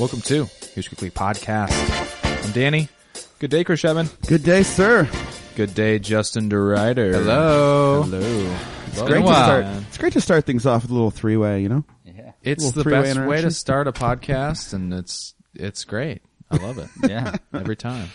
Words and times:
Welcome 0.00 0.22
to 0.22 0.46
Huge 0.74 0.88
Quickly 0.88 1.10
Podcast. 1.10 2.44
I'm 2.46 2.52
Danny. 2.52 2.88
Good 3.38 3.50
day, 3.50 3.62
Chris 3.64 3.82
Shevin. 3.82 4.08
Good 4.26 4.42
day, 4.42 4.62
sir. 4.62 5.08
Good 5.56 5.74
day, 5.74 5.98
Justin 5.98 6.48
De 6.48 6.56
Ruyter. 6.56 7.12
Hello. 7.12 8.02
Hello. 8.02 8.56
It's 8.86 9.02
great, 9.02 9.18
to 9.20 9.24
Wow. 9.26 9.32
start, 9.44 9.66
it's 9.88 9.98
great 9.98 10.12
to 10.14 10.20
start 10.20 10.46
things 10.46 10.64
off 10.66 10.82
with 10.82 10.90
a 10.90 10.94
little 10.94 11.10
three 11.10 11.36
way, 11.36 11.60
you 11.62 11.68
know? 11.68 11.84
Yeah. 12.04 12.32
It's 12.42 12.64
Little 12.64 12.78
the 12.78 12.82
three-way 12.84 13.02
best 13.02 13.18
way 13.18 13.22
interaction. 13.24 13.48
to 13.50 13.54
start 13.54 13.88
a 13.88 13.92
podcast, 13.92 14.72
and 14.72 14.92
it's 14.94 15.34
it's 15.54 15.84
great. 15.84 16.22
I 16.50 16.56
love 16.56 16.78
it 16.78 16.88
Yeah. 17.08 17.36
every 17.52 17.76
time. 17.76 18.08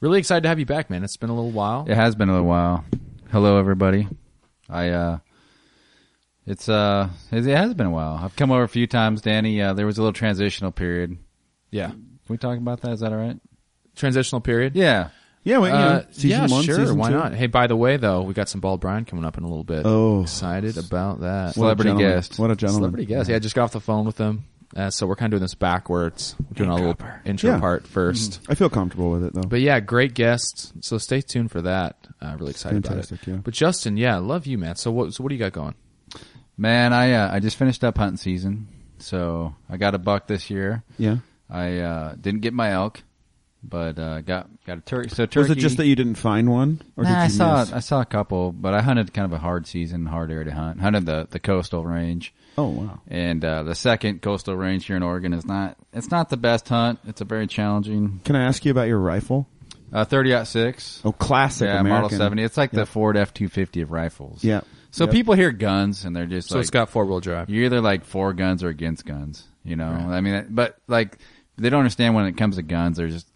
Really 0.00 0.18
excited 0.18 0.42
to 0.42 0.48
have 0.48 0.58
you 0.60 0.66
back, 0.66 0.90
man. 0.90 1.02
It's 1.04 1.16
been 1.16 1.30
a 1.30 1.34
little 1.34 1.50
while. 1.50 1.86
It 1.88 1.94
has 1.96 2.14
been 2.14 2.28
a 2.28 2.32
little 2.32 2.46
while. 2.46 2.84
Hello, 3.32 3.58
everybody. 3.58 4.06
I, 4.68 4.90
uh, 4.90 5.18
it's, 6.50 6.68
uh, 6.68 7.08
it 7.32 7.46
it 7.46 7.56
has 7.56 7.74
been 7.74 7.86
a 7.86 7.90
while. 7.90 8.18
I've 8.22 8.36
come 8.36 8.50
over 8.50 8.62
a 8.62 8.68
few 8.68 8.86
times, 8.86 9.20
Danny. 9.20 9.60
Uh, 9.60 9.72
there 9.74 9.86
was 9.86 9.98
a 9.98 10.02
little 10.02 10.12
transitional 10.12 10.72
period. 10.72 11.18
Yeah. 11.70 11.88
Can 11.90 12.18
we 12.28 12.36
talk 12.38 12.58
about 12.58 12.80
that? 12.82 12.92
Is 12.92 13.00
that 13.00 13.12
all 13.12 13.18
right? 13.18 13.36
Transitional 13.96 14.40
period. 14.40 14.74
Yeah. 14.76 15.08
Yeah, 15.44 15.58
well, 15.58 15.70
you 15.70 15.76
Uh, 15.76 15.88
know, 16.00 16.04
season 16.10 16.30
yeah, 16.30 16.46
one, 16.48 16.62
sure. 16.64 16.76
season 16.76 16.98
Why 16.98 17.08
two. 17.08 17.14
not? 17.16 17.32
Hey, 17.34 17.46
by 17.46 17.66
the 17.68 17.76
way, 17.76 17.96
though, 17.96 18.22
we 18.22 18.34
got 18.34 18.48
some 18.48 18.60
Bald 18.60 18.80
Bryan 18.80 19.04
coming 19.04 19.24
up 19.24 19.38
in 19.38 19.44
a 19.44 19.48
little 19.48 19.64
bit. 19.64 19.82
Oh. 19.86 20.22
excited 20.22 20.76
about 20.76 21.20
that. 21.20 21.54
Celebrity 21.54 21.90
gentleman. 21.90 22.10
guest. 22.16 22.38
What 22.38 22.50
a 22.50 22.56
gentleman. 22.56 22.80
Celebrity 22.80 23.06
guest. 23.06 23.30
Yeah, 23.30 23.36
I 23.36 23.38
just 23.38 23.54
got 23.54 23.64
off 23.64 23.72
the 23.72 23.80
phone 23.80 24.04
with 24.04 24.18
him. 24.18 24.44
Uh, 24.76 24.90
so 24.90 25.06
we're 25.06 25.16
kind 25.16 25.32
of 25.32 25.38
doing 25.38 25.44
this 25.44 25.54
backwards. 25.54 26.36
We're 26.38 26.54
doing 26.54 26.68
a 26.70 26.74
little 26.74 26.96
intro 27.24 27.50
Yeah. 27.52 27.58
part 27.60 27.84
1st 27.86 28.40
I 28.50 28.54
feel 28.54 28.68
comfortable 28.68 29.10
with 29.10 29.24
it, 29.24 29.32
though. 29.32 29.40
But 29.48 29.62
yeah, 29.62 29.80
great 29.80 30.12
guest. 30.12 30.72
So 30.84 30.98
stay 30.98 31.22
tuned 31.22 31.50
for 31.50 31.62
that. 31.62 31.96
Uh, 32.20 32.36
really 32.38 32.50
excited 32.50 32.84
Fantastic, 32.86 33.22
about 33.22 33.28
it. 33.28 33.36
yeah. 33.36 33.40
But 33.42 33.54
Justin, 33.54 33.96
yeah, 33.96 34.18
love 34.18 34.46
you, 34.46 34.58
man. 34.58 34.76
So 34.76 34.90
what? 34.90 35.14
So 35.14 35.22
what 35.22 35.30
do 35.30 35.34
you 35.36 35.38
got 35.38 35.52
going? 35.52 35.74
Man, 36.58 36.92
I, 36.92 37.12
uh, 37.12 37.32
I 37.34 37.40
just 37.40 37.56
finished 37.56 37.84
up 37.84 37.96
hunting 37.96 38.16
season. 38.18 38.68
So 38.98 39.54
I 39.70 39.76
got 39.76 39.94
a 39.94 39.98
buck 39.98 40.26
this 40.26 40.50
year. 40.50 40.82
yeah. 40.98 41.18
I, 41.50 41.78
uh, 41.78 42.14
didn't 42.20 42.40
get 42.42 42.52
my 42.52 42.72
elk, 42.72 43.00
but, 43.62 43.98
uh, 43.98 44.20
got, 44.20 44.48
got 44.66 44.78
a 44.78 44.80
turkey. 44.82 45.08
So 45.08 45.24
turkey. 45.24 45.38
Was 45.38 45.50
it 45.52 45.58
just 45.58 45.76
that 45.78 45.86
you 45.86 45.96
didn't 45.96 46.16
find 46.16 46.50
one? 46.50 46.82
Or 46.96 47.04
Nah, 47.04 47.10
did 47.10 47.16
you 47.16 47.22
I 47.22 47.28
saw 47.28 47.60
miss? 47.60 47.72
I 47.72 47.78
saw 47.80 48.00
a 48.02 48.04
couple, 48.04 48.52
but 48.52 48.74
I 48.74 48.82
hunted 48.82 49.14
kind 49.14 49.24
of 49.24 49.32
a 49.32 49.38
hard 49.38 49.66
season, 49.66 50.04
hard 50.04 50.30
area 50.30 50.44
to 50.44 50.50
hunt. 50.52 50.78
Hunted 50.80 51.06
the 51.06 51.26
the 51.30 51.38
coastal 51.38 51.86
range, 51.86 52.34
Oh, 52.58 52.68
wow. 52.68 53.00
and 53.08 53.42
uh, 53.42 53.62
the 53.62 53.74
second 53.74 54.20
coastal 54.20 54.56
range 54.56 54.84
here 54.84 54.96
in 54.96 55.02
Oregon 55.02 55.32
is 55.32 55.46
not 55.46 55.78
it's 55.94 56.10
not 56.10 56.28
the 56.28 56.36
best 56.36 56.68
hunt. 56.68 56.98
It's 57.06 57.22
a 57.22 57.24
very 57.24 57.46
challenging 57.46 58.20
Can 58.24 58.36
I 58.36 58.44
ask 58.44 58.64
you 58.66 58.70
about 58.70 58.88
your 58.88 58.98
rifle? 58.98 59.48
uh, 59.90 60.04
thirty 60.04 60.34
aught 60.34 60.48
six. 60.48 61.00
Oh, 61.02 61.12
classic 61.12 61.68
yeah, 61.68 61.80
American. 61.80 62.02
model 62.02 62.10
seventy. 62.18 62.42
It's 62.42 62.58
like 62.58 62.72
Yeah. 62.74 62.80
the 62.80 62.86
Ford 62.86 63.16
F 63.16 63.32
two 63.32 63.48
fifty 63.48 63.80
of 63.80 63.90
rifles. 63.90 64.44
Yeah. 64.44 64.60
So 64.98 65.04
Yep. 65.04 65.12
people 65.12 65.34
hear 65.34 65.52
guns 65.52 66.04
and 66.04 66.14
they're 66.14 66.26
just 66.26 66.48
So 66.48 66.56
like, 66.56 66.62
it's 66.62 66.70
got 66.70 66.90
four 66.90 67.06
wheel 67.06 67.20
drive. 67.20 67.48
you're 67.48 67.64
either 67.64 67.80
like 67.80 68.04
for 68.04 68.32
guns 68.32 68.62
or 68.64 68.68
against 68.68 69.06
guns. 69.06 69.44
You 69.64 69.76
know, 69.76 69.86
I 69.86 70.20
mean, 70.20 70.46
but 70.50 70.76
like 70.88 71.18
they 71.56 71.70
don't 71.70 71.80
understand 71.80 72.14
when 72.14 72.26
it 72.26 72.36
comes 72.36 72.56
to 72.56 72.62
guns. 72.62 72.96
There's 72.96 73.12
just 73.14 73.28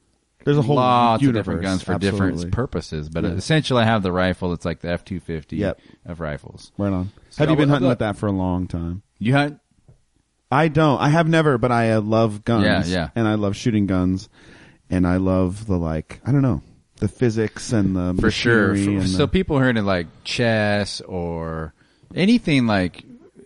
There's 0.44 0.58
a 0.58 0.62
whole 0.62 0.76
lots 0.76 1.24
of 1.24 1.32
different 1.34 1.62
guns 1.62 1.82
for 1.82 1.92
Absolutely. 1.92 2.30
different 2.34 2.52
purposes. 2.52 3.08
But 3.08 3.24
Yeah. 3.24 3.30
essentially, 3.30 3.82
I 3.82 3.86
have 3.86 4.02
the 4.02 4.12
rifle 4.12 4.52
It's 4.52 4.64
like 4.64 4.80
the 4.80 4.88
F 4.90 5.04
two 5.04 5.20
fifty 5.20 5.62
of 5.64 6.20
rifles. 6.20 6.72
Right 6.78 6.92
on. 6.92 7.10
So 7.30 7.42
Have 7.44 7.50
you 7.50 7.56
been 7.56 7.68
hunting 7.68 7.88
with 7.88 8.00
that 8.00 8.16
for 8.16 8.26
a 8.26 8.32
long 8.32 8.66
time? 8.66 9.02
You 9.18 9.32
hunt 9.34 9.58
I 10.50 10.68
don't. 10.68 11.00
I 11.00 11.08
have 11.08 11.28
never, 11.28 11.56
but 11.58 11.72
I 11.72 11.96
love 11.96 12.44
guns. 12.44 12.90
Yeah, 12.90 12.94
yeah. 13.04 13.08
And 13.14 13.26
I 13.26 13.34
love 13.36 13.56
shooting 13.56 13.86
guns. 13.86 14.28
And 14.90 15.06
I 15.06 15.16
love 15.16 15.66
the, 15.66 15.78
like, 15.78 16.20
I 16.26 16.32
don't 16.32 16.42
know, 16.42 16.60
the 17.02 17.08
physics 17.08 17.72
and 17.72 17.94
the 17.94 18.14
for 18.20 18.30
sure. 18.30 18.74
For- 18.74 18.80
and 18.90 19.08
so 19.08 19.18
the- 19.18 19.28
people 19.28 19.58
heard 19.58 19.76
it 19.76 19.82
like 19.82 20.06
chess 20.24 21.00
or 21.02 21.74
anything 22.14 22.66
like. 22.66 23.04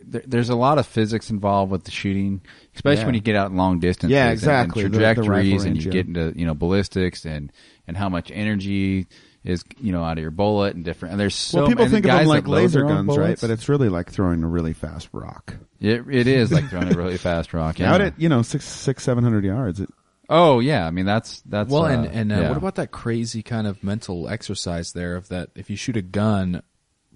There, 0.09 0.23
there's 0.25 0.51
a 0.51 0.55
lot 0.55 0.79
of 0.79 0.87
physics 0.87 1.31
involved 1.31 1.73
with 1.73 1.83
the 1.83 1.91
shooting, 1.91 2.41
especially 2.77 3.01
Yeah. 3.01 3.07
when 3.07 3.15
you 3.17 3.21
get 3.21 3.35
out 3.35 3.53
long 3.53 3.81
distances. 3.81 4.13
Yeah, 4.15 4.27
and- 4.27 4.33
exactly. 4.35 4.85
And, 4.85 4.95
The- 4.95 4.99
the 4.99 5.05
trajectories, 5.05 5.65
and 5.65 5.83
you 5.85 5.91
get 5.91 6.07
into 6.07 6.33
you 6.37 6.47
know 6.47 6.55
ballistics 6.55 7.25
and 7.25 7.51
and 7.89 7.97
how 7.97 8.09
much 8.09 8.31
energy 8.33 9.09
is 9.45 9.65
you 9.81 9.91
know 9.93 10.05
out 10.05 10.17
of 10.19 10.23
your 10.23 10.31
bullet 10.31 10.77
and 10.77 10.85
different. 10.85 11.13
And 11.13 11.21
there's 11.21 11.35
so 11.35 11.59
well, 11.61 11.69
people 11.69 11.89
think 11.89 12.07
of 12.07 12.19
them 12.19 12.27
like 12.29 12.47
laser 12.47 12.83
guns, 12.85 13.17
right? 13.17 13.37
But 13.41 13.51
it's 13.51 13.69
really 13.69 13.89
like 13.89 14.11
throwing 14.11 14.45
a 14.45 14.49
really 14.49 14.73
fast 14.75 15.09
rock. 15.13 15.57
it, 15.81 16.05
it 16.11 16.27
is 16.29 16.53
like 16.53 16.69
throwing 16.71 16.93
a 16.93 16.97
really 16.97 17.17
fast 17.29 17.53
rock. 17.53 17.79
Yeah. 17.81 17.93
Out 17.93 18.01
at 18.01 18.21
you 18.21 18.29
know 18.29 18.43
six, 18.43 18.65
six, 18.65 19.03
seven 19.03 19.25
hundred 19.25 19.45
yards. 19.45 19.81
It, 19.81 19.89
oh 20.29 20.61
yeah, 20.61 20.87
I 20.87 20.91
mean 20.91 21.07
that's 21.07 21.41
that's 21.43 21.71
Well, 21.71 21.85
uh, 21.85 21.91
and 21.91 22.07
and 22.07 22.33
uh, 22.33 22.37
yeah. 22.37 22.49
what 22.49 22.57
about 22.57 22.75
that 22.77 22.91
crazy 22.91 23.43
kind 23.43 23.67
of 23.67 23.83
mental 23.85 24.29
exercise 24.29 24.93
there 24.93 25.17
of 25.17 25.29
that 25.29 25.51
if 25.55 25.71
you 25.71 25.77
shoot 25.77 25.97
a 25.97 26.03
gun 26.03 26.63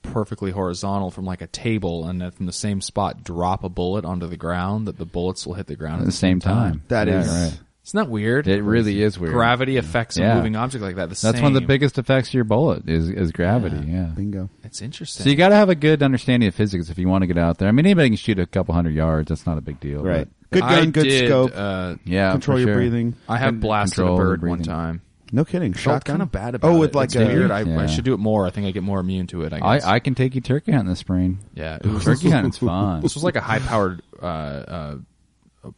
perfectly 0.02 0.50
horizontal 0.50 1.10
from 1.10 1.26
like 1.26 1.42
a 1.42 1.46
table 1.46 2.06
and 2.08 2.20
then 2.22 2.30
from 2.30 2.46
the 2.46 2.52
same 2.52 2.80
spot 2.80 3.22
drop 3.22 3.64
a 3.64 3.68
bullet 3.68 4.04
onto 4.04 4.26
the 4.26 4.36
ground 4.36 4.88
that 4.88 4.96
the 4.96 5.04
bullets 5.04 5.46
will 5.46 5.54
hit 5.54 5.66
the 5.66 5.76
ground 5.76 6.00
at 6.00 6.06
the 6.06 6.12
same 6.12 6.40
time? 6.40 6.82
That 6.88 7.06
yeah, 7.08 7.20
is- 7.20 7.28
right. 7.28 7.60
Isn't 7.82 7.96
that 8.04 8.10
weird? 8.10 8.46
It 8.46 8.62
really 8.62 9.02
is 9.02 9.18
weird. 9.18 9.32
Gravity 9.32 9.76
affects 9.78 10.16
a 10.18 10.20
Yeah. 10.20 10.36
moving 10.36 10.54
object 10.54 10.84
like 10.84 10.96
that. 10.96 11.08
The 11.08 11.18
That's 11.20 11.40
one 11.40 11.56
of 11.56 11.60
the 11.60 11.66
biggest 11.66 11.98
effects 11.98 12.28
of 12.28 12.34
your 12.34 12.44
bullet 12.44 12.88
is 12.88 13.08
is 13.08 13.32
gravity. 13.32 13.84
yeah. 13.90 14.04
bingo. 14.14 14.48
It's 14.62 14.80
interesting. 14.82 15.24
So 15.24 15.30
you 15.30 15.34
got 15.34 15.48
to 15.48 15.56
have 15.56 15.70
a 15.70 15.74
good 15.74 16.02
understanding 16.02 16.46
of 16.46 16.54
physics 16.54 16.88
if 16.90 16.98
you 16.98 17.08
want 17.08 17.22
to 17.22 17.26
get 17.26 17.38
out 17.38 17.56
there. 17.58 17.68
I 17.68 17.72
mean, 17.72 17.86
anybody 17.86 18.10
can 18.10 18.16
shoot 18.16 18.38
a 18.38 18.46
couple 18.46 18.74
hundred 18.74 18.94
yards. 18.94 19.30
That's 19.30 19.46
not 19.46 19.56
a 19.58 19.60
big 19.62 19.80
deal. 19.80 20.02
Right. 20.04 20.28
but- 20.28 20.39
Good 20.50 20.60
gun, 20.60 20.72
I 20.72 20.86
good 20.86 21.04
did, 21.04 21.26
scope. 21.28 21.52
Uh, 21.54 21.94
yeah. 22.04 22.32
control 22.32 22.58
your 22.58 22.68
sure. 22.68 22.74
breathing. 22.74 23.14
I 23.28 23.38
have 23.38 23.60
blasted 23.60 23.98
a 24.00 24.02
control 24.02 24.16
the 24.18 24.24
bird 24.24 24.40
one 24.42 24.58
breathing. 24.58 24.64
time. 24.72 25.02
No 25.32 25.44
kidding. 25.44 25.72
Felt 25.74 25.82
Shotgun. 26.02 26.14
kind 26.14 26.22
of 26.22 26.32
bad 26.32 26.54
about 26.56 26.72
Oh, 26.72 26.76
it. 26.76 26.78
with 26.80 26.94
like 26.96 27.06
it's 27.06 27.14
a 27.16 27.24
weird. 27.24 27.52
I, 27.52 27.60
Yeah. 27.62 27.80
I 27.80 27.86
should 27.86 28.04
do 28.04 28.14
it 28.14 28.18
more. 28.18 28.46
I 28.46 28.50
think 28.50 28.66
I 28.66 28.72
get 28.72 28.82
more 28.82 28.98
immune 28.98 29.28
to 29.28 29.42
it. 29.42 29.52
I 29.52 29.58
I, 29.62 29.76
guess. 29.76 29.84
I 29.86 29.98
can 30.00 30.16
take 30.16 30.34
you 30.34 30.40
turkey 30.40 30.72
hunting 30.72 30.88
this 30.88 30.98
spring. 30.98 31.38
yeah. 31.54 31.76
It 31.76 31.86
was, 31.86 32.04
Turkey 32.04 32.30
hunting's 32.30 32.58
fun. 32.58 33.00
this 33.00 33.14
was 33.14 33.22
like 33.22 33.36
a 33.36 33.40
high 33.40 33.60
powered 33.60 34.02
uh, 34.20 34.24
uh, 34.26 34.96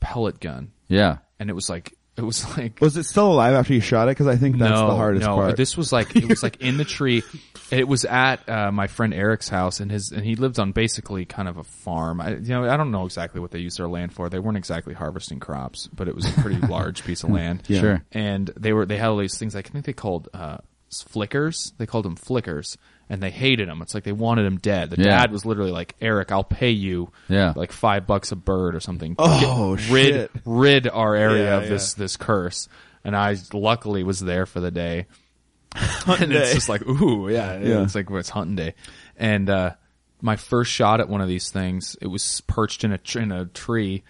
pellet 0.01 0.41
gun, 0.41 0.73
Yeah. 0.89 1.19
and 1.39 1.51
it 1.51 1.53
was 1.53 1.69
like 1.69 1.93
it 2.15 2.23
was 2.23 2.59
like 2.59 2.79
Was 2.81 2.97
it 2.99 3.05
still 3.05 3.33
alive 3.33 3.55
after 3.55 3.73
you 3.73 3.81
shot 3.81 4.09
it? 4.09 4.13
Because 4.13 4.27
I 4.27 4.37
think 4.37 4.59
that's 4.59 4.71
no, 4.71 4.89
the 4.89 4.97
hardest 4.97 5.27
no. 5.27 5.35
part. 5.35 5.57
This 5.57 5.77
was 5.79 5.93
like 5.93 6.15
it 6.15 6.29
was 6.29 6.43
like 6.43 6.61
in 6.61 6.77
the 6.77 6.85
tree. 6.99 7.23
It 7.71 7.89
was 7.89 8.05
at 8.05 8.47
uh, 8.49 8.71
my 8.71 8.87
friend 8.87 9.15
Eric's 9.15 9.49
house, 9.49 9.81
and 9.81 9.91
his 9.91 10.13
and 10.13 10.23
he 10.23 10.37
lived 10.37 10.59
on 10.59 10.73
basically 10.73 11.25
kind 11.25 11.49
of 11.49 11.57
a 11.57 11.65
farm. 11.65 12.21
I, 12.21 12.35
you 12.35 12.49
know, 12.49 12.69
I 12.69 12.77
don't 12.77 12.91
know 12.91 13.07
exactly 13.07 13.41
what 13.41 13.51
they 13.51 13.61
used 13.61 13.79
their 13.79 13.89
land 13.89 14.13
for. 14.13 14.29
They 14.29 14.39
weren't 14.39 14.59
exactly 14.59 14.93
harvesting 14.93 15.41
crops, 15.41 15.89
but 15.89 16.07
it 16.07 16.15
was 16.15 16.27
a 16.27 16.41
pretty 16.41 16.61
large 16.67 17.03
piece 17.05 17.25
of 17.25 17.31
land. 17.31 17.63
Yeah. 17.67 17.81
Sure. 17.81 18.05
And 18.13 18.51
they 18.59 18.75
were 18.75 18.85
they 18.85 18.99
had 18.99 19.09
all 19.09 19.17
these 19.17 19.39
things. 19.39 19.57
I 19.57 19.63
think 19.63 19.87
they 19.87 19.95
called 19.95 20.29
uh, 20.35 20.59
flickers. 21.09 21.73
They 21.79 21.87
called 21.87 22.05
them 22.05 22.17
flickers, 22.17 22.77
and 23.13 23.23
they 23.23 23.31
hated 23.31 23.69
him. 23.69 23.83
It's 23.83 23.95
like 23.95 24.05
they 24.05 24.13
wanted 24.13 24.47
him 24.47 24.57
dead. 24.57 24.89
The 24.91 24.97
Yeah. 25.03 25.19
dad 25.19 25.31
was 25.33 25.45
literally 25.45 25.71
like, 25.71 25.95
"Eric, 26.01 26.33
I'll 26.33 26.43
pay 26.43 26.71
you 26.71 27.11
Yeah. 27.29 27.53
like 27.55 27.71
five 27.71 28.07
bucks 28.07 28.33
a 28.33 28.37
bird 28.37 28.75
or 28.75 28.81
something. 28.81 29.15
Oh, 29.19 29.77
Get- 29.77 29.91
rid 29.91 30.15
shit. 30.15 30.31
rid 30.47 30.89
our 30.89 31.15
area 31.15 31.45
Yeah, 31.45 31.59
of 31.59 31.69
this 31.69 31.93
this 31.95 32.17
curse." 32.17 32.69
And 33.05 33.15
I 33.15 33.37
luckily 33.53 34.03
was 34.03 34.21
there 34.21 34.47
for 34.47 34.61
the 34.61 34.71
day. 34.71 35.07
and 36.07 36.33
it's 36.33 36.55
just 36.55 36.69
like, 36.69 36.87
ooh, 36.87 37.29
yeah, 37.29 37.59
Yeah. 37.59 37.83
it's 37.83 37.95
like 37.95 38.11
it's 38.11 38.29
hunting 38.31 38.57
day. 38.57 38.75
And 39.19 39.49
uh 39.51 39.73
my 40.21 40.37
first 40.37 40.71
shot 40.71 41.01
at 41.01 41.09
one 41.09 41.21
of 41.21 41.29
these 41.29 41.51
things, 41.51 41.97
it 42.01 42.07
was 42.07 42.43
perched 42.47 42.85
in 42.85 42.93
a 42.93 42.99
tr- 42.99 43.19
in 43.21 43.33
a 43.33 43.45
tree, 43.47 44.05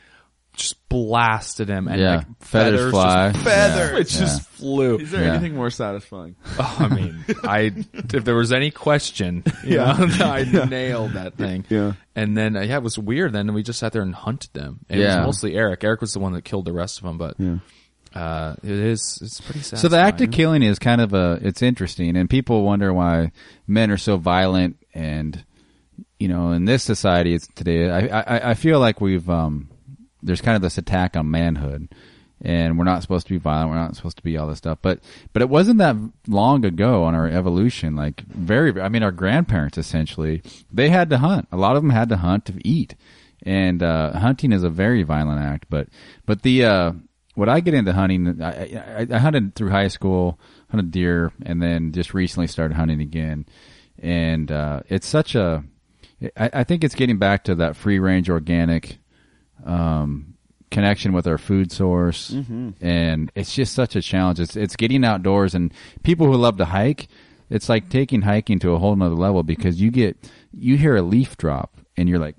just 0.55 0.87
blasted 0.89 1.69
him, 1.69 1.89
and 1.89 2.01
Yeah. 2.01 2.17
like 2.17 2.27
Feathers 2.41 2.81
feathers, 2.81 2.91
fly. 2.93 3.33
just, 3.33 3.45
Feathers. 3.45 3.99
it 4.15 4.19
just 4.21 4.43
flew. 4.51 4.99
Is 4.99 5.11
there 5.11 5.25
Yeah. 5.25 5.33
anything 5.35 5.55
more 5.55 5.71
satisfying? 5.71 6.37
Oh, 6.59 6.77
I 6.79 6.89
mean, 6.95 7.25
I 7.45 7.73
if 7.95 8.25
there 8.25 8.35
was 8.35 8.53
any 8.53 8.71
question, 8.71 9.43
you 9.65 9.77
Yeah. 9.77 9.93
know, 10.19 10.27
I 10.27 10.45
nailed 10.69 11.13
that 11.13 11.35
thing. 11.37 11.65
Yeah. 11.71 11.93
And 12.15 12.37
then 12.37 12.57
uh, 12.57 12.61
yeah, 12.63 12.77
it 12.77 12.83
was 12.83 12.99
weird. 12.99 13.33
Then 13.33 13.53
we 13.55 13.63
just 13.63 13.79
sat 13.79 13.93
there 13.93 14.03
and 14.03 14.15
hunted 14.15 14.53
them. 14.53 14.81
It 14.89 14.99
Yeah. 14.99 15.19
was 15.21 15.27
mostly 15.27 15.55
Eric. 15.55 15.83
Eric 15.85 16.01
was 16.03 16.13
the 16.13 16.21
one 16.21 16.33
that 16.35 16.45
killed 16.45 16.67
the 16.67 16.73
rest 16.73 16.99
of 16.99 17.05
them, 17.05 17.17
but 17.17 17.35
Yeah. 17.39 17.57
uh, 18.15 18.55
it 18.63 18.71
is 18.71 19.19
it's 19.23 19.41
pretty 19.41 19.61
sad. 19.61 19.79
So 19.79 19.89
the 19.89 19.99
act 19.99 20.21
of 20.21 20.31
killing 20.31 20.63
is 20.63 20.79
kind 20.79 21.01
of 21.01 21.15
a, 21.15 21.39
it's 21.41 21.63
interesting 21.63 22.17
and 22.19 22.29
people 22.29 22.63
wonder 22.63 22.93
why 22.93 23.33
men 23.67 23.91
are 23.91 23.97
so 23.97 24.19
violent 24.19 24.77
and, 24.93 25.43
you 26.21 26.29
know, 26.29 26.53
in 26.53 26.67
this 26.67 26.83
society 26.83 27.33
it's 27.33 27.47
today, 27.55 27.89
I, 27.91 28.21
I, 28.21 28.51
I 28.51 28.55
feel 28.55 28.79
like 28.79 29.01
we've, 29.01 29.29
um, 29.31 29.71
there's 30.23 30.41
kind 30.41 30.57
of 30.57 30.63
this 30.63 30.79
attack 30.79 31.17
on 31.17 31.31
manhood 31.31 31.89
and 32.45 32.77
we're 32.77 32.85
not 32.85 33.03
supposed 33.03 33.27
to 33.29 33.33
be 33.33 33.39
violent. 33.39 33.71
We're 33.71 33.77
not 33.77 33.97
supposed 33.97 34.17
to 34.17 34.23
be 34.23 34.37
all 34.37 34.49
this 34.49 34.59
stuff. 34.59 34.79
But, 34.83 35.01
but 35.33 35.43
it 35.43 35.49
wasn't 35.49 35.79
that 35.79 35.97
long 36.27 36.65
ago 36.65 37.05
on 37.05 37.15
our 37.15 37.29
evolution. 37.29 37.95
Like 37.95 38.21
very, 38.23 38.81
I 38.81 38.89
mean, 38.89 39.05
our 39.05 39.13
grandparents 39.13 39.79
essentially, 39.79 40.43
they 40.71 40.89
had 40.89 41.09
to 41.11 41.19
hunt. 41.19 41.47
A 41.53 41.57
lot 41.57 41.77
of 41.77 41.83
them 41.83 41.91
had 41.91 42.09
to 42.09 42.17
hunt 42.17 42.47
to 42.47 42.55
eat. 42.69 42.97
And, 43.45 43.83
uh, 43.83 44.19
hunting 44.19 44.53
is 44.53 44.65
a 44.65 44.71
very 44.71 45.05
violent 45.05 45.41
act. 45.41 45.67
But, 45.71 45.89
but 46.27 46.43
the, 46.43 46.65
uh, 46.65 46.93
what 47.35 47.49
I 47.49 47.61
get 47.61 47.75
into 47.75 47.93
hunting, 47.93 48.43
I, 48.43 48.51
I, 48.51 49.07
I 49.11 49.19
hunted 49.19 49.55
through 49.55 49.71
high 49.71 49.89
school, 49.89 50.39
hunted 50.69 50.91
deer, 50.91 51.33
and 51.47 51.63
then 51.63 51.93
just 51.93 52.13
recently 52.13 52.49
started 52.49 52.75
hunting 52.75 53.01
again. 53.01 53.47
And, 53.99 54.51
uh, 54.51 54.81
it's 54.89 55.07
such 55.07 55.37
a, 55.37 55.63
I, 56.37 56.51
I 56.53 56.65
think 56.65 56.83
it's 56.83 56.95
getting 56.97 57.19
back 57.19 57.45
to 57.45 57.55
that 57.57 57.77
free 57.77 58.01
range 58.01 58.29
organic, 58.29 58.99
um, 59.65 60.35
connection 60.71 61.13
with 61.13 61.27
our 61.27 61.39
food 61.39 61.71
source. 61.73 62.31
And 62.81 63.31
it's 63.35 63.55
just 63.55 63.75
such 63.75 63.95
a 63.97 64.03
challenge. 64.03 64.41
It's, 64.41 64.57
it's 64.57 64.77
getting 64.77 65.05
outdoors 65.05 65.55
and 65.55 65.73
people 66.03 66.27
who 66.27 66.35
love 66.37 66.57
to 66.59 66.65
hike, 66.67 67.09
it's 67.51 67.69
like 67.69 67.91
taking 67.91 68.23
hiking 68.23 68.59
to 68.61 68.73
a 68.73 68.79
whole 68.79 68.97
nother 68.97 69.15
level 69.15 69.43
because 69.43 69.81
you 69.81 69.91
get, 69.91 70.17
you 70.53 70.77
hear 70.77 70.97
a 70.97 71.03
leaf 71.03 71.37
drop 71.37 71.79
and 71.97 72.09
you're 72.09 72.19
like, 72.19 72.37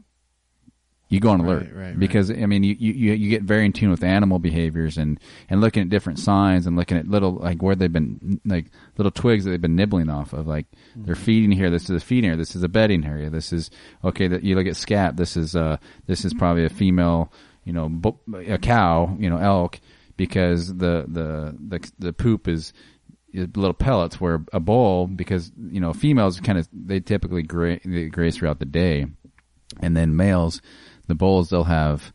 you 1.13 1.19
go 1.19 1.30
on 1.30 1.42
alert. 1.42 1.63
Right, 1.68 1.75
right, 1.75 1.86
right. 1.88 2.00
because 2.00 2.31
I 2.31 2.45
mean 2.45 2.63
you, 2.63 2.75
you 2.80 3.13
you 3.13 3.30
get 3.30 3.44
very 3.44 3.65
in 3.65 3.74
tune 3.74 3.92
with 3.92 4.04
animal 4.04 4.39
behaviors 4.39 4.98
and 4.98 5.19
and 5.50 5.62
looking 5.62 5.83
at 5.83 5.89
different 5.89 6.19
signs 6.19 6.65
and 6.65 6.75
looking 6.75 6.98
at 6.98 7.07
little 7.07 7.33
like 7.33 7.62
where 7.62 7.75
they've 7.75 7.92
been 7.92 8.42
like 8.45 8.65
little 8.98 9.12
twigs 9.12 9.44
that 9.44 9.51
they've 9.51 9.62
been 9.62 9.75
nibbling 9.75 10.10
off 10.10 10.33
of. 10.33 10.48
Like 10.48 10.65
they're 10.95 11.15
Mm-hmm. 11.15 11.24
feeding 11.24 11.51
here. 11.51 11.69
This 11.69 11.83
is 11.89 12.01
a 12.01 12.06
feeding 12.06 12.30
area. 12.30 12.38
This 12.38 12.56
is 12.56 12.63
a 12.63 12.69
bedding 12.69 13.06
area. 13.06 13.30
This 13.30 13.54
is 13.54 13.69
okay 14.04 14.27
that 14.27 14.44
you 14.44 14.56
look 14.56 14.68
at 14.68 14.75
scat. 14.75 15.15
This 15.18 15.38
is 15.38 15.56
uh 15.56 15.77
this 16.07 16.25
is 16.25 16.33
probably 16.33 16.65
a 16.65 16.69
female 16.69 17.31
you 17.63 17.74
know 17.74 17.89
a 18.48 18.57
cow 18.57 19.15
you 19.19 19.30
know 19.30 19.38
elk 19.38 19.80
because 20.18 20.68
the 20.77 21.06
the 21.07 21.56
the 21.69 21.92
the 22.00 22.12
poop 22.13 22.48
is 22.48 22.74
is 23.31 23.48
little 23.56 23.74
pellets 23.74 24.19
where 24.21 24.44
a 24.51 24.60
bull 24.60 25.07
because 25.07 25.51
you 25.71 25.80
know 25.80 25.94
females 25.94 26.39
kind 26.39 26.57
of 26.60 26.68
they 26.71 27.00
typically 27.00 27.42
gra- 27.44 27.80
they 27.86 28.06
graze 28.10 28.36
throughout 28.38 28.60
the 28.60 28.65
day. 28.65 29.06
And 29.81 29.98
then 29.98 30.15
males 30.15 30.62
the 31.07 31.15
bulls 31.15 31.50
they'll 31.50 31.63
have 31.63 32.11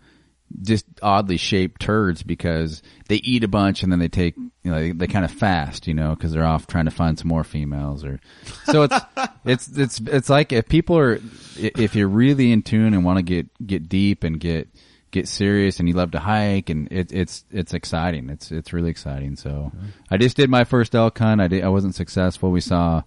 just 0.62 0.86
oddly 1.02 1.36
shaped 1.36 1.80
turds 1.80 2.22
because 2.22 2.82
they 3.08 3.16
eat 3.16 3.44
a 3.44 3.48
bunch 3.48 3.82
and 3.82 3.92
then 3.92 3.98
they 3.98 4.08
take 4.08 4.34
you 4.36 4.70
know 4.70 4.78
they, 4.80 4.92
they 4.92 5.06
kind 5.06 5.26
of 5.26 5.30
fast 5.30 5.86
you 5.86 5.92
know 5.92 6.14
because 6.14 6.32
they're 6.32 6.44
off 6.44 6.66
trying 6.66 6.86
to 6.86 6.90
find 6.90 7.18
some 7.18 7.28
more 7.28 7.44
females 7.44 8.02
or 8.02 8.18
so 8.64 8.84
it's 8.84 8.96
it's 9.44 9.68
it's 9.76 10.00
it's 10.00 10.30
like 10.30 10.52
if 10.52 10.66
people 10.66 10.96
are 10.96 11.20
if 11.56 11.94
you're 11.94 12.08
really 12.08 12.50
in 12.50 12.62
tune 12.62 12.94
and 12.94 13.04
want 13.04 13.18
to 13.18 13.22
get 13.22 13.66
get 13.66 13.88
deep 13.90 14.24
and 14.24 14.40
get 14.40 14.68
get 15.10 15.28
serious 15.28 15.78
and 15.78 15.88
you 15.88 15.94
love 15.94 16.10
to 16.12 16.18
hike 16.18 16.70
and 16.70 16.90
it, 16.92 17.12
it's 17.12 17.44
it's 17.50 17.74
exciting. 17.74 18.28
It's 18.28 18.50
it's 18.50 18.72
really 18.72 18.90
exciting. 18.90 19.36
So 19.36 19.72
I 20.10 20.16
just 20.16 20.36
did 20.36 20.50
my 20.50 20.64
first 20.64 20.94
elk 20.94 21.18
hunt. 21.18 21.40
I 21.40 21.48
did 21.48 21.64
I 21.64 21.68
wasn't 21.68 21.94
successful. 21.94 22.50
We 22.50 22.60
saw 22.60 23.02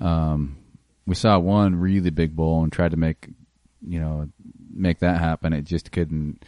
um 0.00 0.56
we 1.06 1.14
saw 1.14 1.38
one 1.38 1.76
really 1.76 2.10
big 2.10 2.36
bull 2.36 2.62
and 2.62 2.72
tried 2.72 2.92
to 2.92 2.96
make 2.96 3.28
you 3.86 3.98
know 3.98 4.28
make 4.74 4.98
that 5.00 5.18
happen 5.18 5.52
it 5.52 5.62
just 5.62 5.90
couldn't 5.92 6.42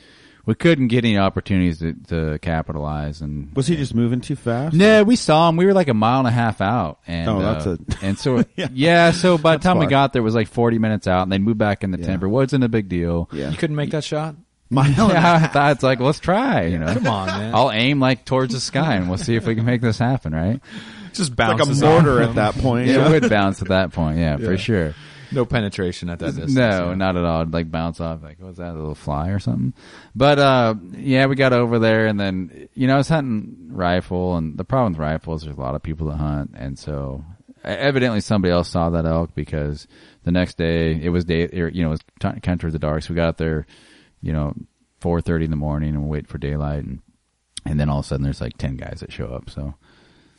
we 0.47 0.55
couldn't 0.55 0.89
get 0.89 1.07
any 1.07 1.17
opportunities 1.17 1.79
to, 1.79 1.95
to 2.09 2.39
capitalize 2.41 3.23
and 3.23 3.55
Was 3.57 3.67
he 3.67 3.77
just 3.77 3.95
moving 3.95 4.21
too 4.21 4.37
fast? 4.37 4.75
no, 4.77 5.03
we 5.03 5.17
saw 5.17 5.49
him. 5.49 5.57
We 5.57 5.65
were 5.65 5.73
like 5.73 5.89
a 5.89 5.95
mile 5.95 6.19
and 6.19 6.29
a 6.29 6.31
half 6.31 6.61
out, 6.61 6.99
and 7.07 7.31
Oh, 7.31 7.39
uh, 7.41 7.53
that's 7.55 7.67
a- 7.67 7.79
and 8.05 8.19
so 8.19 8.45
Yeah. 8.57 8.69
yeah. 8.75 9.11
So 9.13 9.39
by 9.39 9.53
the 9.53 9.57
That's 9.59 9.65
time 9.65 9.79
we 9.79 9.87
got 9.87 10.13
there, 10.13 10.21
it 10.21 10.23
was 10.23 10.35
like 10.35 10.49
forty 10.49 10.79
minutes 10.79 11.07
out, 11.07 11.23
and 11.23 11.33
they 11.33 11.39
moved 11.39 11.57
back 11.57 11.83
in 11.83 11.93
the 11.93 11.99
Yeah. 11.99 12.05
timber. 12.09 12.29
Wasn't 12.29 12.63
a 12.63 12.69
big 12.69 12.91
deal. 12.91 13.31
Yeah. 13.33 13.49
You 13.51 13.57
couldn't 13.57 13.77
make 13.77 13.91
that 13.93 14.05
shot. 14.05 14.35
Mile 14.69 14.87
and 14.87 14.97
Yeah, 15.13 15.35
I 15.45 15.47
thought 15.47 15.73
it's 15.73 15.83
like 15.83 16.01
let's 16.01 16.21
try. 16.21 16.65
You 16.67 16.79
know, 16.79 16.93
Come 16.93 17.07
on, 17.07 17.27
man. 17.29 17.55
I'll 17.55 17.71
aim 17.71 17.99
like 18.01 18.27
towards 18.27 18.53
the 18.53 18.61
sky, 18.61 18.97
and 18.97 19.09
we'll 19.09 19.17
see 19.17 19.37
if 19.37 19.47
we 19.47 19.55
can 19.55 19.65
make 19.65 19.81
this 19.81 19.99
happen. 19.99 20.35
Right? 20.35 20.61
Just 21.15 21.39
like 21.39 21.59
a 21.63 21.65
mortar 21.67 22.21
at 22.21 22.35
that 22.35 22.55
point. 22.57 22.91
It 22.91 22.97
Yeah. 22.97 23.09
would 23.09 23.31
bounce 23.31 23.63
at 23.63 23.69
that 23.69 23.93
point. 23.93 24.19
Yeah, 24.19 24.37
Yeah. 24.39 24.47
for 24.47 24.59
sure. 24.59 24.95
No 25.35 25.45
penetration 25.45 26.09
at 26.11 26.19
that 26.21 26.27
distance. 26.27 26.55
No, 26.55 26.89
yeah. 26.91 26.95
not 26.95 27.17
at 27.17 27.25
all. 27.25 27.43
It'd 27.43 27.53
like 27.53 27.71
bounce 27.71 28.01
off. 28.01 28.23
Like, 28.23 28.41
was 28.41 28.57
that? 28.59 28.73
A 28.73 28.79
little 28.79 28.95
fly 28.95 29.29
or 29.31 29.39
something? 29.39 29.75
But, 30.15 30.39
uh, 30.39 30.75
yeah, 30.93 31.27
we 31.27 31.35
got 31.37 31.53
over 31.53 31.79
there 31.79 32.07
and 32.07 32.19
then, 32.19 32.69
you 32.75 32.87
know, 32.87 32.95
I 32.95 32.99
was 32.99 33.09
hunting 33.09 33.69
rifle 33.71 34.37
and 34.37 34.57
the 34.57 34.65
problem 34.65 34.93
with 34.93 35.01
rifles, 35.01 35.43
there's 35.43 35.57
a 35.57 35.61
lot 35.61 35.75
of 35.75 35.83
people 35.83 36.09
that 36.09 36.17
hunt. 36.17 36.53
And 36.57 36.79
so 36.79 37.25
evidently 37.63 38.21
somebody 38.21 38.53
else 38.53 38.69
saw 38.69 38.91
that 38.91 39.07
elk 39.07 39.35
because 39.35 39.87
the 40.25 40.33
next 40.33 40.57
day 40.59 40.93
it 41.03 41.09
was 41.11 41.25
day, 41.25 41.49
you 41.53 41.83
know, 41.83 41.89
it 41.89 41.91
was 41.91 42.01
t- 42.21 42.41
kind 42.41 42.49
of 42.49 42.61
towards 42.61 42.73
the 42.75 42.79
dark. 42.79 43.03
So 43.03 43.11
we 43.15 43.17
got 43.17 43.37
there, 43.39 43.67
you 44.21 44.33
know, 44.33 44.55
4.30 45.01 45.45
in 45.45 45.51
the 45.51 45.57
morning 45.57 45.91
and 45.95 46.05
we 46.05 46.09
wait 46.11 46.29
for 46.29 46.39
daylight. 46.39 46.85
And, 46.85 47.01
and 47.67 47.81
then 47.81 47.89
all 47.89 48.01
of 48.01 48.05
a 48.05 48.09
sudden 48.09 48.25
there's 48.25 48.41
like 48.41 48.57
10 48.59 48.77
guys 48.77 48.99
that 49.01 49.13
show 49.13 49.27
up. 49.27 49.49
So, 49.51 49.75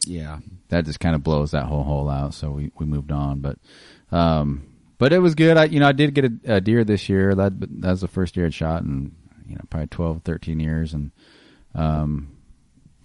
Yeah. 0.05 0.39
that 0.69 0.85
just 0.85 0.99
kind 0.99 1.15
of 1.15 1.23
blows 1.23 1.51
that 1.51 1.65
whole 1.65 1.83
hole 1.83 2.09
out. 2.09 2.33
So 2.35 2.51
we, 2.51 2.71
we 2.77 2.85
moved 2.85 3.11
on, 3.11 3.39
but, 3.41 3.57
um, 4.11 4.67
but 4.97 5.13
it 5.13 5.19
was 5.19 5.35
good. 5.35 5.57
I, 5.57 5.65
you 5.65 5.79
know, 5.79 5.87
I 5.87 5.91
did 5.91 6.13
get 6.13 6.25
a, 6.25 6.55
a 6.55 6.61
deer 6.61 6.83
this 6.83 7.09
year. 7.09 7.35
That, 7.35 7.59
that 7.81 7.89
was 7.91 8.01
the 8.01 8.07
first 8.07 8.35
deer 8.35 8.45
I'd 8.45 8.53
shot 8.53 8.83
in, 8.83 9.11
you 9.47 9.55
know, 9.55 9.61
probably 9.69 9.87
12, 9.87 10.21
13 10.23 10.59
years. 10.59 10.93
And, 10.93 11.11
um, 11.73 12.35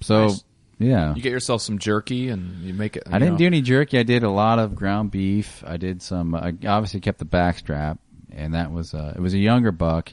so 0.00 0.28
Nice. 0.28 0.44
yeah, 0.78 1.14
You 1.14 1.22
get 1.22 1.32
yourself 1.32 1.62
some 1.62 1.78
jerky 1.78 2.28
and 2.28 2.62
you 2.62 2.72
make 2.74 2.96
it. 2.96 3.02
I 3.10 3.18
didn't 3.18 3.36
do 3.36 3.46
any 3.46 3.60
jerky. 3.62 3.98
I 3.98 4.02
did 4.02 4.22
a 4.22 4.30
lot 4.30 4.58
of 4.58 4.74
ground 4.74 5.10
beef. 5.10 5.62
I 5.66 5.76
did 5.76 6.00
some, 6.02 6.34
I 6.34 6.54
obviously 6.66 7.00
kept 7.00 7.18
the 7.18 7.24
backstrap 7.26 7.98
and 8.32 8.54
that 8.54 8.70
was, 8.72 8.94
uh, 8.94 9.12
it 9.16 9.20
was 9.20 9.34
a 9.34 9.38
younger 9.38 9.72
buck, 9.72 10.12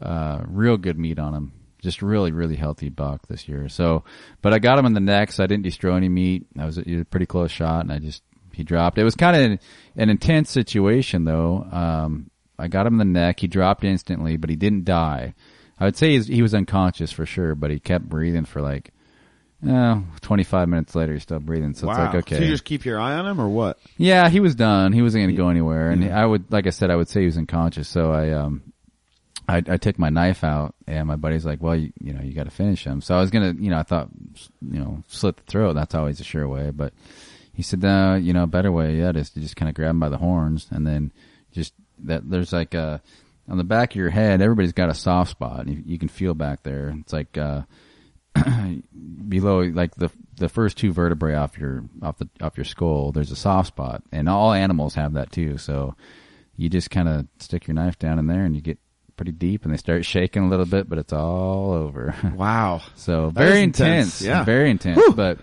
uh, 0.00 0.42
real 0.46 0.76
good 0.76 0.98
meat 0.98 1.18
on 1.18 1.34
him. 1.34 1.52
Just 1.82 2.02
really, 2.02 2.32
really 2.32 2.56
healthy 2.56 2.88
buck 2.88 3.28
this 3.28 3.46
year. 3.46 3.68
So, 3.68 4.02
but 4.42 4.52
I 4.52 4.58
got 4.58 4.78
him 4.78 4.86
in 4.86 4.94
the 4.94 4.98
neck, 5.00 5.30
so 5.30 5.44
I 5.44 5.46
didn't 5.46 5.62
destroy 5.62 5.94
any 5.94 6.08
meat. 6.08 6.46
I 6.58 6.64
was 6.64 6.78
a, 6.78 7.00
a 7.00 7.04
pretty 7.04 7.26
close 7.26 7.50
shot, 7.52 7.82
and 7.82 7.92
I 7.92 7.98
just 7.98 8.22
he 8.56 8.64
dropped. 8.64 8.98
It 8.98 9.04
was 9.04 9.14
kind 9.14 9.52
of 9.52 9.60
an 9.96 10.10
intense 10.10 10.50
situation, 10.50 11.24
though. 11.24 11.66
Um, 11.70 12.30
I 12.58 12.68
got 12.68 12.86
him 12.86 12.94
in 12.94 13.12
the 13.12 13.20
neck. 13.20 13.40
He 13.40 13.46
dropped 13.46 13.84
instantly, 13.84 14.36
but 14.36 14.50
he 14.50 14.56
didn't 14.56 14.84
die. 14.84 15.34
I 15.78 15.84
would 15.84 15.96
say 15.96 16.18
he 16.18 16.40
was 16.40 16.54
unconscious 16.54 17.12
for 17.12 17.26
sure, 17.26 17.54
but 17.54 17.70
he 17.70 17.78
kept 17.78 18.08
breathing 18.08 18.46
for 18.46 18.62
like, 18.62 18.92
uh, 19.68 20.00
25 20.22 20.68
minutes 20.68 20.94
later, 20.94 21.12
he's 21.12 21.22
still 21.22 21.38
breathing. 21.38 21.74
So 21.74 21.90
it's 21.90 21.98
like, 21.98 22.14
okay. 22.14 22.36
So 22.36 22.42
you 22.42 22.48
just 22.48 22.64
keep 22.64 22.84
your 22.86 22.98
eye 22.98 23.14
on 23.14 23.26
him 23.26 23.40
or 23.40 23.48
what? 23.48 23.78
Yeah, 23.98 24.28
he 24.30 24.40
was 24.40 24.54
done. 24.54 24.92
He 24.92 25.02
wasn't 25.02 25.24
going 25.24 25.36
to 25.36 25.42
go 25.42 25.48
anywhere. 25.50 25.90
And 25.90 26.12
I 26.12 26.24
would, 26.24 26.50
like 26.50 26.66
I 26.66 26.70
said, 26.70 26.90
I 26.90 26.96
would 26.96 27.08
say 27.08 27.20
he 27.20 27.26
was 27.26 27.36
unconscious. 27.36 27.88
So 27.88 28.10
I, 28.10 28.30
um, 28.30 28.72
I, 29.48 29.58
I 29.58 29.76
took 29.76 29.98
my 29.98 30.08
knife 30.08 30.42
out 30.44 30.74
and 30.86 31.06
my 31.06 31.16
buddy's 31.16 31.44
like, 31.44 31.62
well, 31.62 31.76
you, 31.76 31.92
you 32.00 32.12
know, 32.12 32.22
you 32.22 32.32
got 32.32 32.44
to 32.44 32.50
finish 32.50 32.84
him. 32.84 33.00
So 33.00 33.14
I 33.14 33.20
was 33.20 33.30
going 33.30 33.56
to, 33.56 33.62
you 33.62 33.70
know, 33.70 33.78
I 33.78 33.82
thought, 33.82 34.08
you 34.60 34.78
know, 34.78 35.04
slit 35.08 35.36
the 35.36 35.42
throat. 35.44 35.74
That's 35.74 35.94
always 35.94 36.20
a 36.20 36.24
sure 36.24 36.48
way. 36.48 36.70
But 36.70 36.92
he 37.56 37.62
said, 37.62 37.82
no, 37.82 38.14
you 38.14 38.32
know, 38.32 38.44
a 38.44 38.46
better 38.46 38.70
way 38.70 38.96
yet 38.98 39.16
is 39.16 39.30
to 39.30 39.40
just 39.40 39.56
kind 39.56 39.68
of 39.68 39.74
grab 39.74 39.90
him 39.90 39.98
by 40.00 40.08
the 40.10 40.18
horns 40.18 40.68
and 40.70 40.86
then 40.86 41.10
just 41.52 41.72
that 42.04 42.28
there's 42.30 42.52
like 42.52 42.74
a, 42.74 43.00
on 43.48 43.56
the 43.58 43.64
back 43.64 43.92
of 43.92 43.96
your 43.96 44.10
head, 44.10 44.40
everybody's 44.42 44.72
got 44.72 44.90
a 44.90 44.94
soft 44.94 45.30
spot. 45.30 45.60
and 45.66 45.70
You, 45.70 45.82
you 45.86 45.98
can 45.98 46.08
feel 46.08 46.34
back 46.34 46.62
there. 46.62 46.94
It's 47.00 47.12
like, 47.12 47.36
uh, 47.38 47.62
below 49.28 49.60
like 49.62 49.94
the 49.96 50.10
the 50.36 50.48
first 50.48 50.76
two 50.76 50.92
vertebrae 50.92 51.34
off 51.34 51.58
your 51.58 51.84
off 52.02 52.18
the 52.18 52.28
off 52.42 52.56
your 52.56 52.64
skull 52.64 53.12
there's 53.12 53.30
a 53.30 53.36
soft 53.36 53.68
spot 53.68 54.02
and 54.12 54.28
all 54.28 54.52
animals 54.52 54.94
have 54.94 55.14
that 55.14 55.32
too 55.32 55.56
so 55.56 55.94
you 56.56 56.68
just 56.68 56.90
kind 56.90 57.08
of 57.08 57.26
stick 57.38 57.66
your 57.66 57.74
knife 57.74 57.98
down 57.98 58.18
in 58.18 58.26
there 58.26 58.44
and 58.44 58.54
you 58.54 58.60
get 58.60 58.78
pretty 59.16 59.32
deep 59.32 59.64
and 59.64 59.72
they 59.72 59.78
start 59.78 60.04
shaking 60.04 60.44
a 60.44 60.48
little 60.48 60.66
bit 60.66 60.88
but 60.88 60.98
it's 60.98 61.12
all 61.12 61.72
over 61.72 62.14
Wow. 62.36 62.82
so 62.94 63.30
That 63.30 63.40
very 63.48 63.62
intense, 63.62 64.20
intense, 64.20 64.22
yeah. 64.22 64.44
very 64.44 64.70
intense 64.70 65.00
but 65.14 65.38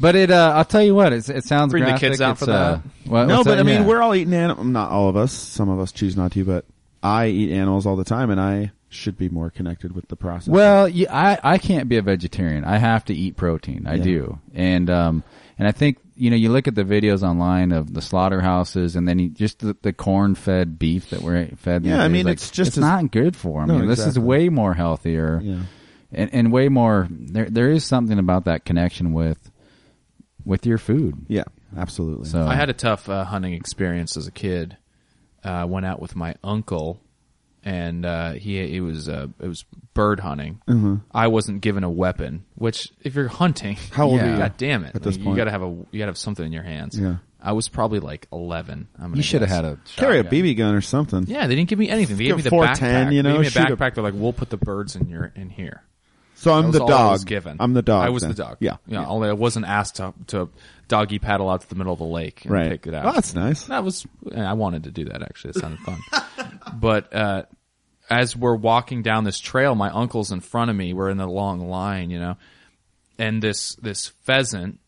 but 0.00 0.14
it 0.16 0.30
uh 0.30 0.52
i'll 0.56 0.64
tell 0.64 0.82
you 0.82 0.94
what 0.94 1.12
it's, 1.12 1.28
it 1.28 1.44
sounds 1.44 1.72
Bring 1.72 1.84
the 1.84 1.94
kids 1.98 2.20
out 2.20 2.32
It's, 2.36 2.44
for 2.44 2.50
uh, 2.50 2.54
that. 2.76 2.82
what- 3.06 3.24
no, 3.26 3.38
but 3.44 3.56
that? 3.56 3.58
I 3.60 3.62
mean, 3.62 3.82
Yeah. 3.82 3.86
we're 3.86 4.02
all 4.02 4.14
eating 4.14 4.34
animals. 4.34 4.66
Not 4.66 4.90
all 4.90 5.08
of 5.08 5.16
us. 5.16 5.32
Some 5.32 5.68
of 5.68 5.78
us 5.80 5.92
choose 5.92 6.16
not 6.16 6.32
to, 6.32 6.44
but 6.44 6.64
I 7.02 7.28
eat 7.28 7.52
animals 7.52 7.86
all 7.86 7.96
the 7.96 8.04
time, 8.04 8.30
and 8.30 8.40
I 8.40 8.72
should 8.90 9.16
be 9.18 9.28
more 9.28 9.50
connected 9.50 9.94
with 9.94 10.08
the 10.08 10.16
process. 10.16 10.48
Well, 10.48 10.88
yeah, 10.88 11.14
I 11.14 11.54
I 11.54 11.58
can't 11.58 11.88
be 11.88 11.96
a 11.96 12.02
vegetarian. 12.02 12.64
I 12.64 12.78
have 12.78 13.04
to 13.06 13.14
eat 13.14 13.36
protein. 13.36 13.86
I 13.86 13.94
Yeah. 13.96 14.02
do, 14.04 14.38
and 14.54 14.88
um, 14.90 15.22
and 15.58 15.68
I 15.68 15.72
think 15.72 15.98
you 16.16 16.30
know 16.30 16.36
you 16.36 16.50
look 16.50 16.66
at 16.68 16.74
the 16.74 16.84
videos 16.84 17.22
online 17.22 17.70
of 17.72 17.92
the 17.94 18.00
slaughterhouses, 18.02 18.96
and 18.96 19.06
then 19.06 19.18
you, 19.18 19.28
just 19.28 19.60
the, 19.60 19.76
the 19.82 19.92
corn 19.92 20.34
fed 20.34 20.78
beef 20.78 21.10
that 21.10 21.22
we're 21.22 21.46
fed. 21.56 21.84
Yeah, 21.84 22.02
I 22.02 22.08
mean, 22.08 22.26
like, 22.26 22.32
it's 22.34 22.50
just 22.50 22.68
it's 22.68 22.78
as- 22.78 22.82
not 22.82 23.10
good 23.12 23.36
for 23.36 23.60
them. 23.60 23.68
No, 23.68 23.74
You 23.76 23.82
know, 23.82 23.88
This 23.88 24.04
is 24.06 24.18
way 24.18 24.48
more 24.48 24.74
healthier, 24.74 25.40
yeah. 25.42 25.60
and 26.12 26.30
and 26.34 26.52
way 26.52 26.68
more. 26.68 27.06
There 27.10 27.48
there 27.50 27.70
is 27.70 27.84
something 27.84 28.18
about 28.18 28.46
that 28.46 28.64
connection 28.64 29.12
with 29.12 29.50
with 30.48 30.66
your 30.66 30.78
food. 30.78 31.26
Yeah, 31.28 31.44
absolutely. 31.76 32.28
So 32.28 32.44
I 32.44 32.54
had 32.54 32.70
a 32.70 32.72
tough 32.72 33.08
uh, 33.08 33.24
hunting 33.24 33.52
experience 33.54 34.16
as 34.16 34.26
a 34.26 34.32
kid. 34.32 34.76
Uh, 35.44 35.64
went 35.68 35.86
out 35.86 36.00
with 36.02 36.16
my 36.16 36.34
uncle, 36.42 37.00
and 37.62 38.04
uh, 38.04 38.32
he 38.32 38.58
it 38.76 38.80
was 38.80 39.08
uh, 39.08 39.28
it 39.40 39.46
was 39.46 39.64
bird 39.94 40.18
hunting. 40.20 40.60
Mm-hmm. 40.66 40.96
I 41.12 41.28
wasn't 41.28 41.60
given 41.60 41.84
a 41.84 41.90
weapon, 41.90 42.44
which 42.56 42.88
if 43.02 43.14
you're 43.14 43.28
hunting, 43.28 43.76
How 43.92 44.06
old 44.08 44.16
Yeah. 44.16 44.26
are 44.26 44.30
you? 44.32 44.38
God 44.38 44.56
damn 44.56 44.84
it! 44.84 44.96
At 44.96 45.02
this 45.02 45.16
you, 45.16 45.24
point? 45.24 45.36
gotta 45.36 45.50
have 45.52 45.62
a 45.62 45.66
you 45.92 45.98
gotta 45.98 46.06
have 46.10 46.18
something 46.18 46.44
in 46.44 46.52
your 46.52 46.64
hands. 46.64 46.98
Yeah. 46.98 47.16
I 47.40 47.52
was 47.52 47.68
probably 47.68 48.00
like 48.00 48.26
eleven. 48.32 48.88
I'm 48.98 49.14
you 49.14 49.22
should 49.22 49.42
have 49.42 49.50
had 49.50 49.64
a 49.64 49.78
Carry 49.94 50.18
a. 50.18 50.24
BB 50.24 50.56
gun 50.56 50.74
or 50.74 50.80
something. 50.80 51.24
Yeah, 51.28 51.46
they 51.46 51.54
didn't 51.54 51.68
give 51.70 51.78
me 51.78 51.88
anything. 51.88 52.16
They 52.16 52.24
gave 52.24 52.36
me 52.36 52.42
the 52.42 52.50
410, 52.50 53.06
backpack. 53.06 53.14
you 53.14 53.22
know, 53.22 53.28
they 53.28 53.34
gave 53.34 53.40
me 53.42 53.46
a 53.46 53.50
shoot 53.50 53.70
a- 53.72 53.76
backpack. 53.76 53.94
They're 53.94 54.02
like, 54.02 54.14
"We'll 54.16 54.32
put 54.32 54.50
the 54.50 54.56
birds 54.56 54.96
in 54.96 55.08
your 55.08 55.30
in 55.36 55.48
here." 55.50 55.84
So 56.40 56.52
I'm 56.52 56.70
the 56.70 56.80
all 56.82 56.86
I 56.88 56.96
dog. 56.96 57.12
was 57.12 57.24
given. 57.24 57.56
I'm 57.58 57.74
the 57.74 57.82
dog. 57.82 58.06
I 58.06 58.10
was 58.10 58.22
then. 58.22 58.30
the 58.30 58.36
dog. 58.42 58.56
Yeah. 58.60 58.76
yeah. 58.86 59.04
Only 59.06 59.28
I 59.28 59.32
wasn't 59.32 59.66
asked 59.66 59.96
to 59.96 60.14
to 60.28 60.48
doggy 60.86 61.18
paddle 61.18 61.50
out 61.50 61.62
to 61.62 61.68
the 61.68 61.74
middle 61.74 61.92
of 61.92 61.98
the 61.98 62.04
lake 62.04 62.44
and 62.44 62.52
Right. 62.54 62.70
pick 62.70 62.86
it 62.86 62.94
out. 62.94 63.06
Oh, 63.06 63.12
that's 63.12 63.34
nice. 63.34 63.64
That 63.64 63.82
was 63.84 64.06
I 64.34 64.52
wanted 64.52 64.84
to 64.84 64.90
do 64.92 65.04
that 65.06 65.22
actually. 65.22 65.50
It 65.50 65.56
sounded 65.56 65.80
fun. 65.80 65.98
but 66.74 67.12
uh 67.14 67.42
as 68.08 68.34
we're 68.36 68.54
walking 68.54 69.02
down 69.02 69.24
this 69.24 69.38
trail, 69.38 69.74
my 69.74 69.90
uncle's 69.90 70.32
in 70.32 70.40
front 70.40 70.70
of 70.70 70.76
me. 70.76 70.94
We're 70.94 71.10
in 71.10 71.18
the 71.18 71.26
long 71.26 71.68
line, 71.68 72.10
you 72.10 72.18
know, 72.18 72.36
and 73.18 73.42
this 73.42 73.74
this 73.76 74.06
pheasant 74.24 74.78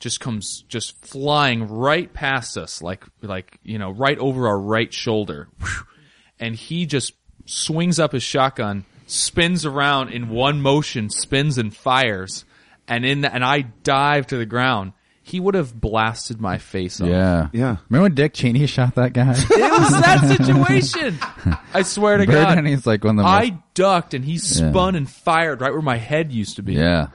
just 0.00 0.20
comes 0.20 0.62
just 0.68 0.98
flying 1.06 1.68
right 1.68 2.12
past 2.12 2.56
us, 2.58 2.80
like 2.82 3.04
like 3.22 3.58
you 3.62 3.78
know, 3.78 3.90
right 3.90 4.18
over 4.18 4.48
our 4.48 4.58
right 4.58 4.92
shoulder, 4.92 5.48
and 6.40 6.56
he 6.56 6.86
just 6.86 7.12
swings 7.46 8.00
up 8.00 8.12
his 8.12 8.22
shotgun, 8.22 8.84
spins 9.06 9.64
around 9.66 10.10
in 10.10 10.28
one 10.28 10.60
motion, 10.60 11.10
spins 11.10 11.58
and 11.58 11.74
fires, 11.74 12.44
and 12.88 13.04
in 13.04 13.20
the, 13.22 13.34
and 13.34 13.44
I 13.44 13.62
dive 13.82 14.26
to 14.28 14.36
the 14.36 14.46
ground. 14.46 14.92
he 15.22 15.40
would 15.40 15.54
have 15.54 15.78
blasted 15.80 16.38
my 16.40 16.58
face 16.58 17.00
off. 17.00 17.08
Yeah. 17.08 17.48
Yeah. 17.52 17.76
Remember 17.88 18.02
when 18.04 18.14
Dick 18.14 18.34
Cheney 18.34 18.66
shot 18.66 18.94
that 18.96 19.12
guy? 19.14 19.30
It 19.50 19.80
was 19.80 19.90
that 20.02 20.36
situation. 20.36 21.18
I 21.72 21.80
swear 21.82 22.18
to 22.18 22.26
Bird 22.26 22.32
God. 22.34 22.58
and 22.58 22.66
he's 22.66 22.86
like 22.86 23.02
one 23.04 23.18
of 23.18 23.24
the 23.24 23.30
most, 23.30 23.32
I 23.32 23.58
ducked 23.74 24.12
and 24.14 24.22
he 24.24 24.36
spun 24.38 24.94
and 24.94 25.08
fired 25.08 25.60
right 25.62 25.72
where 25.72 25.80
my 25.82 25.96
head 25.96 26.30
used 26.32 26.56
to 26.56 26.62
be. 26.62 26.74
yeah. 26.74 27.08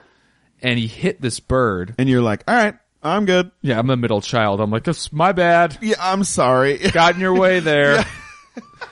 And 0.62 0.77
he 0.79 0.88
hit 0.88 1.22
this 1.22 1.39
bird. 1.39 1.96
And 2.00 2.10
you're 2.10 2.22
like, 2.24 2.43
all 2.48 2.55
right, 2.55 2.75
I'm 3.01 3.25
good. 3.25 3.51
Yeah, 3.62 3.79
I'm 3.79 3.89
a 3.91 3.96
middle 3.96 4.19
child. 4.22 4.60
I'm 4.60 4.72
like, 4.72 4.84
that's 4.84 5.13
my 5.13 5.31
bad. 5.31 5.77
Yeah, 5.81 5.96
I'm 6.00 6.24
sorry. 6.25 6.77
Got 6.79 7.13
in 7.15 7.22
your 7.22 7.34
way 7.36 7.60
there. 7.62 8.03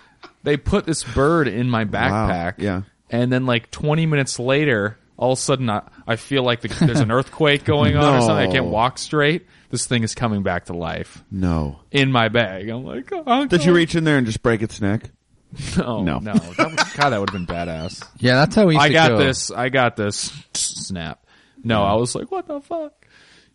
They 0.48 0.56
put 0.56 0.86
this 0.86 1.04
bird 1.04 1.50
in 1.50 1.70
my 1.70 1.84
Wow. 1.84 1.90
backpack. 2.30 2.54
Yeah. 2.60 2.84
And 3.10 3.30
then 3.34 3.46
like 3.46 3.70
20 3.70 4.06
minutes 4.06 4.40
later, 4.40 4.98
all 5.18 5.34
of 5.34 5.38
a 5.40 5.42
sudden 5.42 5.70
I, 5.70 5.82
I 6.08 6.16
feel 6.16 6.42
like 6.44 6.62
the, 6.62 6.70
there's 6.86 7.02
an 7.02 7.12
earthquake 7.20 7.66
going 7.66 7.98
on 7.98 8.16
or 8.16 8.20
No. 8.20 8.26
something. 8.28 8.50
I 8.50 8.52
can't 8.52 8.68
walk 8.68 8.98
straight. 8.98 9.46
This 9.72 9.86
thing 9.88 10.04
is 10.04 10.16
coming 10.16 10.44
back 10.44 10.66
to 10.68 10.74
life 10.74 11.22
No. 11.30 11.80
in 11.92 12.14
my 12.14 12.30
bag. 12.30 12.70
I'm 12.70 12.86
like, 12.86 13.10
oh, 13.12 13.46
Did 13.46 13.66
you 13.66 13.74
reach 13.74 13.94
in 13.96 14.06
there 14.06 14.18
and 14.18 14.26
just 14.26 14.42
break 14.42 14.62
its 14.62 14.80
neck? 14.80 15.10
No, 15.78 16.02
No. 16.04 16.20
no. 16.20 16.34
That 16.34 16.72
was, 16.72 16.94
God, 16.94 17.10
that 17.10 17.20
would 17.20 17.30
have 17.30 17.46
been 17.46 17.56
badass. 17.56 18.02
Yeah, 18.20 18.36
that's 18.36 18.56
how 18.56 18.68
we 18.68 18.76
used 18.76 18.86
I 18.86 18.88
to 18.88 18.94
got 18.94 19.08
kill. 19.10 19.18
this. 19.18 19.52
I 19.52 19.68
got 19.70 19.96
this. 19.98 20.32
Snap. 20.54 21.26
No, 21.62 21.84
I 21.84 21.96
was 21.96 22.16
like, 22.16 22.32
what 22.32 22.48
the 22.48 22.62
fuck? 22.62 22.94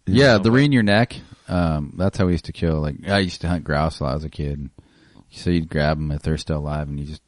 Yeah, 0.05 0.37
the 0.39 0.51
re 0.51 0.65
in 0.67 0.73
your 0.73 0.83
neck. 0.83 1.17
Um, 1.49 1.95
that's 1.97 2.19
how 2.19 2.27
we 2.27 2.33
used 2.33 2.47
to 2.47 2.53
kill. 2.53 2.81
Like 2.83 3.09
I 3.09 3.21
used 3.21 3.41
to 3.43 3.49
hunt 3.49 3.65
grouse 3.65 3.99
while 4.01 4.11
I 4.11 4.15
was 4.15 4.25
a 4.25 4.29
kid. 4.31 4.69
So 5.33 5.51
you'd 5.51 5.69
grab 5.69 5.97
them 5.99 6.11
if 6.13 6.23
they're 6.23 6.39
still 6.39 6.59
alive, 6.59 6.89
and 6.89 7.01
you 7.01 7.07
just 7.07 7.23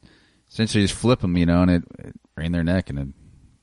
essentially 0.51 0.83
just 0.83 0.93
flip 0.95 1.21
them, 1.21 1.35
you 1.37 1.45
know, 1.45 1.61
and 1.63 1.71
it, 1.71 1.83
it 1.99 2.15
in 2.37 2.51
their 2.51 2.63
neck 2.63 2.89
and 2.89 2.99
it 2.99 3.07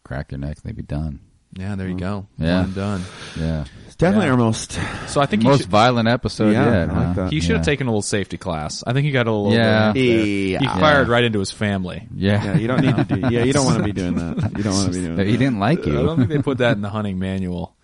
crack 0.05 0.29
their 0.29 0.39
neck, 0.39 0.57
and 0.57 0.65
they'd 0.65 0.77
be 0.77 0.83
done. 0.83 1.21
Yeah, 1.55 1.75
there 1.77 1.87
you 1.87 1.97
go. 1.99 2.27
Yeah. 2.39 2.57
One 2.57 2.65
and 2.65 2.75
done. 2.75 3.03
Yeah, 3.39 3.65
It's 3.87 3.95
definitely 3.97 4.27
Yeah. 4.27 4.33
our 4.33 4.37
most. 4.39 4.73
So 5.09 5.21
I 5.21 5.27
think 5.27 5.43
you 5.43 5.51
most 5.51 5.61
should, 5.63 5.69
violent 5.71 6.09
episode 6.09 6.53
Yeah, 6.53 6.65
yet. 6.65 6.91
I 6.91 6.93
like 6.95 7.07
huh? 7.09 7.13
that. 7.25 7.31
he 7.33 7.41
should 7.41 7.51
have 7.51 7.61
Yeah. 7.61 7.65
taken 7.73 7.87
a 7.89 7.91
little 7.91 8.01
safety 8.01 8.39
class. 8.39 8.83
I 8.87 8.95
think 8.95 9.05
he 9.05 9.11
got 9.13 9.27
a 9.27 9.31
little. 9.33 9.53
Yeah. 9.53 9.93
He 9.93 10.53
Yeah. 10.55 10.79
fired 10.81 11.09
right 11.09 11.23
into 11.23 11.41
his 11.41 11.51
family. 11.53 12.09
Yeah, 12.17 12.43
Yeah, 12.43 12.57
you 12.57 12.69
don't 12.69 12.81
need 12.81 12.97
to 12.97 13.05
do. 13.05 13.21
Yeah, 13.31 13.45
you 13.45 13.53
don't 13.53 13.67
want 13.67 13.77
to 13.79 13.85
be 13.85 13.93
doing 13.93 14.15
that. 14.15 14.51
You 14.57 14.65
don't 14.65 14.73
want 14.73 14.87
to 14.87 14.93
be 14.99 15.01
doing 15.05 15.17
But 15.17 15.25
that. 15.25 15.31
he 15.31 15.37
didn't 15.37 15.59
like 15.61 15.85
you. 15.85 15.93
I 16.01 16.03
don't 16.03 16.09
you. 16.21 16.27
think 16.27 16.29
they 16.31 16.43
put 16.43 16.59
that 16.59 16.75
in 16.77 16.81
the 16.81 16.89
hunting 16.91 17.19
manual. 17.19 17.77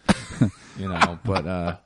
you 0.79 0.89
know, 0.89 1.19
but 1.25 1.47
uh 1.47 1.77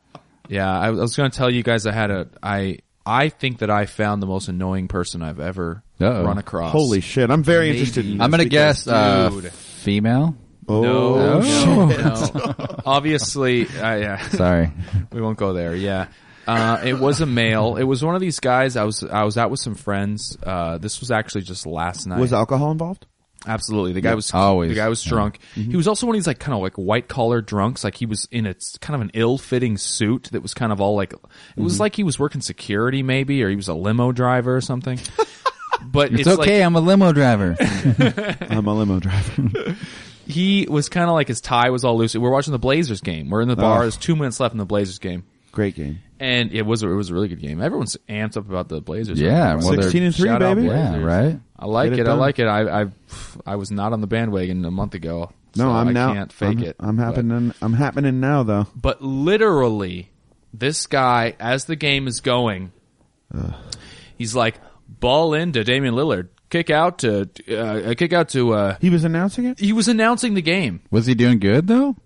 yeah, 0.49 0.71
I, 0.79 0.87
I 0.87 0.91
was 0.91 1.17
going 1.17 1.31
to 1.33 1.37
tell 1.37 1.51
you 1.51 1.63
guys 1.65 1.85
I 1.87 1.93
had 1.93 2.11
a 2.13 2.29
I 2.43 2.79
I 3.05 3.29
think 3.31 3.59
that 3.59 3.71
I 3.71 3.87
found 3.87 4.23
the 4.23 4.27
most 4.27 4.49
annoying 4.49 4.89
person 4.89 5.23
I've 5.23 5.41
ever 5.41 5.83
Uh-oh. 6.01 6.25
run 6.25 6.39
across. 6.39 6.73
Holy 6.73 7.01
shit! 7.01 7.31
I'm 7.31 7.43
very 7.43 7.67
Maybe. 7.69 7.79
interested. 7.79 8.07
In 8.07 8.21
I'm 8.21 8.31
gonna 8.31 8.45
because- 8.45 8.85
guess 8.85 8.89
uh, 8.89 9.29
dude. 9.31 9.53
female. 9.53 10.37
Oh, 10.69 10.81
No, 10.83 11.15
Oh. 11.43 11.87
no, 11.87 12.55
no. 12.57 12.67
Obviously, 12.87 13.67
uh, 13.67 13.97
yeah, 13.97 14.29
Sorry. 14.29 14.71
we 15.13 15.21
won't 15.21 15.37
go 15.37 15.53
there. 15.53 15.75
Yeah, 15.75 16.07
uh, 16.47 16.81
it 16.85 16.99
was 17.01 17.21
a 17.21 17.27
male. 17.27 17.77
It 17.77 17.83
was 17.83 18.05
one 18.05 18.15
of 18.15 18.21
these 18.21 18.39
guys. 18.39 18.77
I 18.77 18.85
was 18.85 19.03
I 19.03 19.25
was 19.25 19.37
out 19.37 19.51
with 19.51 19.61
some 19.61 19.75
friends. 19.75 20.39
Uh, 20.43 20.79
this 20.79 21.01
was 21.01 21.11
actually 21.11 21.43
just 21.43 21.67
last 21.67 22.07
night. 22.07 22.21
was 22.21 22.33
alcohol 22.33 22.71
involved? 22.71 23.07
Absolutely. 23.47 23.93
The 23.93 24.01
guy 24.01 24.15
was 24.15 24.33
Always. 24.33 24.71
the 24.71 24.75
guy 24.77 24.89
was 24.89 25.05
Yeah. 25.05 25.11
drunk. 25.11 25.39
Mm-hmm. 25.57 25.71
He 25.71 25.77
was 25.77 25.89
also 25.89 26.07
one 26.07 26.15
of 26.15 26.19
these 26.19 26.27
like 26.27 26.39
kind 26.39 26.55
of 26.55 26.63
like 26.63 26.75
white 26.75 27.09
collar 27.09 27.41
drunks. 27.41 27.85
Like 27.85 27.97
he 27.97 28.07
was 28.07 28.29
in 28.31 28.47
a 28.47 28.55
kind 28.81 28.95
of 28.95 29.01
an 29.01 29.11
ill 29.15 29.39
fitting 29.39 29.77
suit 29.77 30.29
that 30.33 30.43
was 30.43 30.55
kind 30.55 30.73
of 30.73 30.81
all 30.81 30.95
like 30.95 31.13
it 31.13 31.21
was 31.57 31.75
mm-hmm. 31.75 31.83
like 31.83 31.97
he 31.97 32.05
was 32.05 32.19
working 32.19 32.41
security 32.41 33.03
maybe 33.03 33.43
or 33.43 33.51
he 33.51 33.57
was 33.57 33.69
a 33.69 33.75
limo 33.75 34.13
driver 34.13 34.57
or 34.57 34.61
something. 34.61 34.99
But 35.85 36.13
It's, 36.13 36.21
it's, 36.21 36.29
okay. 36.29 36.59
like 36.61 36.67
I'm 36.67 36.77
a 36.77 36.81
limo 36.81 37.13
driver. 37.13 37.57
I'm 38.49 38.67
a 38.67 38.75
limo 38.75 39.01
driver. 39.01 39.77
he 40.27 40.67
was 40.69 40.89
kind 40.89 41.09
of 41.09 41.15
like 41.15 41.29
his 41.29 41.41
tie 41.41 41.71
was 41.71 41.85
all 41.85 41.97
loose. 41.97 42.15
We're 42.15 42.31
watching 42.31 42.53
the 42.53 42.59
Blazers 42.59 43.01
game. 43.01 43.31
We're 43.31 43.43
in 43.43 43.49
the 43.49 43.55
oh. 43.55 43.57
bar. 43.57 43.79
Oh. 43.79 43.81
There's 43.83 43.97
two 43.97 44.15
minutes 44.15 44.39
left 44.39 44.53
in 44.53 44.59
the 44.59 44.65
Blazers 44.65 44.99
game. 44.99 45.25
Great 45.51 45.75
game. 45.75 46.01
And 46.23 46.53
it 46.53 46.63
was 46.63 46.83
a, 46.85 46.89
it 46.89 46.95
was 46.95 47.11
a 47.11 47.15
really 47.15 47.27
good 47.29 47.41
game. 47.41 47.61
Everyone's 47.61 47.97
amped 48.09 48.37
up 48.37 48.49
about 48.49 48.69
the 48.69 48.81
Blazers. 48.81 49.21
Yeah, 49.21 49.55
well, 49.57 49.75
16 49.75 50.03
and 50.05 50.15
three, 50.15 50.29
Shout 50.29 50.41
out 50.43 50.55
baby. 50.57 50.69
Blazers. 50.69 51.01
yeah, 51.01 51.05
right. 51.05 51.41
I 51.59 51.67
like 51.67 51.91
Get 51.91 51.99
it. 51.99 52.03
it 52.03 52.07
I 52.07 52.11
done. 52.11 52.19
like 52.21 52.39
it. 52.39 52.47
I 52.47 52.83
I 52.83 52.87
I 53.45 53.57
was 53.57 53.71
not 53.73 53.93
on 53.93 54.01
the 54.01 54.07
bandwagon 54.07 54.65
a 54.65 54.71
month 54.71 54.95
ago. 54.95 55.33
No, 55.57 55.65
so 55.65 55.71
I'm 55.71 55.93
now. 55.93 56.11
I 56.11 56.13
now. 56.13 56.15
can't 56.15 56.33
fake 56.33 56.59
I'm, 56.59 56.63
it. 56.65 56.77
I'm 56.81 56.97
But- 56.97 57.03
happening. 57.03 57.55
I'm 57.61 57.73
happening 57.73 58.21
now, 58.21 58.43
though. 58.45 58.67
But 58.77 59.03
literally, 59.03 60.11
this 60.55 60.87
guy, 60.87 61.35
as 61.41 61.65
the 61.65 61.77
game 61.77 62.07
is 62.07 62.21
going, 62.21 62.73
he's 64.17 64.35
like, 64.35 64.61
ball 64.89 65.35
into 65.35 65.65
Damian 65.65 65.95
Lillard, 65.95 66.29
kick 66.51 66.71
out 66.71 66.99
to, 67.01 67.29
uh, 67.51 67.95
kick 67.95 68.13
out 68.13 68.29
to, 68.31 68.53
uh, 68.55 68.77
He 68.81 68.91
was 68.91 69.05
announcing 69.05 69.45
it. 69.47 69.59
he 69.59 69.73
was 69.73 69.89
announcing 69.89 70.35
the 70.35 70.43
game. 70.43 70.81
Was 70.91 71.07
he 71.07 71.15
doing 71.15 71.39
good 71.39 71.67
though? 71.67 71.97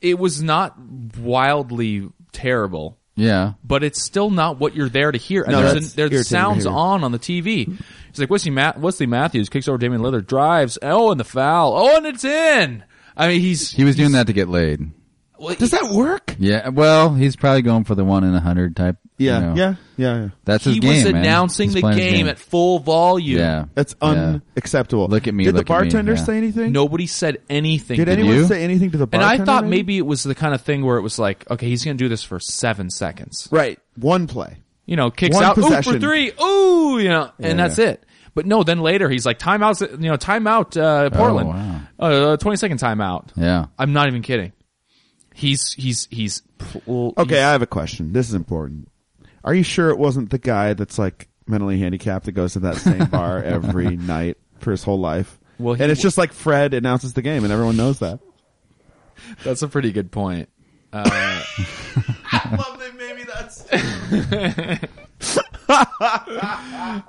It 0.00 0.18
was 0.18 0.42
not 0.42 0.76
wildly 1.18 2.08
terrible, 2.32 2.98
Yeah. 3.16 3.52
but 3.62 3.84
it's 3.84 4.02
still 4.02 4.30
not 4.30 4.58
what 4.58 4.74
you're 4.74 4.88
there 4.88 5.12
to 5.12 5.18
hear. 5.18 5.42
And 5.42 5.52
No, 5.52 5.60
there's, 5.62 5.72
that's 5.74 5.92
there's 5.94 6.10
irritating 6.12 6.24
to 6.24 6.28
sounds 6.28 6.64
hear. 6.64 6.72
on 6.72 7.04
on 7.04 7.12
the 7.12 7.18
TV. 7.18 7.66
He's 8.10 8.18
like, 8.18 8.30
Wesley, 8.30 8.50
Ma- 8.50 8.72
Wesley 8.76 9.06
Matthews 9.06 9.48
kicks 9.48 9.68
over 9.68 9.78
Damian 9.78 10.02
Lillard, 10.02 10.26
drives, 10.26 10.78
oh, 10.82 11.10
and 11.10 11.18
the 11.20 11.24
foul, 11.24 11.74
oh, 11.76 11.96
and 11.96 12.06
it's 12.06 12.24
in. 12.24 12.82
I 13.16 13.28
mean, 13.28 13.40
he's 13.40 13.70
He 13.70 13.84
was 13.84 13.94
doing 13.96 14.12
that 14.12 14.26
to 14.26 14.32
get 14.32 14.48
laid. 14.48 14.90
Does 15.58 15.70
that 15.72 15.90
work? 15.92 16.34
Yeah. 16.38 16.68
Well, 16.70 17.14
he's 17.14 17.36
probably 17.36 17.62
going 17.62 17.84
for 17.84 17.94
the 17.94 18.04
one 18.04 18.24
in 18.24 18.34
a 18.34 18.40
hundred 18.40 18.74
type. 18.76 18.96
Yeah, 19.16 19.38
you 19.38 19.46
know. 19.46 19.54
yeah, 19.54 19.74
yeah, 19.96 20.22
yeah. 20.22 20.28
That's 20.44 20.64
his 20.64 20.74
he 20.74 20.80
game. 20.80 20.90
was 20.90 21.04
man. 21.04 21.16
announcing 21.16 21.68
He's 21.68 21.74
the 21.74 21.80
playing 21.82 21.98
his 21.98 22.12
game, 22.12 22.26
at 22.28 22.38
full 22.38 22.80
volume. 22.80 23.38
Yeah. 23.38 23.64
That's 23.74 23.94
Yeah. 24.02 24.38
unacceptable. 24.56 25.06
Look 25.06 25.28
at 25.28 25.34
me, 25.34 25.44
Did 25.44 25.54
look 25.54 25.66
the 25.66 25.72
at 25.72 25.76
me, 25.78 25.84
bartender 25.84 26.14
yeah. 26.14 26.24
say 26.24 26.36
anything? 26.36 26.72
Nobody 26.72 27.06
said 27.06 27.38
anything. 27.48 27.96
Did 27.96 28.06
to 28.06 28.10
anyone 28.12 28.34
you? 28.34 28.46
say 28.46 28.64
anything 28.64 28.90
to 28.90 28.98
the 28.98 29.06
bartender? 29.06 29.32
And 29.34 29.42
I 29.42 29.44
thought 29.44 29.66
maybe 29.66 29.98
it 29.98 30.06
was 30.06 30.24
the 30.24 30.34
kind 30.34 30.52
of 30.52 30.62
thing 30.62 30.84
where 30.84 30.96
it 30.96 31.02
was 31.02 31.18
like, 31.20 31.48
okay, 31.48 31.68
he's 31.68 31.84
going 31.84 31.96
to 31.96 32.02
do 32.04 32.08
this 32.08 32.24
for 32.24 32.40
seven 32.40 32.90
seconds. 32.90 33.48
right 33.52 33.78
one 33.96 34.26
play. 34.26 34.56
You 34.86 34.96
know, 34.96 35.10
kicks 35.12 35.34
One 35.36 35.44
out, 35.44 35.56
ooh, 35.58 35.82
for 35.82 35.98
three, 36.00 36.32
ooh, 36.42 36.98
you 36.98 37.08
know, 37.08 37.30
and 37.38 37.58
Yeah. 37.58 37.68
that's 37.68 37.78
it. 37.78 38.04
But 38.34 38.46
no, 38.46 38.64
then 38.64 38.80
later 38.80 39.08
he's 39.08 39.24
like, 39.24 39.38
timeout, 39.38 39.80
you 39.92 40.10
know, 40.10 40.16
timeout, 40.16 40.76
uh, 40.76 41.08
Portland. 41.10 41.48
oh, 42.00 42.10
wow. 42.10 42.32
Uh, 42.32 42.36
20 42.36 42.56
second 42.56 42.80
timeout. 42.80 43.28
Yeah. 43.36 43.66
I'm 43.78 43.92
not 43.92 44.08
even 44.08 44.22
kidding. 44.22 44.52
He's, 45.32 45.72
he's, 45.72 46.08
he's, 46.10 46.42
well, 46.84 47.14
Okay, 47.16 47.36
he's- 47.36 47.44
I 47.46 47.52
have 47.52 47.62
a 47.62 47.66
question. 47.66 48.12
This 48.12 48.28
is 48.28 48.34
important. 48.34 48.88
Are 49.44 49.54
you 49.54 49.62
sure 49.62 49.90
it 49.90 49.98
wasn't 49.98 50.30
the 50.30 50.38
guy 50.38 50.72
that's 50.74 50.98
like 50.98 51.28
mentally 51.46 51.78
handicapped 51.78 52.24
that 52.26 52.32
goes 52.32 52.54
to 52.54 52.60
that 52.60 52.76
same 52.76 53.04
bar 53.06 53.42
every 53.44 53.96
night 53.96 54.38
for 54.58 54.70
his 54.70 54.82
whole 54.82 54.98
life? 54.98 55.38
Well, 55.58 55.74
and 55.74 55.82
it's 55.82 56.00
w- 56.00 56.02
just 56.02 56.18
like 56.18 56.32
Fred 56.32 56.74
announces 56.74 57.12
the 57.12 57.22
game, 57.22 57.44
and 57.44 57.52
everyone 57.52 57.76
knows 57.76 57.98
that. 58.00 58.18
that's 59.44 59.62
a 59.62 59.68
pretty 59.68 59.92
good 59.92 60.10
point. 60.10 60.48
Uh, 60.92 61.02
I 62.32 62.56
love 62.58 62.78
that 62.80 62.96
maybe 62.96 63.24
that's. 63.24 63.64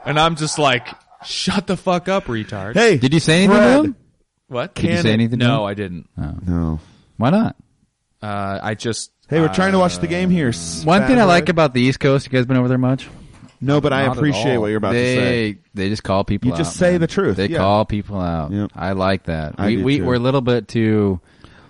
and 0.05 0.19
I'm 0.19 0.35
just 0.35 0.59
like, 0.59 0.87
shut 1.23 1.67
the 1.67 1.77
fuck 1.77 2.07
up, 2.09 2.25
retard. 2.25 2.75
Hey, 2.75 2.97
Did 2.97 3.13
you 3.13 3.19
say 3.19 3.43
anything 3.43 3.55
Fred. 3.57 3.77
to 3.77 3.83
him? 3.85 3.95
What? 4.47 4.75
Did 4.75 4.83
you 4.83 4.89
Can 4.89 5.03
say 5.03 5.09
it- 5.09 5.13
anything? 5.13 5.39
to 5.39 5.47
No, 5.47 5.61
him? 5.61 5.69
I 5.69 5.73
didn't. 5.73 6.09
No. 6.47 6.79
Why 7.17 7.29
not? 7.29 7.55
Uh, 8.21 8.59
I 8.61 8.73
just, 8.75 9.11
Hey, 9.29 9.39
we're 9.41 9.53
trying 9.53 9.71
to 9.71 9.79
watch 9.79 9.97
the 9.99 10.07
game 10.07 10.29
here. 10.29 10.51
One 10.83 11.07
thing 11.07 11.19
I 11.19 11.23
like 11.23 11.49
about 11.49 11.73
the 11.73 11.81
East 11.81 11.99
Coast, 11.99 12.25
you 12.27 12.31
guys 12.31 12.45
been 12.45 12.57
over 12.57 12.67
there 12.67 12.77
much? 12.77 13.07
no, 13.61 13.81
but 13.81 13.91
I 13.93 14.03
Not 14.05 14.11
at 14.11 14.17
appreciate 14.17 14.55
all. 14.55 14.61
what 14.61 14.67
you're 14.67 14.77
about 14.77 14.91
to 14.91 14.97
say. 15.15 15.53
They 15.53 15.59
they 15.73 15.89
just 15.89 16.03
call 16.03 16.23
people. 16.23 16.47
You 16.47 16.53
out, 16.53 16.57
just 16.57 16.75
say 16.77 16.91
man. 16.91 17.01
the 17.01 17.07
truth, 17.07 17.37
They 17.37 17.47
yeah. 17.47 17.57
call 17.57 17.85
people 17.85 18.19
out. 18.19 18.51
Yep. 18.51 18.71
I 18.75 18.91
like 18.91 19.23
that. 19.23 19.55
I 19.57 19.67
we 19.67 19.75
do 19.77 19.83
we 19.83 19.97
too. 19.97 20.05
we're 20.05 20.15
a 20.15 20.19
little 20.19 20.41
bit 20.41 20.67
too. 20.67 21.19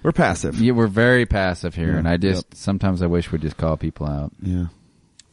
We're 0.03 0.12
passive. 0.12 0.59
Yeah, 0.59 0.74
we're 0.74 0.88
very 0.88 1.25
passive 1.25 1.74
here, 1.75 1.91
Yeah. 1.93 1.97
and 2.00 2.07
I 2.07 2.17
just 2.17 2.45
Yep. 2.50 2.55
sometimes 2.55 3.01
I 3.01 3.07
wish 3.07 3.31
we'd 3.31 3.41
just 3.41 3.57
call 3.57 3.77
people 3.77 4.05
out. 4.07 4.31
Yeah. 4.41 4.65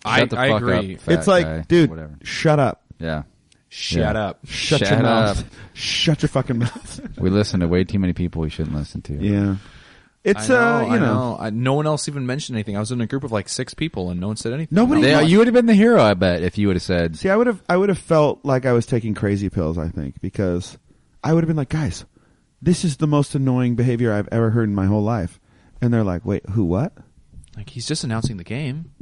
I, 0.04 0.20
Shut 0.20 0.30
the 0.30 0.38
I 0.38 0.48
fuck 0.50 0.62
agree. 0.62 0.94
up, 0.94 1.00
fat 1.00 1.14
it's 1.18 1.26
like, 1.26 1.44
guy, 1.46 1.64
dude, 1.68 1.90
whatever. 1.90 2.14
shut 2.22 2.58
up. 2.58 2.82
Yeah, 2.98 3.22
Shut 3.68 4.14
Yeah. 4.14 4.22
up. 4.26 4.38
Shut, 4.46 4.78
Shut 4.80 4.90
your 4.90 4.98
up. 4.98 5.02
mouth. 5.04 5.44
Shut 5.74 6.22
your 6.22 6.28
fucking 6.28 6.58
mouth. 6.58 7.00
we 7.18 7.30
listen 7.30 7.60
to 7.60 7.68
way 7.68 7.84
too 7.84 7.98
many 7.98 8.12
people 8.12 8.42
we 8.42 8.50
shouldn't 8.50 8.76
listen 8.76 9.00
to. 9.02 9.14
yeah. 9.14 9.56
It's 10.24 10.48
know, 10.48 10.56
uh, 10.56 10.80
you 10.82 10.92
I 10.92 10.98
know, 10.98 11.36
I, 11.40 11.50
no 11.50 11.74
one 11.74 11.86
else 11.86 12.06
even 12.08 12.26
mentioned 12.26 12.54
anything. 12.56 12.76
I 12.76 12.80
was 12.80 12.92
in 12.92 13.00
a 13.00 13.06
group 13.08 13.24
of 13.24 13.32
like 13.32 13.48
six 13.48 13.74
people 13.74 14.10
and 14.10 14.20
no 14.20 14.28
one 14.28 14.36
said 14.36 14.52
anything. 14.52 14.68
Nobody- 14.76 15.02
They, 15.02 15.24
you 15.24 15.38
would 15.38 15.48
have 15.48 15.54
been 15.54 15.66
the 15.66 15.74
hero, 15.74 16.00
I 16.00 16.14
bet, 16.14 16.42
if 16.44 16.58
you 16.58 16.68
would 16.68 16.76
have 16.76 16.82
said. 16.82 17.16
See, 17.16 17.28
I 17.28 17.34
would 17.36 17.48
have, 17.48 17.60
I 17.68 17.76
would 17.76 17.88
have 17.88 17.98
felt 17.98 18.38
like 18.44 18.64
I 18.64 18.72
was 18.72 18.86
taking 18.86 19.14
crazy 19.14 19.50
pills. 19.50 19.78
I 19.78 19.88
think 19.88 20.20
because 20.20 20.78
I 21.24 21.32
would 21.34 21.42
have 21.42 21.48
been 21.48 21.56
like, 21.56 21.70
guys, 21.70 22.04
this 22.60 22.84
is 22.84 22.98
the 22.98 23.08
most 23.08 23.34
annoying 23.34 23.74
behavior 23.74 24.12
I've 24.12 24.28
ever 24.30 24.50
heard 24.50 24.68
in 24.68 24.74
my 24.76 24.86
whole 24.86 25.02
life, 25.02 25.40
and 25.80 25.92
they're 25.92 26.04
like, 26.04 26.24
wait, 26.24 26.48
who? 26.50 26.64
What? 26.64 26.92
Like 27.56 27.68
he's 27.70 27.86
just 27.88 28.04
announcing 28.04 28.36
the 28.36 28.44
game. 28.44 28.92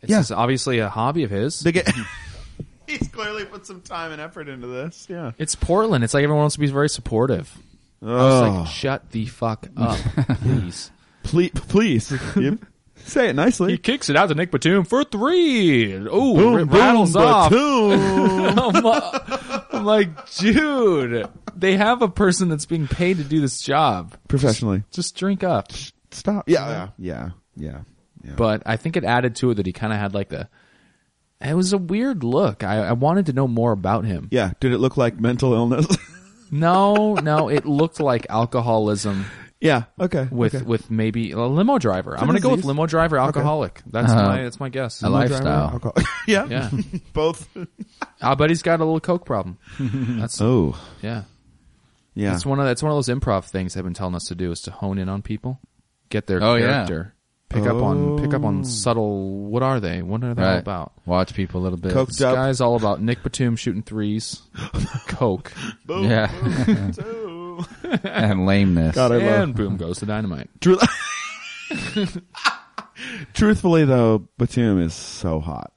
It's 0.00 0.10
Yeah. 0.10 0.20
just 0.20 0.30
obviously 0.32 0.78
a 0.78 0.88
hobby 0.88 1.24
of 1.24 1.30
his. 1.30 1.58
They 1.60 1.72
get. 1.72 1.90
He's 2.86 3.08
clearly 3.08 3.44
put 3.46 3.64
some 3.64 3.80
time 3.80 4.12
and 4.12 4.20
effort 4.20 4.48
into 4.48 4.66
this. 4.66 5.06
Yeah. 5.08 5.32
it's 5.38 5.54
Portland. 5.54 6.04
It's 6.04 6.12
like 6.14 6.24
everyone 6.24 6.42
wants 6.42 6.54
to 6.56 6.60
be 6.60 6.66
very 6.66 6.88
supportive. 6.88 7.56
I 8.02 8.06
was 8.06 8.42
Oh, 8.42 8.58
like, 8.62 8.68
shut 8.68 9.10
the 9.10 9.26
fuck 9.26 9.68
up, 9.76 9.98
please. 10.40 10.90
please, 11.22 11.50
please, 11.54 12.12
Yep. 12.36 12.58
say 12.96 13.28
it 13.28 13.36
nicely. 13.36 13.72
he 13.72 13.78
kicks 13.78 14.10
it 14.10 14.16
out 14.16 14.28
to 14.30 14.34
Nick 14.34 14.50
Batum 14.50 14.84
for 14.84 15.04
three. 15.04 15.92
Ooh, 15.94 16.08
Boom, 16.08 16.58
it 16.58 16.64
boom, 16.66 16.78
rattles 16.80 17.14
off. 17.16 17.50
ba-toom. 17.50 18.58
I'm, 18.58 18.82
like- 18.84 19.72
I'm 19.74 19.84
like, 19.84 20.30
dude, 20.36 21.28
they 21.56 21.76
have 21.76 22.02
a 22.02 22.08
person 22.08 22.48
that's 22.48 22.66
being 22.66 22.88
paid 22.88 23.18
to 23.18 23.24
do 23.24 23.40
this 23.40 23.60
job. 23.62 24.16
Professionally, 24.28 24.82
Just 24.90 25.16
drink 25.16 25.44
up. 25.44 25.70
stop. 26.10 26.48
Yeah, 26.48 26.68
yeah, 26.68 26.88
yeah, 26.98 27.30
yeah. 27.56 27.80
Yeah. 28.24 28.34
but 28.36 28.62
I 28.66 28.76
think 28.76 28.96
it 28.96 29.02
added 29.04 29.34
to 29.36 29.50
it 29.50 29.54
that 29.54 29.66
he 29.66 29.72
kind 29.72 29.92
of 29.92 29.98
had 29.98 30.14
like 30.14 30.28
the. 30.28 30.48
It 31.40 31.54
was 31.54 31.72
a 31.72 31.78
weird 31.78 32.22
look. 32.22 32.62
I, 32.62 32.78
I 32.88 32.92
wanted 32.92 33.26
to 33.26 33.32
know 33.32 33.48
more 33.48 33.72
about 33.72 34.04
him. 34.04 34.28
Yeah. 34.30 34.52
Did 34.60 34.72
it 34.72 34.78
look 34.78 34.96
like 34.96 35.18
mental 35.18 35.54
illness? 35.54 35.86
No, 36.52 37.14
no, 37.14 37.48
it 37.48 37.64
looked 37.66 37.98
like 37.98 38.26
alcoholism 38.30 39.24
yeah. 39.60 39.84
Okay. 39.98 40.28
with 40.30 40.54
okay. 40.54 40.64
with 40.64 40.90
maybe 40.90 41.30
a 41.32 41.38
limo 41.40 41.78
driver. 41.78 42.16
I'm 42.18 42.26
gonna 42.26 42.40
go 42.40 42.50
with 42.50 42.58
disease. 42.58 42.66
limo 42.66 42.86
driver, 42.86 43.16
alcoholic. 43.18 43.80
That's 43.86 44.12
Uh-huh. 44.12 44.28
my 44.28 44.42
that's 44.42 44.60
my 44.60 44.68
guess. 44.68 45.02
I 45.02 45.08
like- 45.08 45.30
lifestyle. 45.30 45.70
Alcohol- 45.70 45.94
yeah. 46.28 46.46
Yeah, 46.46 46.70
Both. 47.12 47.48
I'll 48.20 48.36
bet 48.36 48.50
he's 48.50 48.62
got 48.62 48.80
a 48.80 48.84
little 48.84 49.00
coke 49.00 49.24
problem. 49.24 49.58
That's 49.78 50.40
Oh. 50.40 50.78
yeah. 51.00 51.22
Yeah. 52.14 52.34
It's 52.34 52.44
one 52.44 52.60
of 52.60 52.66
that's 52.66 52.82
one 52.82 52.92
of 52.92 52.96
those 52.96 53.08
improv 53.08 53.44
things 53.44 53.72
they've 53.74 53.82
been 53.84 53.94
telling 53.94 54.14
us 54.14 54.24
to 54.26 54.34
do 54.34 54.50
is 54.52 54.60
to 54.62 54.70
hone 54.70 54.98
in 54.98 55.08
on 55.08 55.22
people, 55.22 55.58
get 56.10 56.26
their 56.26 56.42
Oh, 56.42 56.56
yeah. 56.56 56.66
character, 56.86 57.14
pick 57.52 57.66
up 57.66 57.76
on 57.82 58.18
pick 58.20 58.34
up 58.34 58.42
Oh. 58.42 58.46
on 58.48 58.64
subtle. 58.64 59.46
What 59.46 59.62
are 59.62 59.80
they? 59.80 60.02
What 60.02 60.22
are 60.24 60.34
they 60.34 60.42
all 60.42 60.48
Right. 60.48 60.58
about? 60.58 60.92
Watch 61.06 61.34
people 61.34 61.60
a 61.60 61.62
little 61.62 61.78
bit. 61.78 61.92
Coke- 61.92 62.08
This 62.08 62.20
Up. 62.20 62.34
guy's 62.34 62.60
all 62.60 62.76
about 62.76 63.00
Nick 63.02 63.22
Batum 63.22 63.56
shooting 63.56 63.82
threes, 63.82 64.42
coke, 65.08 65.52
Boom. 65.86 66.04
Yeah. 66.04 66.30
Boom. 66.96 67.66
and 68.04 68.46
lameness. 68.46 68.94
God, 68.94 69.12
I 69.12 69.16
love. 69.16 69.42
and 69.42 69.54
boom 69.54 69.76
goes 69.76 69.98
the 69.98 70.06
dynamite. 70.06 70.48
Truthfully, 73.34 73.84
though, 73.84 74.28
Batum 74.38 74.80
is 74.80 74.94
so 74.94 75.40
hot. 75.40 75.72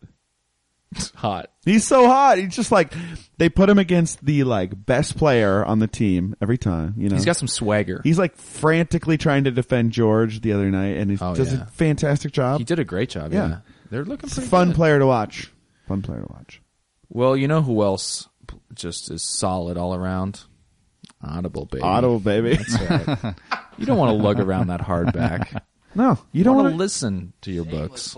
Hot. 1.15 1.49
He's 1.65 1.85
so 1.85 2.05
hot. 2.07 2.37
He's 2.37 2.55
just 2.55 2.71
like 2.71 2.93
they 3.37 3.49
put 3.49 3.69
him 3.69 3.79
against 3.79 4.23
the 4.25 4.43
like 4.43 4.85
best 4.85 5.17
player 5.17 5.65
on 5.65 5.79
the 5.79 5.87
team 5.87 6.35
every 6.41 6.57
time. 6.57 6.93
You 6.97 7.09
know, 7.09 7.15
He's 7.15 7.25
got 7.25 7.37
some 7.37 7.47
swagger. 7.47 8.01
He's 8.03 8.19
like 8.19 8.35
frantically 8.37 9.17
trying 9.17 9.45
to 9.45 9.51
defend 9.51 9.91
George 9.91 10.41
the 10.41 10.53
other 10.53 10.69
night, 10.69 10.97
and 10.97 11.09
he 11.11 11.17
Oh, 11.19 11.33
does 11.35 11.53
yeah. 11.53 11.63
a 11.63 11.65
fantastic 11.65 12.31
job. 12.31 12.59
He 12.59 12.63
did 12.65 12.79
a 12.79 12.83
great 12.85 13.09
job. 13.09 13.33
Yeah. 13.33 13.47
Yeah, 13.47 13.57
they're 13.89 14.05
looking 14.05 14.27
It's 14.27 14.33
a 14.37 14.41
pretty 14.41 14.49
fun 14.49 14.67
good. 14.69 14.75
player 14.75 14.99
to 14.99 15.05
watch. 15.07 15.51
Fun 15.87 16.01
player 16.01 16.21
to 16.21 16.27
watch. 16.31 16.61
Well, 17.09 17.35
you 17.35 17.47
know 17.47 17.61
who 17.61 17.81
else 17.83 18.27
just 18.73 19.09
is 19.11 19.23
solid 19.23 19.77
all 19.77 19.95
around? 19.95 20.41
Audible, 21.23 21.65
baby. 21.65 21.81
Audible, 21.81 22.19
baby. 22.19 22.55
That's 22.57 22.79
right. 23.07 23.35
you 23.77 23.85
don't 23.85 23.97
want 23.97 24.09
to 24.15 24.23
lug 24.23 24.39
around 24.39 24.67
that 24.67 24.81
hardback. 24.81 25.61
no, 25.95 26.11
you 26.31 26.39
You 26.39 26.43
don't 26.43 26.55
want 26.55 26.65
want 26.65 26.73
to 26.75 26.77
listen 26.77 27.33
to 27.41 27.51
your 27.51 27.65
books. 27.65 28.15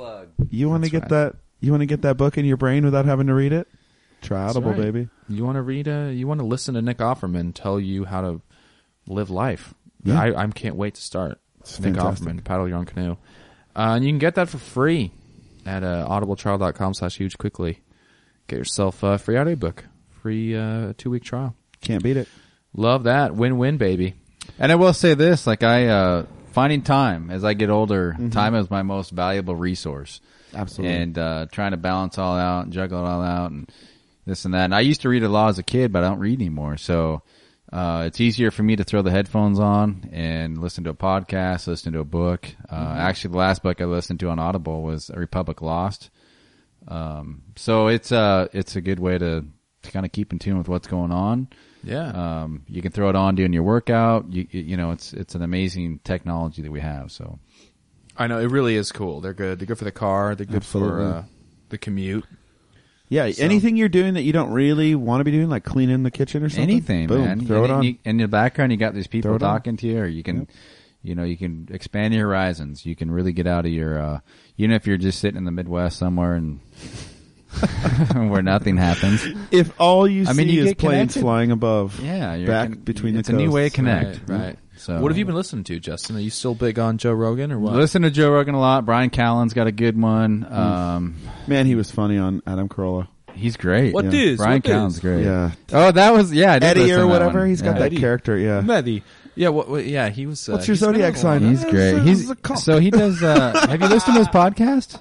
You 0.50 0.70
want 0.70 0.84
to 0.84 0.90
get 0.90 1.04
right. 1.04 1.10
that. 1.12 1.36
You 1.60 1.72
want 1.72 1.82
to 1.82 1.86
get 1.88 2.04
that 2.04 2.18
book 2.18 2.38
in 2.38 2.46
your 2.46 2.58
brain 2.58 2.86
without 2.86 3.06
having 3.06 3.28
to 3.28 3.34
read 3.34 3.52
it. 3.54 3.68
Try 4.22 4.42
Audible, 4.44 4.72
right. 4.72 4.80
baby. 4.82 5.10
You 5.30 5.44
want 5.46 5.56
to 5.58 5.62
read 5.62 5.88
a, 5.88 6.12
You 6.14 6.28
want 6.28 6.40
to 6.40 6.46
listen 6.46 6.76
to 6.76 6.82
Nick 6.82 6.98
Offerman 6.98 7.54
tell 7.54 7.80
you 7.80 8.06
how 8.06 8.22
to 8.22 8.42
live 9.08 9.30
life. 9.30 9.74
Yeah. 10.04 10.20
I, 10.22 10.44
I 10.44 10.48
can't 10.48 10.76
wait 10.76 10.96
to 10.96 11.02
start. 11.02 11.40
It's 11.62 11.80
Nick 11.80 11.96
fantastic. 11.96 12.28
Offerman, 12.28 12.44
paddle 12.44 12.68
your 12.68 12.78
own 12.78 12.86
canoe, 12.86 13.12
uh, 13.76 13.94
and 13.96 14.06
you 14.06 14.10
can 14.12 14.20
get 14.20 14.36
that 14.36 14.50
for 14.50 14.58
free 14.58 15.12
at 15.66 15.84
uh, 15.84 16.08
audibletrial.com 16.10 16.94
slash 16.94 17.18
huge 17.18 17.38
quickly. 17.38 17.80
Get 18.48 18.58
yourself 18.58 19.04
a 19.04 19.18
free 19.18 19.38
audiobook, 19.38 19.84
free 20.22 20.56
uh, 20.56 20.94
two 20.98 21.10
week 21.10 21.24
trial. 21.24 21.56
Can't 21.82 22.02
beat 22.02 22.18
it. 22.18 22.28
Love 22.74 23.04
that. 23.04 23.36
Win 23.36 23.58
win, 23.58 23.78
baby. 23.78 24.14
And 24.60 24.72
I 24.72 24.76
will 24.76 24.94
say 24.94 25.14
this, 25.14 25.46
like 25.46 25.64
I, 25.64 25.88
uh, 25.88 26.26
finding 26.54 26.82
time 26.84 27.30
as 27.30 27.44
I 27.44 27.54
get 27.54 27.70
older, 27.70 28.14
Mm-hmm. 28.14 28.30
time 28.30 28.56
is 28.56 28.70
my 28.72 28.82
most 28.84 29.12
valuable 29.12 29.56
resource. 29.56 30.22
Absolutely. 30.54 30.96
And, 30.98 31.18
uh, 31.18 31.46
trying 31.52 31.72
to 31.72 31.78
balance 31.78 32.18
all 32.18 32.38
out 32.38 32.64
and 32.66 32.74
juggle 32.74 33.00
it 33.00 33.08
all 33.08 33.22
out 33.22 33.52
and 33.52 33.70
this 34.26 34.46
and 34.46 34.54
that. 34.54 34.66
And 34.66 34.76
I 34.76 34.80
used 34.82 35.02
to 35.02 35.10
read 35.10 35.24
a 35.24 35.30
lot 35.30 35.50
as 35.50 35.60
a 35.60 35.64
kid, 35.64 35.92
but 35.92 36.04
I 36.04 36.10
don't 36.10 36.20
read 36.20 36.40
anymore. 36.40 36.78
So, 36.78 37.22
uh, 37.72 38.04
it's 38.08 38.22
easier 38.22 38.50
for 38.50 38.64
me 38.64 38.76
to 38.78 38.84
throw 38.86 39.02
the 39.02 39.12
headphones 39.12 39.60
on 39.60 40.10
and 40.14 40.58
listen 40.58 40.84
to 40.86 40.90
a 40.92 40.94
podcast, 40.94 41.68
listen 41.68 41.94
to 41.94 42.00
a 42.00 42.06
book. 42.06 42.48
Uh, 42.70 42.76
Mm-hmm. 42.78 42.98
actually 43.00 43.32
the 43.32 43.38
last 43.38 43.62
book 43.64 43.82
I 43.82 43.86
listened 43.86 44.20
to 44.22 44.30
on 44.30 44.40
Audible 44.40 44.84
was 44.84 45.10
A 45.10 45.20
Republic 45.20 45.62
Lost. 45.62 46.10
Um, 46.88 47.44
so 47.58 47.88
it's, 47.88 48.12
uh, 48.12 48.48
it's 48.54 48.76
a 48.78 48.82
good 48.82 49.00
way 49.00 49.18
to, 49.18 49.46
to 49.82 49.92
kind 49.92 50.06
of 50.06 50.12
keep 50.12 50.32
in 50.32 50.40
tune 50.40 50.58
with 50.58 50.70
what's 50.70 50.88
going 50.88 51.12
on. 51.12 51.50
Yeah. 51.84 52.08
Um, 52.44 52.64
you 52.68 52.82
can 52.82 52.92
throw 52.92 53.10
it 53.10 53.16
on 53.16 53.36
doing 53.36 53.54
your 53.54 53.64
workout. 53.64 54.32
You 54.32 54.48
you 54.50 54.76
know, 54.78 54.92
it's 54.92 55.14
it's 55.14 55.36
an 55.36 55.42
amazing 55.44 56.00
technology 56.04 56.62
that 56.64 56.72
we 56.72 56.82
have. 56.82 57.12
So 57.12 57.40
I 58.18 58.28
know 58.28 58.40
it 58.40 58.50
really 58.50 58.76
is 58.76 58.92
cool. 58.92 59.22
They're 59.22 59.34
good. 59.34 59.60
They're 59.60 59.68
good 59.68 59.78
for 59.78 59.86
the 59.86 59.92
car. 59.92 60.34
They're 60.36 60.46
good 60.46 60.66
for 60.66 61.02
uh, 61.02 61.24
the 61.70 61.78
commute. 61.78 62.26
Yeah, 63.10 63.30
So- 63.32 63.44
anything 63.44 63.78
you're 63.78 63.88
doing 63.90 64.16
that 64.16 64.24
you 64.24 64.34
don't 64.34 64.52
really 64.52 64.94
want 64.96 65.22
to 65.22 65.24
be 65.24 65.32
doing, 65.32 65.50
like 65.50 65.64
cleaning 65.64 66.04
the 66.04 66.12
kitchen 66.12 66.44
or 66.44 66.50
something. 66.50 66.64
anything, 66.70 67.08
boom, 67.08 67.24
man. 67.24 67.40
Throw 67.46 67.64
and 67.64 67.72
it 67.72 67.72
on. 67.76 67.84
you- 67.84 67.98
in 68.04 68.18
the 68.18 68.28
background, 68.28 68.72
you 68.72 68.78
got 68.78 68.94
these 68.94 69.08
people 69.08 69.32
it 69.32 69.36
on. 69.36 69.40
talking 69.40 69.78
to 69.78 69.88
you, 69.88 70.00
or 70.00 70.08
you 70.08 70.24
can, 70.24 70.48
you 71.04 71.16
know, 71.16 71.24
you 71.24 71.38
can 71.38 71.70
expand 71.72 72.14
your 72.14 72.28
horizons. 72.28 72.86
You 72.86 72.96
can 72.98 73.10
really 73.12 73.32
get 73.32 73.48
out 73.48 73.66
of 73.66 73.72
your, 73.72 73.98
uh, 74.02 74.20
even 74.58 74.72
if 74.72 74.86
you're 74.88 74.98
just 74.98 75.20
sitting 75.20 75.38
in 75.38 75.46
the 75.46 75.52
Midwest 75.52 75.98
somewhere 75.98 76.34
and 76.36 76.60
where 78.14 78.42
nothing 78.42 78.76
happens. 78.78 79.26
if 79.52 79.72
all 79.80 80.08
you 80.08 80.26
see 80.26 80.32
I 80.32 80.34
mean, 80.34 80.50
you 80.50 80.64
is 80.64 80.70
get 80.72 80.78
planes 80.78 81.14
connected. 81.14 81.22
fling 81.22 81.52
above, 81.52 82.00
Yeah, 82.04 82.36
you're 82.36 82.48
back 82.48 82.70
con- 82.72 82.80
between 82.80 83.14
the 83.14 83.22
it's 83.22 83.30
a 83.30 83.34
new 83.34 83.52
way 83.52 83.70
to 83.70 83.70
coasts. 83.70 83.76
connect. 83.76 84.30
Right, 84.30 84.40
right. 84.40 84.60
So 84.78 85.02
What 85.02 85.12
have 85.12 85.18
you 85.18 85.26
been 85.26 85.36
listening 85.36 85.64
to, 85.66 85.80
Justin? 85.80 86.16
Are 86.16 86.20
you 86.20 86.30
still 86.30 86.56
big 86.56 86.78
on 86.80 86.98
Joe 86.98 87.14
Rogan 87.14 87.52
or 87.52 87.60
what? 87.60 87.74
Listen 87.74 88.04
to 88.04 88.12
Joe 88.12 88.32
Rogan 88.32 88.56
a 88.56 88.60
lot. 88.60 88.86
Bryan 88.86 89.10
Callen's 89.10 89.54
got 89.54 89.68
a 89.68 89.72
good 89.72 90.00
one. 90.00 90.46
Um, 90.52 91.16
man, 91.48 91.66
he 91.66 91.76
was 91.76 91.90
funny 91.92 92.18
on 92.18 92.42
Adam 92.48 92.70
Carolla. 92.70 93.08
he's 93.34 93.58
great. 93.58 93.94
What 93.94 94.06
Yeah. 94.06 94.20
is? 94.22 94.38
Bryan 94.38 94.54
What 94.58 94.66
is? 94.66 94.72
Callen's 94.72 95.00
great. 95.00 95.24
Yeah, 95.26 95.52
Oh, 95.72 95.92
that 95.92 96.14
was 96.14 96.34
yeah. 96.34 96.54
I 96.54 96.60
did 96.60 96.66
Eddie 96.68 96.80
listen 96.82 96.96
to 96.98 97.04
or 97.04 97.08
that 97.08 97.12
whatever. 97.14 97.40
one. 97.40 97.50
He's 97.50 97.62
got 97.62 97.74
Yeah. 97.74 97.80
that 97.80 97.86
Eddie. 97.86 97.98
character. 97.98 98.38
Yeah, 98.38 98.62
Mehdi. 98.62 99.02
Yeah, 99.36 99.50
what, 99.50 99.70
what, 99.70 99.86
yeah, 99.86 100.10
he 100.10 100.26
was. 100.26 100.50
Uh, 100.50 100.54
What's 100.54 100.68
your 100.68 100.74
he's 100.74 100.82
been 100.82 100.94
zodiac 100.96 101.14
on 101.14 101.16
a 101.16 101.20
sign? 101.20 101.44
lot. 101.44 101.50
He's 101.52 101.64
great. 101.66 101.92
This 101.94 102.04
He's 102.06 102.30
a 102.32 102.36
cock. 102.36 102.58
so 102.58 102.80
he 102.80 102.90
does. 102.90 103.22
Uh, 103.22 103.68
have 103.70 103.80
you 103.82 103.88
listened 103.88 104.16
to 104.16 104.20
his 104.20 104.28
podcast? 104.30 105.00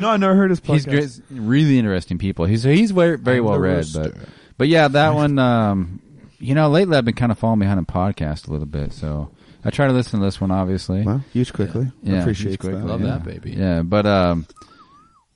no, 0.00 0.08
I 0.08 0.16
never 0.16 0.34
heard 0.34 0.48
his 0.48 0.60
podcast. 0.62 0.72
He's 0.72 0.86
great. 0.86 1.40
Really 1.40 1.78
interesting 1.78 2.16
people. 2.16 2.46
He's 2.46 2.62
he's 2.62 2.90
very 2.92 3.18
very 3.18 3.42
well 3.42 3.58
read. 3.58 3.84
But 3.92 4.14
but 4.56 4.68
yeah, 4.68 4.88
that 4.88 5.14
one. 5.14 5.38
Um, 5.38 6.00
you 6.38 6.54
know, 6.54 6.68
lately 6.68 6.96
I've 6.96 7.04
been 7.04 7.14
kind 7.14 7.32
of 7.32 7.38
falling 7.38 7.58
behind 7.60 7.78
on 7.78 7.86
podcast 7.86 8.48
a 8.48 8.50
little 8.50 8.66
bit. 8.66 8.92
So 8.92 9.30
I 9.64 9.70
try 9.70 9.86
to 9.86 9.92
listen 9.92 10.20
to 10.20 10.24
this 10.26 10.40
one. 10.40 10.50
Obviously, 10.50 11.02
Well, 11.02 11.24
huge 11.32 11.52
quickly. 11.52 11.90
Yeah, 12.02 12.20
Appreciate 12.20 12.48
he's 12.50 12.56
quick. 12.58 12.74
that. 12.74 12.84
Love 12.84 13.00
yeah. 13.02 13.06
that, 13.18 13.24
baby. 13.24 13.52
Yeah, 13.52 13.82
but 13.82 14.06
um, 14.06 14.46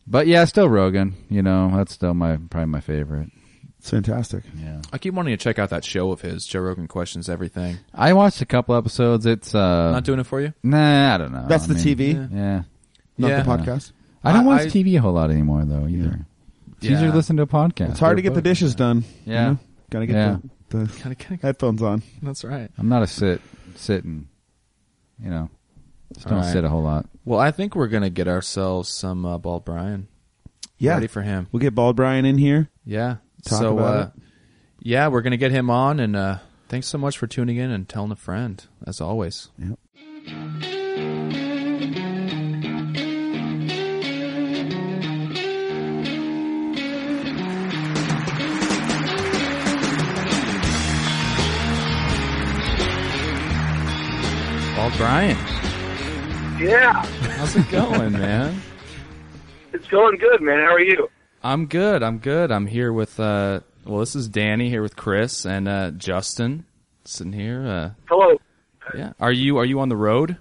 but 0.06 0.26
yeah, 0.26 0.44
still 0.44 0.68
Rogan. 0.68 1.14
You 1.28 1.42
know, 1.42 1.72
that's 1.76 1.92
still 1.92 2.14
my 2.14 2.36
probably 2.36 2.66
my 2.66 2.80
favorite. 2.80 3.30
It's 3.78 3.88
fantastic. 3.90 4.44
Yeah. 4.62 4.82
I 4.92 4.98
keep 4.98 5.14
wanting 5.14 5.32
to 5.34 5.42
check 5.42 5.58
out 5.58 5.70
that 5.70 5.86
show 5.86 6.12
of 6.12 6.20
his, 6.20 6.44
Joe 6.46 6.60
Rogan 6.60 6.86
Questions 6.86 7.30
Everything. 7.30 7.78
I 7.94 8.12
watched 8.12 8.42
a 8.42 8.46
couple 8.46 8.74
episodes. 8.74 9.24
It's 9.24 9.54
uh, 9.54 9.92
Not 9.92 10.04
doing 10.04 10.20
it 10.20 10.26
for 10.26 10.38
you? 10.38 10.52
nah, 10.62 11.14
I 11.14 11.16
don't 11.16 11.32
know. 11.32 11.46
That's 11.48 11.64
I 11.64 11.72
the 11.72 11.74
mean, 11.96 11.96
TV, 11.96 12.14
Yeah. 12.14 12.28
Yeah. 12.38 12.62
not 13.16 13.28
Yeah. 13.28 13.42
the 13.42 13.50
podcast. 13.50 13.92
I 14.22 14.32
don't 14.34 14.42
I- 14.44 14.46
watch 14.46 14.60
I- 14.62 14.66
TV 14.66 14.96
a 14.98 15.00
whole 15.00 15.14
lot 15.14 15.30
anymore 15.30 15.64
though 15.64 15.86
either. 15.88 16.26
It's 16.76 16.84
easier 16.86 17.08
to 17.10 17.14
listen 17.16 17.36
to 17.38 17.42
a 17.44 17.46
podcast. 17.46 17.92
It's 17.92 18.00
hard 18.00 18.18
to 18.18 18.22
They're 18.22 18.30
get 18.30 18.34
the 18.34 18.42
both- 18.42 18.50
dishes 18.50 18.74
done. 18.74 19.04
you 19.24 19.32
Yeah. 19.32 19.44
know? 19.52 19.58
Gotta 19.90 20.06
get 20.06 20.14
Yeah. 20.14 20.36
the, 20.70 20.78
the 20.78 20.92
Kinda, 20.92 21.14
kinda, 21.16 21.42
headphones 21.42 21.82
on. 21.82 22.02
that's 22.22 22.44
right. 22.44 22.70
I'm 22.78 22.88
not 22.88 23.02
a 23.02 23.06
sit 23.06 23.40
sit 23.76 24.04
and 24.04 24.26
you 25.22 25.30
know 25.30 25.50
just 26.14 26.26
don't 26.26 26.38
All 26.38 26.44
right. 26.44 26.52
sit 26.52 26.64
a 26.64 26.68
whole 26.68 26.82
lot. 26.82 27.06
Well, 27.24 27.38
I 27.38 27.50
think 27.50 27.74
we're 27.76 27.88
gonna 27.88 28.10
get 28.10 28.28
ourselves 28.28 28.88
some 28.88 29.24
uh, 29.24 29.38
Bald 29.38 29.64
Bryan. 29.64 30.08
Yeah, 30.78 30.94
ready 30.94 31.06
for 31.08 31.22
him. 31.22 31.46
we'll 31.52 31.60
get 31.60 31.74
Bald 31.74 31.96
Bryan 31.96 32.24
in 32.24 32.38
here. 32.38 32.70
Yeah. 32.84 33.16
Talk 33.44 33.58
so, 33.60 33.78
about 33.78 33.94
uh, 33.96 34.10
yeah, 34.80 35.08
we're 35.08 35.22
gonna 35.22 35.36
get 35.36 35.50
him 35.52 35.70
on, 35.70 36.00
and 36.00 36.16
uh, 36.16 36.38
thanks 36.68 36.86
so 36.86 36.98
much 36.98 37.18
for 37.18 37.26
tuning 37.26 37.56
in 37.56 37.70
and 37.70 37.88
telling 37.88 38.10
a 38.12 38.16
friend, 38.16 38.64
as 38.86 39.00
always. 39.00 39.50
Yep. 39.58 39.78
Bald 54.90 54.98
Bryan, 54.98 55.36
Yeah, 56.58 57.04
how's 57.36 57.54
it 57.54 57.70
going, 57.70 58.12
man? 58.12 58.60
it's 59.72 59.86
going 59.86 60.16
good, 60.18 60.40
man. 60.40 60.58
How 60.58 60.74
are 60.74 60.80
you? 60.80 61.08
I'm 61.44 61.66
good. 61.66 62.02
I'm 62.02 62.18
good. 62.18 62.50
I'm 62.50 62.66
here 62.66 62.92
with 62.92 63.20
uh 63.20 63.60
well, 63.84 64.00
this 64.00 64.16
is 64.16 64.28
Danny 64.28 64.68
here 64.68 64.82
with 64.82 64.96
Chris 64.96 65.44
and 65.46 65.68
uh 65.68 65.92
Justin 65.92 66.64
sitting 67.04 67.32
here. 67.32 67.64
Uh 67.66 67.90
Hello. 68.08 68.40
yeah. 68.96 69.12
Are 69.20 69.30
you 69.32 69.58
are 69.58 69.64
you 69.64 69.78
on 69.80 69.90
the 69.90 69.96
road? 69.96 70.36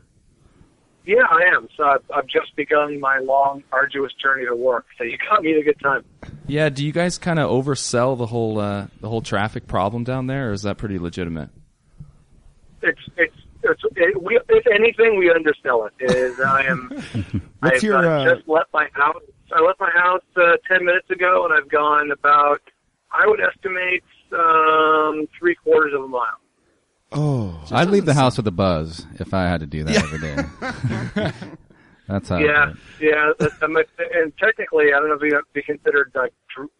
Yeah, 1.05 1.23
I 1.29 1.55
am. 1.55 1.67
So 1.77 1.83
I've, 1.83 2.03
I've 2.13 2.27
just 2.27 2.55
begun 2.55 2.99
my 2.99 3.19
long, 3.19 3.63
arduous 3.71 4.13
journey 4.21 4.45
to 4.47 4.55
work. 4.55 4.85
So 4.97 5.03
you 5.03 5.17
got 5.29 5.43
me 5.43 5.53
at 5.53 5.59
a 5.59 5.63
good 5.63 5.79
time. 5.79 6.05
Yeah, 6.47 6.69
do 6.69 6.83
you 6.85 6.91
guys 6.91 7.17
kind 7.19 7.37
of 7.39 7.49
oversell 7.51 8.17
the 8.17 8.25
whole 8.27 8.59
uh 8.59 8.87
the 8.99 9.09
whole 9.09 9.21
traffic 9.21 9.67
problem 9.67 10.03
down 10.03 10.25
there 10.27 10.49
or 10.49 10.53
is 10.53 10.63
that 10.63 10.77
pretty 10.77 10.97
legitimate? 10.97 11.49
It's 12.81 13.01
it's 13.17 13.35
it's 13.69 13.83
it, 13.95 14.21
we 14.21 14.39
if 14.49 14.67
anything 14.67 15.17
we 15.17 15.29
undersell 15.29 15.87
it. 15.87 16.11
Is 16.11 16.39
I 16.39 16.63
am 16.63 16.89
What's 17.59 17.77
I've 17.77 17.83
your, 17.83 17.97
uh, 17.97 18.23
uh, 18.23 18.35
just 18.35 18.47
left 18.47 18.73
my 18.73 18.87
house. 18.93 19.21
I 19.51 19.61
left 19.61 19.79
my 19.79 19.91
house 19.91 20.23
uh, 20.35 20.57
ten 20.67 20.85
minutes 20.85 21.09
ago, 21.09 21.45
and 21.45 21.53
I've 21.53 21.69
gone 21.69 22.11
about 22.11 22.61
I 23.11 23.27
would 23.27 23.39
estimate 23.39 24.03
um, 24.33 25.27
three 25.37 25.55
quarters 25.55 25.93
of 25.95 26.03
a 26.03 26.07
mile. 26.07 26.39
Oh, 27.11 27.63
I'd 27.71 27.89
leave 27.89 28.05
the 28.05 28.13
house 28.13 28.37
with 28.37 28.47
a 28.47 28.51
buzz 28.51 29.05
if 29.19 29.33
I 29.33 29.45
had 29.45 29.61
to 29.61 29.65
do 29.65 29.83
that 29.83 29.95
every 29.95 30.19
day. 30.19 31.31
That's 32.07 32.29
how. 32.29 32.37
Yeah, 32.37 32.73
yeah. 32.99 33.31
That's, 33.39 33.53
I'm 33.61 33.75
a, 33.75 33.83
and 34.13 34.35
technically, 34.37 34.93
I 34.93 34.99
don't 34.99 35.09
know 35.09 35.15
if 35.15 35.21
you'd 35.21 35.41
be 35.53 35.61
considered 35.61 36.11
like 36.15 36.33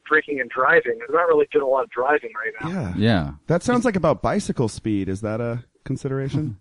drinking 0.08 0.39
and 0.39 0.49
driving. 0.49 0.99
I'm 1.08 1.13
not 1.13 1.28
really 1.28 1.47
doing 1.52 1.63
a 1.63 1.67
lot 1.67 1.84
of 1.84 1.89
driving 1.91 2.32
right 2.36 2.54
now. 2.62 2.69
Yeah. 2.69 2.93
Yeah. 2.97 3.32
That 3.47 3.63
sounds 3.63 3.86
like 3.86 3.95
about 3.95 4.21
bicycle 4.21 4.67
speed. 4.67 5.08
Is 5.08 5.21
that 5.21 5.39
a 5.39 5.63
consideration? 5.86 6.60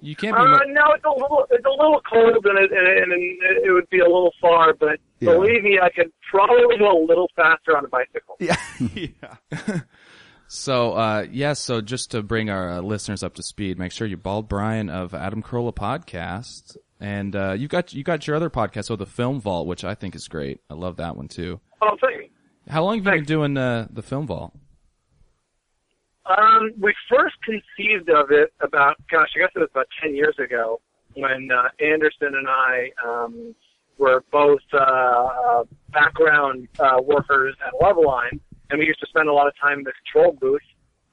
You 0.00 0.16
can't 0.16 0.34
be. 0.34 0.40
Uh, 0.40 0.44
mu- 0.44 0.72
no, 0.72 0.92
it's 0.94 1.04
a 1.04 1.10
little, 1.10 1.46
it's 1.50 1.64
a 1.64 1.70
little 1.70 2.00
cold, 2.10 2.44
and 2.46 2.58
it, 2.58 2.70
and, 2.72 2.88
it, 2.88 3.02
and 3.02 3.66
it 3.66 3.70
would 3.72 3.88
be 3.90 4.00
a 4.00 4.04
little 4.04 4.32
far. 4.40 4.72
But 4.74 4.98
Yeah. 5.20 5.32
believe 5.34 5.62
me, 5.62 5.78
I 5.82 5.90
could 5.90 6.10
probably 6.30 6.78
go 6.78 6.90
a 6.90 7.04
little 7.06 7.28
faster 7.36 7.76
on 7.76 7.84
a 7.84 7.88
bicycle. 7.88 8.36
yeah. 8.40 8.56
yeah. 8.94 9.80
So, 10.52 10.94
uh, 10.94 11.26
yeah, 11.30 11.52
so 11.52 11.80
just 11.80 12.10
to 12.10 12.22
bring 12.24 12.50
our 12.50 12.70
uh, 12.72 12.80
listeners 12.80 13.22
up 13.22 13.34
to 13.34 13.42
speed, 13.42 13.78
make 13.78 13.92
sure 13.92 14.06
you 14.06 14.16
Bald 14.16 14.48
Bryan 14.48 14.90
of 14.90 15.14
Adam 15.14 15.42
Carolla 15.44 15.72
podcast. 15.72 16.76
And, 16.98 17.36
uh, 17.36 17.52
you 17.52 17.68
got, 17.68 17.92
you 17.94 18.02
got 18.02 18.26
your 18.26 18.34
other 18.34 18.50
podcast, 18.50 18.86
so 18.86 18.96
the 18.96 19.06
Film 19.06 19.40
Vault, 19.40 19.68
which 19.68 19.84
I 19.84 19.94
think 19.94 20.16
is 20.16 20.26
great. 20.26 20.60
I 20.68 20.74
love 20.74 20.96
that 20.96 21.16
one 21.16 21.28
too. 21.28 21.60
Oh, 21.80 21.96
thank 22.00 22.22
you. 22.24 22.28
How 22.68 22.82
long 22.82 22.96
have 22.96 23.04
you 23.06 23.12
been 23.12 23.24
doing, 23.24 23.56
uh, 23.56 23.86
the 23.92 24.02
Film 24.02 24.26
Vault? 24.26 24.52
Um, 26.38 26.70
we 26.80 26.94
first 27.08 27.36
conceived 27.42 28.08
of 28.08 28.30
it 28.30 28.52
about, 28.60 28.96
gosh, 29.10 29.30
I 29.36 29.40
guess 29.40 29.50
it 29.56 29.58
was 29.58 29.68
about 29.72 29.88
10 30.02 30.14
years 30.14 30.36
ago 30.38 30.80
when 31.14 31.48
uh, 31.50 31.68
Anderson 31.84 32.34
and 32.34 32.46
I 32.48 32.90
um, 33.04 33.54
were 33.98 34.22
both 34.30 34.60
uh, 34.72 34.76
uh, 34.76 35.64
background 35.92 36.68
uh, 36.78 36.98
workers 37.02 37.56
at 37.66 37.72
Loveline, 37.80 38.38
and 38.70 38.78
we 38.78 38.86
used 38.86 39.00
to 39.00 39.06
spend 39.06 39.28
a 39.28 39.32
lot 39.32 39.48
of 39.48 39.54
time 39.60 39.78
in 39.78 39.84
the 39.84 39.92
control 40.04 40.36
booth. 40.40 40.62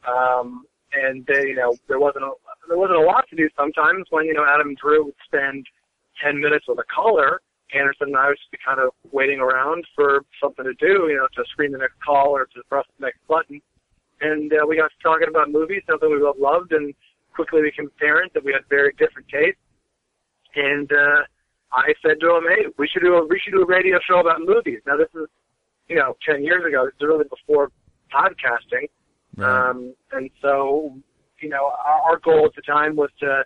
Um, 0.07 0.65
and 0.93 1.25
they, 1.25 1.47
you 1.47 1.55
know, 1.55 1.75
there 1.87 1.99
wasn't 1.99 2.23
a, 2.23 2.31
there 2.67 2.77
wasn't 2.77 2.97
a 2.97 3.01
lot 3.01 3.27
to 3.29 3.35
do 3.35 3.49
sometimes 3.57 4.05
when 4.09 4.25
you 4.25 4.33
know 4.33 4.45
Adam 4.47 4.75
Drew 4.81 5.05
would 5.05 5.15
spend 5.25 5.65
10 6.23 6.39
minutes 6.39 6.65
with 6.67 6.79
a 6.79 6.85
caller. 6.93 7.41
Anderson 7.73 8.09
and 8.09 8.17
I 8.17 8.27
would 8.27 8.37
just 8.37 8.51
be 8.51 8.57
kind 8.65 8.79
of 8.79 8.91
waiting 9.11 9.39
around 9.39 9.83
for 9.93 10.23
something 10.41 10.63
to 10.63 10.73
do, 10.75 11.09
you 11.09 11.17
know, 11.17 11.27
to 11.35 11.43
screen 11.51 11.73
the 11.73 11.77
next 11.77 11.99
call 12.05 12.29
or 12.29 12.45
to 12.45 12.63
press 12.69 12.85
the 12.97 13.05
next 13.05 13.19
button 13.27 13.61
and 14.21 14.51
uh, 14.53 14.65
we 14.67 14.77
got 14.77 14.89
to 14.89 15.03
talking 15.03 15.27
about 15.29 15.51
movies, 15.51 15.83
something 15.87 16.09
we 16.09 16.19
both 16.19 16.39
loved, 16.39 16.71
and 16.71 16.93
quickly 17.33 17.61
became 17.61 17.87
apparent 17.87 18.33
that 18.33 18.43
we 18.43 18.53
had 18.53 18.63
very 18.69 18.93
different 18.97 19.27
tastes. 19.29 19.61
And 20.55 20.91
uh, 20.91 21.21
I 21.71 21.93
said 22.01 22.19
to 22.21 22.35
him, 22.35 22.43
"Hey, 22.49 22.65
we 22.77 22.87
should 22.87 23.03
do 23.03 23.15
a 23.15 23.25
we 23.25 23.39
should 23.39 23.53
do 23.53 23.61
a 23.61 23.65
radio 23.65 23.99
show 24.07 24.19
about 24.19 24.41
movies." 24.41 24.79
Now 24.85 24.97
this 24.97 25.09
is, 25.13 25.27
you 25.87 25.95
know, 25.95 26.17
ten 26.25 26.43
years 26.43 26.65
ago. 26.65 26.85
This 26.85 26.95
is 26.99 27.07
really 27.07 27.25
before 27.29 27.71
podcasting, 28.11 28.89
um, 29.43 29.93
and 30.11 30.29
so 30.41 30.97
you 31.39 31.49
know, 31.49 31.71
our, 31.85 32.11
our 32.11 32.17
goal 32.17 32.45
at 32.45 32.55
the 32.55 32.61
time 32.61 32.95
was 32.95 33.09
to 33.19 33.43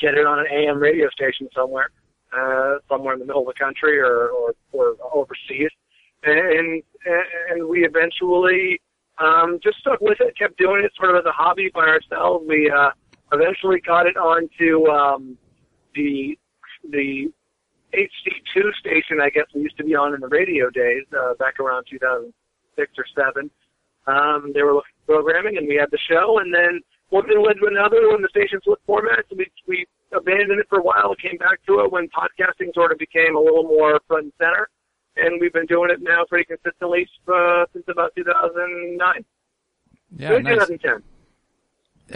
get 0.00 0.14
it 0.14 0.26
on 0.26 0.38
an 0.38 0.46
AM 0.50 0.78
radio 0.78 1.08
station 1.10 1.48
somewhere, 1.54 1.90
uh, 2.36 2.76
somewhere 2.88 3.14
in 3.14 3.20
the 3.20 3.26
middle 3.26 3.46
of 3.46 3.54
the 3.54 3.58
country 3.58 3.98
or 3.98 4.28
or, 4.28 4.54
or 4.72 4.96
overseas, 5.12 5.70
and 6.22 6.38
and 6.38 6.82
and 7.50 7.68
we 7.68 7.84
eventually 7.84 8.80
um, 9.20 9.58
just 9.62 9.78
stuck 9.78 10.00
with 10.00 10.18
it, 10.20 10.36
kept 10.38 10.58
doing 10.58 10.82
it 10.84 10.92
sort 10.96 11.10
of 11.10 11.16
as 11.16 11.26
a 11.26 11.32
hobby 11.32 11.70
by 11.74 11.86
ourselves. 11.86 12.44
We 12.48 12.70
uh, 12.70 12.90
eventually 13.32 13.80
got 13.84 14.06
it 14.06 14.16
onto 14.16 14.88
um, 14.88 15.36
the 15.94 16.38
the 16.90 17.30
HD2 17.94 18.74
station, 18.78 19.20
I 19.22 19.30
guess 19.30 19.46
we 19.54 19.62
used 19.62 19.76
to 19.78 19.84
be 19.84 19.94
on 19.94 20.14
in 20.14 20.20
the 20.20 20.28
radio 20.28 20.70
days 20.70 21.04
uh, 21.18 21.34
back 21.38 21.58
around 21.58 21.86
2006 21.90 22.92
or 22.98 23.04
seven. 23.16 23.50
Um, 24.06 24.52
they 24.54 24.62
were 24.62 24.74
looking 24.74 24.92
programming, 25.06 25.56
and 25.56 25.66
we 25.66 25.76
had 25.76 25.90
the 25.90 25.98
show, 26.08 26.38
and 26.38 26.52
then 26.52 26.80
one 27.10 27.26
thing 27.26 27.42
led 27.44 27.56
to 27.60 27.66
another 27.66 28.12
when 28.12 28.22
the 28.22 28.28
stations 28.28 28.62
switched 28.64 28.86
formats. 28.86 29.28
and 29.30 29.38
We 29.38 29.46
we 29.66 29.86
abandoned 30.12 30.60
it 30.60 30.68
for 30.68 30.78
a 30.78 30.82
while, 30.82 31.14
came 31.16 31.36
back 31.38 31.64
to 31.66 31.80
it 31.80 31.92
when 31.92 32.08
podcasting 32.08 32.72
sort 32.74 32.92
of 32.92 32.98
became 32.98 33.36
a 33.36 33.40
little 33.40 33.64
more 33.64 34.00
front 34.06 34.24
and 34.24 34.32
center 34.38 34.68
and 35.18 35.40
we've 35.40 35.52
been 35.52 35.66
doing 35.66 35.90
it 35.90 36.00
now 36.00 36.24
pretty 36.28 36.44
consistently 36.44 37.08
uh, 37.28 37.64
since 37.72 37.84
about 37.88 38.14
2009. 38.16 39.24
Yeah, 40.16 40.38
nice. 40.38 40.54
2010. 40.54 41.02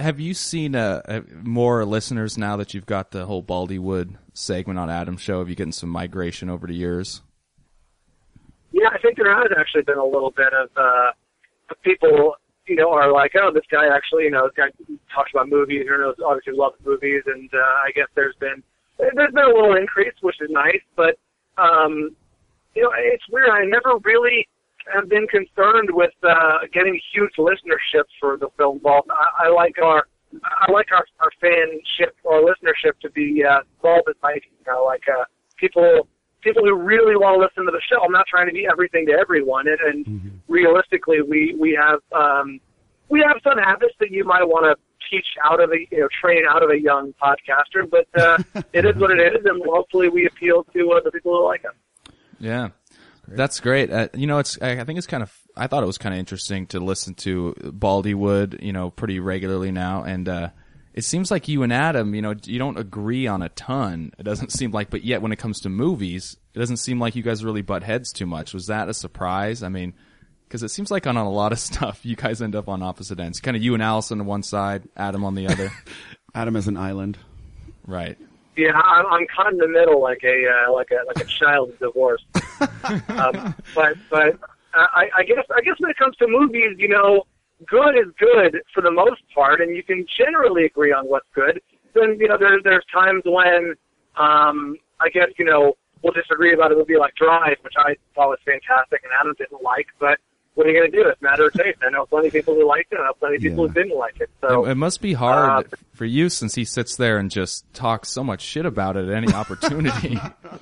Have 0.02 0.18
you 0.18 0.32
seen, 0.32 0.74
uh, 0.74 1.02
uh, 1.06 1.20
more 1.42 1.84
listeners 1.84 2.38
now 2.38 2.56
that 2.56 2.72
you've 2.72 2.86
got 2.86 3.10
the 3.10 3.26
whole 3.26 3.42
Baldywood 3.42 4.16
segment 4.32 4.78
on 4.78 4.88
Adam's 4.88 5.20
show? 5.20 5.40
Have 5.40 5.50
you 5.50 5.54
getting 5.54 5.72
some 5.72 5.90
migration 5.90 6.48
over 6.48 6.66
to 6.66 6.72
yours? 6.72 7.20
Yeah, 8.72 8.88
I 8.90 8.98
think 8.98 9.18
there 9.18 9.36
has 9.36 9.50
actually 9.58 9.82
been 9.82 9.98
a 9.98 10.04
little 10.04 10.30
bit 10.30 10.52
of 10.54 10.70
uh, 10.76 11.10
people, 11.84 12.36
you 12.66 12.76
know, 12.76 12.90
are 12.90 13.12
like, 13.12 13.32
oh, 13.36 13.50
this 13.52 13.64
guy 13.70 13.94
actually, 13.94 14.24
you 14.24 14.30
know, 14.30 14.46
this 14.46 14.56
guy 14.56 14.70
talks 15.14 15.30
about 15.34 15.50
movies, 15.50 15.86
or 15.88 15.98
knows 15.98 16.16
obviously 16.24 16.54
loves 16.54 16.76
movies, 16.84 17.22
and 17.26 17.50
uh, 17.52 17.58
I 17.58 17.90
guess 17.94 18.08
there's 18.14 18.34
been 18.36 18.62
there's 18.98 19.12
been 19.14 19.44
a 19.44 19.48
little 19.48 19.76
increase, 19.76 20.14
which 20.22 20.36
is 20.40 20.48
nice, 20.50 20.80
but 20.96 21.18
um, 21.58 22.16
you 22.74 22.82
know, 22.82 22.90
it's 22.96 23.24
weird. 23.30 23.50
I 23.50 23.64
never 23.64 23.98
really 24.04 24.48
have 24.92 25.08
been 25.08 25.26
concerned 25.28 25.88
with 25.92 26.12
uh, 26.22 26.58
getting 26.72 26.98
huge 27.12 27.32
listenership 27.38 28.04
for 28.20 28.36
the 28.36 28.48
film 28.56 28.80
vault. 28.80 29.06
I, 29.10 29.46
I 29.46 29.48
like 29.48 29.78
our 29.82 30.06
I 30.44 30.72
like 30.72 30.88
our, 30.92 31.04
our 31.20 31.30
fanship 31.42 32.12
or 32.24 32.40
listenership 32.40 32.98
to 33.02 33.10
be 33.10 33.44
uh, 33.44 33.60
but 33.82 34.16
mighty. 34.22 34.50
You 34.58 34.72
know, 34.72 34.84
like 34.84 35.02
uh, 35.08 35.24
people 35.56 36.08
people 36.40 36.64
who 36.64 36.74
really 36.74 37.16
want 37.16 37.36
to 37.36 37.42
listen 37.44 37.64
to 37.66 37.70
the 37.70 37.82
show. 37.88 38.02
I'm 38.02 38.12
not 38.12 38.26
trying 38.26 38.46
to 38.46 38.52
be 38.52 38.66
everything 38.70 39.06
to 39.06 39.12
everyone, 39.12 39.66
and, 39.68 39.80
and 39.80 40.40
realistically, 40.48 41.20
we 41.22 41.54
we 41.58 41.78
have 41.80 42.00
um, 42.12 42.60
we 43.08 43.20
have 43.20 43.36
some 43.44 43.58
habits 43.58 43.94
that 44.00 44.10
you 44.10 44.24
might 44.24 44.44
want 44.44 44.64
to 44.64 44.76
teach 45.10 45.26
out 45.44 45.62
of 45.62 45.70
a 45.70 45.78
you 45.90 46.00
know 46.00 46.08
train 46.20 46.44
out 46.48 46.62
of 46.62 46.70
a 46.70 46.78
young 46.78 47.14
podcaster, 47.22 47.88
but 47.88 48.06
uh, 48.20 48.38
it 48.72 48.84
is 48.84 48.96
what 48.96 49.10
it 49.10 49.20
is, 49.20 49.44
and 49.44 49.62
hopefully 49.64 50.08
we 50.08 50.26
appeal 50.26 50.64
to 50.72 50.92
uh, 50.92 51.00
the 51.04 51.10
people 51.10 51.36
who 51.36 51.44
like 51.44 51.64
us. 51.64 51.74
Yeah. 52.42 52.70
That's 53.28 53.60
great. 53.60 53.90
Uh, 53.90 54.08
you 54.14 54.26
know, 54.26 54.38
it's, 54.38 54.58
I 54.60 54.80
I 54.80 54.84
think 54.84 54.98
it's 54.98 55.06
kind 55.06 55.22
of, 55.22 55.32
I 55.56 55.68
thought 55.68 55.82
it 55.84 55.86
was 55.86 55.96
kind 55.96 56.12
of 56.14 56.18
interesting 56.18 56.66
to 56.68 56.80
listen 56.80 57.14
to 57.14 57.54
Baldywood, 57.60 58.62
you 58.62 58.72
know, 58.72 58.90
pretty 58.90 59.20
regularly 59.20 59.70
now. 59.70 60.02
And, 60.02 60.28
uh, 60.28 60.48
it 60.92 61.04
seems 61.04 61.30
like 61.30 61.48
you 61.48 61.62
and 61.62 61.72
Adam, 61.72 62.14
you 62.14 62.20
know, 62.20 62.34
you 62.44 62.58
don't 62.58 62.76
agree 62.76 63.26
on 63.26 63.40
a 63.40 63.48
ton. 63.50 64.12
It 64.18 64.24
doesn't 64.24 64.52
seem 64.52 64.72
like, 64.72 64.90
but 64.90 65.04
yet 65.04 65.22
when 65.22 65.32
it 65.32 65.38
comes 65.38 65.60
to 65.60 65.70
movies, 65.70 66.36
it 66.54 66.58
doesn't 66.58 66.76
seem 66.78 66.98
like 67.00 67.14
you 67.16 67.22
guys 67.22 67.44
really 67.44 67.62
butt 67.62 67.82
heads 67.82 68.12
too 68.12 68.26
much. 68.26 68.52
Was 68.52 68.66
that 68.66 68.88
a 68.90 68.94
surprise? 68.94 69.62
I 69.62 69.70
mean, 69.70 69.94
cause 70.50 70.62
it 70.62 70.68
seems 70.70 70.90
like 70.90 71.06
on 71.06 71.16
a 71.16 71.30
lot 71.30 71.52
of 71.52 71.58
stuff, 71.70 72.04
you 72.04 72.16
guys 72.16 72.42
end 72.42 72.54
up 72.56 72.68
on 72.68 72.82
opposite 72.82 73.20
ends. 73.20 73.40
Kind 73.40 73.56
of 73.56 73.62
you 73.62 73.72
and 73.72 73.82
Alison 73.82 74.20
on 74.20 74.26
one 74.26 74.42
side, 74.42 74.86
Adam 74.96 75.24
on 75.24 75.34
the 75.34 75.46
other. 75.46 75.72
Adam 76.34 76.56
is 76.56 76.66
an 76.68 76.76
island. 76.76 77.18
right. 77.86 78.18
Yeah, 78.56 78.72
I'm, 78.74 79.06
I'm 79.06 79.26
kind 79.34 79.48
of 79.48 79.54
in 79.54 79.58
the 79.58 79.68
middle, 79.68 80.02
like 80.02 80.22
a 80.24 80.44
uh, 80.46 80.72
like 80.72 80.90
a 80.90 81.06
like 81.06 81.24
a 81.24 81.24
child 81.24 81.70
in 81.70 81.76
divorce. 81.78 82.22
um, 83.08 83.54
but 83.74 83.96
but 84.10 84.38
I, 84.74 85.08
I 85.16 85.22
guess 85.24 85.44
I 85.54 85.62
guess 85.62 85.74
when 85.78 85.90
it 85.90 85.96
comes 85.96 86.16
to 86.16 86.26
movies, 86.28 86.76
you 86.78 86.88
know, 86.88 87.24
good 87.66 87.96
is 87.96 88.12
good 88.18 88.60
for 88.74 88.82
the 88.82 88.90
most 88.90 89.22
part, 89.34 89.60
and 89.60 89.74
you 89.74 89.82
can 89.82 90.04
generally 90.18 90.66
agree 90.66 90.92
on 90.92 91.06
what's 91.06 91.26
good. 91.34 91.60
Then 91.94 92.18
you 92.20 92.28
know 92.28 92.36
there 92.38 92.58
there's 92.62 92.84
times 92.92 93.22
when 93.24 93.74
um, 94.16 94.76
I 95.00 95.08
guess 95.08 95.28
you 95.38 95.46
know 95.46 95.74
we'll 96.02 96.12
disagree 96.12 96.52
about 96.52 96.72
a 96.72 96.74
movie 96.74 96.98
like 96.98 97.14
Drive, 97.14 97.56
which 97.62 97.74
I 97.78 97.96
thought 98.14 98.28
was 98.28 98.38
fantastic, 98.44 99.00
and 99.04 99.12
Adam 99.18 99.34
didn't 99.38 99.62
like, 99.62 99.86
but. 99.98 100.18
What 100.54 100.66
are 100.66 100.70
you 100.70 100.78
going 100.78 100.90
to 100.90 100.96
do? 101.02 101.08
It's 101.08 101.20
a 101.20 101.24
matter 101.24 101.46
of 101.46 101.52
taste. 101.54 101.78
I 101.86 101.90
know 101.90 102.04
plenty 102.06 102.26
of 102.28 102.32
people 102.34 102.54
who 102.54 102.66
liked 102.68 102.92
it. 102.92 102.98
I 103.00 103.04
know 103.06 103.12
plenty 103.18 103.36
of 103.36 103.42
people 103.42 103.64
Yeah. 103.64 103.68
who 103.68 103.74
didn't 103.74 103.98
like 103.98 104.20
it. 104.20 104.28
So 104.40 104.66
It, 104.66 104.72
it 104.72 104.74
must 104.74 105.00
be 105.00 105.14
hard 105.14 105.66
Uh, 105.72 105.76
for 105.94 106.04
you 106.04 106.28
since 106.28 106.54
he 106.54 106.64
sits 106.64 106.96
there 106.96 107.16
and 107.16 107.30
just 107.30 107.64
talks 107.72 108.10
so 108.10 108.22
much 108.22 108.42
shit 108.42 108.66
about 108.66 108.96
it 108.96 109.08
at 109.08 109.14
any 109.14 109.32
opportunity. 109.32 110.18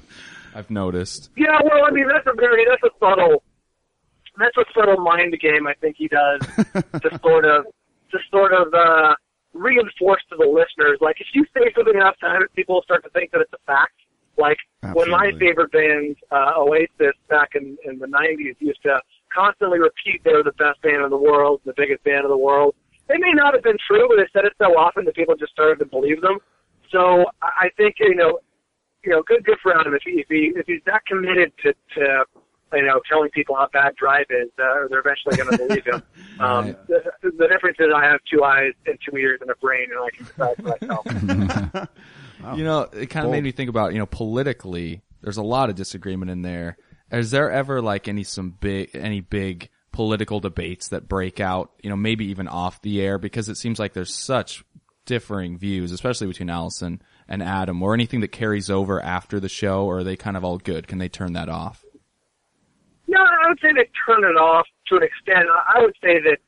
I've 0.54 0.70
noticed. 0.70 1.30
Yeah, 1.36 1.58
well, 1.64 1.84
I 1.86 1.90
mean 1.90 2.06
that's 2.08 2.26
a 2.26 2.34
very 2.34 2.64
that's 2.68 2.82
a 2.82 2.90
subtle 2.98 3.42
that's 4.38 4.56
a 4.56 4.64
subtle 4.74 4.96
mind 4.98 5.36
game 5.40 5.66
I 5.66 5.74
think 5.74 5.96
he 5.96 6.08
does 6.08 6.40
to 7.00 7.18
sort 7.22 7.44
of 7.44 7.66
to 8.12 8.18
sort 8.30 8.52
of 8.52 8.72
uh, 8.74 9.14
reinforce 9.54 10.22
to 10.30 10.36
the 10.36 10.46
listeners. 10.46 10.98
Like 11.00 11.20
if 11.20 11.26
you 11.34 11.44
say 11.54 11.72
something 11.76 11.94
enough 11.94 12.18
times, 12.20 12.46
people 12.56 12.80
start 12.82 13.04
to 13.04 13.10
think 13.10 13.30
that 13.32 13.40
it's 13.40 13.52
a 13.52 13.58
fact. 13.66 13.94
Like 14.38 14.58
when 14.94 15.10
my 15.10 15.32
favorite 15.38 15.70
band, 15.72 16.16
uh, 16.30 16.52
Oasis, 16.56 17.14
back 17.28 17.50
in 17.54 17.76
in 17.84 17.98
the 17.98 18.06
'90s, 18.06 18.56
used 18.58 18.82
to 18.82 18.98
constantly 19.34 19.78
repeat 19.78 20.22
they're 20.24 20.42
the 20.42 20.52
best 20.52 20.80
band 20.82 21.02
in 21.04 21.10
the 21.10 21.16
world, 21.16 21.60
the 21.64 21.74
biggest 21.76 22.02
band 22.04 22.24
in 22.24 22.30
the 22.30 22.36
world. 22.36 22.74
They 23.08 23.18
may 23.18 23.32
not 23.32 23.54
have 23.54 23.62
been 23.62 23.78
true, 23.86 24.06
but 24.08 24.16
they 24.16 24.28
said 24.32 24.44
it 24.44 24.52
so 24.58 24.78
often 24.78 25.04
that 25.04 25.14
people 25.14 25.34
just 25.36 25.52
started 25.52 25.78
to 25.80 25.86
believe 25.86 26.20
them. 26.20 26.38
So 26.92 27.26
I 27.42 27.66
I 27.66 27.68
think 27.76 27.96
you 27.98 28.14
know 28.14 28.38
you 29.04 29.10
know, 29.10 29.22
good, 29.26 29.44
good 29.44 29.58
for 29.62 29.78
Adam. 29.78 29.94
If 29.94 30.02
he, 30.04 30.20
if 30.20 30.26
he, 30.28 30.52
if 30.54 30.66
he's 30.66 30.82
that 30.86 31.04
committed 31.06 31.52
to, 31.62 31.72
to, 31.94 32.24
you 32.74 32.82
know, 32.86 33.00
telling 33.08 33.30
people 33.30 33.56
how 33.56 33.68
bad 33.72 33.96
Drive 33.96 34.26
is, 34.30 34.48
uh, 34.58 34.86
they're 34.88 35.00
eventually 35.00 35.36
going 35.36 35.50
to 35.50 35.58
believe 35.58 35.84
him. 35.84 36.02
Um, 36.40 36.68
Right. 36.68 36.86
the, 36.88 37.30
the 37.36 37.48
difference 37.48 37.76
is 37.80 37.88
I 37.94 38.02
have 38.06 38.20
two 38.32 38.42
eyes 38.42 38.72
and 38.86 38.98
two 39.06 39.14
ears 39.18 39.40
and 39.42 39.50
a 39.50 39.54
brain, 39.56 39.88
and 39.90 40.00
I 40.00 40.08
can 40.08 40.24
decide 40.24 40.56
for 40.56 41.78
myself. 41.78 41.88
You 42.56 42.64
know, 42.64 42.88
it 42.94 43.10
kind 43.10 43.26
of 43.26 43.32
made 43.32 43.44
me 43.44 43.52
think 43.52 43.68
about, 43.68 43.92
you 43.92 43.98
know, 43.98 44.06
politically, 44.06 45.02
there's 45.20 45.36
a 45.36 45.42
lot 45.42 45.68
of 45.68 45.76
disagreement 45.76 46.30
in 46.30 46.40
there. 46.40 46.78
Is 47.12 47.30
there 47.30 47.50
ever 47.50 47.80
like 47.82 48.08
any 48.08 48.22
some 48.22 48.50
big, 48.50 48.90
any 48.94 49.20
big 49.20 49.68
political 49.92 50.40
debates 50.40 50.88
that 50.88 51.08
break 51.08 51.40
out, 51.40 51.72
you 51.82 51.90
know, 51.90 51.96
maybe 51.96 52.26
even 52.26 52.46
off 52.48 52.80
the 52.82 53.00
air 53.00 53.18
because 53.18 53.48
it 53.48 53.56
seems 53.56 53.78
like 53.78 53.92
there's 53.92 54.14
such 54.14 54.64
differing 55.06 55.58
views, 55.58 55.90
especially 55.90 56.28
between 56.28 56.50
Alison 56.50 57.02
and 57.28 57.42
Adam, 57.42 57.82
or 57.82 57.94
anything 57.94 58.20
that 58.20 58.28
carries 58.28 58.70
over 58.70 59.02
after 59.02 59.40
the 59.40 59.48
show, 59.48 59.84
or 59.84 59.98
are 59.98 60.04
they 60.04 60.16
kind 60.16 60.36
of 60.36 60.44
all 60.44 60.58
good? 60.58 60.86
Can 60.86 60.98
they 60.98 61.08
turn 61.08 61.32
that 61.32 61.48
off? 61.48 61.84
No, 63.08 63.18
I 63.18 63.48
would 63.48 63.58
say 63.60 63.72
they 63.72 63.88
turn 64.06 64.22
it 64.24 64.36
off 64.36 64.66
to 64.88 64.96
an 64.96 65.02
extent. 65.02 65.46
I 65.74 65.80
would 65.80 65.94
say 66.02 66.20
that, 66.20 66.38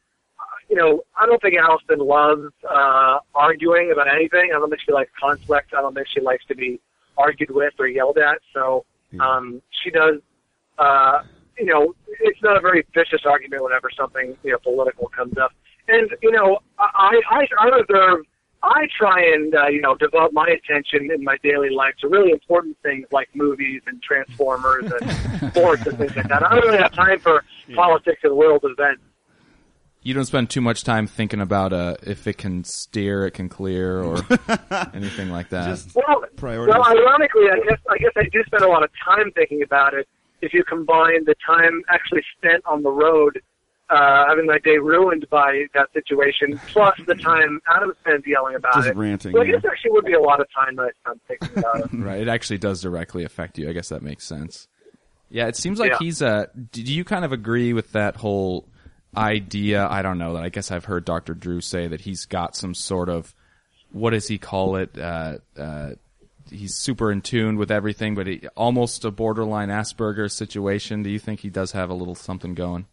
you 0.71 0.77
know, 0.77 1.03
I 1.21 1.27
don't 1.27 1.43
think 1.43 1.57
Alison 1.57 2.07
loves 2.07 2.53
uh, 2.69 3.19
arguing 3.35 3.91
about 3.93 4.07
anything. 4.07 4.51
I 4.55 4.59
don't 4.59 4.71
think 4.71 4.83
she 4.87 4.93
likes 4.93 5.11
conflict. 5.21 5.75
I 5.77 5.81
don't 5.81 5.95
think 5.95 6.07
she 6.09 6.21
likes 6.21 6.45
to 6.47 6.55
be 6.55 6.81
argued 7.19 7.51
with 7.51 7.75
or 7.81 7.89
yelled 7.89 8.19
at. 8.19 8.39
So 8.55 8.85
um, 9.21 9.61
she 9.83 9.91
does, 9.91 10.21
uh, 10.79 11.23
you 11.59 11.67
know, 11.67 11.95
it's 12.21 12.43
not 12.43 12.57
a 12.57 12.61
very 12.61 12.85
vicious 12.95 13.23
argument 13.25 13.63
whenever 13.63 13.91
something, 13.97 14.37
you 14.43 14.53
know, 14.53 14.59
political 14.59 15.09
comes 15.09 15.37
up. 15.39 15.53
And, 15.89 16.11
you 16.23 16.31
know, 16.31 16.59
I, 16.79 17.21
I, 17.31 17.47
I 17.59 17.67
reserve, 17.67 18.25
I 18.63 18.87
try 18.97 19.21
and, 19.35 19.55
uh, 19.55 19.67
you 19.67 19.81
know, 19.81 19.95
devote 19.97 20.33
my 20.33 20.47
attention 20.47 21.11
in 21.13 21.25
my 21.25 21.37
daily 21.43 21.71
life 21.71 21.95
to 22.01 22.09
really 22.09 22.31
important 22.31 22.77
things 22.83 23.07
like 23.11 23.29
movies 23.35 23.83
and 23.87 24.03
Transformers 24.03 24.91
and 24.91 25.51
sports 25.53 25.87
and 25.87 25.99
things 25.99 26.17
like 26.17 26.29
that. 26.29 26.45
I 26.45 26.55
don't 26.55 26.65
really 26.65 26.79
have 26.79 26.93
time 26.93 27.19
for 27.19 27.45
politics 27.75 28.21
and 28.23 28.37
world 28.37 28.65
events. 28.65 29.03
You 30.05 30.15
don't 30.15 30.25
spend 30.25 30.51
too 30.51 30.61
much 30.61 30.83
time 30.83 31.07
thinking 31.07 31.41
about 31.41 31.73
uh, 31.73 31.97
if 32.03 32.27
it 32.27 32.37
can 32.37 32.65
steer, 32.65 33.25
it 33.27 33.33
can 33.33 33.49
clear, 33.49 34.03
or 34.03 34.17
anything 34.95 35.31
like 35.31 35.51
that. 35.51 35.69
Just 35.69 35.95
Well, 35.95 36.25
Priorities. 36.35 36.75
well, 36.75 36.85
ironically, 36.85 37.45
I 37.49 37.61
guess 37.69 37.79
I 37.89 37.99
guess 37.99 38.11
I 38.17 38.25
do 38.33 38.43
spend 38.45 38.65
a 38.65 38.69
lot 38.69 38.83
of 38.83 38.91
time 39.05 39.31
thinking 39.31 39.63
about 39.63 39.95
it. 39.95 40.09
If 40.43 40.53
you 40.53 40.65
combine 40.65 41.25
the 41.25 41.35
time 41.47 41.83
actually 41.89 42.23
spent 42.37 42.63
on 42.67 42.83
the 42.83 42.91
road, 42.91 43.41
uh, 43.89 44.27
having 44.29 44.47
my 44.47 44.59
day 44.59 44.79
ruined 44.79 45.27
by 45.31 45.65
that 45.75 45.93
situation, 45.93 46.61
plus 46.69 46.99
the 47.07 47.15
time 47.15 47.61
Adam 47.69 47.93
spends 48.01 48.27
yelling 48.27 48.57
about 48.57 48.75
Just 48.75 48.89
it, 48.89 48.97
ranting, 48.97 49.33
well, 49.33 49.43
I 49.43 49.47
yeah. 49.47 49.53
guess 49.53 49.65
actually 49.71 49.93
would 49.93 50.05
be 50.05 50.15
a 50.15 50.21
lot 50.21 50.41
of 50.41 50.47
time 50.55 50.77
that 50.77 50.83
I 50.83 50.91
spend 51.05 51.21
thinking 51.29 51.59
about 51.59 51.81
it. 51.81 51.93
Right. 51.93 52.21
It 52.21 52.29
actually 52.29 52.59
does 52.59 52.81
directly 52.83 53.25
affect 53.25 53.57
you. 53.59 53.69
I 53.71 53.73
guess 53.73 53.89
that 53.91 54.03
makes 54.03 54.27
sense. 54.27 54.67
Yeah, 55.31 55.47
it 55.47 55.57
seems 55.57 55.79
like 55.79 55.93
Yeah. 55.93 55.99
he's 56.01 56.21
uh 56.23 56.47
do 56.73 56.83
you 56.83 57.05
kind 57.05 57.25
of 57.25 57.33
agree 57.33 57.73
with 57.73 57.93
that 57.93 58.17
whole 58.17 58.67
idea? 59.17 59.87
I 59.89 60.03
don't 60.03 60.19
know 60.19 60.35
that 60.35 60.43
I 60.43 60.49
guess 60.49 60.71
I've 60.71 60.85
heard 60.87 61.05
Dr. 61.05 61.35
Drew 61.35 61.61
say 61.61 61.87
that 61.89 62.01
he's 62.03 62.27
got 62.27 62.57
some 62.57 62.75
sort 62.75 63.09
of 63.09 63.35
what 63.93 64.11
does 64.11 64.27
he 64.29 64.39
call 64.39 64.77
it? 64.77 64.99
Uh 64.99 65.39
uh 65.59 65.91
he's 66.53 66.75
super 66.75 67.11
in 67.11 67.21
tune 67.21 67.57
with 67.57 67.71
everything, 67.71 68.15
but 68.15 68.27
he, 68.27 68.47
almost 68.57 69.05
a 69.05 69.11
borderline 69.11 69.69
Asperger's 69.69 70.33
situation. 70.33 71.03
Do 71.03 71.11
you 71.11 71.19
think 71.19 71.41
he 71.41 71.51
does 71.51 71.73
have 71.73 71.91
a 71.91 71.95
little 71.95 72.15
something 72.15 72.55
going? 72.55 72.87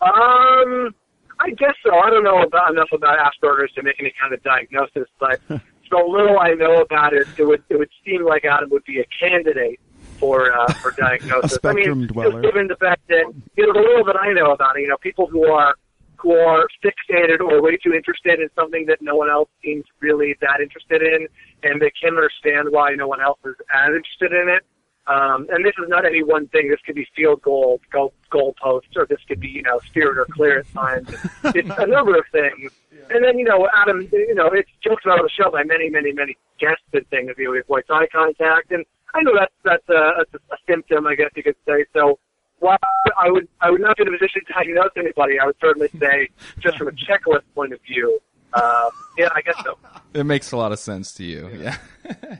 Um, 0.00 0.94
I 1.40 1.50
guess 1.56 1.74
so. 1.84 1.96
I 1.98 2.10
don't 2.10 2.24
know 2.24 2.42
about 2.42 2.70
enough 2.70 2.88
about 2.92 3.18
Asperger's 3.18 3.72
to 3.74 3.82
make 3.82 3.96
any 3.98 4.12
kind 4.20 4.32
of 4.32 4.42
diagnosis, 4.42 5.08
but 5.18 5.40
so 5.48 6.06
little 6.06 6.38
I 6.38 6.54
know 6.54 6.80
about 6.80 7.14
it, 7.14 7.26
it 7.36 7.44
would 7.44 7.62
it 7.68 7.78
would 7.78 7.90
seem 8.04 8.24
like 8.24 8.44
Adam 8.44 8.70
would 8.70 8.84
be 8.84 9.00
a 9.00 9.06
candidate 9.18 9.80
for 10.18 10.52
uh, 10.52 10.72
for 10.74 10.90
diagnosis. 10.98 11.52
I 11.52 11.56
spectrum 11.56 12.00
mean, 12.00 12.08
dweller. 12.08 12.42
just 12.42 12.54
given 12.54 12.68
the 12.68 12.76
fact 12.76 13.06
that 13.08 13.24
you 13.56 13.66
know 13.66 13.72
the 13.72 13.80
little 13.80 14.04
that 14.04 14.16
I 14.20 14.32
know 14.32 14.52
about 14.52 14.76
it, 14.76 14.82
you 14.82 14.88
know, 14.88 14.96
people 14.98 15.26
who 15.26 15.46
are 15.46 15.74
who 16.18 16.32
are 16.32 16.66
fixated 16.84 17.40
or 17.40 17.62
way 17.62 17.76
too 17.76 17.94
interested 17.94 18.40
in 18.40 18.48
something 18.54 18.86
that 18.86 18.98
no 19.00 19.14
one 19.14 19.30
else 19.30 19.48
seems 19.62 19.84
really 20.00 20.36
that 20.40 20.60
interested 20.60 21.02
in, 21.02 21.28
and 21.62 21.80
they 21.80 21.92
can't 22.00 22.16
understand 22.16 22.68
why 22.70 22.94
no 22.94 23.06
one 23.06 23.20
else 23.20 23.38
is 23.44 23.54
as 23.72 23.94
interested 23.94 24.32
in 24.32 24.48
it. 24.48 24.64
Um, 25.06 25.46
and 25.50 25.64
this 25.64 25.72
is 25.78 25.88
not 25.88 26.04
any 26.04 26.22
one 26.22 26.48
thing. 26.48 26.68
This 26.68 26.80
could 26.84 26.94
be 26.94 27.06
field 27.16 27.40
goals, 27.40 27.80
goal, 27.90 28.12
goal 28.30 28.54
posts, 28.60 28.90
or 28.94 29.06
this 29.06 29.20
could 29.26 29.40
be, 29.40 29.48
you 29.48 29.62
know, 29.62 29.80
spirit 29.86 30.18
or 30.18 30.26
clearance 30.26 30.68
signs. 30.68 31.08
It's 31.44 31.70
a 31.78 31.86
number 31.86 32.14
of 32.14 32.24
things. 32.30 32.72
And 33.08 33.24
then, 33.24 33.38
you 33.38 33.44
know, 33.44 33.68
Adam, 33.74 34.06
you 34.12 34.34
know, 34.34 34.48
it's 34.48 34.68
jokes 34.84 35.04
about 35.06 35.20
on 35.20 35.24
the 35.24 35.30
show 35.30 35.50
by 35.50 35.64
many, 35.64 35.88
many, 35.88 36.12
many 36.12 36.36
guests 36.60 36.84
and 36.92 37.08
things. 37.08 37.32
You 37.38 37.46
know, 37.46 37.52
he 37.54 37.60
avoids 37.60 37.86
eye 37.88 38.06
contact. 38.12 38.70
And 38.70 38.84
I 39.14 39.22
know 39.22 39.32
that's, 39.34 39.54
that's 39.64 39.88
a, 39.88 40.24
that's 40.30 40.44
a 40.52 40.56
symptom, 40.68 41.06
I 41.06 41.14
guess 41.14 41.30
you 41.34 41.42
could 41.42 41.56
say. 41.66 41.86
So 41.94 42.18
while 42.60 42.78
I 43.16 43.30
would, 43.30 43.48
I 43.60 43.70
would 43.70 43.80
not 43.80 43.96
be 43.96 44.02
in 44.02 44.08
a 44.08 44.12
position 44.12 44.42
to 44.46 44.52
diagnose 44.52 44.90
anybody, 44.96 45.38
I 45.38 45.46
would 45.46 45.56
certainly 45.60 45.88
say, 46.00 46.28
just 46.60 46.76
from 46.78 46.88
a 46.88 46.90
checklist 47.06 47.42
point 47.54 47.72
of 47.72 47.80
view, 47.82 48.18
uh, 48.54 48.90
yeah, 49.16 49.28
I 49.34 49.42
guess 49.42 49.56
so. 49.64 49.76
It 50.14 50.24
makes 50.24 50.52
a 50.52 50.56
lot 50.56 50.72
of 50.72 50.78
sense 50.78 51.12
to 51.14 51.24
you. 51.24 51.48
Yeah. 51.48 51.76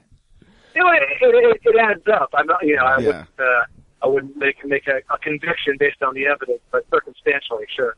You 0.75 0.85
know, 0.85 0.93
it, 0.93 1.03
it, 1.21 1.61
it 1.65 1.77
adds 1.81 2.07
up. 2.13 2.29
I'm 2.35 2.47
not, 2.47 2.65
you 2.65 2.77
know, 2.77 2.85
I 2.85 3.01
Yeah. 3.01 3.07
wouldn't, 3.07 3.29
uh, 3.41 3.65
I 4.03 4.07
wouldn't 4.07 4.37
make 4.37 4.65
make 4.65 4.87
a, 4.87 4.99
a 5.13 5.19
conviction 5.19 5.75
based 5.77 6.03
on 6.05 6.15
the 6.15 6.27
evidence, 6.29 6.61
but 6.71 6.87
circumstantially, 6.89 7.65
sure. 7.75 7.97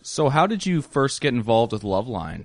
So 0.00 0.30
how 0.30 0.46
did 0.46 0.64
you 0.64 0.80
first 0.80 1.20
get 1.20 1.34
involved 1.34 1.72
with 1.72 1.82
Loveline? 1.82 2.44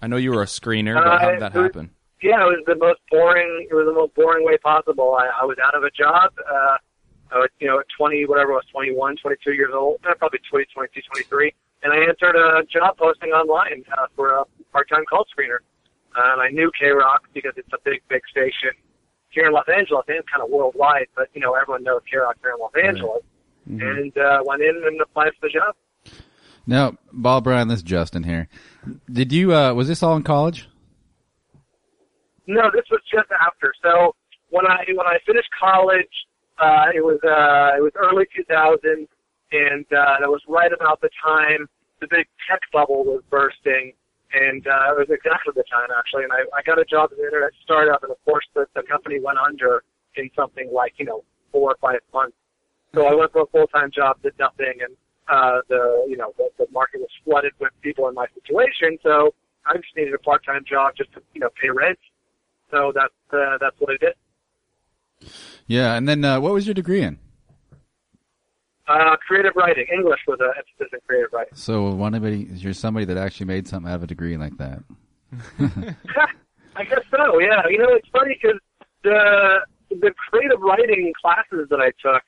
I 0.00 0.06
know 0.06 0.16
you 0.16 0.30
were 0.30 0.40
a 0.40 0.46
screener, 0.46 0.94
but 0.94 1.20
how 1.20 1.30
did 1.32 1.40
that 1.42 1.54
Uh, 1.54 1.62
happen? 1.62 1.90
Yeah, 2.22 2.40
it 2.40 2.44
was 2.56 2.64
the 2.66 2.76
most 2.76 3.00
boring. 3.10 3.66
It 3.70 3.74
was 3.74 3.84
the 3.84 3.92
most 3.92 4.14
boring 4.14 4.46
way 4.46 4.56
possible. 4.56 5.14
I, 5.18 5.42
I 5.42 5.44
was 5.44 5.58
out 5.62 5.74
of 5.74 5.82
a 5.82 5.90
job. 5.90 6.32
Uh, 6.50 6.76
I 7.34 7.38
was, 7.38 7.50
you 7.58 7.66
know, 7.66 7.80
at 7.80 7.86
20, 7.98 8.26
whatever 8.26 8.52
it 8.52 8.54
was, 8.54 8.64
21, 8.72 9.16
22 9.16 9.52
years 9.52 9.72
old, 9.74 9.98
uh, 10.08 10.14
probably 10.14 10.38
20, 10.48 10.66
22, 10.72 11.00
23, 11.28 11.52
and 11.82 11.92
I 11.92 11.96
answered 12.08 12.36
a 12.36 12.62
job 12.64 12.96
posting 12.96 13.30
online 13.30 13.84
uh, 13.92 14.06
for 14.14 14.30
a 14.32 14.44
part-time 14.72 15.04
call 15.10 15.26
screener. 15.26 15.58
Uh, 16.16 16.32
and 16.32 16.40
I 16.42 16.48
knew 16.50 16.70
KROQ 16.80 17.18
because 17.34 17.52
it's 17.56 17.72
a 17.74 17.78
big, 17.84 18.00
big 18.08 18.22
station 18.30 18.70
here 19.30 19.46
in 19.46 19.52
Los 19.52 19.66
Angeles 19.68 20.04
and 20.06 20.22
kind 20.30 20.42
of 20.44 20.48
worldwide. 20.48 21.08
But 21.16 21.28
you 21.34 21.40
know, 21.40 21.54
everyone 21.54 21.82
knows 21.82 22.02
KROQ 22.12 22.34
here 22.40 22.52
in 22.52 22.60
Los 22.60 22.72
Angeles. 22.80 23.22
And 23.66 24.16
uh, 24.18 24.42
went 24.44 24.62
in 24.62 24.82
and 24.84 25.00
applied 25.00 25.32
for 25.40 25.48
the 25.48 25.52
job. 25.52 25.74
Now, 26.66 26.96
Bald 27.12 27.44
Bryan, 27.44 27.68
this 27.68 27.78
is 27.78 27.82
Justin 27.82 28.22
here. 28.22 28.48
Did 29.10 29.32
you? 29.32 29.54
uh 29.54 29.72
Was 29.74 29.88
this 29.88 30.02
all 30.02 30.16
in 30.16 30.22
college? 30.22 30.68
No, 32.46 32.70
this 32.72 32.84
was 32.90 33.00
just 33.10 33.28
after. 33.40 33.72
So 33.82 34.14
when 34.50 34.66
I 34.66 34.84
when 34.88 35.06
I 35.06 35.18
finished 35.26 35.48
college, 35.58 36.12
uh, 36.58 36.86
it 36.94 37.02
was 37.02 37.18
uh, 37.24 37.76
it 37.76 37.82
was 37.82 37.92
early 37.96 38.26
2000, 38.34 39.08
and 39.52 39.86
uh, 39.92 40.20
that 40.20 40.28
was 40.28 40.42
right 40.48 40.72
about 40.72 41.00
the 41.00 41.10
time 41.22 41.68
the 42.00 42.06
big 42.08 42.26
tech 42.48 42.60
bubble 42.72 43.04
was 43.04 43.22
bursting, 43.30 43.92
and 44.32 44.66
uh, 44.66 44.92
it 44.92 44.98
was 44.98 45.08
exactly 45.10 45.52
the 45.56 45.64
time 45.70 45.88
actually. 45.96 46.24
And 46.24 46.32
I, 46.32 46.44
I 46.56 46.62
got 46.62 46.78
a 46.78 46.84
job 46.84 47.10
at 47.12 47.18
an 47.18 47.24
internet 47.24 47.52
startup, 47.62 48.02
and 48.02 48.12
of 48.12 48.18
course 48.24 48.44
the, 48.54 48.66
the 48.74 48.82
company 48.82 49.20
went 49.20 49.38
under 49.38 49.82
in 50.16 50.30
something 50.36 50.70
like 50.72 50.94
you 50.98 51.06
know 51.06 51.24
four 51.50 51.70
or 51.72 51.76
five 51.80 52.00
months. 52.12 52.36
So 52.94 53.06
I 53.06 53.14
went 53.14 53.32
for 53.32 53.42
a 53.42 53.46
full 53.46 53.66
time 53.68 53.90
job, 53.90 54.22
did 54.22 54.34
nothing, 54.38 54.78
and 54.82 54.94
uh, 55.28 55.60
the 55.68 56.06
you 56.08 56.16
know 56.16 56.32
the, 56.38 56.50
the 56.58 56.66
market 56.72 57.00
was 57.00 57.10
flooded 57.24 57.52
with 57.58 57.72
people 57.82 58.08
in 58.08 58.14
my 58.14 58.26
situation. 58.34 58.98
So 59.02 59.34
I 59.66 59.76
just 59.76 59.96
needed 59.96 60.14
a 60.14 60.18
part 60.18 60.44
time 60.44 60.64
job 60.68 60.94
just 60.96 61.12
to 61.14 61.22
you 61.32 61.40
know 61.40 61.50
pay 61.60 61.70
rent. 61.70 61.98
So 62.70 62.92
that's 62.94 63.14
uh, 63.32 63.58
that's 63.60 63.76
what 63.78 63.90
I 63.90 63.96
did. 63.98 64.14
Yeah, 65.66 65.94
and 65.94 66.08
then 66.08 66.24
uh, 66.24 66.40
what 66.40 66.52
was 66.52 66.66
your 66.66 66.74
degree 66.74 67.02
in? 67.02 67.18
Uh, 68.86 69.16
creative 69.26 69.52
writing, 69.56 69.86
English 69.92 70.20
was 70.28 70.38
a 70.40 70.48
emphasis 70.58 70.92
in 70.92 70.98
creative 71.06 71.32
writing. 71.32 71.54
So, 71.54 71.90
one 71.90 72.14
anybody, 72.14 72.48
you're 72.54 72.74
somebody 72.74 73.06
that 73.06 73.16
actually 73.16 73.46
made 73.46 73.66
something 73.66 73.90
out 73.90 73.96
of 73.96 74.02
a 74.02 74.06
degree 74.06 74.36
like 74.36 74.56
that. 74.58 74.82
I 76.76 76.84
guess 76.84 77.00
so. 77.10 77.38
Yeah, 77.40 77.62
you 77.68 77.78
know 77.78 77.88
it's 77.90 78.08
funny 78.12 78.38
because 78.40 78.60
the 79.02 79.60
the 79.90 80.12
creative 80.28 80.60
writing 80.60 81.12
classes 81.20 81.68
that 81.70 81.80
I 81.80 81.92
took, 82.02 82.22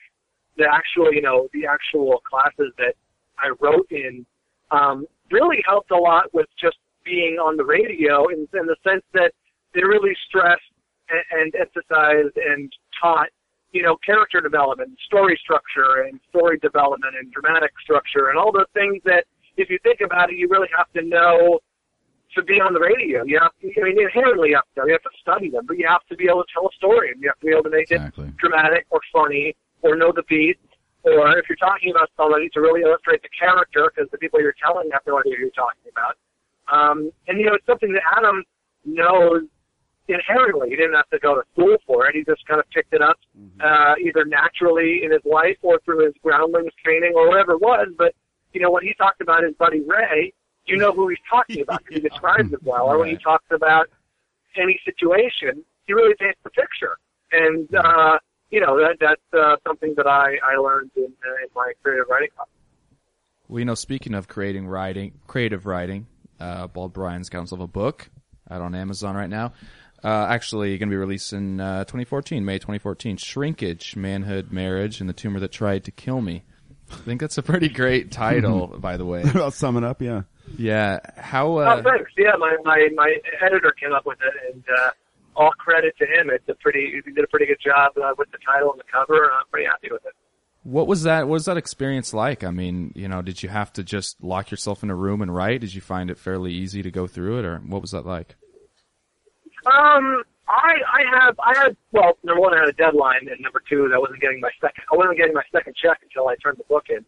the 0.57 0.64
actual 0.72 1.12
you 1.12 1.20
know 1.20 1.49
the 1.53 1.66
actual 1.66 2.22
classes 2.29 2.72
that 2.79 2.94
I 3.38 3.51
wrote 3.61 3.88
in, 3.90 4.25
um, 4.70 5.07
really 5.31 5.62
helped 5.66 5.90
a 5.90 5.96
lot 5.96 6.33
with 6.33 6.46
just 6.61 6.77
being 7.05 7.37
on 7.38 7.57
the 7.57 7.64
radio 7.64 8.29
in, 8.29 8.49
in 8.55 8.66
the 8.66 8.77
sense 8.83 9.03
that 9.12 9.33
they 9.75 9.83
really 9.83 10.16
stressed 10.29 10.62
and, 11.11 11.23
and 11.31 11.55
emphasized 11.55 12.37
and 12.37 12.73
taught 13.01 13.29
you 13.73 13.83
know 13.83 13.97
character 14.05 14.40
development, 14.40 14.97
story 15.07 15.38
structure, 15.42 16.07
and 16.09 16.21
story 16.29 16.59
development, 16.59 17.14
and 17.19 17.33
dramatic 17.33 17.73
structure, 17.83 18.29
and 18.31 18.38
all 18.38 18.53
those 18.53 18.71
things 18.75 19.03
that 19.05 19.25
if 19.57 19.71
you 19.71 19.79
think 19.83 20.01
about 20.01 20.31
it, 20.31 20.37
you 20.37 20.49
really 20.49 20.69
have 20.77 20.90
to 20.92 21.03
know 21.03 21.61
to 22.35 22.42
be 22.42 22.61
on 22.61 22.75
the 22.75 22.81
radio. 22.81 23.25
You 23.25 23.40
have 23.40 23.53
to, 23.62 23.81
I 23.81 23.85
mean, 23.85 24.01
inherently 24.01 24.51
you 24.51 24.57
have 24.57 24.69
to, 24.77 24.83
you 24.87 24.92
have 24.92 25.03
to 25.03 25.16
study 25.21 25.49
them, 25.49 25.64
but 25.66 25.79
you 25.79 25.87
have 25.88 26.05
to 26.09 26.16
be 26.16 26.29
able 26.29 26.45
to 26.45 26.51
tell 26.53 26.66
a 26.66 26.75
story, 26.77 27.11
and 27.11 27.23
you 27.23 27.29
have 27.29 27.38
to 27.40 27.47
be 27.47 27.53
able 27.53 27.64
to 27.64 27.71
make 27.71 27.90
Exactly. 27.90 28.29
it 28.29 28.37
dramatic 28.37 28.87
or 28.90 29.01
funny, 29.12 29.57
or 29.83 29.97
know 29.97 30.12
the 30.14 30.23
beat, 30.29 30.59
or 31.05 31.38
if 31.38 31.49
you're 31.49 31.57
talking 31.57 31.90
about 31.90 32.11
somebody, 32.16 32.49
to 32.51 32.61
really 32.61 32.83
illustrate 32.83 33.23
the 33.23 33.33
character, 33.33 33.90
because 33.95 34.11
the 34.11 34.19
people 34.19 34.40
you're 34.40 34.57
telling 34.61 34.90
have 34.92 35.03
no 35.07 35.19
idea 35.19 35.37
who 35.37 35.49
you're 35.49 35.57
talking 35.57 35.88
about. 35.90 36.16
Um, 36.69 37.11
and 37.29 37.38
you 37.38 37.47
know, 37.47 37.55
it's 37.55 37.66
something 37.66 37.92
that 37.92 38.03
Adam 38.16 38.45
knows 38.85 39.42
inherently. 40.09 40.71
He 40.71 40.77
didn't 40.77 40.95
have 40.95 41.09
to 41.11 41.19
go 41.19 41.35
to 41.35 41.42
school 41.53 41.77
for 41.87 42.07
it. 42.07 42.14
He 42.14 42.25
just 42.25 42.47
kind 42.47 42.61
of 42.61 42.69
picked 42.71 42.92
it 42.92 43.03
up, 43.03 43.19
uh, 43.61 43.95
either 44.03 44.25
naturally 44.25 45.03
in 45.05 45.12
his 45.12 45.23
life 45.25 45.57
or 45.62 45.81
through 45.85 46.05
his 46.07 46.14
groundlings 46.23 46.73
training 46.83 47.12
or 47.14 47.29
whatever 47.29 47.53
it 47.53 47.61
was. 47.61 47.88
But, 47.97 48.14
you 48.53 48.61
know, 48.61 48.71
when 48.71 48.85
he 48.85 48.95
talked 48.95 49.21
about 49.21 49.42
his 49.42 49.55
buddy 49.55 49.81
Ray, 49.81 50.33
you 50.66 50.77
know 50.77 50.92
who 50.92 51.09
he's 51.09 51.19
talking 51.29 51.61
about 51.61 51.85
because 51.85 52.03
he 52.03 52.09
describes 52.09 52.53
it 52.53 52.62
well. 52.62 52.87
Or 52.87 52.99
when 52.99 53.09
he 53.09 53.16
talks 53.16 53.47
about 53.51 53.88
any 54.57 54.81
situation, 54.85 55.64
he 55.87 55.92
really 55.92 56.14
paints 56.19 56.38
the 56.42 56.51
picture. 56.51 56.99
And, 57.33 57.73
uh, 57.75 58.19
you 58.51 58.61
know, 58.61 58.79
that, 58.79 58.97
that's 59.01 59.21
uh, 59.33 59.57
something 59.66 59.95
that 59.97 60.07
I, 60.07 60.37
I 60.45 60.57
learned 60.57 60.90
in, 60.97 61.05
uh, 61.05 61.42
in 61.42 61.49
my 61.55 61.73
creative 61.83 62.07
writing 62.09 62.29
class. 62.35 62.49
Well, 63.49 63.61
you 63.61 63.64
know, 63.64 63.75
speaking 63.75 64.14
of 64.14 64.29
creating 64.29 64.66
writing, 64.66 65.12
creative 65.27 65.66
writing, 65.66 66.07
uh, 66.40 66.66
Bald 66.66 66.92
Bryan's 66.92 67.29
got 67.29 67.38
himself 67.38 67.61
a 67.61 67.66
book 67.66 68.09
out 68.51 68.61
on 68.61 68.75
Amazon 68.75 69.16
right 69.16 69.31
now. 69.31 69.53
Uh, 70.07 70.27
actually, 70.31 70.79
going 70.79 70.88
to 70.88 70.92
be 70.92 70.97
released 70.97 71.33
in 71.33 71.59
uh, 71.61 71.81
2014, 71.85 72.45
May 72.45 72.59
2014. 72.59 73.16
Shrinkage, 73.16 73.97
Manhood, 73.97 74.53
Marriage, 74.53 75.01
and 75.01 75.09
the 75.09 75.12
Tumor 75.12 75.40
That 75.40 75.51
Tried 75.51 75.83
to 75.85 75.90
Kill 75.90 76.21
Me. 76.21 76.45
I 76.92 76.95
think 76.99 77.21
that's 77.21 77.38
a 77.38 77.42
pretty 77.42 77.69
great 77.69 78.12
title, 78.12 78.69
by 78.79 78.97
the 78.97 79.05
way. 79.05 79.25
I'll 79.35 79.51
sum 79.51 79.77
it 79.77 79.83
up. 79.83 80.01
Yeah. 80.01 80.23
Yeah. 80.57 81.01
How? 81.16 81.49
Oh, 81.49 81.59
Uh, 81.59 81.83
thanks. 81.83 82.12
Yeah, 82.16 82.37
my, 82.38 82.57
my, 82.64 82.88
my 82.95 83.16
editor 83.45 83.73
came 83.81 83.92
up 83.92 84.07
with 84.07 84.19
it, 84.23 84.55
and 84.55 84.62
uh, 84.79 84.90
all 85.35 85.51
credit 85.59 85.95
to 85.99 86.07
him. 86.07 86.31
It's 86.31 86.49
a 86.49 86.55
pretty, 86.55 87.03
he 87.05 87.11
did 87.11 87.25
a 87.25 87.27
pretty 87.27 87.47
good 87.47 87.59
job 87.64 87.92
uh, 88.01 88.14
with 88.16 88.31
the 88.31 88.38
title 88.47 88.71
and 88.71 88.79
the 88.79 88.85
cover, 88.90 89.25
and 89.25 89.33
I'm 89.33 89.47
pretty 89.51 89.66
happy 89.66 89.88
with 89.90 90.05
it. 90.07 90.12
what 90.62 90.87
was 90.87 91.03
that? 91.03 91.23
What 91.27 91.33
was 91.33 91.47
that 91.47 91.57
experience 91.57 92.14
like? 92.14 92.45
I 92.45 92.51
mean, 92.53 92.92
you 92.95 93.09
know, 93.09 93.23
did 93.23 93.42
you 93.42 93.49
have 93.49 93.73
to 93.73 93.83
just 93.83 94.23
lock 94.23 94.53
yourself 94.53 94.85
in 94.85 94.90
a 94.90 94.95
room 94.95 95.21
and 95.21 95.35
write? 95.35 95.62
Did 95.62 95.75
you 95.75 95.81
find 95.81 96.11
it 96.12 96.16
fairly 96.19 96.53
easy 96.53 96.81
to 96.83 96.92
go 96.92 97.09
through 97.09 97.40
it, 97.40 97.45
or 97.45 97.59
what 97.59 97.83
was 97.83 97.90
that 97.90 98.07
like? 98.07 98.37
Um, 99.66 100.22
I 100.48 100.74
I 100.87 101.02
have 101.12 101.38
I 101.40 101.59
had 101.59 101.76
well, 101.92 102.18
number 102.22 102.40
one, 102.40 102.55
I 102.55 102.61
had 102.61 102.68
a 102.68 102.72
deadline, 102.72 103.29
and 103.29 103.40
number 103.40 103.62
two, 103.68 103.90
I 103.92 103.98
wasn't 103.98 104.20
getting 104.20 104.40
my 104.40 104.50
second 104.61 104.85
I 104.92 104.96
wasn't 104.96 105.18
getting 105.18 105.35
my 105.35 105.42
second 105.52 105.74
check 105.74 105.98
until 106.02 106.29
I 106.29 106.37
turned 106.37 106.59
the 106.59 106.64
book 106.64 106.87
in. 106.88 107.05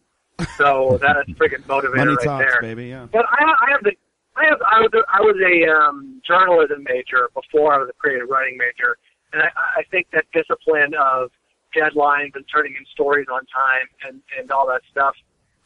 So 0.57 0.99
that's 1.03 1.29
freaking 1.31 1.62
motivator 1.64 1.97
Money 1.97 2.16
right 2.16 2.25
talks, 2.25 2.44
there. 2.44 2.61
baby. 2.61 2.87
Yeah. 2.87 3.07
But 3.12 3.27
I 3.29 3.44
I 3.44 3.71
have 3.71 3.83
the 3.85 3.92
I 4.37 4.44
have 4.47 4.59
I 4.62 4.81
was 4.81 4.90
a, 4.94 5.03
I 5.12 5.21
was 5.21 5.37
a 5.38 5.71
um, 5.71 6.21
journalism 6.27 6.85
major 6.85 7.31
before 7.35 7.75
I 7.75 7.79
was 7.79 7.88
a 7.90 7.92
creative 7.94 8.29
writing 8.29 8.57
major, 8.59 8.97
and 9.33 9.42
I, 9.42 9.49
I 9.79 9.83
think 9.90 10.09
that 10.12 10.25
discipline 10.33 10.94
of 10.94 11.31
deadlines 11.77 12.35
and 12.35 12.44
turning 12.53 12.75
in 12.79 12.85
stories 12.92 13.27
on 13.33 13.40
time 13.47 13.87
and 14.07 14.21
and 14.38 14.51
all 14.51 14.66
that 14.66 14.83
stuff 14.90 15.14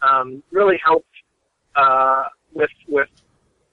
um, 0.02 0.42
really 0.50 0.78
helped 0.84 1.06
uh, 1.76 2.24
with 2.52 2.70
with 2.88 3.08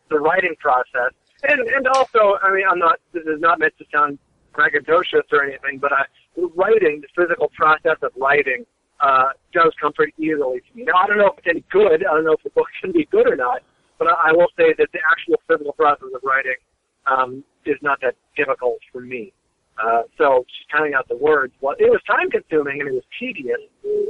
the 0.10 0.20
writing 0.20 0.56
process. 0.60 1.14
And 1.44 1.62
and 1.62 1.88
also, 1.88 2.38
I 2.44 2.54
mean, 2.54 2.66
I'm 2.70 2.80
not. 2.80 3.00
This 3.14 3.24
is 3.24 3.40
not 3.40 3.60
meant 3.60 3.74
to 3.80 3.86
sound 3.94 4.20
braggadocious 4.54 5.24
or 5.32 5.44
anything, 5.44 5.80
but 5.80 5.94
I, 5.94 6.04
writing, 6.56 7.02
the 7.02 7.08
physical 7.16 7.50
process 7.56 7.98
of 8.02 8.12
writing, 8.18 8.66
uh, 9.00 9.30
does 9.54 9.74
come 9.80 9.94
pretty 9.94 10.14
easily 10.18 10.60
to 10.60 10.78
me. 10.78 10.84
Now, 10.84 11.00
I 11.04 11.08
don't 11.08 11.18
know 11.18 11.28
if 11.28 11.38
it's 11.38 11.48
any 11.48 11.64
good. 11.72 12.06
I 12.06 12.14
don't 12.16 12.26
know 12.26 12.34
if 12.34 12.44
the 12.44 12.50
book 12.50 12.68
can 12.82 12.92
be 12.92 13.08
good 13.12 13.28
or 13.28 13.36
not. 13.36 13.62
But 13.98 14.08
I, 14.08 14.30
I 14.30 14.32
will 14.32 14.48
say 14.58 14.74
that 14.78 14.88
the 14.92 15.00
actual 15.10 15.36
physical 15.48 15.74
process 15.74 16.08
of 16.16 16.22
writing 16.24 16.56
um, 17.06 17.44
is 17.66 17.76
not 17.82 18.00
that 18.02 18.16
difficult 18.36 18.80
for 18.92 19.02
me. 19.02 19.34
Uh, 19.80 20.04
so 20.18 20.46
just 20.48 20.70
counting 20.72 20.94
out 20.94 21.08
the 21.08 21.16
words, 21.16 21.54
well, 21.62 21.76
it 21.80 21.90
was 21.90 22.02
time 22.06 22.30
consuming 22.30 22.82
and 22.82 22.90
it 22.90 22.94
was 22.94 23.04
tedious. 23.18 23.60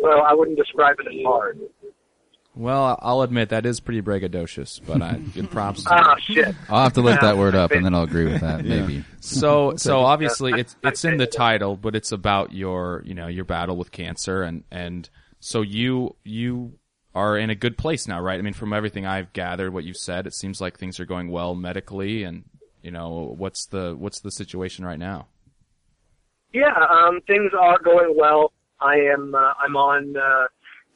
Well, 0.02 0.24
I 0.26 0.34
wouldn't 0.34 0.58
describe 0.58 0.98
it 1.00 1.08
as 1.08 1.24
hard. 1.26 1.60
Well, 2.60 3.00
I'll 3.02 3.22
admit 3.22 3.50
that 3.50 3.65
is 3.65 3.80
pretty 3.80 4.02
braggadocious, 4.02 4.82
but 4.86 5.02
I 5.02 5.13
give 5.13 5.50
props. 5.50 5.86
to 5.86 5.89
Ah, 5.93 6.15
shit. 6.17 6.54
I'll 6.67 6.84
have 6.84 6.91
to 6.93 7.02
look 7.02 7.22
that 7.22 7.38
word 7.38 7.56
up, 7.56 7.72
and 7.72 7.86
then 7.86 7.95
I'll 7.95 8.04
agree 8.04 8.26
with 8.26 8.41
that. 8.41 8.65
Maybe. 8.65 9.06
So, 9.22 9.78
so 9.78 10.00
obviously 10.04 10.52
it's 10.60 10.76
it's 10.84 11.06
in 11.06 11.15
the 11.15 11.26
title, 11.26 11.78
but 11.78 11.95
it's 11.95 12.12
about 12.12 12.52
your 12.52 13.02
you 13.06 13.13
know 13.13 13.28
your 13.28 13.45
battle 13.45 13.78
with 13.78 13.93
cancer, 13.93 14.43
and 14.43 14.65
and 14.72 15.10
so 15.39 15.62
you 15.62 16.17
you 16.26 16.74
are 17.15 17.38
in 17.38 17.50
a 17.50 17.56
good 17.56 17.78
place 17.78 18.10
now, 18.10 18.19
right? 18.19 18.38
I 18.38 18.41
mean, 18.41 18.52
from 18.54 18.74
everything 18.74 19.06
I've 19.06 19.32
gathered, 19.32 19.72
what 19.74 19.86
you've 19.86 19.95
said, 19.95 20.28
it 20.28 20.34
seems 20.34 20.60
like 20.60 20.78
things 20.78 21.00
are 21.00 21.06
going 21.06 21.32
well 21.32 21.56
medically, 21.56 22.24
and 22.24 22.43
you 22.84 22.91
know 22.91 23.34
what's 23.38 23.67
the 23.67 23.95
what's 23.98 24.19
the 24.19 24.32
situation 24.32 24.84
right 24.84 25.00
now? 25.00 25.28
Yeah, 26.52 26.76
um, 26.89 27.22
things 27.26 27.54
are 27.58 27.80
going 27.80 28.15
well. 28.17 28.52
I 28.82 28.95
am 28.95 29.34
uh, 29.34 29.54
I'm 29.63 29.78
on 29.78 30.17
uh, 30.17 30.48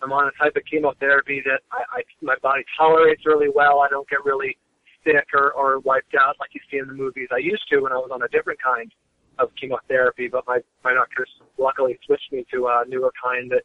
I'm 0.04 0.12
on 0.12 0.28
a 0.28 0.44
type 0.44 0.56
of 0.56 0.64
chemotherapy 0.70 1.42
that 1.46 1.62
I, 1.72 2.00
I 2.00 2.02
my 2.22 2.36
body 2.42 2.64
tolerates 2.78 3.26
really 3.26 3.48
well. 3.54 3.80
I 3.80 3.88
don't 3.90 4.08
get 4.10 4.24
really 4.26 4.58
sick 5.06 5.28
or, 5.34 5.52
or 5.54 5.80
wiped 5.80 6.16
out 6.20 6.36
like 6.40 6.50
you 6.54 6.62
see 6.70 6.78
in 6.78 6.88
the 6.88 6.94
movies. 6.94 7.30
I 7.32 7.38
used 7.38 7.64
to 7.70 7.80
when 7.80 7.92
I 7.92 7.96
was 7.96 8.10
on 8.14 8.22
a 8.24 8.28
different 8.28 8.60
kind 8.62 8.92
of 9.40 9.50
chemotherapy, 9.60 10.28
but 10.28 10.44
my 10.48 10.60
my 10.84 10.94
doctors 10.94 11.30
luckily 11.58 11.98
switched 12.06 12.32
me 12.32 12.46
to 12.54 12.68
a 12.68 12.84
newer 12.88 13.12
kind 13.24 13.52
that 13.52 13.64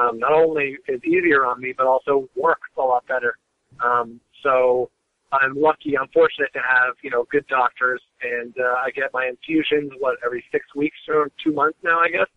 um, 0.00 0.18
not 0.18 0.32
only 0.32 0.76
is 0.88 1.00
easier 1.04 1.46
on 1.46 1.60
me 1.60 1.72
but 1.76 1.86
also 1.86 2.28
works 2.36 2.68
a 2.76 2.82
lot 2.82 3.06
better. 3.06 3.38
Um, 3.84 4.20
so 4.42 4.90
I'm 5.32 5.54
lucky. 5.54 5.96
I'm 5.98 6.08
fortunate 6.12 6.52
to 6.52 6.60
have 6.60 6.94
you 7.02 7.10
know 7.10 7.26
good 7.30 7.46
doctors, 7.48 8.02
and 8.22 8.54
uh, 8.58 8.74
I 8.84 8.90
get 8.90 9.12
my 9.12 9.26
infusions 9.26 9.92
what 9.98 10.18
every 10.24 10.44
six 10.52 10.66
weeks 10.74 10.98
or 11.08 11.30
two 11.42 11.52
months 11.52 11.78
now, 11.82 11.98
I 12.00 12.08
guess. 12.08 12.30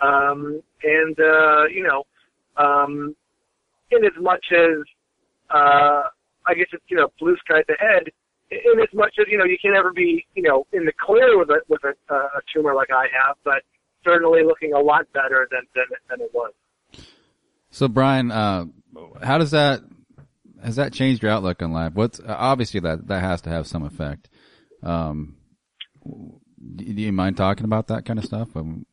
Um, 0.00 0.62
and 0.82 1.16
uh, 1.18 1.64
you 1.72 1.82
know, 1.82 2.04
um, 2.56 3.14
in 3.90 4.04
as 4.04 4.12
much 4.20 4.44
as 4.52 4.78
uh, 5.50 6.02
I 6.46 6.54
guess 6.54 6.66
it's 6.72 6.84
you 6.88 6.96
know 6.96 7.08
blue 7.20 7.36
skies 7.44 7.64
ahead. 7.68 8.08
In 8.50 8.80
as 8.80 8.88
much 8.92 9.14
as 9.18 9.26
you 9.30 9.38
know, 9.38 9.44
you 9.44 9.56
can 9.60 9.72
never 9.72 9.92
be 9.92 10.26
you 10.34 10.42
know 10.42 10.66
in 10.72 10.84
the 10.84 10.92
clear 11.04 11.38
with 11.38 11.50
a 11.50 11.60
with 11.68 11.82
a, 11.84 12.14
a 12.14 12.40
tumor 12.54 12.74
like 12.74 12.90
I 12.90 13.06
have, 13.24 13.36
but 13.44 13.62
certainly 14.04 14.42
looking 14.44 14.72
a 14.72 14.78
lot 14.78 15.06
better 15.12 15.48
than 15.50 15.62
than, 15.74 15.84
than 16.10 16.20
it 16.20 16.30
was. 16.34 16.52
So, 17.70 17.88
Bryan, 17.88 18.30
uh, 18.30 18.66
how 19.22 19.38
does 19.38 19.52
that 19.52 19.80
has 20.62 20.76
that 20.76 20.92
changed 20.92 21.22
your 21.22 21.32
outlook 21.32 21.62
on 21.62 21.72
life? 21.72 21.92
What's 21.94 22.20
obviously 22.26 22.80
that 22.80 23.08
that 23.08 23.22
has 23.22 23.40
to 23.42 23.50
have 23.50 23.66
some 23.66 23.84
effect. 23.84 24.28
Um, 24.82 25.36
do 26.76 26.84
you 26.84 27.12
mind 27.12 27.36
talking 27.36 27.64
about 27.64 27.88
that 27.88 28.04
kind 28.04 28.18
of 28.18 28.24
stuff? 28.24 28.54
Um, 28.54 28.86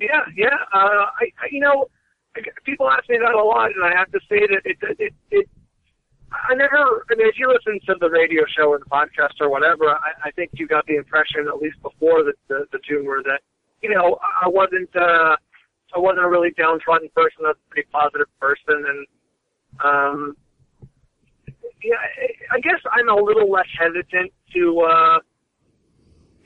Yeah, 0.00 0.24
yeah. 0.36 0.56
Uh, 0.72 1.06
I, 1.20 1.30
I, 1.40 1.48
you 1.50 1.60
know, 1.60 1.88
people 2.64 2.90
ask 2.90 3.08
me 3.08 3.18
that 3.18 3.34
a 3.34 3.42
lot, 3.42 3.70
and 3.70 3.84
I 3.84 3.96
have 3.96 4.10
to 4.12 4.20
say 4.28 4.40
that 4.40 4.60
it, 4.64 4.76
it, 4.98 5.14
it, 5.30 5.48
I 6.32 6.54
never. 6.54 7.04
I 7.10 7.14
mean, 7.16 7.28
if 7.28 7.38
you 7.38 7.48
listen 7.48 7.78
to 7.86 7.94
the 8.00 8.10
radio 8.10 8.42
show 8.56 8.70
or 8.70 8.78
the 8.78 8.86
podcast 8.86 9.40
or 9.40 9.48
whatever, 9.50 9.90
I, 9.90 10.28
I 10.28 10.30
think 10.32 10.50
you 10.54 10.66
got 10.66 10.84
the 10.86 10.96
impression, 10.96 11.46
at 11.48 11.58
least 11.62 11.80
before 11.82 12.24
the 12.24 12.32
the, 12.48 12.66
the 12.72 12.78
tumor, 12.88 13.22
that 13.24 13.40
you 13.82 13.90
know 13.94 14.18
I 14.42 14.48
wasn't. 14.48 14.90
Uh, 14.96 15.36
I 15.94 15.98
wasn't 16.00 16.24
a 16.24 16.28
really 16.28 16.50
downtrodden 16.58 17.08
person. 17.14 17.46
I 17.46 17.48
was 17.54 17.56
a 17.64 17.70
pretty 17.70 17.88
positive 17.92 18.26
person, 18.40 18.82
and 18.82 19.06
um, 19.84 20.36
yeah, 21.84 21.94
I- 22.50 22.58
guess 22.60 22.80
I'm 22.90 23.08
a 23.08 23.14
little 23.14 23.50
less 23.50 23.68
hesitant 23.78 24.32
to. 24.54 24.80
Uh, 24.80 25.18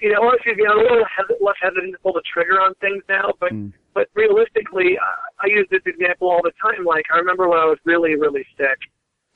you 0.01 0.13
know, 0.13 0.21
or 0.21 0.35
excuse 0.35 0.57
me, 0.57 0.65
I'm 0.69 0.79
a 0.79 0.83
little 0.83 1.05
hes- 1.05 1.37
less 1.41 1.57
hesitant 1.63 1.93
to 1.93 1.99
pull 2.03 2.13
the 2.13 2.23
trigger 2.33 2.61
on 2.61 2.75
things 2.81 3.03
now, 3.09 3.33
but 3.41 3.51
but 3.95 4.09
realistically, 4.15 4.99
I, 4.99 5.47
I 5.47 5.47
use 5.49 5.67
this 5.71 5.83
example 5.87 6.31
all 6.31 6.43
the 6.43 6.53
time. 6.61 6.85
Like 6.85 7.05
I 7.13 7.19
remember 7.19 7.49
when 7.49 7.59
I 7.59 7.67
was 7.67 7.79
really, 7.85 8.17
really 8.17 8.47
sick, 8.57 8.79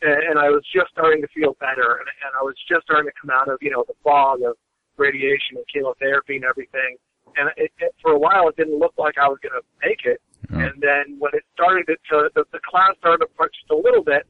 and, 0.03 0.35
and 0.35 0.38
I 0.38 0.51
was 0.51 0.62
just 0.75 0.91
starting 0.93 1.23
to 1.23 1.29
feel 1.35 1.57
better, 1.61 2.01
and, 2.01 2.09
and 2.27 2.33
I 2.38 2.43
was 2.43 2.55
just 2.69 2.85
starting 2.85 3.11
to 3.11 3.17
come 3.21 3.31
out 3.31 3.49
of 3.49 3.59
you 3.61 3.71
know 3.71 3.85
the 3.87 3.95
fog 4.03 4.43
of 4.43 4.57
radiation 4.97 5.57
and 5.57 5.65
chemotherapy 5.73 6.37
and 6.37 6.45
everything. 6.45 6.97
And 7.37 7.49
it, 7.57 7.73
it, 7.79 7.95
for 8.03 8.12
a 8.12 8.19
while, 8.19 8.49
it 8.49 8.57
didn't 8.57 8.79
look 8.79 8.93
like 8.99 9.17
I 9.17 9.27
was 9.27 9.38
going 9.43 9.57
to 9.57 9.65
make 9.81 10.05
it. 10.05 10.21
Yeah. 10.53 10.69
And 10.69 10.83
then 10.83 11.17
when 11.19 11.33
it 11.33 11.45
started 11.55 11.87
to, 11.87 11.97
to 12.11 12.29
the, 12.35 12.45
the 12.53 12.61
clouds 12.69 12.99
started 12.99 13.25
to 13.25 13.31
part 13.33 13.53
just 13.55 13.71
a 13.71 13.77
little 13.77 14.05
bit, 14.05 14.27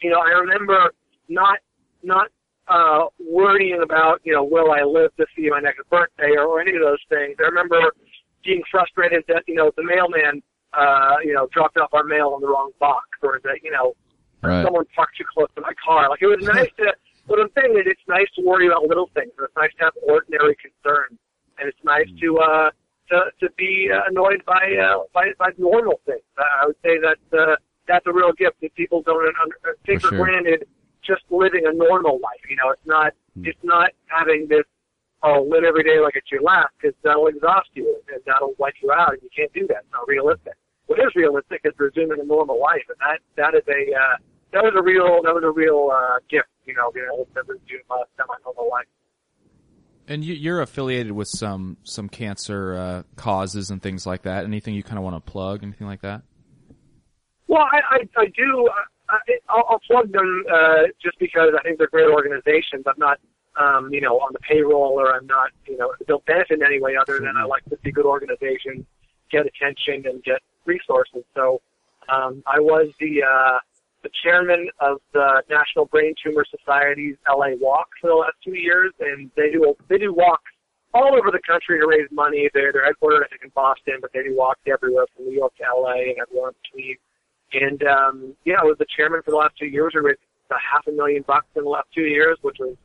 you 0.00 0.10
know, 0.10 0.20
I 0.20 0.30
remember 0.30 0.92
not 1.28 1.58
not 2.02 2.28
uh, 2.68 3.06
worrying 3.20 3.82
about, 3.82 4.20
you 4.24 4.32
know, 4.32 4.44
will 4.44 4.72
I 4.72 4.82
live 4.82 5.14
to 5.16 5.26
see 5.36 5.48
my 5.50 5.60
next 5.60 5.88
birthday 5.90 6.32
or, 6.36 6.46
or 6.46 6.60
any 6.60 6.74
of 6.74 6.80
those 6.80 7.02
things. 7.08 7.36
I 7.38 7.44
remember 7.44 7.92
being 8.44 8.62
frustrated 8.70 9.24
that, 9.28 9.42
you 9.46 9.54
know, 9.54 9.72
the 9.76 9.82
mailman, 9.82 10.42
uh, 10.72 11.16
you 11.24 11.32
know, 11.32 11.48
dropped 11.52 11.76
off 11.78 11.92
our 11.92 12.04
mail 12.04 12.34
in 12.36 12.40
the 12.40 12.48
wrong 12.48 12.70
box 12.78 13.06
or 13.22 13.40
that, 13.44 13.58
you 13.62 13.70
know, 13.70 13.94
Right. 14.42 14.62
someone 14.62 14.84
parked 14.94 15.16
too 15.16 15.24
close 15.32 15.48
to 15.56 15.62
my 15.62 15.72
car. 15.82 16.10
Like 16.10 16.20
it 16.20 16.26
was 16.26 16.44
nice 16.44 16.68
to, 16.76 16.92
what 17.28 17.40
I'm 17.40 17.48
saying 17.56 17.78
is 17.78 17.84
it's 17.86 18.06
nice 18.06 18.26
to 18.36 18.42
worry 18.42 18.66
about 18.66 18.82
little 18.86 19.08
things. 19.14 19.32
It's 19.38 19.56
nice 19.56 19.70
to 19.78 19.84
have 19.84 19.94
ordinary 20.02 20.54
concerns. 20.56 21.18
And 21.58 21.66
it's 21.66 21.78
nice 21.82 22.08
to, 22.20 22.38
uh, 22.38 22.70
to, 23.08 23.24
to 23.40 23.48
be 23.56 23.88
uh, 23.90 24.02
annoyed 24.10 24.42
by, 24.44 24.76
uh, 24.76 25.04
by, 25.14 25.32
by 25.38 25.52
normal 25.56 25.98
things. 26.04 26.20
I 26.36 26.66
would 26.66 26.76
say 26.84 26.98
that, 26.98 27.38
uh, 27.38 27.56
that's 27.88 28.06
a 28.06 28.12
real 28.12 28.32
gift 28.32 28.60
that 28.60 28.74
people 28.74 29.00
don't 29.00 29.24
under, 29.42 29.56
uh, 29.64 29.72
take 29.86 30.02
For 30.02 30.08
for, 30.08 30.16
sure. 30.16 30.24
granted 30.26 30.66
just 31.02 31.22
living 31.30 31.64
a 31.66 31.72
normal 31.72 32.20
life. 32.20 32.40
You 32.50 32.56
know, 32.56 32.68
it's 32.68 32.84
not, 32.84 33.14
it's 33.48 33.64
not 33.64 33.92
having 34.08 34.46
this, 34.48 34.64
oh, 35.24 35.42
live 35.48 35.64
every 35.64 35.82
day 35.82 35.98
like 36.00 36.14
it's 36.16 36.30
your 36.30 36.42
last 36.42 36.68
because 36.78 36.94
that'll 37.02 37.26
exhaust 37.26 37.68
you 37.74 37.96
and 38.12 38.20
that'll 38.26 38.54
wipe 38.58 38.74
you 38.82 38.92
out 38.92 39.12
and 39.12 39.22
you 39.22 39.30
can't 39.34 39.52
do 39.52 39.66
that. 39.68 39.78
It's 39.82 39.92
not 39.92 40.06
realistic. 40.06 40.54
What 40.86 40.98
is 41.00 41.10
realistic 41.16 41.62
is 41.64 41.72
resuming 41.78 42.20
a 42.20 42.24
normal 42.24 42.60
life 42.60 42.84
and 42.88 42.98
that, 43.00 43.18
that 43.36 43.56
is 43.56 43.66
a, 43.66 43.82
uh, 43.96 44.16
that 44.52 44.62
was 44.62 44.74
a 44.76 44.82
real, 44.82 45.22
that 45.24 45.34
was 45.34 45.42
a 45.42 45.50
real, 45.50 45.90
uh, 45.92 46.18
gift, 46.30 46.48
you 46.64 46.74
know, 46.74 46.92
being 46.92 47.06
able 47.12 47.24
to 47.24 47.40
resume 47.40 47.82
a 47.90 48.04
semi-normal 48.16 48.68
life. 48.70 48.86
And 50.06 50.22
you, 50.22 50.34
you're 50.34 50.60
affiliated 50.60 51.12
with 51.12 51.28
some 51.28 51.78
some 51.82 52.10
cancer 52.10 52.74
uh, 52.74 53.02
causes 53.16 53.70
and 53.70 53.82
things 53.82 54.06
like 54.06 54.22
that. 54.22 54.44
Anything 54.44 54.74
you 54.74 54.82
kind 54.82 54.98
of 54.98 55.04
want 55.04 55.16
to 55.16 55.32
plug? 55.32 55.62
Anything 55.62 55.86
like 55.86 56.02
that? 56.02 56.20
Well, 57.46 57.62
I, 57.62 57.96
I, 57.96 57.98
I 58.18 58.26
do. 58.26 58.68
I, 59.08 59.16
I'll, 59.48 59.64
I'll 59.70 59.80
plug 59.80 60.12
them 60.12 60.44
uh, 60.52 60.82
just 61.02 61.18
because 61.18 61.54
I 61.58 61.62
think 61.62 61.78
they're 61.78 61.88
great 61.88 62.08
organizations. 62.08 62.84
I'm 62.86 62.94
not, 62.98 63.18
um, 63.56 63.92
you 63.92 64.00
know, 64.00 64.16
on 64.18 64.32
the 64.32 64.38
payroll 64.40 64.98
or 64.98 65.14
I'm 65.14 65.26
not, 65.26 65.50
you 65.66 65.76
know, 65.76 65.92
don't 66.06 66.24
benefit 66.26 66.60
in 66.60 66.66
any 66.66 66.80
way 66.80 66.96
other 66.96 67.18
than 67.18 67.36
I 67.36 67.44
like 67.44 67.64
to 67.66 67.78
see 67.84 67.90
good 67.90 68.06
organizations 68.06 68.84
get 69.30 69.46
attention 69.46 70.06
and 70.06 70.22
get 70.22 70.40
resources. 70.64 71.24
So 71.34 71.60
um, 72.08 72.42
I 72.46 72.60
was 72.60 72.92
the 73.00 73.22
uh, 73.22 73.58
the 74.02 74.10
chairman 74.22 74.68
of 74.80 74.98
the 75.12 75.42
National 75.48 75.86
Brain 75.86 76.14
Tumor 76.22 76.44
Society's 76.50 77.16
LA 77.28 77.56
Walk 77.58 77.88
for 78.00 78.08
the 78.08 78.14
last 78.14 78.36
two 78.44 78.56
years, 78.56 78.92
and 79.00 79.30
they 79.36 79.50
do 79.50 79.74
they 79.88 79.98
do 79.98 80.12
walks 80.12 80.50
all 80.92 81.16
over 81.16 81.30
the 81.30 81.40
country 81.46 81.80
to 81.80 81.86
raise 81.86 82.08
money. 82.12 82.48
They're 82.54 82.72
they're 82.72 82.86
headquartered 82.86 83.24
I 83.24 83.28
think 83.28 83.42
in 83.44 83.50
Boston, 83.54 83.98
but 84.00 84.12
they 84.12 84.22
do 84.22 84.36
walks 84.36 84.60
everywhere 84.66 85.06
from 85.14 85.26
New 85.26 85.34
York 85.34 85.54
to 85.56 85.64
LA 85.64 86.10
and 86.10 86.18
everywhere 86.20 86.50
in 86.50 86.54
between. 86.62 86.96
And 87.52 87.82
um, 87.84 88.34
yeah, 88.44 88.56
I 88.60 88.64
was 88.64 88.76
the 88.78 88.86
chairman 88.96 89.22
for 89.24 89.30
the 89.30 89.36
last 89.36 89.56
two 89.58 89.66
years. 89.66 89.92
We 89.94 90.00
raised 90.00 90.20
a 90.50 90.54
half 90.54 90.86
a 90.86 90.92
million 90.92 91.24
bucks 91.26 91.46
in 91.56 91.64
the 91.64 91.70
last 91.70 91.88
two 91.94 92.02
years, 92.02 92.38
which 92.42 92.58
was 92.60 92.76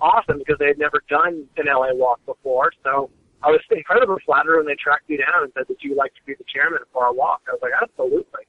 awesome 0.00 0.38
because 0.38 0.56
they 0.58 0.66
had 0.66 0.78
never 0.78 1.02
done 1.08 1.46
an 1.56 1.66
LA 1.66 1.94
walk 1.94 2.24
before. 2.26 2.70
So 2.82 3.10
I 3.42 3.50
was 3.50 3.60
incredibly 3.70 4.18
flattered 4.26 4.58
when 4.58 4.66
they 4.66 4.76
tracked 4.76 5.08
me 5.08 5.18
down 5.18 5.44
and 5.44 5.52
said, 5.54 5.68
"Would 5.68 5.82
you 5.82 5.94
like 5.94 6.14
to 6.14 6.22
be 6.26 6.34
the 6.34 6.44
chairman 6.44 6.80
for 6.92 7.04
our 7.04 7.12
walk?" 7.14 7.42
I 7.48 7.52
was 7.52 7.62
like, 7.62 7.74
"Absolutely." 7.80 8.46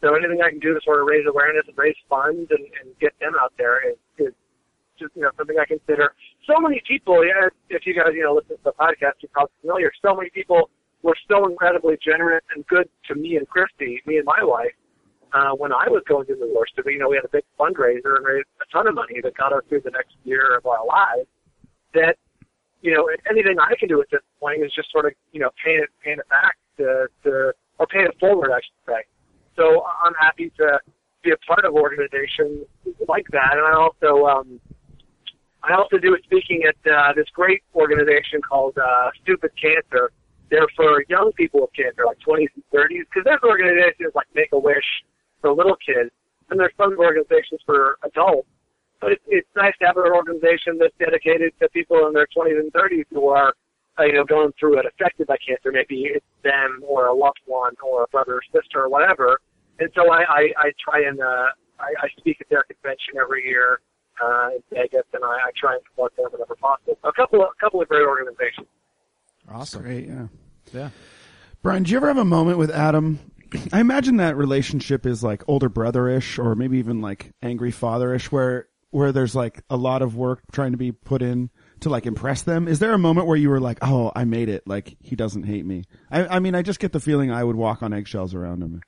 So 0.00 0.14
anything 0.14 0.42
I 0.42 0.50
can 0.50 0.58
do 0.58 0.74
to 0.74 0.80
sort 0.82 1.00
of 1.00 1.06
raise 1.06 1.26
awareness 1.28 1.64
and 1.68 1.78
raise 1.78 1.96
funds 2.08 2.50
and, 2.50 2.64
and 2.80 2.98
get 2.98 3.12
them 3.20 3.34
out 3.38 3.52
there 3.56 3.86
is, 3.88 3.96
is 4.18 4.34
just 4.98 5.14
you 5.14 5.22
know 5.22 5.30
something 5.36 5.56
I 5.58 5.66
consider. 5.66 6.14
So 6.46 6.58
many 6.60 6.82
people, 6.86 7.24
yeah, 7.24 7.48
if 7.70 7.86
you 7.86 7.94
guys 7.94 8.12
you 8.14 8.24
know 8.24 8.34
listen 8.34 8.56
to 8.56 8.64
the 8.64 8.76
podcast, 8.76 9.20
you're 9.20 9.32
probably 9.32 9.54
familiar. 9.60 9.92
So 10.02 10.14
many 10.14 10.30
people 10.30 10.70
were 11.02 11.16
so 11.28 11.46
incredibly 11.48 11.98
generous 12.02 12.42
and 12.54 12.66
good 12.66 12.88
to 13.08 13.14
me 13.14 13.36
and 13.36 13.48
Christy, 13.48 14.00
me 14.06 14.16
and 14.16 14.24
my 14.24 14.42
wife, 14.42 14.72
uh, 15.32 15.52
when 15.52 15.72
I 15.72 15.88
was 15.88 16.02
going 16.06 16.26
through 16.26 16.36
the 16.36 16.52
worst 16.54 16.72
of 16.78 16.86
it. 16.86 16.92
You 16.92 16.98
know, 16.98 17.08
we 17.08 17.16
had 17.16 17.24
a 17.24 17.32
big 17.32 17.44
fundraiser 17.58 18.16
and 18.16 18.24
raised 18.24 18.48
a 18.60 18.70
ton 18.72 18.86
of 18.86 18.94
money 18.94 19.20
that 19.22 19.36
got 19.36 19.52
us 19.52 19.62
through 19.68 19.80
the 19.80 19.90
next 19.90 20.14
year 20.24 20.56
of 20.56 20.66
our 20.66 20.84
lives. 20.86 21.28
That 21.94 22.16
you 22.80 22.92
know, 22.94 23.08
anything 23.30 23.56
I 23.60 23.74
can 23.78 23.88
do 23.88 24.00
at 24.00 24.08
this 24.10 24.20
point 24.40 24.62
is 24.62 24.72
just 24.74 24.90
sort 24.90 25.06
of 25.06 25.12
you 25.32 25.40
know 25.40 25.50
paying 25.64 25.80
it 25.80 25.90
paying 26.04 26.18
it 26.18 26.28
back 26.28 26.56
to, 26.78 27.06
to 27.24 27.52
or 27.78 27.86
paying 27.86 28.06
it 28.06 28.16
forward, 28.18 28.50
I 28.52 28.60
should 28.60 28.94
say. 28.94 29.02
So 29.56 29.84
I'm 30.04 30.14
happy 30.14 30.50
to 30.58 30.78
be 31.22 31.30
a 31.30 31.36
part 31.46 31.64
of 31.64 31.74
organizations 31.74 32.66
like 33.08 33.26
that, 33.32 33.52
and 33.52 33.66
I 33.66 33.74
also 33.74 34.26
um, 34.26 34.60
I 35.62 35.74
also 35.74 35.98
do 35.98 36.14
a 36.14 36.18
speaking 36.24 36.62
at 36.68 36.76
uh, 36.90 37.12
this 37.14 37.26
great 37.32 37.62
organization 37.74 38.40
called 38.42 38.76
uh, 38.76 39.10
Stupid 39.22 39.52
Cancer. 39.60 40.10
They're 40.50 40.68
for 40.76 41.02
young 41.08 41.32
people 41.32 41.60
with 41.62 41.70
cancer, 41.72 42.04
like 42.04 42.18
20s 42.28 42.48
and 42.54 42.64
30s, 42.74 43.08
because 43.08 43.24
there's 43.24 43.40
organizations 43.42 44.12
like 44.14 44.26
Make 44.34 44.52
a 44.52 44.58
Wish 44.58 44.84
for 45.42 45.52
little 45.52 45.76
kids, 45.76 46.10
and 46.48 46.58
there's 46.58 46.72
some 46.78 46.96
organizations 46.98 47.60
for 47.66 47.98
adults. 48.04 48.48
But 49.00 49.12
it's, 49.12 49.24
it's 49.26 49.48
nice 49.56 49.74
to 49.80 49.86
have 49.86 49.96
an 49.98 50.12
organization 50.12 50.78
that's 50.78 50.94
dedicated 50.98 51.52
to 51.60 51.68
people 51.70 52.06
in 52.06 52.14
their 52.14 52.28
20s 52.34 52.58
and 52.58 52.72
30s 52.72 53.04
who 53.10 53.28
are, 53.28 53.52
uh, 53.98 54.04
you 54.04 54.14
know, 54.14 54.24
going 54.24 54.52
through 54.58 54.78
it, 54.78 54.86
affected 54.86 55.26
by 55.26 55.36
cancer. 55.46 55.72
Maybe 55.72 56.06
it's 56.06 56.24
them 56.44 56.80
or 56.86 57.08
a 57.08 57.14
loved 57.14 57.42
one 57.46 57.74
or 57.84 58.04
a 58.04 58.08
brother 58.08 58.36
or 58.36 58.42
sister 58.54 58.80
or 58.80 58.88
whatever. 58.88 59.40
And 59.80 59.90
so 59.94 60.10
I, 60.12 60.22
I, 60.22 60.42
I 60.56 60.72
try 60.78 61.02
and 61.06 61.20
uh, 61.20 61.48
I, 61.80 62.06
I 62.06 62.08
speak 62.16 62.38
at 62.40 62.48
their 62.48 62.62
convention 62.62 63.14
every 63.20 63.44
year 63.44 63.80
uh, 64.22 64.50
in 64.54 64.62
Vegas, 64.72 65.02
and 65.12 65.24
I, 65.24 65.28
I 65.28 65.50
try 65.56 65.74
and 65.74 65.82
promote 65.82 66.16
them 66.16 66.26
whenever 66.30 66.54
possible. 66.54 66.96
A 67.02 67.12
couple, 67.12 67.42
of, 67.42 67.48
a 67.48 67.60
couple 67.60 67.82
of 67.82 67.88
great 67.88 68.06
organizations. 68.06 68.68
Awesome. 69.50 69.82
Great, 69.82 70.06
yeah. 70.06 70.26
Yeah. 70.72 70.90
Bryan, 71.62 71.82
do 71.82 71.90
you 71.90 71.96
ever 71.96 72.08
have 72.08 72.18
a 72.18 72.24
moment 72.24 72.58
with 72.58 72.70
Adam? 72.70 73.18
I 73.72 73.80
imagine 73.80 74.16
that 74.18 74.36
relationship 74.36 75.06
is 75.06 75.22
like 75.24 75.42
older 75.48 75.68
brother-ish, 75.68 76.38
or 76.38 76.54
maybe 76.54 76.78
even 76.78 77.00
like 77.00 77.32
angry 77.42 77.70
father-ish, 77.70 78.30
where 78.32 78.68
where 78.90 79.10
there's 79.10 79.34
like 79.34 79.62
a 79.70 79.76
lot 79.76 80.02
of 80.02 80.16
work 80.16 80.40
trying 80.52 80.72
to 80.72 80.76
be 80.76 80.92
put 80.92 81.22
in 81.22 81.48
to 81.80 81.88
like 81.88 82.04
impress 82.04 82.42
them. 82.42 82.68
Is 82.68 82.78
there 82.78 82.92
a 82.92 82.98
moment 82.98 83.26
where 83.26 83.36
you 83.38 83.48
were 83.50 83.60
like, 83.60 83.78
"Oh, 83.82 84.12
I 84.14 84.24
made 84.24 84.48
it! 84.48 84.66
Like 84.66 84.96
he 85.00 85.16
doesn't 85.16 85.44
hate 85.44 85.64
me"? 85.64 85.84
I, 86.10 86.26
I 86.36 86.38
mean, 86.40 86.54
I 86.54 86.62
just 86.62 86.78
get 86.80 86.92
the 86.92 87.00
feeling 87.00 87.30
I 87.30 87.42
would 87.44 87.56
walk 87.56 87.82
on 87.82 87.92
eggshells 87.92 88.34
around 88.34 88.62
him. 88.62 88.82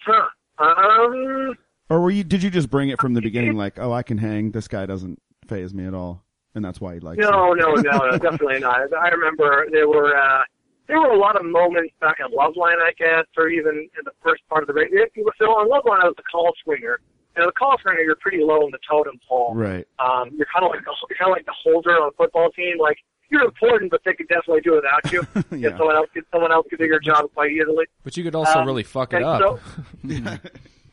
Huh. 0.00 0.26
Um, 0.58 1.54
Or 1.90 2.00
were 2.00 2.10
you? 2.10 2.24
Did 2.24 2.42
you 2.42 2.50
just 2.50 2.70
bring 2.70 2.88
it 2.88 3.00
from 3.00 3.14
the 3.14 3.20
beginning, 3.22 3.56
like, 3.56 3.78
"Oh, 3.78 3.92
I 3.92 4.02
can 4.02 4.18
hang. 4.18 4.50
This 4.50 4.68
guy 4.68 4.86
doesn't 4.86 5.20
phase 5.48 5.72
me 5.74 5.86
at 5.86 5.94
all," 5.94 6.24
and 6.54 6.64
that's 6.64 6.80
why 6.80 6.94
he 6.94 7.00
likes 7.00 7.18
No, 7.18 7.54
me? 7.54 7.60
no, 7.60 7.74
no, 7.74 7.98
no, 8.10 8.18
definitely 8.18 8.60
not. 8.60 8.92
I 8.92 9.08
remember 9.08 9.66
there 9.70 9.88
were 9.88 10.16
uh, 10.16 10.42
there 10.86 11.00
were 11.00 11.08
a 11.10 11.18
lot 11.18 11.36
of 11.36 11.44
moments 11.46 11.94
back 12.00 12.18
at 12.20 12.30
Loveline, 12.30 12.80
I 12.82 12.92
guess, 12.98 13.26
or 13.36 13.48
even 13.48 13.74
in 13.74 14.04
the 14.04 14.12
first 14.22 14.42
part 14.48 14.62
of 14.62 14.66
the 14.68 14.74
radio. 14.74 15.04
So 15.38 15.46
on 15.46 15.68
Loveline, 15.68 16.02
I 16.02 16.06
was 16.06 16.14
the 16.16 16.22
call 16.30 16.52
screener. 16.66 16.96
And 17.36 17.48
the 17.48 17.52
call 17.52 17.76
screener, 17.78 18.04
you're 18.04 18.16
pretty 18.16 18.44
low 18.44 18.64
in 18.64 18.70
the 18.70 18.78
totem 18.88 19.18
pole. 19.28 19.54
Right. 19.54 19.86
Um, 19.98 20.30
you're 20.36 20.46
kind 20.52 20.64
of 20.64 20.70
like 20.70 20.84
the, 20.84 20.94
you're 21.10 21.18
kind 21.18 21.30
of 21.30 21.36
like 21.36 21.46
the 21.46 21.54
holder 21.62 21.90
on 22.00 22.08
a 22.08 22.12
football 22.12 22.50
team. 22.50 22.78
Like 22.78 22.98
you're 23.30 23.42
important, 23.42 23.90
but 23.90 24.02
they 24.04 24.12
could 24.14 24.28
definitely 24.28 24.60
do 24.60 24.74
it 24.76 24.84
without 24.84 25.12
you. 25.12 25.26
Yeah. 25.58 25.70
If 25.70 25.78
someone 25.78 25.96
else, 25.96 26.10
if 26.14 26.24
someone 26.32 26.52
else 26.52 26.66
could 26.70 26.78
do 26.78 26.86
your 26.86 27.00
job 27.00 27.24
quite 27.34 27.50
easily. 27.50 27.86
But 28.04 28.16
you 28.16 28.22
could 28.24 28.34
also 28.34 28.58
Um, 28.60 28.66
really 28.66 28.82
fuck 28.84 29.12
it 29.14 29.22
up. 29.22 29.40
so- 29.40 29.60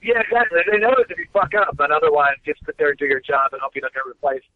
Yeah, 0.03 0.19
exactly. 0.19 0.61
They 0.71 0.79
notice 0.79 1.05
if 1.11 1.17
you 1.19 1.27
fuck 1.31 1.53
up, 1.53 1.77
but 1.77 1.91
otherwise, 1.91 2.33
just 2.43 2.59
sit 2.65 2.75
there 2.79 2.89
and 2.89 2.97
do 2.97 3.05
your 3.05 3.19
job 3.19 3.51
and 3.53 3.61
hope 3.61 3.75
you 3.75 3.81
don't 3.81 3.93
get 3.93 4.03
replaced. 4.07 4.47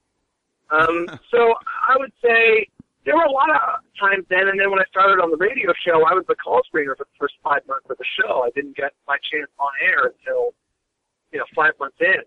Um, 0.72 1.06
so 1.30 1.54
I 1.88 1.96
would 1.98 2.12
say 2.24 2.68
there 3.06 3.16
were 3.16 3.30
a 3.30 3.32
lot 3.32 3.54
of 3.54 3.86
times 4.02 4.26
then, 4.30 4.50
and 4.50 4.60
then 4.60 4.74
when 4.74 4.82
I 4.82 4.88
started 4.90 5.22
on 5.22 5.30
the 5.30 5.38
radio 5.38 5.72
show, 5.86 6.02
I 6.10 6.14
was 6.18 6.26
the 6.28 6.36
call 6.36 6.62
screener 6.66 6.98
for 6.98 7.06
the 7.06 7.18
first 7.22 7.38
five 7.46 7.62
months 7.70 7.86
of 7.90 7.98
the 7.98 8.10
show. 8.18 8.42
I 8.42 8.50
didn't 8.58 8.76
get 8.76 8.98
my 9.08 9.18
chance 9.30 9.50
on 9.62 9.70
air 9.78 10.10
until 10.10 10.58
you 11.32 11.38
know 11.38 11.46
five 11.56 11.78
months 11.80 11.98
in, 12.02 12.26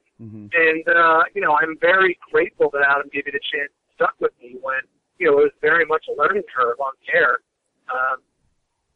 and 0.54 0.84
uh, 0.86 1.22
you 1.34 1.42
know 1.42 1.58
I'm 1.58 1.74
very 1.82 2.16
grateful 2.30 2.70
that 2.72 2.86
Adam 2.86 3.10
gave 3.12 3.26
me 3.26 3.34
the 3.34 3.42
chance, 3.50 3.74
to 3.74 3.86
stuck 3.98 4.14
with 4.22 4.32
me 4.40 4.54
when 4.62 4.86
you 5.18 5.26
know 5.26 5.42
it 5.42 5.50
was 5.50 5.56
very 5.60 5.84
much 5.84 6.06
a 6.06 6.14
learning 6.14 6.46
curve 6.46 6.78
on 6.78 6.94
the 7.02 7.10
air. 7.10 7.42
Um, 7.90 8.22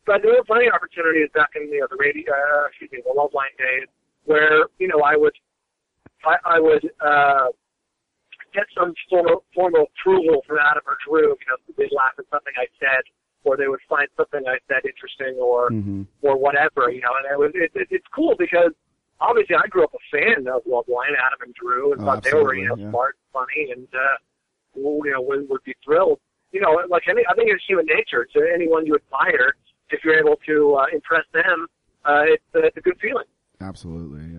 but 0.07 0.23
there 0.23 0.33
were 0.33 0.47
plenty 0.47 0.67
of 0.67 0.75
opportunities 0.75 1.31
back 1.35 1.59
in 1.59 1.67
you 1.67 1.83
know 1.83 1.91
the 1.91 1.99
radio, 1.99 2.31
uh, 2.31 2.71
excuse 2.71 2.95
me, 2.95 3.03
the 3.03 3.11
Loveline 3.11 3.55
days 3.59 3.91
where 4.25 4.71
you 4.79 4.87
know 4.87 5.03
I 5.03 5.17
would 5.19 5.35
I, 6.23 6.57
I 6.57 6.61
would 6.63 6.87
uh, 7.03 7.51
get 8.53 8.67
some 8.77 8.93
formal, 9.09 9.45
formal 9.55 9.87
approval 9.93 10.43
from 10.47 10.59
Adam 10.59 10.83
or 10.87 10.97
Drew. 11.07 11.29
You 11.31 11.47
know, 11.49 11.57
they'd 11.77 11.93
laugh 11.93 12.13
at 12.19 12.25
something 12.31 12.53
I 12.57 12.67
said, 12.79 13.03
or 13.45 13.57
they 13.57 13.69
would 13.69 13.81
find 13.89 14.09
something 14.17 14.43
I 14.47 14.59
said 14.69 14.85
interesting, 14.85 15.37
or 15.41 15.71
Mhm. 15.71 16.07
or 16.23 16.37
whatever. 16.37 16.91
You 16.91 17.01
know, 17.01 17.13
and 17.19 17.27
it 17.33 17.39
was 17.39 17.53
it, 17.55 17.73
it, 17.75 17.89
it's 17.91 18.07
cool 18.15 18.35
because 18.39 18.73
obviously 19.21 19.57
I 19.57 19.67
grew 19.69 19.85
up 19.85 19.95
a 19.95 20.03
fan 20.11 20.47
of 20.49 20.63
Loveline, 20.65 21.17
Adam 21.19 21.41
and 21.43 21.55
Drew, 21.55 21.93
and 21.93 22.03
Oh, 22.03 22.05
thought 22.05 22.23
they 22.23 22.35
were 22.35 22.55
you 22.55 22.69
know 22.69 22.77
yeah. 22.77 22.91
smart, 22.91 23.17
funny, 23.33 23.73
and 23.73 23.89
uh, 23.95 24.17
you 24.77 25.11
know 25.13 25.23
would, 25.23 25.49
would 25.49 25.65
be 25.65 25.75
thrilled. 25.85 26.21
You 26.53 26.61
know, 26.61 26.79
like 26.89 27.05
any, 27.09 27.23
I 27.31 27.35
think 27.35 27.49
it's 27.51 27.65
human 27.67 27.87
nature 27.87 28.27
to 28.35 28.51
anyone 28.55 28.87
you 28.87 28.95
admire. 28.95 29.57
If 29.91 30.05
you're 30.05 30.19
able 30.19 30.37
to 30.47 30.75
uh, 30.75 30.87
impress 30.93 31.25
them, 31.33 31.67
uh, 32.05 32.25
it's, 32.25 32.45
uh, 32.55 32.61
it's 32.61 32.77
a 32.77 32.81
good 32.81 32.99
feeling. 33.01 33.25
Absolutely. 33.61 34.32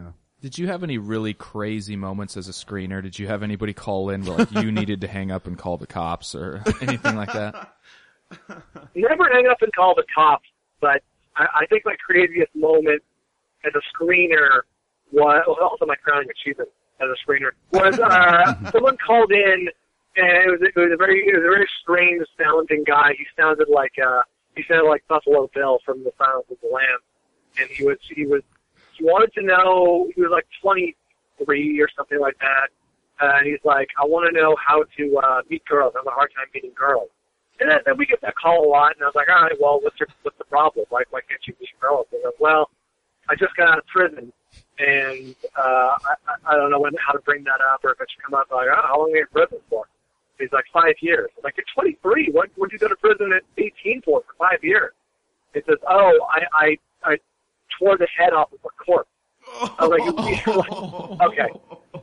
Did 0.44 0.58
you 0.58 0.68
have 0.68 0.84
any 0.84 0.98
really 0.98 1.34
crazy 1.34 1.96
moments 1.96 2.36
as 2.36 2.50
a 2.50 2.52
screener? 2.52 3.02
Did 3.02 3.18
you 3.18 3.28
have 3.28 3.44
anybody 3.44 3.72
call 3.72 4.10
in 4.10 4.26
where 4.26 4.39
like 4.39 4.52
you 4.52 4.72
needed 4.74 5.00
to 5.00 5.08
hang 5.08 5.32
up 5.32 5.48
and 5.48 5.58
call 5.58 5.78
the 5.78 5.88
cops 5.88 6.36
or 6.36 6.62
anything 6.82 7.16
like 7.16 7.32
that? 7.32 7.76
never 8.94 9.30
hang 9.32 9.48
up 9.48 9.62
and 9.62 9.72
call 9.74 9.96
the 9.96 10.04
cops, 10.14 10.50
but 10.82 11.02
I, 11.38 11.46
I 11.62 11.66
think 11.68 11.86
my 11.86 11.96
craziest 12.06 12.54
moment 12.58 13.02
as 13.64 13.72
a 13.74 13.82
screener 13.96 14.64
was 15.14 15.46
also 15.62 15.86
my 15.86 15.96
crowning 15.96 16.28
achievement 16.30 16.68
as 17.00 17.08
a 17.08 17.16
screener 17.26 17.52
was 17.72 17.98
uh, 18.00 18.54
someone 18.72 18.98
called 18.98 19.32
in 19.32 19.70
and 20.18 20.28
it 20.28 20.52
was, 20.52 20.60
it 20.62 20.78
was 20.78 20.91
a 20.91 20.98
very 20.98 21.20
it 21.26 21.36
was 21.36 21.46
a 21.46 21.56
very 21.56 21.70
strange 21.82 22.22
sounding 22.38 22.84
guy. 22.86 23.14
He 23.18 23.26
sounded 23.39 23.70
like 23.70 23.94
uh 23.98 24.24
he 24.58 24.64
sounded 24.68 24.89
like 24.89 25.08
Buffalo 25.08 25.50
Bill 25.56 25.80
from 25.86 26.04
The 26.04 26.12
Silence 26.18 26.48
of 26.52 26.58
the 26.62 26.68
Lambs, 26.68 27.04
and 27.62 27.70
he 27.70 27.86
was 27.86 27.98
he 28.14 28.26
was 28.26 28.41
he 28.98 29.04
wanted 29.04 29.34
to 29.34 29.41
know 29.41 30.10
he 30.16 30.22
was 30.22 30.32
like 30.32 30.46
23 30.62 31.82
or 31.82 31.88
something 31.96 32.20
like 32.20 32.38
that. 32.39 32.68
And 33.20 33.48
he's 33.48 33.64
like, 33.64 33.89
I 34.02 34.06
want 34.06 34.34
to 34.34 34.39
know 34.39 34.56
how 34.56 34.84
to 34.98 35.18
uh, 35.18 35.41
meet 35.50 35.64
girls. 35.66 35.94
I 35.96 36.00
have 36.00 36.08
a 36.08 36.12
hard 36.12 36.32
time 36.36 36.48
meeting 36.54 36.74
girls. 36.76 37.10
And 37.60 37.70
then, 37.70 37.80
then 37.86 37.98
we 37.98 38.06
get 38.06 38.20
that 38.22 38.36
call 38.36 38.66
a 38.66 38.70
lot, 38.70 38.96
and 38.96 39.04
I 39.04 39.06
was 39.06 39.16
like, 39.16 39.30
all 39.30 39.44
right, 39.44 39.54
well, 39.62 39.80
what's 39.82 40.00
your, 40.00 40.08
what's 40.24 40.38
the 40.38 40.44
problem? 40.46 40.86
Like, 40.91 41.08
why 41.12 41.22
can't 41.22 41.39
you 41.48 41.54
meet 41.60 41.70
girls? 41.80 42.08
He 42.10 42.18
goes, 42.22 42.34
well, 42.39 42.70
I 43.30 43.36
just 43.36 43.56
got 43.56 43.70
out 43.70 43.78
of 43.78 43.86
prison, 43.86 44.34
and 44.80 45.36
uh, 45.56 45.96
I, 46.04 46.14
I 46.28 46.54
I 46.54 46.56
don't 46.58 46.72
know 46.72 46.80
when 46.80 46.94
how 47.00 47.14
to 47.14 47.20
bring 47.20 47.44
that 47.44 47.62
up 47.62 47.86
or 47.86 47.91
if 47.91 48.02
it 48.02 48.08
should 48.12 48.24
come 48.24 48.34
up. 48.34 48.48
I'm 48.52 48.58
like, 48.58 48.68
oh, 48.72 48.82
how 48.88 49.00
long 49.00 49.12
are 49.14 49.16
you 49.16 49.22
in 49.22 49.28
prison 49.32 49.60
for? 49.70 49.86
He's 50.39 50.52
like, 50.52 50.66
five 50.74 50.96
years. 51.00 51.30
I'm 51.38 51.44
like, 51.44 51.56
you're 51.58 51.66
23. 51.74 52.30
What 52.32 52.50
would 52.58 52.72
you 52.72 52.80
go 52.80 52.88
to 52.88 52.96
prison 52.96 53.32
at 53.34 53.44
18 53.58 54.02
for 54.02 54.22
for 54.22 54.34
five 54.38 54.64
years? 54.64 54.91
He 55.54 55.62
says, 55.68 55.78
oh, 55.88 56.20
I 56.30 56.41
I 56.54 56.78
I 57.04 57.18
tore 57.80 57.97
the 57.97 58.07
head 58.17 58.34
off 58.34 58.51
of 58.51 58.59
a 58.65 58.84
corpse. 58.84 59.09
I 59.80 59.88
was 59.88 59.99
like, 59.99 61.21
okay, 61.21 61.49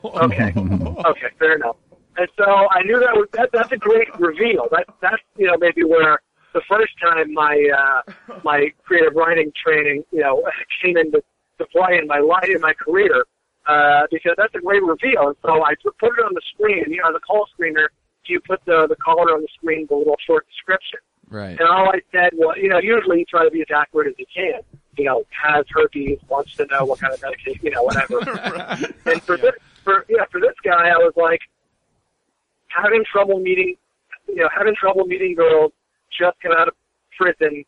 okay, 0.04 0.52
okay, 1.08 1.26
fair 1.38 1.56
enough. 1.56 1.76
And 2.16 2.28
so 2.36 2.44
I 2.44 2.82
knew 2.82 2.98
that 3.00 3.14
was 3.14 3.28
that, 3.32 3.50
that's 3.52 3.72
a 3.72 3.76
great 3.76 4.08
reveal. 4.18 4.68
That 4.70 4.86
that's 5.00 5.22
you 5.36 5.46
know 5.46 5.56
maybe 5.58 5.84
where 5.84 6.20
the 6.52 6.60
first 6.68 6.92
time 7.00 7.32
my 7.32 7.56
uh, 7.76 8.12
my 8.44 8.72
creative 8.84 9.14
writing 9.14 9.52
training 9.64 10.04
you 10.12 10.20
know 10.20 10.42
came 10.82 10.96
into 10.96 11.22
to 11.58 11.66
play 11.66 11.98
in 11.98 12.06
my 12.06 12.18
life 12.18 12.48
in 12.48 12.60
my 12.60 12.72
career 12.74 13.24
uh, 13.66 14.06
because 14.10 14.34
that's 14.36 14.54
a 14.54 14.60
great 14.60 14.82
reveal. 14.82 15.28
And 15.28 15.36
so 15.42 15.64
I 15.64 15.74
put 15.82 15.96
put 15.98 16.18
it 16.18 16.24
on 16.24 16.34
the 16.34 16.42
screen. 16.54 16.84
You 16.88 16.98
know, 16.98 17.10
as 17.10 17.16
a 17.16 17.20
call 17.20 17.48
screener, 17.58 17.88
you 18.26 18.40
put 18.40 18.60
the 18.66 18.86
the 18.88 18.96
caller 18.96 19.32
on 19.32 19.42
the 19.42 19.48
screen 19.54 19.82
with 19.82 19.92
a 19.92 19.96
little 19.96 20.16
short 20.26 20.46
description. 20.48 20.98
Right. 21.28 21.58
And 21.58 21.68
all 21.68 21.88
I 21.88 22.00
said 22.10 22.30
was, 22.34 22.56
you 22.60 22.68
know, 22.68 22.80
usually 22.80 23.20
you 23.20 23.24
try 23.24 23.44
to 23.44 23.50
be 23.50 23.60
as 23.60 23.68
accurate 23.74 24.08
as 24.08 24.14
you 24.18 24.26
can. 24.34 24.60
You 24.96 25.04
know, 25.04 25.24
has 25.30 25.64
herpes, 25.70 26.18
wants 26.28 26.54
to 26.56 26.66
know 26.66 26.84
what 26.84 27.00
kind 27.00 27.12
of 27.12 27.22
medication, 27.22 27.60
you 27.62 27.70
know, 27.70 27.82
whatever. 27.82 28.18
and 29.06 29.22
for 29.22 29.36
this, 29.36 29.54
for 29.84 30.04
yeah, 30.08 30.24
for 30.30 30.40
this 30.40 30.54
guy, 30.64 30.88
I 30.88 30.96
was 30.96 31.12
like 31.16 31.40
having 32.68 33.04
trouble 33.10 33.38
meeting, 33.38 33.76
you 34.28 34.36
know, 34.36 34.48
having 34.56 34.74
trouble 34.74 35.04
meeting 35.04 35.34
girls 35.34 35.72
just 36.16 36.38
come 36.40 36.52
out 36.52 36.68
of 36.68 36.74
prison. 37.16 37.64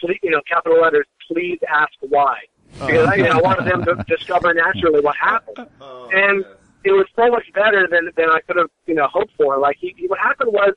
Please, 0.00 0.18
you 0.22 0.30
know, 0.30 0.40
capital 0.48 0.80
letters. 0.80 1.06
Please 1.28 1.58
ask 1.68 1.92
why. 2.00 2.38
Oh. 2.80 2.86
Because 2.86 3.08
I, 3.08 3.14
you 3.16 3.24
know, 3.24 3.30
I 3.30 3.40
wanted 3.40 3.70
them 3.70 3.84
to 3.84 4.04
discover 4.08 4.54
naturally 4.54 5.00
what 5.00 5.16
happened, 5.16 5.58
oh, 5.58 5.68
oh, 5.80 6.10
and 6.10 6.44
it 6.84 6.92
was 6.92 7.06
so 7.14 7.30
much 7.30 7.44
better 7.54 7.86
than 7.90 8.10
than 8.16 8.30
I 8.30 8.40
could 8.40 8.56
have, 8.56 8.70
you 8.86 8.94
know, 8.94 9.06
hoped 9.08 9.32
for. 9.36 9.58
Like 9.58 9.76
he, 9.78 9.94
he 9.96 10.06
what 10.08 10.18
happened 10.18 10.52
was 10.52 10.74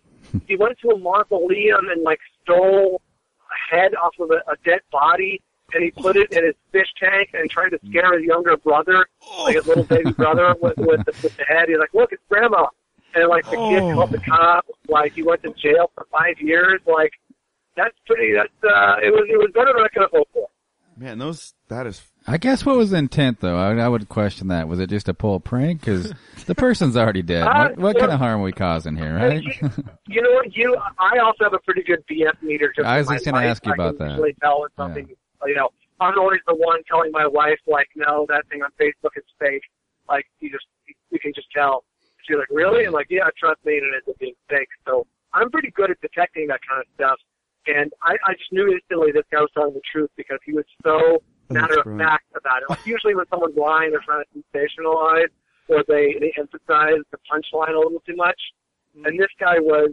he 0.47 0.55
went 0.55 0.77
to 0.79 0.89
a 0.89 0.97
mausoleum 0.97 1.89
and 1.89 2.03
like 2.03 2.19
stole 2.43 3.01
a 3.39 3.75
head 3.75 3.95
off 3.95 4.13
of 4.19 4.31
a, 4.31 4.51
a 4.51 4.55
dead 4.63 4.81
body 4.91 5.41
and 5.73 5.83
he 5.83 5.91
put 5.91 6.15
it 6.15 6.31
in 6.31 6.45
his 6.45 6.55
fish 6.71 6.87
tank 6.99 7.29
and 7.33 7.49
tried 7.49 7.69
to 7.69 7.79
scare 7.87 8.13
his 8.17 8.23
younger 8.25 8.55
brother, 8.57 9.05
like 9.39 9.55
his 9.55 9.67
little 9.67 9.83
baby 9.83 10.11
brother, 10.11 10.55
with 10.61 10.77
with 10.77 11.05
the, 11.05 11.13
with 11.23 11.35
the 11.37 11.43
head. 11.47 11.67
He's 11.69 11.77
like, 11.77 11.93
"Look, 11.93 12.11
it's 12.11 12.21
grandma," 12.29 12.67
and 13.15 13.27
like 13.27 13.45
the 13.45 13.57
kid 13.57 13.83
Oh. 13.83 13.93
called 13.95 14.11
the 14.11 14.19
cop. 14.19 14.65
Like 14.87 15.13
he 15.13 15.23
went 15.23 15.43
to 15.43 15.53
jail 15.53 15.91
for 15.95 16.05
five 16.11 16.39
years. 16.39 16.81
Like 16.85 17.11
that's 17.75 17.95
pretty. 18.05 18.33
That's 18.33 18.49
uh, 18.63 18.97
it 19.03 19.11
was 19.11 19.25
it 19.29 19.37
was 19.37 19.51
better 19.53 19.73
than 19.75 19.83
I 19.83 19.87
could 19.89 20.01
have 20.03 20.11
hoped 20.11 20.31
for. 20.33 20.47
Man, 20.97 21.17
those 21.19 21.53
that 21.67 21.87
is 21.87 22.01
I 22.25 22.37
guess 22.37 22.65
what 22.65 22.77
was 22.77 22.91
the 22.91 22.97
intent 22.97 23.41
though? 23.41 23.57
I, 23.57 23.75
I 23.75 23.87
would 23.89 24.07
question 24.07 24.47
that. 24.47 24.69
Was 24.69 24.79
it 24.79 24.89
just 24.89 25.09
a 25.09 25.13
pull 25.13 25.41
prank? 25.41 25.81
Because 25.81 26.13
the 26.45 26.55
person's 26.55 26.95
already 26.95 27.21
dead. 27.21 27.43
What, 27.55 27.77
what 27.77 27.99
kind 27.99 28.11
of 28.13 28.19
harm 28.19 28.39
are 28.39 28.43
we 28.43 28.53
causing 28.53 28.95
here, 28.95 29.13
right? 29.13 29.43
You, 29.43 29.51
you 30.07 30.21
know 30.21 30.31
what? 30.31 30.55
You, 30.55 30.77
I 30.97 31.17
also 31.19 31.43
have 31.43 31.53
a 31.53 31.59
pretty 31.59 31.83
good 31.83 31.99
BS 32.09 32.41
meter. 32.41 32.71
Just 32.73 32.87
I 32.87 32.99
was 32.99 33.07
just 33.09 33.25
gonna 33.25 33.45
ask 33.45 33.65
you 33.65 33.73
I 33.73 33.75
about 33.75 33.97
can 33.97 34.07
that. 34.07 34.11
Usually 34.13 34.33
tell 34.41 34.61
when 34.61 34.69
something, 34.77 35.09
you 35.45 35.55
know, 35.55 35.69
I'm 35.99 36.17
always 36.19 36.41
the 36.47 36.55
one 36.55 36.81
telling 36.89 37.11
my 37.11 37.27
wife, 37.27 37.59
like, 37.67 37.87
no, 37.95 38.25
that 38.29 38.47
thing 38.49 38.61
on 38.61 38.69
Facebook 38.79 39.15
is 39.15 39.23
fake. 39.39 39.63
Like, 40.09 40.25
you 40.39 40.49
just, 40.51 40.65
you 41.09 41.19
can 41.19 41.31
just 41.33 41.47
tell. 41.55 41.83
She's 42.27 42.37
like, 42.37 42.49
really? 42.49 42.85
And 42.85 42.93
like, 42.93 43.07
yeah, 43.09 43.29
trust 43.37 43.63
me, 43.65 43.77
and 43.77 43.85
it's 43.95 44.17
being 44.19 44.33
fake. 44.49 44.67
So 44.87 45.05
I'm 45.33 45.49
pretty 45.51 45.71
good 45.71 45.91
at 45.91 46.01
detecting 46.01 46.47
that 46.47 46.59
kind 46.67 46.81
of 46.81 46.87
stuff. 46.95 47.19
And 47.67 47.91
I, 48.03 48.13
I 48.25 48.33
just 48.33 48.51
knew 48.51 48.71
instantly 48.71 49.11
this 49.11 49.25
guy 49.31 49.41
was 49.41 49.49
telling 49.53 49.73
the 49.73 49.81
truth 49.91 50.09
because 50.17 50.39
he 50.45 50.53
was 50.53 50.65
so 50.83 51.21
matter 51.49 51.79
of 51.79 51.97
fact 51.97 52.25
about 52.35 52.61
it. 52.61 52.69
Like 52.69 52.85
usually 52.85 53.15
when 53.15 53.25
someone's 53.29 53.57
lying, 53.57 53.91
they're 53.91 54.05
trying 54.05 54.23
to 54.23 54.43
sensationalize 54.53 55.29
or 55.67 55.83
they, 55.87 56.15
they 56.19 56.33
emphasize 56.37 57.01
the 57.11 57.17
punchline 57.29 57.73
a 57.73 57.79
little 57.79 58.01
too 58.05 58.15
much. 58.15 58.39
And 59.03 59.19
this 59.19 59.29
guy 59.39 59.59
was 59.59 59.91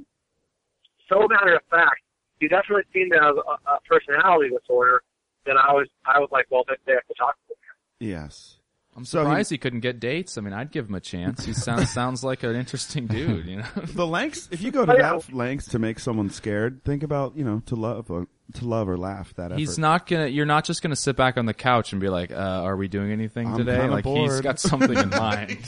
so 1.09 1.27
matter 1.29 1.57
of 1.57 1.63
fact. 1.71 2.01
He 2.41 2.49
definitely 2.49 2.85
seemed 2.93 3.13
to 3.13 3.21
have 3.21 3.37
a, 3.37 3.71
a 3.71 3.81
personality 3.89 4.51
disorder. 4.51 5.03
That 5.47 5.57
I 5.57 5.73
was, 5.73 5.89
I 6.07 6.19
was 6.21 6.29
like, 6.31 6.47
well, 6.51 6.63
they, 6.69 6.75
they 6.87 6.93
have 6.93 7.07
to 7.09 7.15
talk 7.15 7.35
to 7.49 7.53
him. 7.55 8.11
yes. 8.13 8.57
I'm 8.95 9.07
So 9.07 9.21
he- 9.21 9.25
surprised 9.25 9.51
he, 9.51 9.57
couldn't 9.59 9.81
get 9.81 10.01
dates. 10.01 10.37
I 10.37 10.43
mean, 10.43 10.53
I'd 10.53 10.71
give 10.71 10.87
him 10.91 10.95
a 10.95 11.01
chance. 11.01 11.47
He 11.47 11.55
sounds 11.55 11.89
sounds 11.95 12.23
like 12.23 12.43
an 12.43 12.55
interesting 12.55 13.07
dude. 13.07 13.47
You 13.47 13.57
know, 13.57 13.65
The 13.87 14.07
lengths. 14.07 14.51
If 14.53 14.61
you 14.61 14.71
go 14.71 14.85
to 14.85 14.93
Oh, 14.93 14.97
that 15.21 15.33
lengths 15.33 15.69
to 15.69 15.79
make 15.79 15.99
someone 15.99 16.29
scared, 16.29 16.85
think 16.85 17.03
about 17.03 17.35
you 17.35 17.43
know 17.43 17.63
to 17.67 17.75
love 17.75 18.11
or 18.11 18.27
to 18.53 18.65
love 18.67 18.91
or 18.91 18.99
laugh 18.99 19.33
that 19.37 19.47
effort. 19.53 19.59
he's 19.61 19.79
not 19.79 20.07
gonna. 20.07 20.27
You're 20.27 20.45
not 20.45 20.67
just 20.67 20.83
gonna 20.83 20.95
sit 20.95 21.17
back 21.17 21.39
on 21.39 21.47
the 21.47 21.55
couch 21.55 21.93
and 21.93 22.03
be 22.03 22.11
like, 22.11 22.33
uh, 22.33 22.35
"Are 22.35 22.77
we 22.77 22.87
doing 22.87 23.11
anything 23.13 23.47
I'm 23.49 23.57
today?" 23.57 23.79
kinda 23.79 23.93
Like 23.95 24.05
he's 24.05 24.29
bored. 24.29 24.43
got 24.45 24.61
something 24.61 24.99
in 24.99 25.09
mind. 25.27 25.59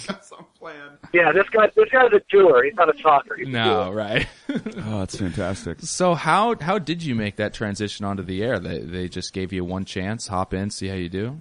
Got 0.64 0.72
some 0.72 0.98
plan. 0.98 0.98
Yeah, 1.12 1.32
this 1.32 1.48
guy, 1.50 1.70
this 1.76 1.88
guy's 1.90 2.12
a 2.12 2.20
doer. 2.30 2.64
He's 2.64 2.74
not 2.74 2.88
a 2.88 3.02
talker. 3.02 3.36
He's 3.36 3.48
a 3.48 3.50
no, 3.50 3.84
doer. 3.84 3.94
right. 3.94 4.26
Oh, 4.86 5.00
that's 5.00 5.16
fantastic. 5.16 5.80
so 5.80 6.14
how 6.14 6.56
how 6.60 6.78
did 6.78 7.02
you 7.02 7.14
make 7.14 7.36
that 7.36 7.54
transition 7.54 8.04
onto 8.04 8.22
the 8.22 8.42
air? 8.42 8.58
They 8.58 8.78
they 8.80 9.08
just 9.08 9.32
gave 9.32 9.52
you 9.52 9.64
one 9.64 9.84
chance, 9.84 10.26
hop 10.28 10.52
in, 10.54 10.70
see 10.70 10.88
how 10.88 10.94
you 10.94 11.08
do. 11.08 11.38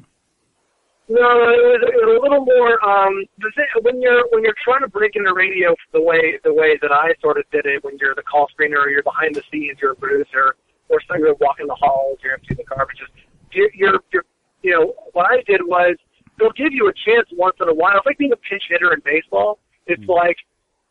No, 1.09 1.19
it 1.19 1.59
was, 1.59 1.81
it 1.83 1.95
was 1.99 2.17
a 2.17 2.23
little 2.23 2.45
more. 2.45 2.79
Um, 2.83 3.25
the 3.37 3.51
thing, 3.55 3.65
when 3.81 4.01
you're 4.01 4.23
when 4.31 4.43
you're 4.43 4.55
trying 4.63 4.81
to 4.81 4.87
break 4.87 5.15
into 5.15 5.33
radio 5.33 5.75
the 5.91 6.01
way 6.01 6.39
the 6.43 6.53
way 6.53 6.77
that 6.81 6.91
I 6.91 7.13
sort 7.21 7.37
of 7.37 7.43
did 7.51 7.65
it, 7.65 7.83
when 7.83 7.97
you're 7.99 8.15
the 8.15 8.23
call 8.23 8.47
screener, 8.47 8.77
or 8.77 8.89
you're 8.89 9.03
behind 9.03 9.35
the 9.35 9.43
scenes, 9.51 9.77
you're 9.81 9.91
a 9.91 9.95
producer, 9.95 10.55
or 10.89 11.01
so 11.07 11.17
you're 11.17 11.35
walking 11.41 11.67
the 11.67 11.75
halls, 11.75 12.19
you're 12.23 12.33
emptying 12.33 12.57
the 12.57 12.63
garbages. 12.63 13.09
You're, 13.51 13.69
you're, 13.75 13.99
you're, 14.11 14.25
you 14.63 14.71
know, 14.71 14.93
what 15.11 15.27
I 15.29 15.43
did 15.45 15.61
was 15.65 15.97
they'll 16.39 16.55
give 16.55 16.73
you 16.73 16.87
a 16.87 16.93
chance 16.93 17.27
once 17.33 17.55
in 17.61 17.69
a 17.69 17.73
while. 17.73 17.97
It's 17.97 18.05
like 18.05 18.17
being 18.17 18.33
a 18.33 18.41
pinch 18.49 18.63
hitter 18.69 18.93
in 18.93 19.01
baseball. 19.05 19.59
It's 19.87 20.01
mm-hmm. 20.01 20.11
like 20.11 20.37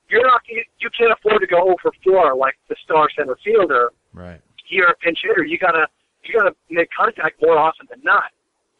you're 0.08 0.26
not 0.26 0.42
you, 0.48 0.62
you 0.80 0.90
can't 0.96 1.12
afford 1.12 1.40
to 1.40 1.46
go 1.46 1.62
over 1.62 1.90
four 2.04 2.36
like 2.36 2.54
the 2.68 2.76
star 2.84 3.08
center 3.16 3.36
fielder 3.44 3.90
Right. 4.12 4.40
you're 4.68 4.90
a 4.90 4.96
pinch 4.96 5.18
hitter. 5.22 5.44
You 5.44 5.58
gotta 5.58 5.86
you 6.24 6.38
gotta 6.38 6.54
make 6.70 6.88
contact 6.96 7.40
more 7.42 7.58
often 7.58 7.86
than 7.90 8.00
not. 8.04 8.30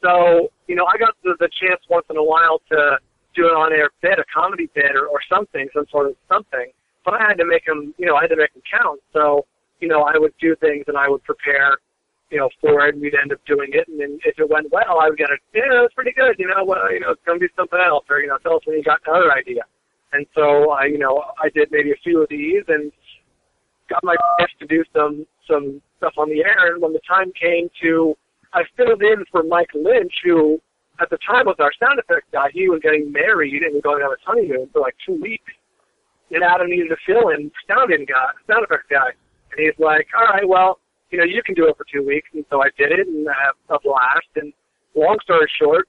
So 0.03 0.53
you 0.69 0.77
know, 0.77 0.87
I 0.87 0.99
got 0.99 1.15
the, 1.23 1.35
the 1.41 1.49
chance 1.61 1.81
once 1.89 2.07
in 2.11 2.17
a 2.17 2.25
while 2.25 2.61
to 2.71 2.99
do 3.35 3.47
an 3.47 3.55
on-air 3.57 3.89
bit, 4.03 4.19
a 4.19 4.25
comedy 4.29 4.69
bit, 4.75 4.93
or, 4.95 5.07
or 5.07 5.21
something, 5.27 5.67
some 5.73 5.87
sort 5.91 6.07
of 6.07 6.17
something. 6.29 6.71
But 7.03 7.15
I 7.15 7.27
had 7.27 7.39
to 7.39 7.47
make 7.47 7.65
them, 7.65 7.95
you 7.97 8.05
know, 8.05 8.17
I 8.17 8.23
had 8.23 8.31
to 8.31 8.37
make 8.37 8.53
them 8.53 8.63
count. 8.71 9.01
So 9.13 9.47
you 9.81 9.89
know, 9.89 10.03
I 10.03 10.17
would 10.17 10.33
do 10.41 10.55
things 10.57 10.85
and 10.87 10.97
I 10.97 11.09
would 11.09 11.25
prepare, 11.25 11.79
you 12.33 12.39
know, 12.39 12.49
for 12.61 12.89
it, 12.89 12.95
and 12.95 13.03
we'd 13.03 13.15
end 13.15 13.31
up 13.31 13.45
doing 13.47 13.69
it. 13.73 13.87
And 13.89 14.01
then 14.01 14.19
if 14.25 14.39
it 14.39 14.49
went 14.49 14.73
well, 14.73 14.99
I 14.99 15.09
would 15.09 15.19
get 15.19 15.31
a, 15.31 15.37
yeah, 15.55 15.83
that's 15.83 15.95
pretty 15.95 16.13
good. 16.17 16.35
You 16.39 16.49
know, 16.49 16.65
well, 16.65 16.91
you 16.91 17.01
know, 17.01 17.11
it's 17.11 17.21
gonna 17.27 17.39
be 17.39 17.53
something 17.55 17.79
else, 17.79 18.07
or 18.09 18.21
you 18.21 18.29
know, 18.29 18.39
tell 18.39 18.57
us 18.57 18.63
when 18.65 18.79
you 18.79 18.83
got 18.83 19.01
another 19.07 19.31
idea. 19.31 19.63
And 20.13 20.27
so 20.35 20.71
I, 20.71 20.87
you 20.87 20.99
know, 20.99 21.23
I 21.43 21.49
did 21.55 21.69
maybe 21.71 21.93
a 21.93 22.01
few 22.03 22.23
of 22.23 22.29
these 22.29 22.65
and 22.69 22.91
got 23.89 24.03
my 24.03 24.17
best 24.39 24.53
to 24.61 24.67
do 24.67 24.83
some 24.97 25.27
some 25.47 25.83
stuff 25.99 26.15
on 26.17 26.31
the 26.31 26.41
air. 26.41 26.73
And 26.73 26.83
when 26.83 26.93
the 26.93 27.05
time 27.07 27.33
came 27.39 27.69
to, 27.83 28.15
I 28.53 28.63
filled 28.77 29.03
in 29.03 29.25
for 29.31 29.43
Mike 29.43 29.71
Lynch, 29.75 30.13
who 30.25 30.59
at 31.01 31.11
the 31.11 31.19
time 31.27 31.47
was 31.47 31.57
our 31.59 31.73
sound 31.79 31.99
effects 31.99 32.29
guy. 32.33 32.49
He 32.53 32.69
was 32.69 32.81
getting 32.83 33.13
married 33.13 33.63
and 33.63 33.83
going 33.83 34.03
on 34.03 34.11
his 34.11 34.25
honeymoon 34.25 34.69
for 34.73 34.81
like 34.81 34.95
two 35.05 35.21
weeks. 35.21 35.53
And 36.31 36.43
Adam 36.43 36.71
needed 36.71 36.89
to 36.89 36.97
fill 37.05 37.29
in 37.29 37.51
sound 37.69 37.93
in 37.93 38.07
guy, 38.07 38.33
sound 38.49 38.65
effects 38.65 38.89
guy. 38.89 39.13
And 39.53 39.61
he's 39.61 39.79
like, 39.79 40.09
all 40.17 40.33
right, 40.33 40.49
well, 40.49 40.79
you 41.13 41.19
know, 41.19 41.25
you 41.25 41.43
can 41.45 41.55
do 41.55 41.69
it 41.69 41.77
for 41.77 41.85
two 41.85 42.05
weeks. 42.05 42.29
And 42.33 42.45
so 42.51 42.63
I 42.63 42.69
did 42.77 42.91
it 42.91 43.07
and 43.07 43.29
I 43.29 43.35
had 43.37 43.77
a 43.77 43.79
blast. 43.79 44.33
And 44.37 44.53
long 44.97 45.19
story 45.23 45.47
short, 45.61 45.87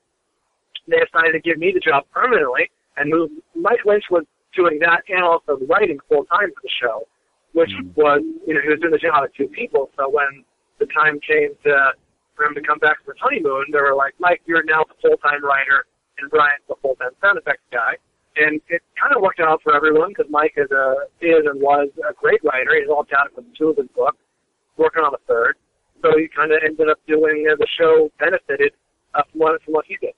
they 0.87 0.99
decided 0.99 1.31
to 1.31 1.39
give 1.39 1.57
me 1.57 1.71
the 1.73 1.79
job 1.79 2.03
permanently. 2.13 2.69
And 2.97 3.11
who 3.11 3.31
Mike 3.55 3.85
Lynch 3.85 4.03
was 4.11 4.25
doing 4.53 4.77
that 4.81 5.01
and 5.09 5.23
also 5.23 5.57
writing 5.65 5.97
full 6.07 6.25
time 6.25 6.51
for 6.53 6.61
the 6.61 6.73
show, 6.77 7.07
which 7.53 7.71
mm-hmm. 7.71 7.95
was, 7.95 8.21
you 8.45 8.53
know, 8.53 8.61
he 8.61 8.69
was 8.69 8.79
doing 8.79 8.91
the 8.91 9.01
job 9.01 9.23
of 9.23 9.33
two 9.33 9.47
people. 9.47 9.89
So 9.97 10.09
when 10.09 10.43
the 10.77 10.85
time 10.93 11.19
came 11.25 11.55
to 11.63 11.95
for 12.35 12.45
him 12.45 12.55
to 12.55 12.61
come 12.61 12.79
back 12.79 12.97
from 13.03 13.13
his 13.13 13.21
honeymoon, 13.21 13.65
they 13.71 13.79
were 13.79 13.95
like, 13.95 14.13
Mike, 14.19 14.41
you're 14.45 14.63
now 14.65 14.83
the 14.83 14.97
full 15.01 15.17
time 15.17 15.43
writer, 15.45 15.85
and 16.17 16.29
Bryan's 16.29 16.65
the 16.67 16.75
full 16.81 16.95
time 16.95 17.13
sound 17.21 17.37
effects 17.37 17.65
guy. 17.71 17.97
And 18.35 18.59
it 18.69 18.81
kind 18.97 19.13
of 19.15 19.21
worked 19.21 19.39
out 19.39 19.61
for 19.61 19.75
everyone 19.75 20.09
because 20.09 20.25
Mike 20.29 20.57
is 20.57 20.69
a 20.71 21.05
is 21.21 21.45
and 21.45 21.61
was 21.61 21.89
a 22.01 22.13
great 22.13 22.41
writer. 22.43 22.73
He's 22.73 22.89
all 22.89 23.05
down 23.05 23.29
with 23.35 23.45
two 23.53 23.69
of 23.69 23.77
his 23.77 23.89
books, 23.95 24.17
working 24.77 25.03
on 25.03 25.11
the 25.11 25.33
third. 25.33 25.55
So 26.01 26.11
he 26.17 26.27
kind 26.27 26.51
of 26.51 26.59
ended 26.63 26.89
up 26.89 26.99
doing 27.07 27.47
uh, 27.49 27.55
the 27.57 27.67
show 27.79 28.09
benefited 28.19 28.73
uh, 29.13 29.21
from 29.31 29.39
what 29.39 29.63
from 29.63 29.73
what 29.73 29.85
he 29.87 29.97
did. 30.01 30.13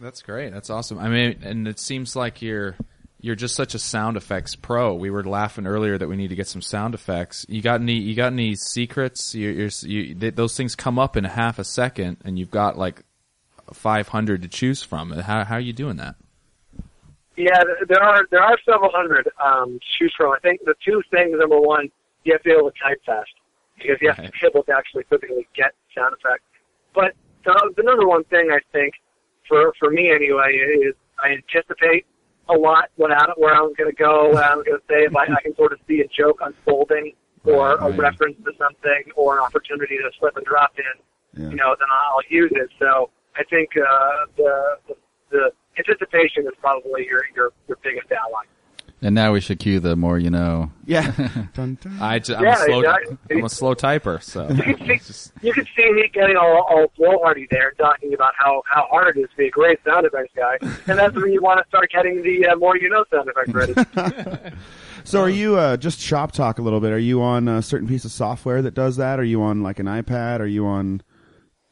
That's 0.00 0.22
great. 0.22 0.52
That's 0.52 0.70
awesome. 0.70 0.98
I 0.98 1.08
mean, 1.08 1.40
and 1.42 1.68
it 1.68 1.78
seems 1.78 2.16
like 2.16 2.42
you're 2.42 2.76
you're 3.20 3.36
just 3.36 3.54
such 3.54 3.74
a 3.74 3.78
sound 3.78 4.16
effects 4.16 4.56
pro. 4.56 4.94
We 4.94 5.10
were 5.10 5.22
laughing 5.22 5.66
earlier 5.66 5.98
that 5.98 6.08
we 6.08 6.16
need 6.16 6.28
to 6.28 6.36
get 6.36 6.48
some 6.48 6.62
sound 6.62 6.94
effects. 6.94 7.44
You 7.48 7.60
got 7.60 7.80
any? 7.80 7.94
You 7.94 8.14
got 8.14 8.32
any 8.32 8.54
secrets? 8.56 9.34
You're, 9.34 9.52
you're, 9.52 9.70
you 9.82 10.14
th- 10.14 10.34
those 10.34 10.56
things 10.56 10.74
come 10.74 10.98
up 10.98 11.16
in 11.16 11.24
a 11.24 11.28
half 11.28 11.58
a 11.58 11.64
second, 11.64 12.18
and 12.24 12.38
you've 12.38 12.50
got 12.50 12.78
like 12.78 13.02
500 13.72 14.42
to 14.42 14.48
choose 14.48 14.82
from. 14.82 15.10
How 15.10 15.44
how 15.44 15.56
are 15.56 15.60
you 15.60 15.72
doing 15.72 15.96
that? 15.96 16.16
Yeah, 17.36 17.62
there 17.88 18.02
are 18.02 18.26
there 18.30 18.42
are 18.42 18.58
several 18.64 18.90
hundred 18.92 19.28
um, 19.42 19.78
to 19.78 19.86
choose 19.98 20.14
from. 20.16 20.32
I 20.32 20.38
think 20.40 20.60
the 20.64 20.74
two 20.84 21.02
things. 21.10 21.36
Number 21.38 21.60
one, 21.60 21.90
you 22.24 22.32
have 22.32 22.42
to 22.42 22.48
be 22.48 22.54
able 22.54 22.70
to 22.70 22.78
type 22.82 23.00
fast 23.04 23.30
because 23.76 23.96
you 24.00 24.08
have 24.08 24.16
to 24.24 24.30
be 24.30 24.46
able 24.46 24.62
to 24.64 24.72
actually 24.72 25.04
physically 25.08 25.48
get 25.56 25.72
sound 25.96 26.14
effects. 26.18 26.44
But 26.94 27.14
the, 27.44 27.54
the 27.76 27.82
number 27.82 28.06
one 28.06 28.24
thing 28.24 28.50
I 28.52 28.60
think 28.72 28.94
for 29.48 29.72
for 29.78 29.90
me 29.90 30.10
anyway 30.10 30.52
is 30.52 30.94
I 31.22 31.36
anticipate 31.40 32.06
a 32.48 32.54
lot 32.54 32.90
what 32.96 33.12
out 33.12 33.38
where 33.40 33.54
I'm 33.54 33.72
going 33.74 33.90
to 33.90 33.96
go, 33.96 34.30
what 34.32 34.44
I'm 34.44 34.62
going 34.64 34.78
to 34.78 34.84
say. 34.88 35.06
If 35.06 35.14
I, 35.16 35.24
I 35.24 35.40
can 35.42 35.54
sort 35.56 35.72
of 35.72 35.78
see 35.88 36.00
a 36.00 36.08
joke 36.08 36.40
unfolding 36.42 37.12
or 37.44 37.76
Right, 37.78 37.94
a 37.94 37.96
reference 37.96 38.36
to 38.44 38.52
something 38.58 39.02
or 39.16 39.38
an 39.38 39.44
opportunity 39.44 39.96
to 39.96 40.10
slip 40.18 40.36
and 40.36 40.44
drop 40.44 40.72
in, 40.76 41.42
Yeah. 41.42 41.50
you 41.50 41.56
know, 41.56 41.74
then 41.78 41.88
I'll 41.88 42.20
use 42.28 42.52
it. 42.54 42.68
So 42.78 43.10
I 43.36 43.44
think 43.44 43.70
uh, 43.76 44.26
the, 44.36 44.52
the 44.88 44.94
the 45.30 45.52
anticipation 45.78 46.44
is 46.44 46.52
probably 46.60 47.06
your 47.06 47.22
your 47.34 47.52
your 47.68 47.78
biggest 47.82 48.10
ally. 48.12 48.44
And 49.02 49.14
now 49.14 49.32
we 49.32 49.40
should 49.40 49.58
cue 49.58 49.80
the 49.80 49.96
more 49.96 50.18
you 50.18 50.28
know. 50.28 50.70
Yeah. 50.84 51.10
Dun, 51.54 51.78
dun. 51.80 51.96
I 52.00 52.18
ju- 52.18 52.34
I'm, 52.34 52.44
Yeah, 52.44 52.52
a 52.52 52.56
slow, 52.66 52.80
exactly. 52.80 53.16
I'm 53.30 53.44
a 53.44 53.48
slow 53.48 53.74
typer, 53.74 54.22
so 54.22 54.46
You 54.50 54.62
can 54.62 54.78
see, 54.86 54.96
just- 55.06 55.32
you 55.40 55.52
can 55.54 55.64
see 55.74 55.90
me 55.92 56.10
getting 56.12 56.36
all, 56.36 56.66
all 56.68 56.92
blowhardy 56.98 57.48
there, 57.50 57.72
talking 57.78 58.12
about 58.12 58.34
how, 58.36 58.62
how 58.70 58.86
hard 58.90 59.16
it 59.16 59.20
is 59.20 59.30
to 59.30 59.36
be 59.36 59.46
a 59.46 59.50
great 59.50 59.78
sound 59.86 60.04
effects 60.04 60.32
guy, 60.36 60.58
and 60.86 60.98
that's 60.98 61.14
when 61.16 61.32
you 61.32 61.40
want 61.40 61.60
to 61.62 61.68
start 61.68 61.90
getting 61.90 62.22
the 62.22 62.46
uh, 62.48 62.56
more 62.56 62.76
you 62.76 62.90
know 62.90 63.04
sound 63.10 63.28
effects 63.28 63.54
ready. 63.96 64.52
So 65.02 65.22
are 65.22 65.30
you 65.30 65.56
uh, 65.56 65.78
just 65.78 65.98
shop 65.98 66.32
talk 66.32 66.58
a 66.58 66.62
little 66.62 66.78
bit? 66.78 66.92
Are 66.92 66.98
you 66.98 67.22
on 67.22 67.48
a 67.48 67.62
certain 67.62 67.88
piece 67.88 68.04
of 68.04 68.12
software 68.12 68.60
that 68.60 68.74
does 68.74 68.96
that? 68.98 69.18
Are 69.18 69.24
you 69.24 69.42
on 69.42 69.62
like 69.62 69.78
an 69.78 69.86
iPad? 69.86 70.40
Are 70.40 70.46
you 70.46 70.66
on 70.66 71.00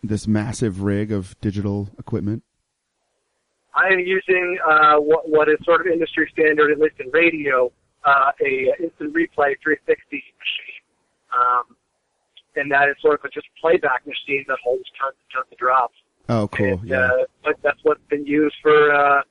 this 0.02 0.26
massive 0.26 0.80
rig 0.80 1.12
of 1.12 1.38
digital 1.42 1.90
equipment? 1.98 2.42
I 3.74 3.88
am 3.88 3.98
using 4.00 4.58
uh, 4.66 4.96
what, 4.96 5.28
what 5.28 5.48
is 5.48 5.56
sort 5.64 5.86
of 5.86 5.92
industry 5.92 6.28
standard, 6.32 6.70
at 6.72 6.78
least 6.78 6.96
in 7.00 7.10
radio, 7.12 7.70
uh, 8.04 8.32
a 8.44 8.72
instant 8.82 9.14
replay 9.14 9.54
360 9.62 9.96
machine, 10.16 10.82
um, 11.32 11.76
and 12.56 12.70
that 12.72 12.88
is 12.88 12.96
sort 13.00 13.20
of 13.20 13.24
a 13.24 13.28
just 13.28 13.46
playback 13.60 14.06
machine 14.06 14.44
that 14.48 14.58
holds 14.64 14.84
tons 15.00 15.14
and 15.20 15.30
tons 15.34 15.46
of 15.52 15.58
drops. 15.58 15.94
Oh, 16.28 16.48
cool. 16.48 16.78
And, 16.80 16.88
Yeah. 16.88 17.06
uh, 17.06 17.24
but 17.44 17.56
that's 17.62 17.78
what's 17.82 18.02
been 18.08 18.26
used 18.26 18.56
for. 18.62 18.92
Uh, 18.92 19.22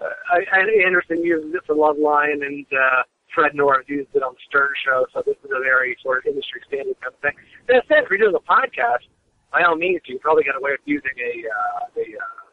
uh, 0.00 0.08
I, 0.32 0.60
Anderson 0.86 1.22
uses 1.22 1.54
it 1.54 1.62
for 1.66 1.74
Loveline, 1.74 2.44
and 2.46 2.66
uh, 2.72 3.02
Fred 3.34 3.54
Norris 3.54 3.86
used 3.88 4.08
it 4.14 4.22
on 4.22 4.32
the 4.34 4.40
Stern 4.48 4.70
Show. 4.84 5.06
So 5.12 5.22
this 5.26 5.36
is 5.44 5.50
a 5.54 5.60
very 5.60 5.96
sort 6.02 6.18
of 6.18 6.26
industry 6.26 6.62
standard 6.66 6.96
kind 7.00 7.14
of 7.14 7.20
thing. 7.20 7.36
That 7.68 7.84
said, 7.88 8.04
if 8.04 8.10
you're 8.10 8.18
doing 8.18 8.34
a 8.34 8.40
podcast, 8.40 9.06
by 9.52 9.62
all 9.62 9.76
means, 9.76 10.00
you 10.06 10.18
probably 10.18 10.44
got 10.44 10.56
a 10.56 10.60
way 10.60 10.72
of 10.72 10.78
using 10.86 11.10
a 11.18 11.32
uh, 11.46 12.00
a 12.00 12.04
uh, 12.16 12.49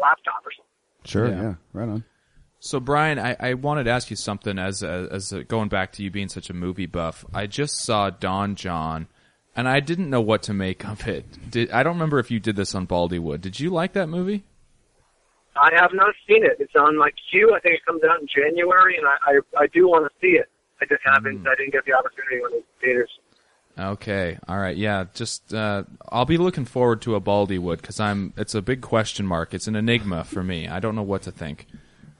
laptop 0.00 0.44
or 0.44 0.52
something. 0.52 0.68
Sure. 1.04 1.28
Yeah. 1.28 1.42
Yeah. 1.42 1.54
Right 1.72 1.88
on. 1.88 2.04
So 2.60 2.80
Bryan, 2.80 3.18
I, 3.18 3.36
I 3.38 3.54
wanted 3.54 3.84
to 3.84 3.90
ask 3.90 4.10
you 4.10 4.16
something 4.16 4.58
as 4.58 4.82
a, 4.82 5.08
as 5.12 5.32
a, 5.32 5.44
going 5.44 5.68
back 5.68 5.92
to 5.92 6.02
you 6.02 6.10
being 6.10 6.28
such 6.28 6.50
a 6.50 6.54
movie 6.54 6.86
buff. 6.86 7.24
I 7.32 7.46
just 7.46 7.84
saw 7.84 8.10
Don 8.10 8.56
Jon, 8.56 9.06
and 9.54 9.68
I 9.68 9.78
didn't 9.78 10.10
know 10.10 10.20
what 10.20 10.42
to 10.44 10.52
make 10.52 10.84
of 10.84 11.06
it. 11.06 11.50
Did, 11.50 11.70
I 11.70 11.84
don't 11.84 11.94
remember 11.94 12.18
if 12.18 12.30
you 12.32 12.40
did 12.40 12.56
this 12.56 12.74
on 12.74 12.86
Baldywood. 12.86 13.40
Did 13.40 13.60
you 13.60 13.70
like 13.70 13.92
that 13.92 14.08
movie? 14.08 14.44
I 15.54 15.70
have 15.74 15.90
not 15.92 16.14
seen 16.26 16.44
it. 16.44 16.56
It's 16.58 16.74
on 16.74 16.96
my 16.98 17.10
queue. 17.30 17.52
I 17.54 17.60
think 17.60 17.74
it 17.76 17.86
comes 17.86 18.02
out 18.04 18.20
in 18.20 18.26
January, 18.26 18.96
and 18.96 19.06
I 19.06 19.16
I, 19.22 19.62
I 19.64 19.66
do 19.68 19.88
want 19.88 20.10
to 20.10 20.12
see 20.20 20.38
it. 20.38 20.48
I 20.80 20.86
just 20.86 21.02
haven't. 21.04 21.38
Hmm. 21.38 21.48
I 21.48 21.54
didn't 21.56 21.72
get 21.72 21.84
the 21.84 21.94
opportunity 21.94 22.40
when 22.42 22.52
it 22.52 22.56
was 22.56 22.64
in 22.64 22.88
theaters. 22.88 23.10
Okay, 23.78 24.38
all 24.48 24.58
right, 24.58 24.76
yeah. 24.76 25.04
Just 25.14 25.54
uh, 25.54 25.84
I'll 26.10 26.24
be 26.24 26.36
looking 26.36 26.64
forward 26.64 27.02
to 27.02 27.14
a 27.14 27.20
Baldywood 27.20 27.76
because 27.80 28.00
I'm. 28.00 28.32
It's 28.36 28.54
a 28.54 28.62
big 28.62 28.80
question 28.80 29.24
mark. 29.24 29.54
It's 29.54 29.68
an 29.68 29.76
enigma 29.76 30.24
for 30.24 30.42
me. 30.42 30.66
I 30.66 30.80
don't 30.80 30.96
know 30.96 31.02
what 31.02 31.22
to 31.22 31.30
think. 31.30 31.66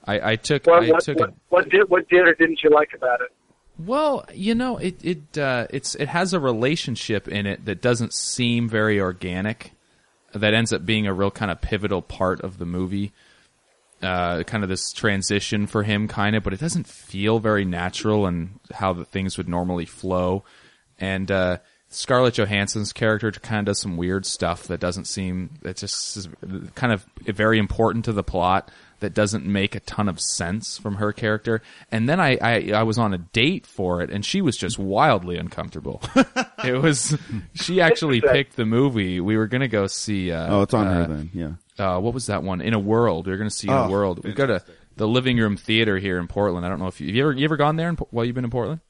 I, 0.04 0.32
I 0.32 0.36
took 0.36 0.66
What 0.66 0.84
I 0.84 0.90
what, 0.90 1.02
took 1.02 1.18
what, 1.18 1.28
a, 1.30 1.32
what 1.48 1.68
did 1.68 1.90
what 1.90 2.08
did 2.08 2.20
or 2.20 2.34
didn't 2.34 2.62
you 2.62 2.70
like 2.70 2.90
about 2.94 3.20
it? 3.20 3.32
Well, 3.78 4.24
you 4.32 4.54
know, 4.54 4.76
it 4.76 5.04
it 5.04 5.38
uh, 5.38 5.66
it's 5.70 5.94
it 5.96 6.08
has 6.08 6.32
a 6.32 6.40
relationship 6.40 7.28
in 7.28 7.46
it 7.46 7.64
that 7.64 7.82
doesn't 7.82 8.14
seem 8.14 8.68
very 8.68 9.00
organic. 9.00 9.72
That 10.32 10.54
ends 10.54 10.72
up 10.72 10.86
being 10.86 11.06
a 11.06 11.14
real 11.14 11.30
kind 11.30 11.50
of 11.50 11.60
pivotal 11.60 12.02
part 12.02 12.40
of 12.42 12.58
the 12.58 12.66
movie. 12.66 13.12
Uh, 14.00 14.44
kind 14.44 14.62
of 14.62 14.68
this 14.68 14.92
transition 14.92 15.66
for 15.66 15.82
him, 15.82 16.06
kind 16.06 16.36
of, 16.36 16.44
but 16.44 16.52
it 16.52 16.60
doesn't 16.60 16.86
feel 16.86 17.40
very 17.40 17.64
natural 17.64 18.26
and 18.26 18.60
how 18.72 18.92
the 18.92 19.04
things 19.04 19.36
would 19.36 19.48
normally 19.48 19.84
flow. 19.84 20.44
And 20.98 21.30
uh, 21.30 21.58
Scarlett 21.88 22.34
Johansson's 22.34 22.92
character 22.92 23.30
kind 23.32 23.60
of 23.60 23.72
does 23.72 23.80
some 23.80 23.96
weird 23.96 24.26
stuff 24.26 24.64
that 24.68 24.80
doesn't 24.80 25.06
seem. 25.06 25.50
It 25.64 25.76
just 25.76 26.16
is 26.16 26.28
kind 26.74 26.92
of 26.92 27.06
very 27.24 27.58
important 27.58 28.04
to 28.06 28.12
the 28.12 28.22
plot 28.22 28.70
that 29.00 29.14
doesn't 29.14 29.46
make 29.46 29.76
a 29.76 29.80
ton 29.80 30.08
of 30.08 30.20
sense 30.20 30.76
from 30.76 30.96
her 30.96 31.12
character. 31.12 31.62
And 31.92 32.08
then 32.08 32.18
I, 32.18 32.36
I, 32.42 32.72
I 32.74 32.82
was 32.82 32.98
on 32.98 33.14
a 33.14 33.18
date 33.18 33.64
for 33.64 34.02
it 34.02 34.10
and 34.10 34.24
she 34.24 34.42
was 34.42 34.56
just 34.56 34.76
wildly 34.76 35.36
uncomfortable. 35.36 36.02
it 36.64 36.82
was, 36.82 37.16
she 37.54 37.80
actually 37.80 38.20
picked 38.20 38.56
the 38.56 38.66
movie. 38.66 39.20
We 39.20 39.36
were 39.36 39.46
going 39.46 39.60
to 39.60 39.68
go 39.68 39.86
see, 39.86 40.32
uh, 40.32 40.52
Oh, 40.52 40.62
it's 40.62 40.74
on 40.74 40.88
uh, 40.88 40.94
her 40.94 41.06
then. 41.14 41.30
Yeah. 41.32 41.52
uh, 41.96 42.00
what 42.00 42.12
was 42.12 42.26
that 42.26 42.42
one? 42.42 42.60
In 42.60 42.74
a 42.74 42.78
World. 42.80 43.28
We 43.28 43.32
are 43.34 43.36
going 43.36 43.48
to 43.48 43.54
see 43.54 43.68
In 43.68 43.74
Oh, 43.74 43.84
a 43.84 43.88
World. 43.88 44.24
We've 44.24 44.34
got 44.34 44.50
a, 44.50 44.64
the 44.96 45.06
living 45.06 45.36
room 45.38 45.56
theater 45.56 45.96
here 45.98 46.18
in 46.18 46.26
Portland. 46.26 46.66
I 46.66 46.68
don't 46.68 46.80
know 46.80 46.88
if 46.88 47.00
you, 47.00 47.06
have 47.06 47.14
you 47.14 47.22
ever, 47.22 47.32
you 47.34 47.44
ever 47.44 47.56
gone 47.56 47.76
there 47.76 47.88
in, 47.88 47.94
while 48.10 48.24
you've 48.24 48.34
been 48.34 48.44
in 48.44 48.50
Portland? 48.50 48.80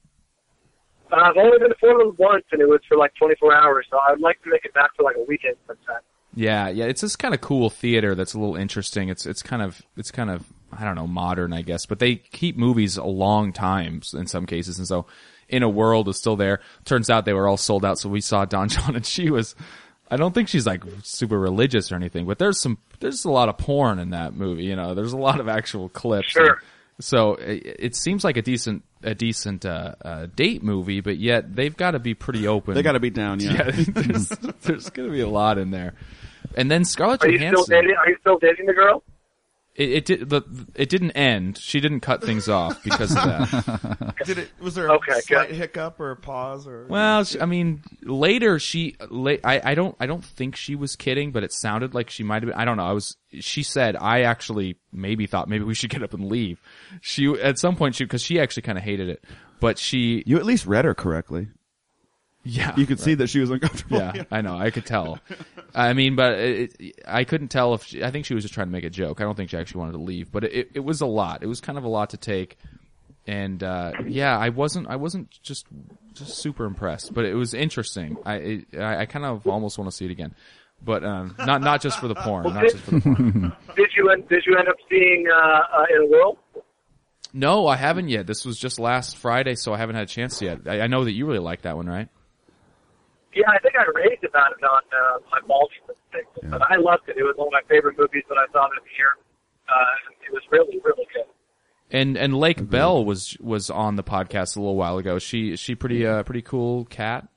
I've 1.12 1.36
only 1.36 1.58
been 1.58 1.68
to 1.68 1.74
Portland 1.80 2.16
once, 2.18 2.44
and 2.52 2.60
it 2.60 2.68
was 2.68 2.80
for 2.88 2.96
like 2.96 3.14
24 3.14 3.54
hours. 3.54 3.86
So 3.90 3.98
I'd 3.98 4.20
like 4.20 4.42
to 4.42 4.50
make 4.50 4.64
it 4.64 4.74
back 4.74 4.90
for 4.96 5.02
like 5.02 5.16
a 5.16 5.24
weekend 5.24 5.56
sometime. 5.66 6.02
Yeah, 6.34 6.68
yeah, 6.68 6.84
it's 6.84 7.00
this 7.00 7.16
kind 7.16 7.34
of 7.34 7.40
cool 7.40 7.70
theater 7.70 8.14
that's 8.14 8.34
a 8.34 8.38
little 8.38 8.56
interesting. 8.56 9.08
It's 9.08 9.26
it's 9.26 9.42
kind 9.42 9.62
of 9.62 9.82
it's 9.96 10.10
kind 10.10 10.30
of 10.30 10.44
I 10.72 10.84
don't 10.84 10.94
know 10.94 11.06
modern, 11.06 11.52
I 11.52 11.62
guess, 11.62 11.86
but 11.86 11.98
they 11.98 12.16
keep 12.16 12.56
movies 12.56 12.96
a 12.96 13.04
long 13.04 13.52
time 13.52 14.02
in 14.14 14.26
some 14.26 14.46
cases, 14.46 14.78
and 14.78 14.86
so 14.86 15.06
in 15.48 15.62
a 15.62 15.68
world 15.68 16.08
is 16.08 16.18
still 16.18 16.36
there. 16.36 16.60
Turns 16.84 17.10
out 17.10 17.24
they 17.24 17.32
were 17.32 17.48
all 17.48 17.56
sold 17.56 17.84
out, 17.84 17.98
so 17.98 18.08
we 18.08 18.20
saw 18.20 18.44
Don 18.44 18.68
Jon, 18.68 18.96
and 18.96 19.06
she 19.06 19.30
was. 19.30 19.54
I 20.10 20.16
don't 20.16 20.34
think 20.34 20.48
she's 20.48 20.66
like 20.66 20.84
super 21.02 21.38
religious 21.38 21.92
or 21.92 21.96
anything, 21.96 22.24
but 22.24 22.38
there's 22.38 22.60
some 22.60 22.78
there's 23.00 23.24
a 23.24 23.30
lot 23.30 23.48
of 23.48 23.58
porn 23.58 23.98
in 23.98 24.10
that 24.10 24.34
movie. 24.34 24.64
You 24.64 24.76
know, 24.76 24.94
there's 24.94 25.12
a 25.12 25.18
lot 25.18 25.40
of 25.40 25.48
actual 25.48 25.88
clips. 25.88 26.28
Sure. 26.28 26.62
So 27.00 27.34
it, 27.34 27.76
it 27.78 27.96
seems 27.96 28.24
like 28.24 28.36
a 28.36 28.42
decent 28.42 28.84
a 29.02 29.14
decent 29.14 29.64
uh, 29.64 29.94
uh, 30.04 30.26
date 30.34 30.62
movie, 30.62 31.00
but 31.00 31.18
yet 31.18 31.54
they've 31.54 31.76
got 31.76 31.92
to 31.92 31.98
be 31.98 32.14
pretty 32.14 32.46
open. 32.46 32.74
They 32.74 32.82
got 32.82 32.92
to 32.92 33.00
be 33.00 33.10
down. 33.10 33.38
Yeah. 33.48 33.52
yeah, 33.52 33.84
there's, 33.88 34.28
there's 34.62 34.90
going 34.90 35.08
to 35.08 35.12
be 35.12 35.20
a 35.20 35.28
lot 35.28 35.58
in 35.58 35.70
there. 35.70 35.94
And 36.56 36.70
then 36.70 36.84
Scarlett 36.84 37.22
Are 37.22 37.30
you 37.30 37.38
still 37.38 37.64
dating? 37.64 37.94
Are 37.98 38.08
you 38.08 38.16
still 38.20 38.38
dating 38.38 38.66
the 38.66 38.72
girl? 38.72 39.02
It, 39.78 39.90
it 39.90 40.04
did. 40.06 40.28
The, 40.28 40.42
it 40.74 40.88
didn't 40.88 41.12
end. 41.12 41.56
She 41.56 41.78
didn't 41.80 42.00
cut 42.00 42.22
things 42.24 42.48
off 42.48 42.82
because 42.82 43.12
of 43.12 43.16
that. 43.22 44.14
Did 44.26 44.38
it? 44.38 44.50
Was 44.60 44.74
there 44.74 44.88
a 44.88 44.94
Okay, 44.94 45.20
slight 45.20 45.48
good. 45.50 45.56
hiccup 45.56 46.00
or 46.00 46.10
a 46.10 46.16
pause 46.16 46.66
or? 46.66 46.86
well, 46.88 47.22
she, 47.22 47.40
I 47.40 47.46
mean, 47.46 47.82
later 48.02 48.58
she. 48.58 48.96
La- 49.08 49.36
I, 49.44 49.60
I 49.62 49.74
don't. 49.76 49.94
I 50.00 50.06
don't 50.06 50.24
think 50.24 50.56
she 50.56 50.74
was 50.74 50.96
kidding, 50.96 51.30
but 51.30 51.44
it 51.44 51.52
sounded 51.52 51.94
like 51.94 52.10
she 52.10 52.24
might 52.24 52.42
have 52.42 52.50
been. 52.50 52.58
I 52.60 52.64
don't 52.64 52.76
know. 52.76 52.86
I 52.86 52.92
was. 52.92 53.16
She 53.38 53.62
said, 53.62 53.94
"I 53.94 54.22
actually 54.22 54.76
maybe 54.92 55.26
thought 55.26 55.48
maybe 55.48 55.62
we 55.62 55.74
should 55.74 55.90
get 55.90 56.02
up 56.02 56.12
and 56.12 56.28
leave." 56.28 56.60
She 57.00 57.28
at 57.40 57.60
some 57.60 57.76
point 57.76 57.94
she 57.94 58.02
because 58.04 58.22
she 58.22 58.40
actually 58.40 58.62
kind 58.62 58.78
of 58.78 58.82
hated 58.84 59.08
it, 59.08 59.24
but 59.60 59.78
she. 59.78 60.24
you 60.26 60.38
at 60.38 60.44
least 60.44 60.66
read 60.66 60.86
her 60.86 60.94
correctly. 60.94 61.46
Yeah, 62.44 62.74
You 62.76 62.86
could 62.86 63.00
see 63.00 63.14
that 63.14 63.28
she 63.28 63.40
was 63.40 63.50
uncomfortable. 63.50 63.98
Yeah, 63.98 64.24
I 64.30 64.40
know. 64.40 64.56
I 64.56 64.70
could 64.70 64.86
tell. 64.86 65.18
I 65.74 65.92
mean, 65.92 66.16
but 66.16 66.38
it, 66.38 66.76
it, 66.78 67.00
I 67.06 67.24
couldn't 67.24 67.48
tell 67.48 67.74
if 67.74 67.84
she, 67.84 68.02
I 68.02 68.10
think 68.10 68.24
she 68.24 68.34
was 68.34 68.42
just 68.44 68.54
trying 68.54 68.68
to 68.68 68.72
make 68.72 68.84
a 68.84 68.90
joke. 68.90 69.20
I 69.20 69.24
don't 69.24 69.36
think 69.36 69.50
she 69.50 69.56
actually 69.58 69.80
wanted 69.80 69.92
to 69.92 69.98
leave, 69.98 70.32
but 70.32 70.44
it, 70.44 70.70
it 70.74 70.80
was 70.80 71.00
a 71.00 71.06
lot. 71.06 71.42
It 71.42 71.46
was 71.46 71.60
kind 71.60 71.76
of 71.76 71.84
a 71.84 71.88
lot 71.88 72.10
to 72.10 72.16
take, 72.16 72.56
and 73.26 73.62
uh, 73.62 73.92
yeah, 74.06 74.38
I 74.38 74.48
wasn't. 74.48 74.88
I 74.88 74.96
wasn't 74.96 75.30
just 75.42 75.66
just 76.14 76.38
super 76.38 76.64
impressed, 76.64 77.12
but 77.12 77.24
it 77.26 77.34
was 77.34 77.52
interesting. 77.54 78.16
I 78.24 78.34
it, 78.36 78.66
I, 78.78 79.00
I 79.02 79.06
kind 79.06 79.26
of 79.26 79.46
almost 79.46 79.76
want 79.76 79.90
to 79.90 79.96
see 79.96 80.06
it 80.06 80.10
again, 80.10 80.34
but 80.82 81.04
um, 81.04 81.34
not 81.38 81.60
not 81.60 81.82
just 81.82 81.98
for 82.00 82.08
the 82.08 82.14
porn. 82.14 82.44
Not 82.54 82.62
just 82.62 82.76
for 82.78 82.92
the 82.92 83.00
porn. 83.00 83.52
Did 83.76 83.90
you 83.96 84.10
end, 84.10 84.28
did 84.28 84.42
you 84.46 84.56
end 84.56 84.68
up 84.68 84.76
seeing 84.88 85.26
uh, 85.30 85.36
uh, 85.36 85.84
in 85.94 86.02
a 86.02 86.06
world? 86.06 86.38
No, 87.34 87.66
I 87.66 87.76
haven't 87.76 88.08
yet. 88.08 88.26
This 88.26 88.46
was 88.46 88.58
just 88.58 88.80
last 88.80 89.18
Friday, 89.18 89.54
so 89.54 89.74
I 89.74 89.76
haven't 89.76 89.96
had 89.96 90.04
a 90.04 90.10
chance 90.10 90.40
yet. 90.40 90.60
I, 90.66 90.80
I 90.80 90.86
know 90.86 91.04
that 91.04 91.12
you 91.12 91.26
really 91.26 91.40
like 91.40 91.62
that 91.62 91.76
one, 91.76 91.86
right? 91.86 92.08
Yeah, 93.38 93.50
I 93.54 93.58
think 93.60 93.74
I 93.78 93.86
raved 93.94 94.24
about 94.24 94.50
it 94.50 94.64
on 94.64 94.82
uh, 94.90 95.18
my 95.30 95.38
Baldywood 95.46 95.94
thing, 96.10 96.50
but 96.50 96.60
I 96.60 96.74
loved 96.74 97.08
it. 97.08 97.16
It 97.16 97.22
was 97.22 97.34
one 97.36 97.46
of 97.46 97.52
my 97.52 97.62
favorite 97.68 97.96
movies 97.96 98.24
that 98.28 98.34
I 98.34 98.50
saw 98.50 98.66
this 98.74 98.82
year. 98.98 99.14
Uh, 99.68 99.94
it 100.26 100.32
was 100.32 100.42
really, 100.50 100.80
really 100.84 101.06
good. 101.14 101.30
And 101.90 102.16
and 102.16 102.34
Lake 102.36 102.68
Bell 102.68 103.04
was 103.04 103.36
was 103.38 103.70
on 103.70 103.94
the 103.94 104.02
podcast 104.02 104.56
a 104.56 104.60
little 104.60 104.74
while 104.74 104.98
ago. 104.98 105.20
She 105.20 105.54
she 105.54 105.76
pretty 105.76 106.04
uh 106.04 106.24
pretty 106.24 106.42
cool 106.42 106.84
cat. 106.86 107.28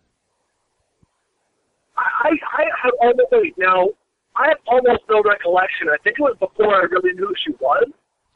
I, 1.95 2.29
I, 2.29 2.29
I 2.29 2.63
have 2.83 2.93
almost 2.99 3.31
wait, 3.31 3.53
now. 3.59 3.89
I 4.35 4.47
have 4.47 4.57
almost 4.67 5.03
no 5.07 5.21
recollection. 5.21 5.87
I 5.89 5.97
think 6.03 6.17
it 6.17 6.21
was 6.21 6.35
before 6.39 6.73
I 6.73 6.85
really 6.89 7.13
knew 7.13 7.27
who 7.27 7.35
she 7.45 7.51
was. 7.59 7.85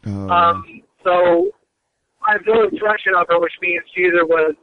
Oh, 0.06 0.30
Um, 0.30 0.84
so 1.04 1.50
I 2.22 2.34
have 2.34 2.42
no 2.46 2.64
impression 2.64 3.14
of 3.18 3.26
her, 3.30 3.40
which 3.40 3.54
means 3.62 3.82
she 3.96 4.02
either 4.04 4.26
was 4.26 4.54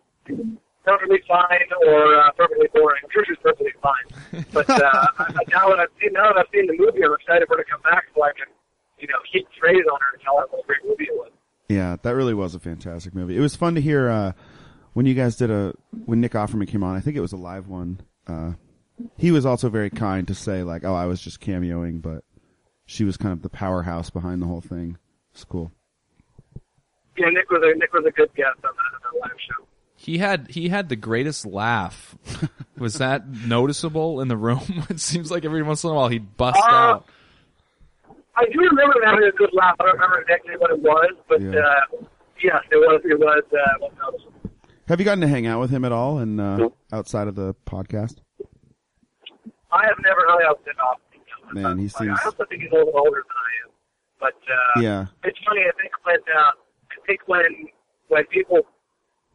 perfectly 0.84 1.20
fine 1.28 1.68
or 1.86 2.14
uh, 2.20 2.30
perfectly 2.32 2.68
boring. 2.74 3.00
I'm 3.04 3.10
sure 3.12 3.24
she's 3.26 3.36
perfectly 3.42 3.72
fine. 3.82 4.44
But 4.52 4.68
uh, 4.70 4.80
I- 5.18 5.32
now 5.50 5.68
that 5.70 5.78
I've 5.80 5.88
seen 6.00 6.12
now 6.12 6.32
that 6.32 6.38
I've 6.38 6.46
seen 6.52 6.66
the 6.66 6.76
movie, 6.78 7.04
I'm 7.04 7.12
excited 7.14 7.46
for 7.48 7.56
her 7.56 7.62
to 7.64 7.70
come 7.70 7.80
back 7.82 8.04
so 8.14 8.22
I 8.24 8.32
can, 8.32 8.46
you 8.98 9.08
know, 9.08 9.18
keep 9.32 9.46
praise 9.60 9.84
on 9.92 9.98
her 10.00 10.14
and 10.14 10.22
tell 10.22 10.38
her 10.38 10.46
what 10.50 10.64
a 10.64 10.66
great 10.66 10.80
movie 10.84 11.04
it 11.04 11.14
was. 11.14 11.30
yeah, 11.68 11.96
that 12.02 12.10
really 12.14 12.34
was 12.34 12.54
a 12.54 12.60
fantastic 12.60 13.14
movie. 13.14 13.36
It 13.36 13.40
was 13.40 13.54
fun 13.56 13.74
to 13.76 13.80
hear 13.80 14.08
uh, 14.10 14.32
when 14.94 15.06
you 15.06 15.14
guys 15.14 15.36
did 15.36 15.50
a 15.50 15.74
when 16.04 16.20
Nick 16.20 16.32
Offerman 16.32 16.68
came 16.68 16.82
on. 16.82 16.96
I 16.96 17.00
think 17.00 17.16
it 17.16 17.20
was 17.20 17.32
a 17.32 17.36
live 17.38 17.68
one. 17.68 18.00
Uh, 18.26 18.52
he 19.18 19.30
was 19.32 19.44
also 19.46 19.68
very 19.68 19.90
kind 19.90 20.28
to 20.28 20.34
say 20.34 20.62
like, 20.62 20.84
"Oh, 20.84 20.94
I 20.94 21.06
was 21.06 21.20
just 21.20 21.40
cameoing," 21.40 22.02
but 22.02 22.22
she 22.86 23.04
was 23.04 23.16
kind 23.16 23.32
of 23.32 23.42
the 23.42 23.48
powerhouse 23.50 24.10
behind 24.10 24.42
the 24.42 24.46
whole 24.46 24.60
thing. 24.60 24.98
It's 25.32 25.44
cool. 25.44 25.72
Yeah, 27.18 27.28
Nick 27.30 27.50
was 27.50 27.62
a 27.64 27.76
Nick 27.78 27.92
was 27.92 28.04
a 28.06 28.10
good 28.10 28.32
guest 28.34 28.56
on 28.64 28.70
that, 28.74 29.06
on 29.06 29.12
that 29.12 29.20
live 29.20 29.38
show. 29.38 29.66
He 30.02 30.18
had 30.18 30.48
he 30.50 30.68
had 30.68 30.88
the 30.88 30.96
greatest 30.96 31.46
laugh. 31.46 32.16
Was 32.76 32.94
that 32.94 33.28
noticeable 33.28 34.20
in 34.20 34.26
the 34.26 34.36
room? 34.36 34.84
it 34.90 34.98
seems 34.98 35.30
like 35.30 35.44
every 35.44 35.62
once 35.62 35.84
in 35.84 35.90
a 35.90 35.94
while 35.94 36.08
he'd 36.08 36.36
bust 36.36 36.58
Uh, 36.58 36.74
out. 36.74 37.06
I 38.34 38.46
do 38.46 38.58
remember 38.58 38.94
him 38.98 39.04
having 39.04 39.24
a 39.28 39.30
good 39.32 39.50
laugh. 39.52 39.76
I 39.78 39.84
don't 39.84 39.92
remember 39.94 40.20
exactly 40.22 40.54
what 40.58 40.70
it 40.72 40.80
was, 40.80 41.10
but 41.28 41.40
Yeah. 41.40 41.50
uh, 41.60 42.04
yes, 42.42 42.62
it 42.72 42.76
was. 42.76 43.00
It 43.04 43.18
was. 43.18 43.42
Uh, 43.52 43.58
was 43.80 43.92
noticeable. 44.00 44.50
Have 44.88 44.98
you 44.98 45.04
gotten 45.04 45.20
to 45.20 45.28
hang 45.28 45.46
out 45.46 45.60
with 45.60 45.70
him 45.70 45.84
at 45.84 45.92
all, 45.92 46.18
and 46.18 46.40
uh, 46.40 46.68
outside 46.92 47.28
of 47.28 47.36
the 47.36 47.54
podcast? 47.66 48.16
I 49.70 49.84
have 49.86 49.96
never 50.02 50.20
hung 50.26 50.42
out 50.48 50.58
with 50.58 50.66
him. 50.68 50.80
off. 50.84 50.98
Man, 51.52 51.78
he 51.78 51.86
seems- 51.88 52.18
I 52.20 52.24
also 52.24 52.44
think 52.48 52.62
he's 52.62 52.72
a 52.72 52.74
little 52.74 52.92
older 52.96 53.22
than 53.22 53.36
I 53.38 53.50
am. 53.64 53.70
But 54.18 54.34
uh, 54.50 54.80
Yeah. 54.82 55.06
it's 55.22 55.38
funny. 55.46 55.60
I 55.60 55.72
think 55.80 55.92
when 56.04 56.16
uh, 56.34 56.40
I 56.90 57.06
think 57.06 57.20
when 57.26 57.68
when 58.08 58.24
people 58.26 58.60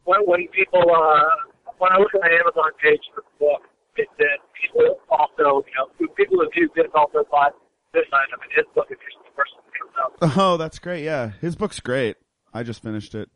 when 0.08 0.20
when 0.24 0.48
people 0.56 0.80
uh, 0.88 1.28
when 1.76 1.92
I 1.92 1.98
look 2.00 2.14
at 2.16 2.20
my 2.24 2.32
Amazon 2.32 2.72
page 2.82 3.04
for 3.14 3.20
the 3.20 3.34
book 3.38 3.62
that, 3.96 4.08
that 4.18 4.38
people 4.56 4.96
also, 5.12 5.64
you 5.68 5.74
know, 5.76 5.86
people 6.16 6.38
who 6.40 6.48
do 6.56 6.68
this 6.74 6.88
also 6.94 7.24
thought 7.30 7.52
this 7.92 8.04
side 8.10 8.32
of 8.32 8.40
it. 8.40 8.56
His 8.56 8.66
book 8.74 8.86
is 8.90 8.96
just 9.04 9.18
the 9.20 9.32
first 9.36 9.52
one 9.54 9.64
that 9.68 9.74
comes 9.76 9.94
out. 10.32 10.38
Oh, 10.40 10.56
that's 10.56 10.78
great. 10.78 11.04
Yeah, 11.04 11.32
his 11.40 11.56
book's 11.56 11.80
great. 11.80 12.16
I 12.54 12.62
just 12.62 12.82
finished 12.82 13.14
it. 13.14 13.28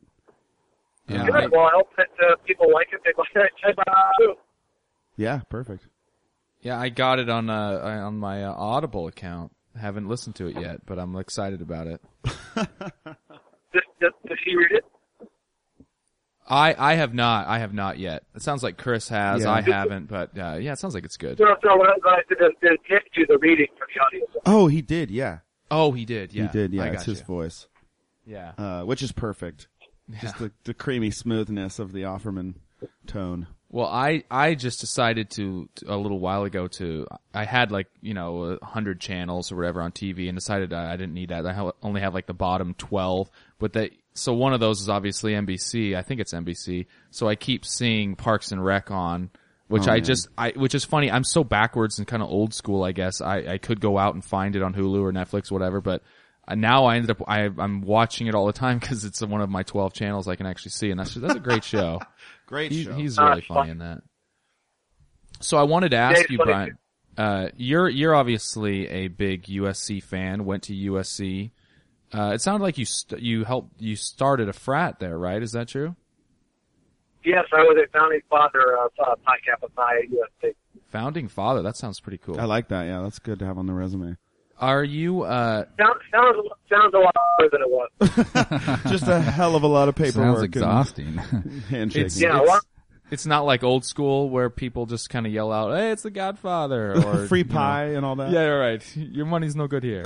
Yeah, 1.08 1.26
Good. 1.26 1.34
I- 1.34 1.46
well, 1.48 1.66
I 1.66 1.72
hope 1.74 1.88
that 1.96 2.08
uh, 2.24 2.36
people 2.46 2.72
like 2.72 2.88
it. 2.92 3.00
They 3.04 3.12
like 3.18 3.28
it. 3.34 3.52
Check 3.62 3.74
it 3.76 3.88
out 3.88 4.12
too. 4.18 4.34
Yeah, 5.16 5.40
perfect. 5.50 5.86
yeah, 6.62 6.80
I 6.80 6.88
got 6.88 7.18
it 7.18 7.28
on 7.28 7.50
uh 7.50 7.78
on 8.06 8.18
my 8.18 8.44
uh, 8.44 8.52
Audible 8.54 9.06
account. 9.08 9.52
Haven't 9.78 10.06
listened 10.08 10.36
to 10.36 10.46
it 10.48 10.56
yet, 10.60 10.84
but 10.86 10.98
I'm 10.98 11.16
excited 11.16 11.60
about 11.62 11.86
it. 11.86 12.00
Does, 13.72 13.82
does, 14.02 14.12
does 14.28 14.38
he 14.44 14.54
read 14.54 14.72
it? 14.72 14.84
I 16.49 16.74
I 16.76 16.95
have 16.95 17.14
not. 17.14 17.47
I 17.47 17.59
have 17.61 17.72
not 17.72 17.99
yet. 17.99 18.24
It 18.34 18.43
sounds 18.43 18.62
like 18.62 18.76
Chris 18.76 19.09
has. 19.09 19.43
Yeah. 19.43 19.51
I 19.53 19.61
haven't, 19.61 20.09
but 20.09 20.36
uh, 20.38 20.57
yeah, 20.61 20.72
it 20.72 20.78
sounds 20.78 20.95
like 20.95 21.05
it's 21.05 21.16
good. 21.16 21.38
No, 21.38 21.55
no, 21.64 21.76
what 21.76 21.88
I 21.88 21.93
what 22.03 22.28
did 22.28 22.38
is 22.40 22.53
did 22.61 22.78
Nick 22.90 23.12
do 23.14 23.26
the 23.26 23.38
reading 23.38 23.68
for 23.78 23.86
the 23.95 24.01
audience. 24.01 24.30
Oh, 24.45 24.66
he 24.66 24.82
did. 24.82 25.11
Yeah, 25.11 25.38
Oh, 25.70 25.93
he 25.93 26.05
did. 26.05 26.32
Yeah, 26.32 26.43
he 26.47 26.49
did. 26.59 26.72
Yeah, 26.74 26.82
I 26.84 26.86
it's 26.88 27.05
his 27.05 27.20
you. 27.20 27.24
voice, 27.26 27.66
Yeah. 28.26 28.53
uh, 28.59 28.82
which 28.82 29.03
is 29.03 29.12
perfect. 29.12 29.68
Just 30.20 30.38
the, 30.38 30.53
the 30.64 30.74
creamy 30.74 31.11
smoothness 31.11 31.78
of 31.78 31.93
the 31.93 32.03
Offerman 32.03 32.57
tone. 33.07 33.47
Well, 33.70 33.86
I 33.86 34.24
I 34.30 34.55
just 34.55 34.80
decided 34.80 35.30
to, 35.30 35.68
to 35.76 35.95
a 35.95 35.97
little 35.97 36.18
while 36.20 36.43
ago 36.45 36.66
to 36.68 37.07
I 37.32 37.45
had 37.45 37.70
like 37.72 37.86
you 38.03 38.12
know 38.12 38.59
a 38.61 38.64
hundred 38.64 39.01
channels 39.01 39.51
or 39.51 39.57
whatever 39.57 39.80
on 39.80 39.93
TV 39.93 40.28
and 40.28 40.36
decided 40.36 40.74
I, 40.74 40.93
I 40.93 40.97
didn't 40.97 41.14
need 41.14 41.30
that. 41.30 41.47
I 41.47 41.55
ha- 41.55 41.72
only 41.82 42.03
have 42.03 42.12
like 42.12 42.26
the 42.26 42.34
bottom 42.34 42.74
twelve, 42.74 43.30
but 43.59 43.72
that 43.74 43.93
so 44.14 44.32
one 44.34 44.52
of 44.52 44.60
those 44.60 44.80
is 44.80 44.88
obviously 44.88 45.32
NBC. 45.32 45.96
I 45.96 46.02
think 46.02 46.20
it's 46.20 46.32
NBC. 46.34 46.86
So 47.10 47.28
I 47.28 47.34
keep 47.34 47.64
seeing 47.64 48.14
Parks 48.16 48.52
and 48.52 48.64
Rec 48.64 48.90
on, 48.90 49.30
which 49.68 49.88
Oh, 49.88 49.92
I 49.92 49.96
man. 49.96 50.04
just 50.04 50.28
I 50.36 50.50
which 50.50 50.74
is 50.74 50.84
funny. 50.84 51.10
I'm 51.10 51.24
so 51.24 51.44
backwards 51.44 51.98
and 51.98 52.06
kind 52.06 52.22
of 52.22 52.28
old 52.28 52.52
school. 52.54 52.84
I 52.84 52.92
guess 52.92 53.20
I 53.20 53.38
I 53.54 53.58
could 53.58 53.80
go 53.80 53.98
out 53.98 54.14
and 54.14 54.24
find 54.24 54.54
it 54.56 54.62
on 54.62 54.74
Hulu 54.74 55.00
or 55.02 55.12
Netflix, 55.12 55.50
or 55.50 55.54
whatever, 55.54 55.80
but. 55.80 56.02
uh, 56.48 56.54
Now 56.56 56.86
I 56.86 56.96
ended 56.96 57.10
up 57.12 57.22
I, 57.28 57.42
I'm 57.56 57.82
watching 57.82 58.26
it 58.26 58.34
all 58.34 58.46
the 58.46 58.52
time 58.52 58.78
because 58.80 59.04
it's 59.04 59.20
one 59.22 59.40
of 59.40 59.48
my 59.48 59.62
12 59.62 59.92
channels 59.94 60.26
I 60.28 60.34
can 60.36 60.46
actually 60.46 60.72
see, 60.72 60.90
and 60.90 60.98
that's 61.00 61.14
that's 61.14 61.34
a 61.34 61.40
great 61.40 61.64
show. 61.64 62.00
Great 62.46 62.70
He, 62.72 62.84
show. 62.84 62.92
he's 62.94 63.16
really 63.18 63.40
funny 63.40 63.70
in 63.70 63.78
that. 63.78 64.02
So 65.40 65.56
I 65.56 65.62
wanted 65.62 65.90
to 65.92 65.96
ask 65.96 66.16
Dave's 66.16 66.30
you, 66.30 66.38
Bryan. 66.38 66.78
Uh, 67.16 67.48
you're 67.56 67.88
you're 67.88 68.14
obviously 68.14 68.88
a 68.88 69.08
big 69.08 69.44
USC 69.44 70.02
fan. 70.02 70.44
Went 70.44 70.64
to 70.64 70.74
USC. 70.74 71.50
Uh, 72.14 72.32
it 72.34 72.40
sounded 72.40 72.62
like 72.64 72.76
you 72.78 72.84
st- 72.84 73.22
you 73.22 73.44
helped 73.44 73.80
you 73.80 73.96
started 73.96 74.48
a 74.48 74.52
frat 74.52 74.98
there, 75.00 75.16
right? 75.18 75.42
Is 75.42 75.52
that 75.52 75.68
true? 75.68 75.96
Yes, 77.24 77.44
I 77.52 77.62
was 77.62 77.78
a 77.82 77.90
founding 77.96 78.20
father 78.28 78.76
of 78.84 78.90
uh, 78.98 79.14
Pi 79.24 79.36
Kappa 79.46 79.68
Phi 79.76 79.98
at 79.98 80.10
USC. 80.10 80.54
Founding 80.90 81.28
father. 81.28 81.62
That 81.62 81.76
sounds 81.76 82.00
pretty 82.00 82.18
cool. 82.18 82.38
I 82.40 82.44
like 82.44 82.68
that. 82.68 82.82
Yeah, 82.84 83.00
that's 83.02 83.18
good 83.20 83.38
to 83.38 83.46
have 83.46 83.58
on 83.58 83.66
the 83.66 83.72
resume. 83.72 84.16
Are 84.58 84.84
you? 84.84 85.22
Uh, 85.22 85.64
Sounds, 85.78 86.00
sounds, 86.12 86.36
sounds 86.70 86.94
a 86.94 86.98
lot 86.98 87.14
better 87.38 87.50
than 87.50 87.62
it 87.62 87.70
was. 87.70 88.82
Just 88.92 89.08
a 89.08 89.20
hell 89.20 89.56
of 89.56 89.62
a 89.62 89.66
lot 89.66 89.88
of 89.88 89.94
paperwork. 89.96 90.34
Sounds 90.36 90.42
exhausting. 90.42 91.14
Handshaking. 91.70 92.06
It's- 92.06 92.20
Yeah, 92.20 92.40
it's, 92.42 92.66
it's 93.10 93.26
not 93.26 93.44
like 93.44 93.62
old 93.64 93.84
school 93.84 94.30
where 94.30 94.50
people 94.50 94.86
just 94.86 95.10
kind 95.10 95.26
of 95.26 95.32
yell 95.32 95.52
out, 95.52 95.76
"Hey, 95.76 95.90
it's 95.90 96.02
the 96.02 96.10
Godfather!" 96.10 96.94
or 97.06 97.26
Free 97.26 97.40
you 97.40 97.44
know. 97.44 97.52
pie 97.54 97.84
and 97.94 98.06
all 98.06 98.16
that. 98.16 98.30
Yeah, 98.30 98.44
you're 98.44 98.60
right. 98.60 98.96
Your 98.96 99.26
money's 99.26 99.54
no 99.56 99.66
good 99.66 99.82
here. 99.82 100.04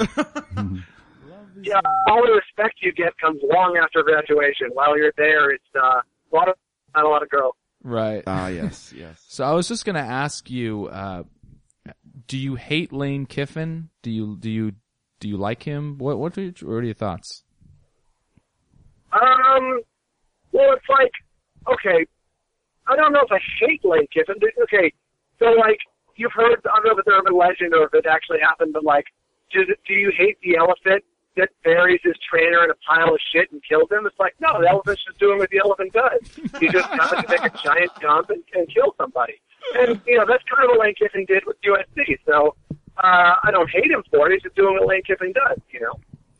Yeah, 1.63 1.81
all 2.09 2.23
the 2.27 2.33
respect 2.33 2.77
you 2.83 2.93
get 2.93 3.17
comes 3.19 3.41
long 3.43 3.79
after 3.83 4.03
graduation. 4.03 4.69
While 4.73 4.97
you're 4.99 5.13
there, 5.17 5.51
it's 5.51 5.65
uh, 5.75 6.01
a 6.01 6.35
lot 6.35 6.49
of 6.49 6.55
not 6.95 7.05
a 7.05 7.09
lot 7.09 7.23
of 7.23 7.29
growth. 7.29 7.55
right. 7.83 8.23
Ah, 8.27 8.49
yes, 8.61 8.93
yes. 8.97 9.25
So 9.29 9.45
I 9.45 9.53
was 9.53 9.69
just 9.69 9.85
going 9.85 9.97
to 9.97 10.01
ask 10.03 10.51
you, 10.51 10.87
uh, 10.87 11.23
do 12.27 12.37
you 12.37 12.55
hate 12.57 12.93
Lane 12.93 13.27
Kiffin? 13.27 13.91
Do 14.03 14.11
you 14.11 14.37
do 14.39 14.51
you 14.51 14.73
do 15.21 15.29
you 15.29 15.37
like 15.37 15.63
him? 15.63 15.99
What 15.99 16.19
what 16.19 16.37
are 16.37 16.43
your, 16.43 16.53
what 16.63 16.75
are 16.77 16.83
your 16.85 16.95
thoughts? 16.95 17.43
Um, 19.13 19.81
well, 20.53 20.73
it's 20.73 20.89
like, 20.91 21.13
okay, 21.69 22.07
I 22.87 22.97
don't 22.97 23.13
know 23.13 23.23
if 23.23 23.33
I 23.33 23.39
hate 23.61 23.85
Lane 23.85 24.07
Kiffin. 24.13 24.37
but, 24.41 24.51
Okay, 24.65 24.93
so 25.39 25.47
like, 25.53 25.79
you've 26.17 26.33
heard, 26.33 26.61
I 26.65 26.77
don't 26.77 26.85
know 26.87 26.93
if 26.93 26.99
it's 26.99 27.09
urban 27.09 27.37
legend 27.37 27.75
or 27.75 27.85
if 27.87 27.95
it 27.95 28.05
actually 28.07 28.41
happened, 28.41 28.73
but 28.73 28.85
like, 28.85 29.05
do, 29.53 29.65
do 29.87 29.95
you 29.95 30.13
hate 30.17 30.39
the 30.43 30.57
elephant 30.57 31.05
that 31.37 31.51
buries 31.65 32.01
his 32.03 32.15
trainer 32.29 32.65
in 32.65 32.71
a 32.71 32.75
pile 32.89 33.15
of 33.15 33.21
shit 33.33 33.51
and 33.53 33.63
kills 33.69 33.91
him? 33.91 34.07
It's 34.07 34.19
like, 34.19 34.35
no, 34.41 34.61
the 34.61 34.69
elephant's 34.69 35.05
just 35.05 35.19
doing 35.19 35.39
what 35.39 35.51
the 35.51 35.59
elephant 35.59 35.93
does. 35.93 36.21
He 36.61 36.69
just 36.69 36.89
happens 36.89 37.23
to 37.25 37.29
make 37.29 37.45
a 37.55 37.59
giant 37.63 37.91
jump 38.01 38.31
and, 38.31 38.43
and 38.55 38.69
kill 38.73 38.95
somebody. 38.99 39.35
And, 39.79 40.01
you 40.07 40.17
know, 40.19 40.25
that's 40.27 40.43
kind 40.45 40.65
of 40.65 40.77
what 40.77 40.81
Lane 40.87 40.95
Kiffin 40.99 41.25
did 41.27 41.45
with 41.47 41.57
USC. 41.63 42.19
So, 42.27 42.55
uh, 43.03 43.35
I 43.43 43.51
don't 43.51 43.69
hate 43.71 43.91
him 43.91 44.03
for 44.11 44.29
it. 44.31 44.33
He's 44.35 44.43
just 44.43 44.57
doing 44.57 44.75
what 44.79 44.89
Lane 44.89 45.03
Kiffin 45.07 45.33
does, 45.33 45.59
you 45.71 45.81
know? 45.81 45.93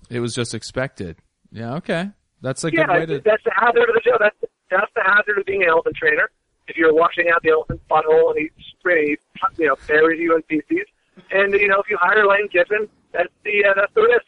It 0.09 0.21
was 0.21 0.35
just 0.35 0.55
expected. 0.55 1.17
Yeah, 1.53 1.75
okay, 1.77 2.11
that's 2.43 2.65
a 2.65 2.73
Yeah, 2.73 2.87
good 2.87 2.93
way 2.93 3.07
to. 3.07 3.21
that's 3.25 3.43
the 3.45 3.53
hazard 3.57 3.89
of 3.89 3.95
the 3.95 4.01
show. 4.05 4.17
That's 4.21 4.37
that's 4.71 4.91
the 4.95 5.03
hazard 5.05 5.39
of 5.39 5.47
being 5.47 5.63
an 5.63 5.69
elephant 5.69 5.97
trainer. 5.97 6.29
If 6.69 6.77
you're 6.77 6.93
washing 6.95 7.27
out 7.33 7.43
the 7.43 7.51
elephant's 7.51 7.85
butthole 7.91 8.31
and 8.35 8.39
he's 8.39 8.51
he, 8.85 9.17
you 9.63 9.67
know 9.69 9.77
buries 9.89 10.21
you 10.21 10.35
in 10.37 10.43
feces, 10.43 10.87
and 11.31 11.53
you 11.55 11.69
know 11.69 11.81
if 11.81 11.89
you 11.91 11.97
hire 12.01 12.27
Lane 12.27 12.49
Kiffin, 12.49 12.89
that's 13.13 13.33
the 13.45 13.65
uh, 13.65 13.75
that's 13.75 13.93
the 13.95 14.03
risk. 14.03 14.27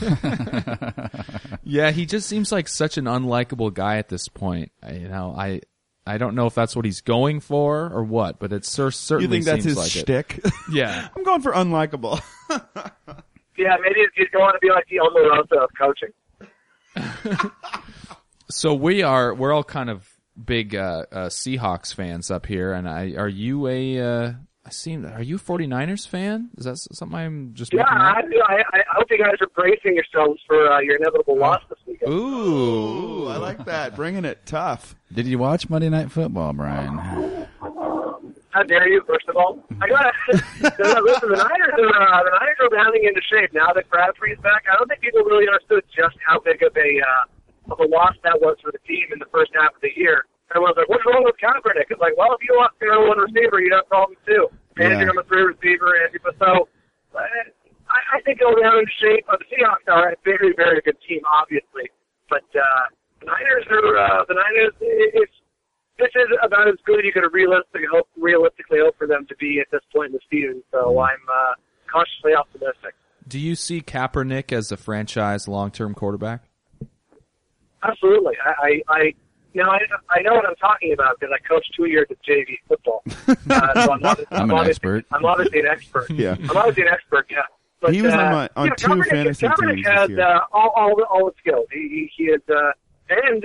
Yeah, 1.68 1.90
he 1.90 2.06
just 2.06 2.28
seems 2.28 2.52
like 2.52 2.68
such 2.68 2.96
an 2.96 3.06
unlikable 3.06 3.74
guy 3.74 3.96
at 3.96 4.08
this 4.08 4.28
point. 4.28 4.70
I, 4.82 4.92
you 4.92 5.08
know, 5.08 5.34
I 5.36 5.60
I 6.06 6.16
don't 6.18 6.36
know 6.36 6.46
if 6.46 6.54
that's 6.54 6.76
what 6.76 6.84
he's 6.84 7.00
going 7.00 7.40
for 7.40 7.90
or 7.92 8.04
what, 8.04 8.38
but 8.38 8.52
it 8.52 8.64
cer- 8.64 8.90
You 9.18 9.26
think 9.26 9.44
that's 9.44 9.64
seems 9.64 9.64
his 9.64 9.76
like 9.76 9.96
it. 9.96 10.00
shtick? 10.00 10.40
Yeah. 10.72 11.08
I'm 11.16 11.24
going 11.24 11.42
for 11.42 11.52
unlikable. 11.52 12.20
Yeah, 13.58 13.76
maybe 13.82 14.00
he's 14.14 14.28
going 14.32 14.52
to 14.52 14.58
be 14.60 14.68
like 14.70 14.86
the 14.88 14.98
Omarosa 14.98 15.64
of 15.64 15.70
coaching. 15.76 17.50
So 18.48 18.74
we 18.74 19.02
are 19.02 19.34
we're 19.34 19.52
all 19.52 19.64
kind 19.64 19.90
of 19.90 20.08
big 20.42 20.76
uh, 20.76 21.06
uh, 21.10 21.26
Seahawks 21.28 21.92
fans 21.94 22.30
up 22.30 22.46
here, 22.46 22.72
and 22.72 22.88
I 22.88 23.14
are 23.16 23.28
you 23.28 23.66
a 23.66 23.98
uh, 24.00 24.32
I 24.66 24.70
seem 24.70 25.06
are 25.06 25.22
you 25.22 25.36
a 25.36 25.38
49ers 25.38 26.08
fan? 26.08 26.50
Is 26.58 26.64
that 26.64 26.76
something 26.76 27.16
I'm 27.16 27.54
just 27.54 27.72
Yeah, 27.72 27.84
I. 27.86 28.20
I, 28.48 28.62
I 28.74 28.82
hope 28.96 29.06
you 29.08 29.16
guys 29.18 29.36
are 29.40 29.46
bracing 29.54 29.94
yourselves 29.94 30.40
for 30.44 30.68
uh, 30.72 30.80
your 30.80 30.96
inevitable 30.96 31.38
loss 31.38 31.62
this 31.68 31.78
weekend. 31.86 32.12
Ooh, 32.12 32.16
Ooh, 32.16 33.28
I 33.28 33.36
like 33.36 33.64
that. 33.66 33.94
Bringing 33.94 34.24
it 34.24 34.44
tough. 34.44 34.96
Did 35.12 35.26
you 35.28 35.38
watch 35.38 35.70
Monday 35.70 35.88
Night 35.88 36.10
Football, 36.10 36.52
Bryan? 36.52 36.98
How 38.50 38.64
dare 38.64 38.88
you? 38.88 39.02
First 39.06 39.28
of 39.28 39.36
all, 39.36 39.62
I 39.80 39.86
gotta 39.88 40.10
listen. 40.32 41.30
The 41.30 41.36
Niners 41.36 41.74
are 41.78 42.02
uh, 42.02 42.24
the 42.24 42.30
Niners 42.34 42.58
are 42.60 42.68
rounding 42.70 43.04
into 43.04 43.20
shape 43.30 43.52
now 43.52 43.72
that 43.72 43.88
Crabtree's 43.88 44.38
back. 44.42 44.64
I 44.68 44.74
don't 44.76 44.88
think 44.88 45.00
people 45.00 45.22
really 45.22 45.46
understood 45.46 45.84
just 45.94 46.16
how 46.26 46.40
big 46.40 46.60
of 46.64 46.76
a 46.76 47.00
uh, 47.06 47.72
of 47.72 47.78
a 47.78 47.86
loss 47.86 48.14
that 48.24 48.40
was 48.40 48.56
for 48.62 48.72
the 48.72 48.78
team 48.88 49.06
in 49.12 49.20
the 49.20 49.26
first 49.30 49.52
half 49.54 49.76
of 49.76 49.80
the 49.80 49.92
year. 49.94 50.26
Everyone's 50.54 50.76
like, 50.76 50.88
"What's 50.88 51.04
wrong 51.06 51.24
with 51.24 51.34
Kaepernick?" 51.42 51.90
It's 51.90 52.00
like, 52.00 52.16
well, 52.16 52.32
if 52.34 52.40
you 52.48 52.54
lost 52.56 52.74
your 52.80 52.94
number 52.94 53.08
one 53.08 53.18
receiver, 53.18 53.60
you'd 53.60 53.72
have 53.74 53.88
problems 53.88 54.18
too, 54.26 54.46
and 54.78 54.92
Yeah. 54.92 54.98
your 54.98 55.06
number 55.14 55.24
three 55.24 55.42
receiver, 55.42 55.94
and 56.04 56.14
you- 56.14 56.20
so. 56.38 56.68
I, 57.88 58.18
I 58.18 58.20
think 58.22 58.40
they'll 58.40 58.52
round 58.52 58.80
into 58.80 58.92
shape. 59.00 59.24
Uh, 59.28 59.36
the 59.38 59.44
Seahawks 59.46 59.86
are 59.90 60.10
a 60.10 60.16
very, 60.24 60.52
very 60.56 60.80
good 60.84 60.96
team, 61.08 61.20
obviously, 61.32 61.88
but 62.28 62.42
uh, 62.54 62.84
the 63.20 63.26
Niners 63.26 63.64
are 63.70 63.96
uh, 63.96 64.24
the 64.28 64.34
Niners. 64.34 64.72
It's 64.80 65.32
this 65.98 66.10
is 66.14 66.28
about 66.42 66.68
as 66.68 66.74
good 66.84 66.98
as 66.98 67.04
you 67.06 67.12
could 67.12 67.24
realistically 67.32 67.86
hope, 67.90 68.08
realistically 68.18 68.80
hope 68.82 68.98
for 68.98 69.06
them 69.06 69.24
to 69.28 69.36
be 69.36 69.60
at 69.60 69.68
this 69.70 69.80
point 69.94 70.12
in 70.12 70.12
the 70.12 70.20
season. 70.30 70.62
So 70.72 70.98
I'm 70.98 71.16
uh, 71.32 71.52
cautiously 71.90 72.34
optimistic. 72.34 72.94
do 73.28 73.38
you 73.38 73.54
see 73.54 73.80
Kaepernick 73.80 74.52
as 74.52 74.70
a 74.72 74.76
franchise 74.76 75.46
long 75.48 75.70
term 75.70 75.94
quarterback? 75.94 76.42
Absolutely. 77.82 78.34
I, 78.44 78.82
I, 78.90 78.94
I 78.94 79.14
you 79.56 79.62
know, 79.62 79.70
I, 79.70 79.78
I 80.10 80.20
know 80.20 80.34
what 80.34 80.44
I'm 80.46 80.54
talking 80.56 80.92
about 80.92 81.18
because 81.18 81.32
I 81.34 81.40
coached 81.48 81.72
two 81.74 81.86
years 81.86 82.06
of 82.10 82.18
JV 82.28 82.58
football. 82.68 83.02
Uh, 83.48 83.84
so 83.86 83.92
I'm, 83.92 84.00
obvi- 84.02 84.26
I'm 84.32 84.50
an 84.50 84.66
expert. 84.66 85.04
I'm 85.12 85.24
obviously 85.24 85.60
an 85.60 85.66
expert. 85.66 86.10
Yeah. 86.10 86.34
I'm 86.50 86.56
obviously 86.56 86.82
an 86.82 86.88
expert. 86.92 87.26
Yeah. 87.30 87.42
But, 87.80 87.94
He 87.94 88.02
was 88.02 88.12
on 88.12 88.20
uh, 88.20 88.30
my- 88.32 88.50
on 88.56 88.64
you 88.66 88.70
know, 88.70 88.76
two 88.76 89.02
fantasy 89.08 89.46
teams 89.46 89.76
this 89.84 89.86
has 89.86 90.10
year. 90.10 90.20
uh, 90.20 90.40
all, 90.52 90.70
all, 90.76 90.96
the, 90.96 91.04
all 91.04 91.24
the 91.26 91.34
skills. 91.38 91.66
He, 91.72 91.80
he, 91.88 92.02
he 92.16 92.24
is, 92.36 92.42
uh, 92.50 92.72
and 93.08 93.44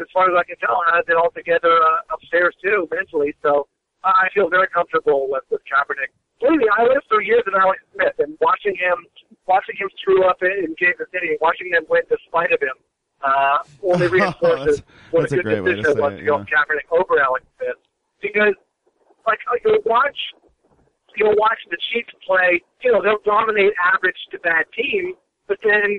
as 0.00 0.08
far 0.12 0.24
as 0.30 0.34
I 0.36 0.42
can 0.44 0.56
tell, 0.58 0.80
has 0.92 1.04
it 1.06 1.14
all 1.16 1.30
together 1.30 1.70
uh, 1.70 2.14
upstairs 2.14 2.56
too, 2.64 2.88
mentally. 2.90 3.34
So 3.42 3.68
I 4.02 4.28
feel 4.34 4.48
very 4.48 4.66
comfortable 4.68 5.28
with, 5.30 5.44
with 5.50 5.60
Kaepernick. 5.68 6.10
Believe 6.40 6.58
me, 6.58 6.66
I 6.76 6.82
lived 6.84 7.06
for 7.08 7.20
years 7.22 7.42
with 7.46 7.54
Alex 7.54 7.78
Smith, 7.94 8.14
and 8.18 8.36
watching 8.40 8.74
him, 8.74 9.04
watching 9.46 9.76
him 9.78 9.88
screw 10.00 10.24
up 10.24 10.38
in, 10.42 10.50
in 10.64 10.74
Kansas 10.80 11.06
City, 11.12 11.28
and 11.36 11.38
watching 11.40 11.70
them 11.70 11.84
win 11.88 12.02
despite 12.10 12.50
of 12.50 12.60
him, 12.60 12.74
uh, 13.24 13.58
only 13.82 14.06
reinforces 14.18 14.78
That's- 14.78 15.10
what 15.10 15.24
a 15.32 15.36
good 15.36 15.44
great 15.44 15.62
way 15.62 15.70
to 15.70 15.76
decision 15.82 15.98
it 15.98 16.02
was 16.02 16.18
to 16.18 16.24
go 16.24 16.38
yeah. 16.38 16.44
Kaepernick 16.44 16.88
over 16.90 17.20
Alex 17.20 17.44
Smith. 17.58 17.76
Because, 18.20 18.54
like, 19.26 19.38
like 19.50 19.62
you'll 19.64 19.82
watch, 19.84 20.16
you'll 21.16 21.36
watch 21.36 21.58
the 21.70 21.76
Chiefs 21.92 22.14
play. 22.26 22.62
You 22.82 22.92
know, 22.92 23.02
they'll 23.02 23.22
dominate 23.24 23.72
average 23.82 24.16
to 24.30 24.38
bad 24.40 24.64
teams, 24.76 25.16
but 25.48 25.58
then, 25.64 25.98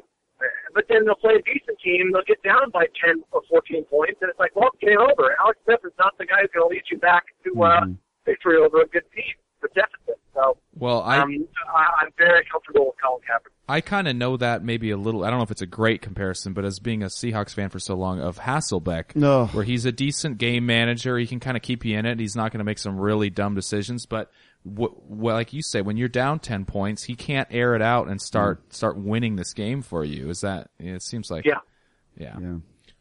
but 0.73 0.85
then 0.89 1.05
they'll 1.05 1.15
play 1.19 1.35
a 1.35 1.41
decent 1.43 1.77
team. 1.83 2.11
They'll 2.11 2.23
get 2.27 2.41
down 2.43 2.71
by 2.71 2.87
ten 2.99 3.23
or 3.31 3.41
fourteen 3.49 3.83
points, 3.85 4.19
and 4.21 4.29
it's 4.29 4.39
like, 4.39 4.55
well, 4.55 4.69
game 4.81 4.99
over. 4.99 5.35
Alex 5.39 5.59
Smith 5.65 5.79
is 5.85 5.93
not 5.99 6.17
the 6.17 6.25
guy 6.25 6.41
who's 6.41 6.49
going 6.53 6.67
to 6.69 6.73
lead 6.73 6.83
you 6.91 6.97
back 6.97 7.23
to 7.45 7.51
uh, 7.63 7.81
Mhm. 7.85 7.97
victory 8.25 8.57
over 8.57 8.81
a 8.81 8.87
good 8.87 9.03
team, 9.15 9.35
the 9.63 9.69
deficit. 9.73 10.19
So 10.35 10.57
Well, 10.75 11.01
I 11.01 11.19
um, 11.19 11.47
I, 11.75 12.03
I'm 12.03 12.09
very 12.17 12.43
comfortable 12.51 12.87
with 12.87 12.95
Colin 13.03 13.21
Kaepernick. 13.21 13.49
I 13.69 13.81
kind 13.81 14.07
of 14.07 14.15
know 14.15 14.35
that 14.37 14.63
maybe 14.63 14.91
a 14.91 14.97
little. 14.97 15.23
I 15.23 15.29
don't 15.29 15.39
know 15.39 15.43
if 15.43 15.51
it's 15.51 15.61
a 15.61 15.65
great 15.67 16.01
comparison, 16.01 16.53
but 16.53 16.65
as 16.65 16.79
being 16.79 17.01
a 17.03 17.05
Seahawks 17.07 17.53
fan 17.53 17.69
for 17.69 17.79
so 17.79 17.95
long, 17.95 18.19
of 18.19 18.37
Hasselbeck, 18.39 19.15
No. 19.15 19.45
where 19.47 19.63
he's 19.63 19.85
a 19.85 19.91
decent 19.91 20.37
game 20.37 20.65
manager, 20.65 21.17
he 21.17 21.25
can 21.27 21.39
kind 21.39 21.55
of 21.55 21.63
keep 21.63 21.85
you 21.85 21.97
in 21.97 22.05
it. 22.05 22.19
He's 22.19 22.35
not 22.35 22.51
going 22.51 22.59
to 22.59 22.63
make 22.65 22.77
some 22.79 22.99
really 22.99 23.29
dumb 23.29 23.55
decisions, 23.55 24.05
but 24.05 24.31
w- 24.65 24.93
well, 25.07 25.35
like 25.35 25.53
you 25.53 25.61
say, 25.61 25.81
when 25.81 25.95
you're 25.97 26.09
down 26.09 26.39
ten 26.39 26.65
points, 26.65 27.03
he 27.03 27.15
can't 27.15 27.47
air 27.51 27.75
it 27.75 27.81
out 27.81 28.07
and 28.09 28.21
start 28.21 28.73
start 28.73 28.97
winning 28.97 29.35
this 29.37 29.53
game 29.53 29.81
for 29.81 30.03
you. 30.03 30.29
Is 30.29 30.41
that? 30.41 30.69
It 30.79 31.01
seems 31.03 31.29
like 31.31 31.45
Yeah. 31.45 31.59
yeah. 32.17 32.35
Yeah. 32.41 32.55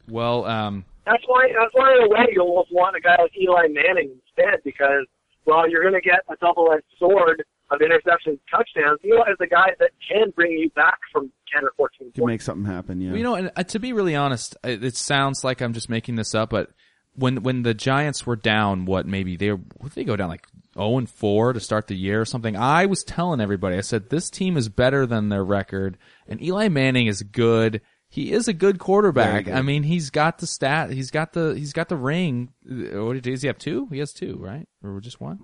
Well, 0.09 0.45
um, 0.45 0.85
That's 1.07 1.23
why 1.27 1.49
that's 1.59 1.75
why 1.75 1.93
in 1.97 2.05
a 2.05 2.09
way 2.09 2.27
you 2.33 2.41
almost 2.43 2.73
want 2.73 2.95
a 2.97 3.01
guy 3.01 3.17
like 3.21 3.33
Eli 3.41 3.67
Manning 3.69 4.11
instead 4.27 4.61
because 4.65 5.07
well 5.47 5.69
you're 5.69 5.83
going 5.83 5.95
to 5.95 6.01
get 6.01 6.21
a 6.29 6.37
double 6.37 6.71
edged 6.73 6.85
sword 6.99 7.45
of 7.71 7.81
interceptions, 7.81 8.39
touchdowns. 8.51 8.99
You 9.03 9.17
know, 9.17 9.23
is 9.31 9.39
a 9.41 9.47
guy 9.47 9.71
that 9.79 9.91
can 10.07 10.31
bring 10.37 10.53
you 10.53 10.69
back 10.71 10.99
from 11.13 11.33
ten 11.53 11.65
or 11.65 11.73
fourteen 11.77 12.13
Can 12.13 12.23
points. 12.23 12.33
make 12.33 12.43
something 12.43 12.67
happen. 12.71 13.01
Yeah. 13.01 13.11
Well, 13.11 13.17
you 13.19 13.25
know, 13.25 13.35
and 13.35 13.51
uh, 13.57 13.63
to 13.65 13.79
be 13.79 13.93
really 13.93 14.15
honest, 14.15 14.57
it, 14.63 14.85
it 14.85 14.97
sounds 14.97 15.43
like 15.43 15.61
I'm 15.61 15.73
just 15.73 15.89
making 15.89 16.17
this 16.17 16.35
up, 16.35 16.51
but 16.51 16.71
when 17.15 17.43
when 17.43 17.63
the 17.63 17.75
Giants 17.75 18.27
were 18.27 18.37
down, 18.37 18.85
what 18.85 19.07
maybe 19.07 19.37
they 19.37 19.49
what 19.51 19.95
they 19.95 20.05
go 20.05 20.17
down 20.17 20.29
like 20.29 20.47
0 20.75 20.99
and 20.99 21.09
4 21.11 21.53
to 21.53 21.61
start 21.61 21.87
the 21.87 21.97
year 21.97 22.21
or 22.21 22.25
something? 22.25 22.57
I 22.57 22.87
was 22.87 23.05
telling 23.05 23.41
everybody, 23.41 23.77
I 23.77 23.83
said 23.83 24.09
this 24.09 24.31
team 24.31 24.57
is 24.57 24.69
better 24.69 25.07
than 25.07 25.29
their 25.29 25.45
record, 25.45 25.99
and 26.27 26.43
Eli 26.43 26.69
Manning 26.69 27.07
is 27.07 27.23
good. 27.23 27.81
He 28.15 28.31
is 28.31 28.47
a 28.47 28.53
good 28.53 28.79
quarterback. 28.79 29.47
Good. 29.47 29.55
I 29.55 29.63
mean, 29.63 29.85
he's 29.85 30.11
got 30.11 30.37
the 30.37 30.47
stat. 30.47 30.91
He's 30.91 31.11
got 31.11 31.33
the 31.33 31.55
he's 31.55 31.73
got 31.73 31.89
the 31.89 31.97
ring. 31.97 32.53
Uh, 32.71 33.03
What 33.07 33.23
does 33.23 33.41
he 33.41 33.47
have? 33.49 33.57
Two? 33.57 33.89
He 33.91 34.01
has 34.01 34.13
two, 34.13 34.37
right? 34.39 34.69
Or 34.85 35.01
just 35.01 35.19
one? 35.19 35.39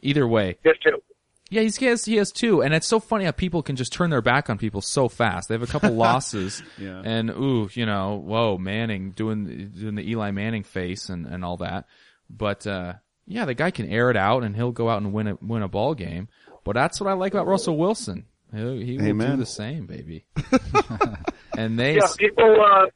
Either 0.00 0.26
way, 0.26 0.58
Just 0.64 0.82
two. 0.82 1.00
yeah, 1.48 1.62
he's, 1.62 1.76
he 1.76 1.86
has 1.86 2.04
he 2.04 2.16
has 2.16 2.32
two, 2.32 2.60
and 2.60 2.74
it's 2.74 2.88
so 2.88 2.98
funny 2.98 3.24
how 3.24 3.30
people 3.30 3.62
can 3.62 3.76
just 3.76 3.92
turn 3.92 4.10
their 4.10 4.20
back 4.20 4.50
on 4.50 4.58
people 4.58 4.80
so 4.80 5.08
fast. 5.08 5.48
They 5.48 5.54
have 5.54 5.62
a 5.62 5.68
couple 5.68 5.90
losses, 6.06 6.60
Yeah. 6.76 7.00
and 7.04 7.30
ooh, 7.30 7.68
you 7.72 7.86
know, 7.86 8.16
whoa, 8.16 8.58
Manning 8.58 9.12
doing 9.12 9.70
doing 9.78 9.94
the 9.94 10.02
Eli 10.10 10.32
Manning 10.32 10.64
face 10.64 11.08
and 11.08 11.24
and 11.24 11.44
all 11.44 11.58
that. 11.58 11.86
But 12.28 12.66
uh 12.66 12.94
yeah, 13.28 13.44
the 13.44 13.54
guy 13.54 13.70
can 13.70 13.86
air 13.88 14.10
it 14.10 14.16
out, 14.16 14.42
and 14.42 14.56
he'll 14.56 14.72
go 14.72 14.88
out 14.88 15.00
and 15.02 15.12
win 15.12 15.28
a 15.28 15.38
win 15.40 15.62
a 15.62 15.68
ball 15.68 15.94
game. 15.94 16.26
But 16.64 16.72
that's 16.74 17.00
what 17.00 17.08
I 17.08 17.12
like 17.12 17.32
about 17.32 17.46
Russell 17.46 17.76
Wilson. 17.78 18.26
He, 18.52 18.98
he 18.98 19.12
will 19.12 19.26
do 19.30 19.36
the 19.36 19.46
same, 19.46 19.86
baby. 19.86 20.24
and 21.56 21.78
they, 21.78 21.96
Yeah, 21.96 22.06
people 22.18 22.56
uh, 22.60 22.86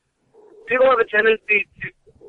people 0.66 0.86
have 0.90 0.98
a 0.98 1.04
tendency 1.06 1.66
to 1.82 1.88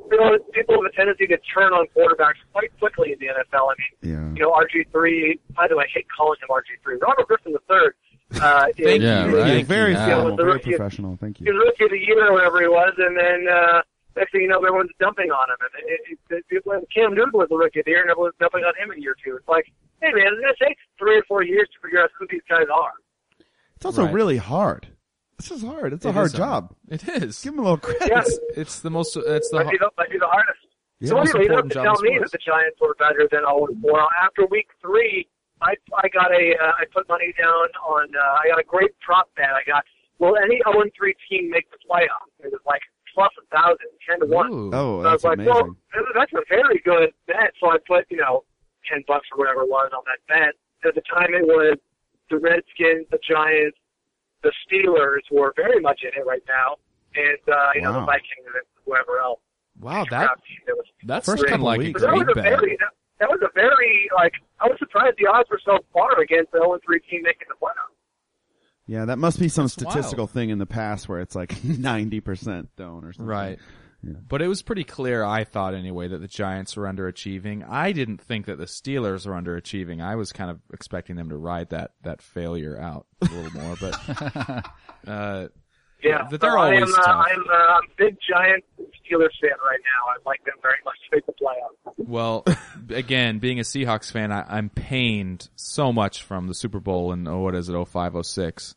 people, 0.09 0.37
people 0.53 0.75
have 0.75 0.85
a 0.91 0.95
tendency 0.95 1.27
to 1.27 1.37
turn 1.53 1.73
on 1.73 1.85
quarterbacks 1.95 2.39
quite 2.53 2.71
quickly 2.79 3.11
in 3.13 3.19
the 3.19 3.27
NFL. 3.27 3.67
I 3.71 3.75
mean, 3.77 4.13
Yeah. 4.13 4.33
you 4.33 4.41
know, 4.43 4.51
RG 4.51 4.91
three. 4.91 5.39
By 5.55 5.67
the 5.67 5.75
way, 5.75 5.85
I 5.85 5.91
hate 5.93 6.07
calling 6.15 6.37
him 6.41 6.49
RG 6.49 6.81
three. 6.83 6.97
Robert 7.01 7.27
Griffin 7.27 7.51
the 7.53 7.59
third. 7.67 7.93
Uh, 8.41 8.65
Thank 8.77 8.79
is- 8.79 9.03
Yeah, 9.03 9.25
you. 9.27 9.37
right. 9.37 9.57
Yeah, 9.57 9.63
very 9.63 9.93
Yeah. 9.93 10.15
formal, 10.21 10.37
very 10.37 10.53
rookie- 10.53 10.75
professional. 10.75 11.17
Thank 11.17 11.37
he 11.39 11.45
you. 11.45 11.53
was 11.53 11.63
rookie 11.67 11.85
of 11.85 11.91
the 11.91 11.99
year 11.99 12.27
or 12.29 12.33
whatever 12.33 12.61
he 12.61 12.67
was, 12.67 12.93
and 12.97 13.17
then 13.17 13.47
uh, 13.51 13.81
next 14.15 14.31
thing 14.31 14.41
you 14.41 14.47
know, 14.47 14.57
everyone's 14.57 14.91
dumping 14.99 15.31
on 15.31 15.49
him. 15.49 15.57
And 15.61 15.89
it, 15.89 15.99
it, 16.11 16.19
it, 16.35 16.45
it, 16.57 16.65
when 16.65 16.81
Cam 16.93 17.13
Newton 17.13 17.31
was 17.33 17.49
the 17.49 17.57
rookie 17.57 17.79
of 17.79 17.85
the 17.85 17.91
year, 17.91 18.01
and 18.01 18.11
everyone's 18.11 18.35
dumping 18.39 18.63
on 18.63 18.73
him 18.79 18.91
in 18.91 19.01
year 19.01 19.15
two. 19.23 19.35
It's 19.35 19.47
like, 19.47 19.65
hey 20.01 20.11
man, 20.13 20.27
it's 20.31 20.39
gonna 20.41 20.53
take 20.59 20.77
three 20.99 21.17
or 21.17 21.23
four 21.27 21.43
years 21.43 21.67
to 21.73 21.77
figure 21.83 22.01
out 22.03 22.11
who 22.19 22.27
these 22.29 22.43
guys 22.49 22.67
are. 22.71 22.93
It's 23.77 23.85
also 23.85 24.03
Right. 24.05 24.13
really 24.13 24.37
hard. 24.37 24.87
This 25.37 25.51
is 25.51 25.61
hard. 25.63 25.93
It's 25.93 26.03
a 26.05 26.09
It 26.09 26.13
hard 26.13 26.27
is 26.27 26.33
job. 26.33 26.75
It 26.89 27.07
is. 27.07 27.41
Give 27.41 27.53
him 27.53 27.59
a 27.59 27.61
little 27.63 27.77
credit. 27.77 28.09
Yeah, 28.09 28.21
It's, 28.25 28.39
it's 28.57 28.79
the 28.81 28.89
most. 28.89 29.15
It's 29.15 29.49
the. 29.49 29.57
might 29.63 29.71
be 29.71 29.77
the, 29.77 29.89
might 29.97 30.09
be 30.09 30.17
the 30.17 30.25
hardest. 30.27 30.59
Yeah. 30.99 31.09
so 31.09 31.15
most 31.17 31.29
anyway, 31.29 31.43
you 31.45 31.49
don't 31.49 31.57
have 31.57 31.65
important 31.65 31.71
to 31.71 31.75
job 31.77 31.85
tell 31.85 31.97
in 32.01 32.03
me 32.09 32.15
sports. 32.17 32.31
that 32.31 32.37
the 32.41 32.43
Giants 32.51 32.77
were 32.81 32.95
better 32.97 33.23
than 33.31 33.41
0 33.45 33.65
and 33.69 33.81
4. 33.81 34.07
After 34.23 34.45
week 34.49 34.67
three, 34.81 35.29
I 35.61 35.75
I 35.93 36.07
got 36.09 36.31
a 36.33 36.57
uh, 36.57 36.73
I 36.81 36.85
put 36.91 37.07
money 37.07 37.33
down 37.37 37.69
on 37.85 38.09
uh, 38.17 38.41
I 38.43 38.49
got 38.49 38.59
a 38.59 38.63
great 38.65 38.97
prop 39.05 39.29
bet. 39.37 39.53
I 39.53 39.61
got 39.65 39.85
will 40.17 40.35
any 40.41 40.57
0 40.65 40.73
3 40.97 41.13
team 41.29 41.51
make 41.51 41.69
the 41.69 41.77
playoffs? 41.85 42.33
It 42.41 42.49
was 42.51 42.61
like 42.65 42.81
plus 43.13 43.29
a 43.37 43.45
thousand, 43.55 43.93
ten 44.09 44.19
to 44.21 44.25
one. 44.25 44.49
Ooh. 44.51 44.71
Oh, 44.73 45.03
So 45.03 45.09
I 45.09 45.13
was 45.13 45.23
like, 45.23 45.37
amazing. 45.37 45.53
well, 45.53 45.77
that's 46.17 46.33
a 46.33 46.41
very 46.49 46.81
good 46.83 47.13
bet. 47.27 47.53
So 47.61 47.69
I 47.69 47.77
put, 47.87 48.05
you 48.09 48.17
know, 48.17 48.43
10 48.91 49.03
bucks 49.07 49.27
or 49.33 49.37
whatever 49.37 49.61
it 49.61 49.69
was 49.69 49.89
on 49.93 50.01
that 50.09 50.21
bet. 50.29 50.53
At 50.87 50.93
the 50.93 51.01
time 51.01 51.33
it 51.33 51.45
was 51.45 51.77
the 52.29 52.37
Redskins, 52.37 53.07
the 53.11 53.19
Giants, 53.27 53.77
the 54.43 54.51
Steelers 54.65 55.21
were 55.31 55.53
very 55.55 55.79
much 55.81 56.01
in 56.03 56.09
it 56.19 56.25
right 56.25 56.43
now. 56.47 56.75
And, 57.15 57.39
uh, 57.53 57.69
you 57.75 57.81
know, 57.81 57.93
the 57.93 58.05
Vikings 58.05 58.45
and 58.45 58.53
whoever 58.85 59.19
else. 59.19 59.39
Wow, 59.79 60.05
that 60.09 60.29
that 60.65 60.75
was 60.75 60.85
that's 61.03 61.25
First 61.25 61.43
kind 61.45 61.61
of 61.61 61.61
like 61.61 61.79
weeks. 61.79 62.01
a 62.01 62.05
but 62.05 62.11
that 62.11 62.13
was 62.15 62.23
great 62.23 62.37
a 62.37 62.41
bet. 62.41 62.59
very, 62.59 62.77
that, 62.79 62.89
that 63.19 63.29
was 63.29 63.39
a 63.43 63.49
very, 63.53 64.09
like, 64.15 64.33
I 64.59 64.67
was 64.67 64.77
surprised 64.79 65.17
the 65.19 65.27
odds 65.27 65.49
were 65.49 65.61
so 65.63 65.77
far 65.93 66.19
against 66.19 66.51
the 66.51 66.59
0 66.59 66.79
3 66.85 66.99
team 67.09 67.21
making 67.23 67.47
the 67.47 67.55
playoffs. 67.55 67.93
Yeah, 68.87 69.05
that 69.05 69.17
must 69.17 69.39
be 69.39 69.49
some 69.49 69.65
That's 69.65 69.73
statistical 69.73 70.23
wild. 70.25 70.31
thing 70.31 70.49
in 70.49 70.59
the 70.59 70.65
past 70.65 71.09
where 71.09 71.19
it's 71.21 71.35
like 71.35 71.49
90% 71.61 72.67
don't 72.77 73.03
or 73.05 73.13
something. 73.13 73.25
Right. 73.25 73.59
But 74.03 74.41
it 74.41 74.47
was 74.47 74.61
pretty 74.61 74.83
clear, 74.83 75.23
I 75.23 75.43
thought 75.43 75.73
anyway, 75.73 76.07
that 76.07 76.19
the 76.19 76.27
Giants 76.27 76.77
were 76.77 76.83
underachieving. 76.85 77.67
I 77.67 77.91
didn't 77.91 78.21
think 78.21 78.45
that 78.45 78.57
the 78.57 78.65
Steelers 78.65 79.25
were 79.25 79.33
underachieving. 79.33 80.01
I 80.01 80.15
was 80.15 80.31
kind 80.31 80.49
of 80.51 80.59
expecting 80.71 81.15
them 81.15 81.29
to 81.29 81.37
ride 81.37 81.69
that, 81.69 81.91
that 82.03 82.21
failure 82.21 82.79
out 82.79 83.05
a 83.21 83.25
little 83.25 83.61
more, 83.61 83.75
but, 83.79 84.65
uh, 85.07 85.47
Yeah, 86.03 86.27
But 86.29 86.41
they're 86.41 86.51
so 86.51 86.57
I 86.57 86.75
always 86.75 86.83
am, 86.83 86.93
uh, 86.93 87.03
tough. 87.03 87.25
I'm 87.27 87.43
uh, 87.49 87.53
I'm 87.53 87.83
a 87.83 87.95
big 87.97 88.17
giant 88.29 88.63
Steelers 88.79 89.33
fan 89.41 89.57
right 89.65 89.79
now. 89.81 90.13
I'd 90.13 90.25
like 90.25 90.43
them 90.45 90.55
very 90.61 90.77
much 90.85 90.95
to 91.09 91.15
make 91.15 91.25
the 91.25 91.33
playoffs. 91.33 91.93
well, 91.97 92.45
again, 92.89 93.39
being 93.39 93.59
a 93.59 93.63
Seahawks 93.63 94.11
fan, 94.11 94.31
I, 94.31 94.45
I'm 94.47 94.69
pained 94.69 95.49
so 95.55 95.91
much 95.91 96.21
from 96.21 96.47
the 96.47 96.53
Super 96.53 96.79
Bowl 96.79 97.11
in, 97.13 97.27
oh, 97.27 97.39
what 97.39 97.55
is 97.55 97.67
it, 97.67 97.87
05, 97.87 98.25
06, 98.25 98.75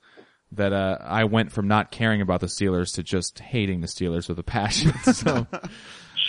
that, 0.53 0.73
uh, 0.73 0.99
I 1.01 1.25
went 1.25 1.53
from 1.53 1.69
not 1.69 1.91
caring 1.91 2.21
about 2.21 2.41
the 2.41 2.47
Steelers 2.47 2.95
to 2.95 3.03
just 3.03 3.39
hating 3.39 3.81
the 3.81 3.87
Steelers 3.87 4.29
with 4.29 4.39
a 4.39 4.45
passion. 4.45 4.93
So, 5.13 5.47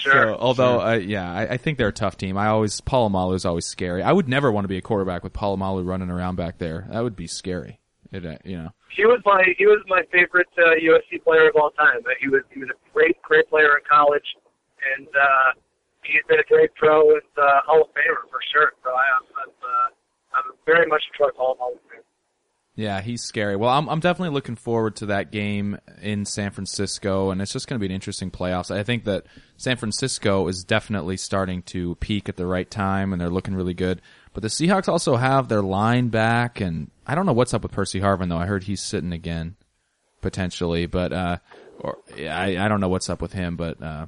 Sure. 0.01 0.33
So, 0.33 0.37
although, 0.39 0.81
uh, 0.81 0.93
yeah, 0.95 1.31
I, 1.31 1.53
I 1.53 1.57
think 1.57 1.77
they're 1.77 1.89
a 1.89 1.93
tough 1.93 2.17
team. 2.17 2.35
I 2.35 2.47
always, 2.47 2.81
Polamalu 2.81 3.35
is 3.35 3.45
always 3.45 3.67
scary. 3.67 4.01
I 4.01 4.11
would 4.11 4.27
never 4.27 4.51
want 4.51 4.63
to 4.63 4.67
be 4.67 4.77
a 4.77 4.81
quarterback 4.81 5.23
with 5.23 5.33
Polamalu 5.33 5.85
running 5.85 6.09
around 6.09 6.37
back 6.37 6.57
there. 6.57 6.87
That 6.89 7.03
would 7.03 7.15
be 7.15 7.27
scary. 7.27 7.79
It, 8.11 8.25
uh, 8.25 8.37
you 8.43 8.57
know. 8.57 8.69
He 8.95 9.05
was 9.05 9.21
my 9.25 9.43
he 9.57 9.65
was 9.65 9.79
my 9.87 10.01
favorite 10.11 10.49
uh, 10.57 10.75
USC 10.75 11.23
player 11.23 11.47
of 11.47 11.55
all 11.55 11.71
time. 11.71 12.01
He 12.19 12.27
was 12.27 12.41
he 12.51 12.59
was 12.59 12.69
a 12.69 12.93
great 12.93 13.21
great 13.21 13.47
player 13.49 13.77
in 13.77 13.83
college, 13.89 14.25
and 14.97 15.07
uh, 15.07 15.55
he's 16.03 16.19
been 16.27 16.39
a 16.39 16.47
great 16.49 16.75
pro 16.75 17.11
and 17.11 17.31
uh, 17.37 17.61
Hall 17.65 17.83
of 17.83 17.89
Famer 17.95 18.27
for 18.29 18.39
sure. 18.51 18.73
So 18.83 18.89
I, 18.91 19.05
I'm 19.15 19.25
I'm, 19.47 19.55
uh, 19.63 19.87
I'm 20.35 20.47
very 20.65 20.87
much 20.87 21.03
a 21.07 21.17
Troy 21.17 21.29
Polamalu 21.29 21.79
fan. 21.87 21.90
Yeah, 22.75 23.01
he's 23.01 23.21
scary. 23.21 23.57
Well, 23.57 23.69
I'm 23.69 23.89
I'm 23.89 23.99
definitely 23.99 24.33
looking 24.33 24.55
forward 24.55 24.95
to 24.97 25.07
that 25.07 25.31
game 25.31 25.77
in 26.01 26.25
San 26.25 26.51
Francisco, 26.51 27.29
and 27.29 27.41
it's 27.41 27.51
just 27.51 27.67
going 27.67 27.77
to 27.77 27.81
be 27.81 27.85
an 27.87 27.95
interesting 27.95 28.31
playoffs. 28.31 28.71
I 28.71 28.83
think 28.83 29.03
that 29.05 29.25
San 29.57 29.75
Francisco 29.75 30.47
is 30.47 30.63
definitely 30.63 31.17
starting 31.17 31.63
to 31.63 31.95
peak 31.95 32.29
at 32.29 32.37
the 32.37 32.45
right 32.45 32.69
time, 32.69 33.11
and 33.11 33.21
they're 33.21 33.29
looking 33.29 33.55
really 33.55 33.73
good. 33.73 34.01
But 34.33 34.41
the 34.41 34.47
Seahawks 34.47 34.87
also 34.87 35.17
have 35.17 35.49
their 35.49 35.61
line 35.61 36.07
back, 36.07 36.61
and 36.61 36.89
I 37.05 37.13
don't 37.13 37.25
know 37.25 37.33
what's 37.33 37.53
up 37.53 37.63
with 37.63 37.73
Percy 37.73 37.99
Harvin 37.99 38.29
though. 38.29 38.37
I 38.37 38.45
heard 38.45 38.63
he's 38.63 38.81
sitting 38.81 39.11
again, 39.11 39.57
potentially, 40.21 40.85
but 40.85 41.11
uh, 41.11 41.37
or 41.79 41.97
yeah, 42.15 42.39
I 42.39 42.65
I 42.65 42.67
don't 42.69 42.79
know 42.79 42.89
what's 42.89 43.09
up 43.09 43.21
with 43.21 43.33
him, 43.33 43.57
but 43.57 43.83
uh, 43.83 44.05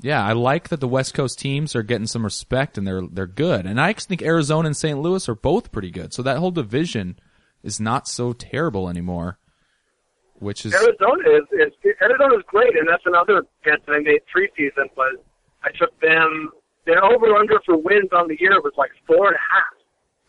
yeah, 0.00 0.24
I 0.24 0.32
like 0.32 0.70
that 0.70 0.80
the 0.80 0.88
West 0.88 1.12
Coast 1.12 1.38
teams 1.38 1.76
are 1.76 1.82
getting 1.82 2.06
some 2.06 2.24
respect 2.24 2.78
and 2.78 2.86
they're 2.86 3.02
they're 3.02 3.26
good. 3.26 3.66
And 3.66 3.78
I 3.78 3.92
think 3.92 4.22
Arizona 4.22 4.68
and 4.68 4.76
St. 4.76 4.98
Louis 4.98 5.28
are 5.28 5.34
both 5.34 5.70
pretty 5.70 5.90
good. 5.90 6.14
So 6.14 6.22
that 6.22 6.38
whole 6.38 6.50
division 6.50 7.18
is 7.62 7.80
not 7.80 8.08
so 8.08 8.32
terrible 8.32 8.88
anymore. 8.88 9.38
Which 10.38 10.64
is 10.64 10.72
Arizona 10.72 11.22
is, 11.36 11.44
is 11.52 11.72
Arizona's 12.00 12.42
great, 12.46 12.74
and 12.76 12.88
that's 12.88 13.04
another 13.04 13.42
bet 13.62 13.84
that 13.86 13.92
I 13.92 13.98
made 13.98 14.22
preseason 14.34 14.88
was 14.96 15.18
I 15.62 15.70
took 15.78 15.98
them 16.00 16.50
their 16.86 17.04
over 17.04 17.36
under 17.36 17.60
for 17.66 17.76
wins 17.76 18.08
on 18.12 18.28
the 18.28 18.36
year 18.40 18.58
was 18.62 18.72
like 18.76 18.90
four 19.06 19.28
and 19.28 19.36
a 19.36 19.44
half. 19.52 19.74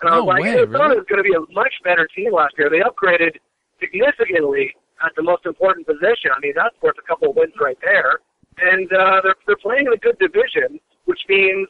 And 0.01 0.09
I 0.09 0.17
was 0.17 0.23
No 0.23 0.25
like, 0.25 0.43
way, 0.43 0.49
Arizona 0.57 0.83
really? 0.83 0.97
is 0.97 1.05
going 1.07 1.23
to 1.23 1.29
be 1.29 1.33
a 1.33 1.53
much 1.53 1.73
better 1.83 2.07
team 2.13 2.33
last 2.33 2.55
year. 2.57 2.69
They 2.69 2.81
upgraded 2.81 3.37
significantly 3.79 4.75
at 5.03 5.11
the 5.15 5.23
most 5.23 5.45
important 5.45 5.87
position. 5.87 6.31
I 6.35 6.39
mean, 6.41 6.53
that's 6.55 6.75
worth 6.81 6.97
a 6.99 7.07
couple 7.07 7.29
of 7.29 7.35
wins 7.37 7.53
right 7.59 7.77
there. 7.81 8.19
And 8.57 8.91
uh, 8.91 9.21
they're 9.23 9.35
they're 9.47 9.55
playing 9.63 9.87
in 9.87 9.93
a 9.93 9.97
good 9.97 10.19
division, 10.19 10.79
which 11.05 11.21
means 11.29 11.67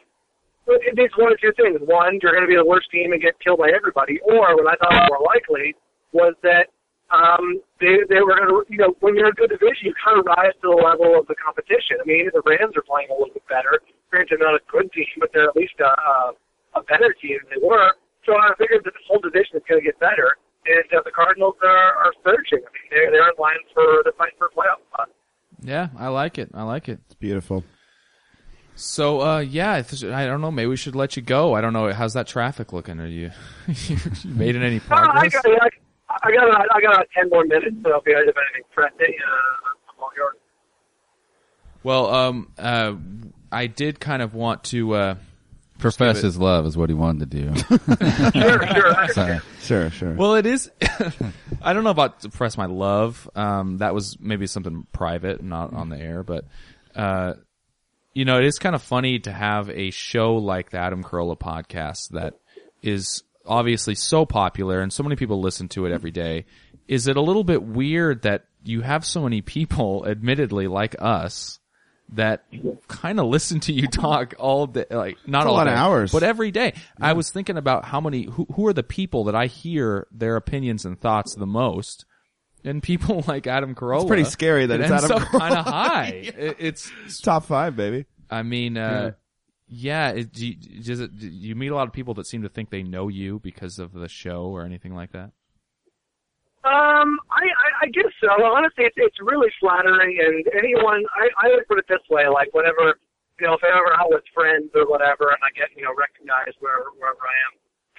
it 0.68 0.95
means 0.95 1.12
one 1.18 1.32
of 1.32 1.39
two 1.39 1.53
things. 1.57 1.80
One, 1.82 2.20
you're 2.22 2.32
going 2.32 2.45
to 2.45 2.51
be 2.51 2.55
the 2.55 2.66
worst 2.66 2.91
team 2.91 3.12
and 3.12 3.22
get 3.22 3.39
killed 3.41 3.59
by 3.59 3.72
everybody. 3.74 4.20
Or 4.22 4.55
what 4.55 4.68
I 4.70 4.76
thought 4.78 4.93
was 4.93 5.09
more 5.09 5.26
likely 5.26 5.76
was 6.14 6.36
that 6.43 6.70
um, 7.12 7.59
they 7.84 8.07
they 8.07 8.24
were 8.24 8.39
going 8.39 8.47
to, 8.47 8.64
you 8.72 8.80
know, 8.80 8.95
when 9.03 9.16
you're 9.16 9.28
in 9.28 9.36
a 9.36 9.39
good 9.39 9.51
division, 9.51 9.91
you 9.91 9.93
kind 9.99 10.16
of 10.20 10.26
rise 10.26 10.55
to 10.64 10.72
the 10.72 10.80
level 10.80 11.20
of 11.20 11.28
the 11.28 11.36
competition. 11.36 11.99
I 11.99 12.05
mean, 12.07 12.32
the 12.32 12.41
Rams 12.45 12.78
are 12.78 12.86
playing 12.88 13.12
a 13.12 13.16
little 13.18 13.34
bit 13.36 13.43
better. 13.51 13.84
Granted, 14.09 14.39
not 14.39 14.55
a 14.55 14.64
good 14.72 14.91
team, 14.93 15.12
but 15.20 15.30
they're 15.34 15.49
at 15.49 15.55
least 15.55 15.76
a, 15.84 15.91
a, 15.91 16.16
a 16.80 16.82
better 16.88 17.12
team 17.20 17.39
than 17.43 17.59
they 17.59 17.64
were. 17.64 17.91
So 18.24 18.38
I 18.38 18.55
figured 18.55 18.86
that 18.86 18.93
this 18.95 19.03
whole 19.07 19.20
division 19.20 19.59
is 19.59 19.66
going 19.68 19.82
to 19.82 19.86
get 19.86 19.99
better, 19.99 20.39
and 20.70 20.88
uh, 20.93 21.03
the 21.03 21.12
Cardinals 21.12 21.55
are, 21.64 21.91
are 21.99 22.14
surging. 22.24 22.64
I 22.64 22.70
mean, 22.72 22.88
they're 22.91 23.12
they're 23.12 23.28
in 23.28 23.36
line 23.39 23.59
for 23.76 24.05
the 24.07 24.14
fight 24.16 24.32
for 24.39 24.47
a 24.47 24.53
playoff 24.55 24.80
spot. 24.93 25.09
yeah, 25.59 25.91
I 25.99 26.07
like 26.07 26.38
it. 26.38 26.47
I 26.53 26.64
like 26.64 26.88
it. 26.88 26.99
It's 27.05 27.16
beautiful. 27.16 27.66
So, 28.82 29.21
uh, 29.21 29.39
yeah, 29.39 29.73
I 29.73 30.25
don't 30.25 30.41
know. 30.41 30.49
Maybe 30.49 30.65
we 30.67 30.75
should 30.75 30.95
let 30.95 31.15
you 31.15 31.21
go. 31.21 31.53
I 31.53 31.61
don't 31.61 31.71
know. 31.71 31.93
How's 31.93 32.13
that 32.13 32.25
traffic 32.27 32.73
looking? 32.73 32.99
Are 32.99 33.05
you, 33.05 33.29
you 33.67 33.97
made 34.25 34.55
it 34.55 34.63
any 34.63 34.77
Uh, 34.77 34.82
I 34.95 35.29
progress? 35.29 35.34
got, 35.34 35.45
I, 35.45 35.69
I 36.23 36.32
got, 36.32 36.75
I 36.75 36.82
got 36.82 36.99
uh, 36.99 37.03
ten 37.15 37.29
more 37.29 37.45
minutes. 37.45 37.75
So 37.84 37.95
if 37.97 38.03
you 38.07 38.13
guys 38.15 38.25
have 38.25 38.36
anything 38.36 38.63
pressing, 38.73 39.15
uh, 39.23 39.69
I'm 39.95 40.03
all 40.03 40.09
yours. 40.17 40.36
Well, 41.84 42.13
um, 42.13 42.51
uh, 42.57 42.93
I 43.51 43.67
did 43.67 43.99
kind 43.99 44.21
of 44.23 44.34
want 44.34 44.63
to, 44.65 44.93
uh, 44.95 45.15
Profess 45.77 46.21
his 46.21 46.38
love 46.38 46.65
is 46.67 46.75
what 46.77 46.89
he 46.89 46.95
wanted 46.95 47.32
to 47.32 47.41
do. 47.41 47.53
Sure, 48.41 48.67
sure. 48.67 49.07
Sorry. 49.09 49.39
Sure, 49.61 49.89
sure. 49.91 50.13
Well, 50.13 50.36
it 50.36 50.45
is. 50.45 50.69
I 51.61 51.73
don't 51.73 51.84
know 51.84 51.89
about 51.91 52.21
to 52.21 52.29
press 52.29 52.55
my 52.57 52.65
love. 52.67 53.27
Um, 53.36 53.77
that 53.79 53.93
was 53.95 54.19
maybe 54.19 54.45
something 54.47 54.86
private, 54.91 55.43
not 55.43 55.73
on 55.73 55.89
the 55.89 55.97
air, 55.99 56.21
but, 56.23 56.45
uh, 56.95 57.34
you 58.14 58.26
know, 58.26 58.38
it 58.38 58.45
is 58.45 58.59
kind 58.59 58.76
of 58.76 58.82
funny 58.82 59.20
to 59.20 59.32
have 59.32 59.70
a 59.70 59.91
show 59.91 60.36
like 60.36 60.72
the 60.72 60.78
Adam 60.78 61.03
Carolla 61.03 61.38
podcast 61.38 62.09
that 62.12 62.34
is 62.82 63.24
obviously 63.45 63.95
so 63.95 64.26
popular 64.26 64.82
and 64.82 64.91
so 64.91 65.03
many 65.03 65.16
people 65.16 65.41
listen 65.41 65.68
to 65.70 65.86
it 65.86 65.91
every 65.91 66.12
day. 66.12 66.45
Is 66.88 67.07
it 67.07 67.18
a 67.18 67.22
little 67.22 67.43
bit 67.43 67.64
weird 67.64 68.24
that 68.24 68.45
you 68.64 68.82
have 68.82 69.05
so 69.05 69.24
many 69.24 69.41
people, 69.41 70.05
admittedly 70.07 70.68
like 70.68 70.95
us, 70.99 71.59
that 72.14 72.43
kind 72.88 73.20
of 73.20 73.28
listen 73.28 73.62
to 73.62 73.74
you 73.74 73.88
talk 73.88 74.34
all 74.38 74.68
day, 74.68 74.86
like 74.89 75.18
not 75.26 75.45
a 75.45 75.49
all 75.49 75.55
lot 75.55 75.68
of 75.68 75.74
hours. 75.74 76.12
but 76.12 76.24
every 76.24 76.51
day. 76.51 76.74
I 76.99 77.14
was 77.14 77.32
thinking 77.32 77.57
about 77.57 77.86
how 77.86 78.01
many, 78.01 78.26
who, 78.26 78.45
who 78.53 78.68
are 78.68 78.74
the 78.74 78.84
people 78.84 79.26
that 79.26 79.36
I 79.36 79.45
hear 79.45 80.07
their 80.12 80.36
opinions 80.36 80.86
and 80.86 80.99
thoughts 80.99 81.36
the 81.36 81.47
most, 81.47 82.05
and 82.64 82.82
people 82.82 83.24
like 83.28 83.47
Adam 83.47 83.76
Carolla. 83.76 84.01
It's 84.01 84.07
pretty 84.07 84.24
scary 84.26 84.66
that 84.66 84.80
it 84.80 84.84
it's 84.84 84.91
ends 84.91 85.03
Adam 85.05 85.24
up 85.24 85.30
kind 85.30 85.53
of 85.55 85.66
high. 85.66 86.12
It- 86.38 86.55
it's, 86.59 86.91
Top 87.22 87.45
five, 87.45 87.76
baby. 87.76 88.05
I 88.30 88.43
mean, 88.43 88.78
uh, 88.78 89.12
yeah. 89.68 90.12
it, 90.12 90.32
do, 90.32 90.47
you, 90.47 90.55
does 90.82 90.99
it, 91.01 91.18
do 91.18 91.28
you 91.28 91.55
meet 91.55 91.70
a 91.70 91.76
lot 91.76 91.88
of 91.88 91.93
people 91.93 92.14
that 92.16 92.26
seem 92.28 92.43
to 92.43 92.49
think 92.49 92.70
they 92.70 92.84
know 92.84 93.07
you 93.07 93.39
because 93.39 93.80
of 93.80 93.93
the 93.93 94.07
show 94.07 94.45
or 94.45 94.64
anything 94.64 94.95
like 94.95 95.12
that? 95.12 95.32
Um, 96.64 97.18
I, 97.34 97.41
I, 97.41 97.70
I 97.84 97.88
guess 97.89 98.14
so. 98.22 98.30
Honestly, 98.30 98.86
it's, 98.86 98.93
it's 98.97 99.18
really 99.20 99.49
flattering, 99.59 100.22
and 100.22 100.45
anyone, 100.53 101.01
I, 101.18 101.26
I 101.41 101.49
would 101.49 101.66
put 101.68 101.80
it 101.82 101.86
this 101.89 102.05
way, 102.09 102.30
like 102.30 102.53
whenever, 102.53 103.01
you 103.41 103.47
know, 103.49 103.57
if 103.57 103.66
I'm 103.66 103.74
ever 103.74 103.97
out 103.97 104.14
with 104.14 104.22
friends 104.30 104.70
or 104.78 104.86
whatever, 104.86 105.34
and 105.34 105.41
I 105.41 105.49
get, 105.57 105.74
you 105.76 105.82
know, 105.82 105.93
recognized 105.97 106.62
where, 106.62 106.86
wherever 107.01 107.18
I 107.18 107.36
am, 107.49 107.53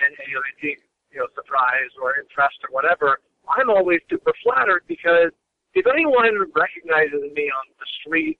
and, 0.06 0.14
and 0.14 0.26
you 0.30 0.38
know, 0.38 0.46
they 0.46 0.54
seem, 0.62 0.78
you 1.10 1.18
know, 1.18 1.26
surprised 1.34 1.98
or 1.98 2.14
impressed 2.22 2.62
or 2.62 2.70
whatever, 2.70 3.18
I'm 3.48 3.70
always 3.70 4.00
super 4.08 4.32
flattered 4.42 4.82
because 4.86 5.32
if 5.74 5.86
anyone 5.86 6.36
recognizes 6.54 7.22
me 7.34 7.50
on 7.50 7.64
the 7.78 7.86
street 8.00 8.38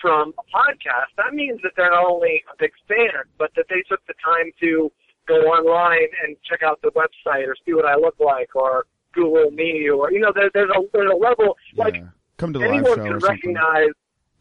from 0.00 0.32
a 0.38 0.44
podcast, 0.48 1.12
that 1.16 1.34
means 1.34 1.60
that 1.62 1.72
they're 1.76 1.90
not 1.90 2.06
only 2.06 2.42
a 2.52 2.56
big 2.58 2.72
fan, 2.88 3.24
but 3.38 3.50
that 3.56 3.66
they 3.68 3.82
took 3.88 4.04
the 4.06 4.14
time 4.24 4.50
to 4.60 4.90
go 5.28 5.34
online 5.46 6.08
and 6.24 6.36
check 6.48 6.62
out 6.62 6.80
the 6.82 6.90
website 6.92 7.46
or 7.46 7.54
see 7.66 7.74
what 7.74 7.86
I 7.86 7.96
look 7.96 8.16
like 8.18 8.54
or 8.54 8.86
Google 9.12 9.50
me 9.50 9.88
or 9.88 10.12
you 10.12 10.20
know 10.20 10.32
there, 10.34 10.50
there's 10.54 10.70
a 10.70 10.80
there's 10.92 11.10
a 11.10 11.16
level 11.16 11.56
like. 11.76 12.02
Come 12.36 12.52
to 12.54 12.58
the 12.58 12.64
live 12.64 12.74
anyone 12.74 12.96
show 12.96 13.04
can 13.04 13.12
or 13.12 13.20
something. 13.20 13.52
recognize 13.52 13.92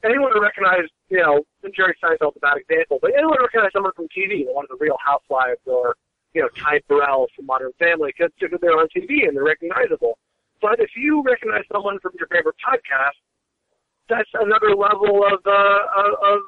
anyone 0.05 0.31
can 0.31 0.41
recognize 0.41 0.87
you 1.09 1.17
know 1.17 1.43
Jerry 1.75 1.95
Seinfeld's 2.01 2.37
a 2.37 2.39
bad 2.39 2.57
example, 2.57 2.99
but 3.01 3.11
anyone 3.13 3.35
can 3.37 3.45
recognize 3.45 3.71
someone 3.73 3.91
from 3.95 4.07
TV, 4.15 4.45
one 4.47 4.65
of 4.69 4.77
the 4.77 4.77
Real 4.79 4.97
Housewives 5.03 5.59
or 5.65 5.95
you 6.33 6.41
know 6.41 6.49
Ty 6.55 6.81
Burrell 6.87 7.27
from 7.35 7.45
Modern 7.45 7.71
Family 7.79 8.13
because 8.17 8.31
they're 8.61 8.79
on 8.79 8.87
TV 8.95 9.27
and 9.27 9.35
they're 9.35 9.43
recognizable. 9.43 10.17
But 10.61 10.79
if 10.79 10.89
you 10.95 11.23
recognize 11.23 11.63
someone 11.71 11.99
from 11.99 12.11
your 12.19 12.27
favorite 12.27 12.55
podcast, 12.59 13.17
that's 14.09 14.29
another 14.33 14.75
level 14.75 15.23
of 15.25 15.39
uh, 15.45 16.31
of, 16.33 16.39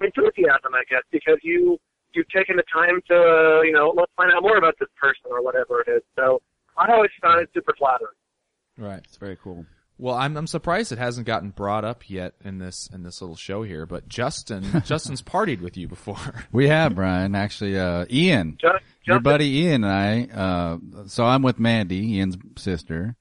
enthusiasm, 0.00 0.74
I 0.74 0.84
guess, 0.88 1.02
because 1.10 1.38
you 1.42 1.78
you've 2.14 2.28
taken 2.28 2.56
the 2.56 2.64
time 2.72 3.00
to 3.08 3.62
you 3.64 3.72
know 3.72 3.92
let's 3.96 4.12
find 4.16 4.32
out 4.32 4.42
more 4.42 4.56
about 4.56 4.74
this 4.78 4.88
person 5.00 5.30
or 5.30 5.42
whatever 5.42 5.80
it 5.80 5.90
is. 5.90 6.02
So 6.16 6.40
I 6.76 6.92
always 6.92 7.10
found 7.20 7.40
it 7.40 7.50
super 7.52 7.74
flattering. 7.76 8.14
Right. 8.76 9.02
It's 9.04 9.16
very 9.16 9.36
cool. 9.42 9.66
Well, 9.98 10.14
I'm 10.14 10.36
I'm 10.36 10.46
surprised 10.46 10.92
it 10.92 10.98
hasn't 10.98 11.26
gotten 11.26 11.50
brought 11.50 11.84
up 11.84 12.08
yet 12.08 12.34
in 12.44 12.58
this 12.58 12.88
in 12.92 13.02
this 13.02 13.20
little 13.20 13.34
show 13.36 13.62
here. 13.64 13.84
But 13.84 14.08
Justin, 14.08 14.64
Justin's 14.84 15.22
partied 15.22 15.60
with 15.60 15.76
you 15.76 15.88
before. 15.88 16.16
We 16.52 16.68
have 16.68 16.94
Bryan, 16.94 17.34
actually, 17.34 17.78
uh, 17.78 18.06
Ian, 18.10 18.58
Just, 18.60 18.82
your 19.04 19.18
buddy 19.20 19.46
Ian 19.62 19.84
and 19.84 19.92
I. 19.92 20.34
Uh, 20.34 20.78
so 21.06 21.24
I'm 21.24 21.42
with 21.42 21.58
Mandy, 21.58 22.14
Ian's 22.16 22.36
sister, 22.56 23.16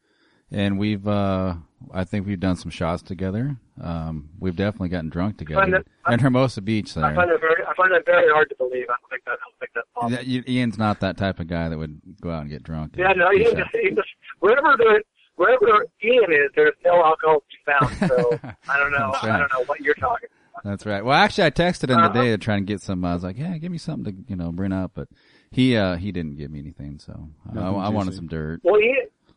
and 0.51 0.77
we've, 0.79 1.07
uh, 1.07 1.55
I 1.93 2.03
think 2.03 2.25
we've 2.27 2.39
done 2.39 2.55
some 2.55 2.71
shots 2.71 3.01
together. 3.03 3.57
Um, 3.81 4.29
we've 4.39 4.55
definitely 4.55 4.89
gotten 4.89 5.09
drunk 5.09 5.37
together 5.37 5.83
that- 6.05 6.13
in 6.13 6.19
Hermosa 6.19 6.61
Beach 6.61 6.95
I 6.97 7.01
find 7.01 7.17
there. 7.17 7.25
that 7.27 7.39
very 7.41 7.63
I 7.65 7.73
find 7.75 7.91
that 7.93 8.05
very 8.05 8.31
hard 8.31 8.49
to 8.49 8.55
believe. 8.55 8.85
I 8.89 8.95
don't 9.01 9.09
think 9.09 9.23
that 9.25 9.31
I 9.31 9.35
don't 9.43 9.59
think 9.59 9.71
that's 9.75 9.87
possible. 9.93 10.11
Yeah, 10.13 10.21
you- 10.21 10.43
Ian's 10.47 10.77
not 10.77 10.99
that 11.01 11.17
type 11.17 11.39
of 11.39 11.47
guy 11.47 11.69
that 11.69 11.77
would 11.77 11.99
go 12.21 12.29
out 12.31 12.41
and 12.41 12.49
get 12.51 12.61
drunk. 12.63 12.93
Yeah, 12.97 13.13
no, 13.13 13.31
Do 13.31 13.37
he, 13.39 13.43
shots. 13.45 13.69
he 13.73 13.89
just, 13.89 14.09
wherever 14.39 14.75
the 14.77 15.01
wherever 15.37 15.85
Ian 16.03 16.31
is, 16.31 16.51
there's 16.55 16.75
no 16.85 17.03
alcohol 17.03 17.39
to 17.39 17.45
be 17.47 17.57
found. 17.65 17.95
So 18.09 18.37
I 18.69 18.77
don't 18.77 18.91
know. 18.91 19.11
That's 19.13 19.23
I 19.23 19.37
don't 19.39 19.51
know 19.53 19.63
what 19.65 19.79
you're 19.79 19.95
talking. 19.95 20.27
about. 20.29 20.63
That's 20.63 20.85
right. 20.85 21.05
Well, 21.05 21.13
actually, 21.15 21.45
I 21.45 21.51
texted 21.51 21.89
him 21.89 21.97
Uh-huh. 21.99 22.09
today 22.09 22.29
to 22.31 22.37
try 22.37 22.55
and 22.57 22.65
get 22.67 22.81
some. 22.81 23.05
I 23.05 23.13
was 23.13 23.23
like, 23.23 23.37
"Yeah, 23.37 23.57
give 23.57 23.71
me 23.71 23.77
something 23.77 24.11
to 24.13 24.23
you 24.29 24.35
know 24.35 24.51
bring 24.51 24.73
up," 24.73 24.91
but 24.95 25.07
he 25.51 25.77
uh 25.77 25.95
he 25.95 26.11
didn't 26.11 26.35
give 26.35 26.51
me 26.51 26.59
anything, 26.59 26.99
so 26.99 27.29
I, 27.55 27.59
I 27.59 27.89
wanted 27.89 28.15
some 28.15 28.27
dirt. 28.27 28.59
Well, 28.63 28.79
he, 28.81 28.93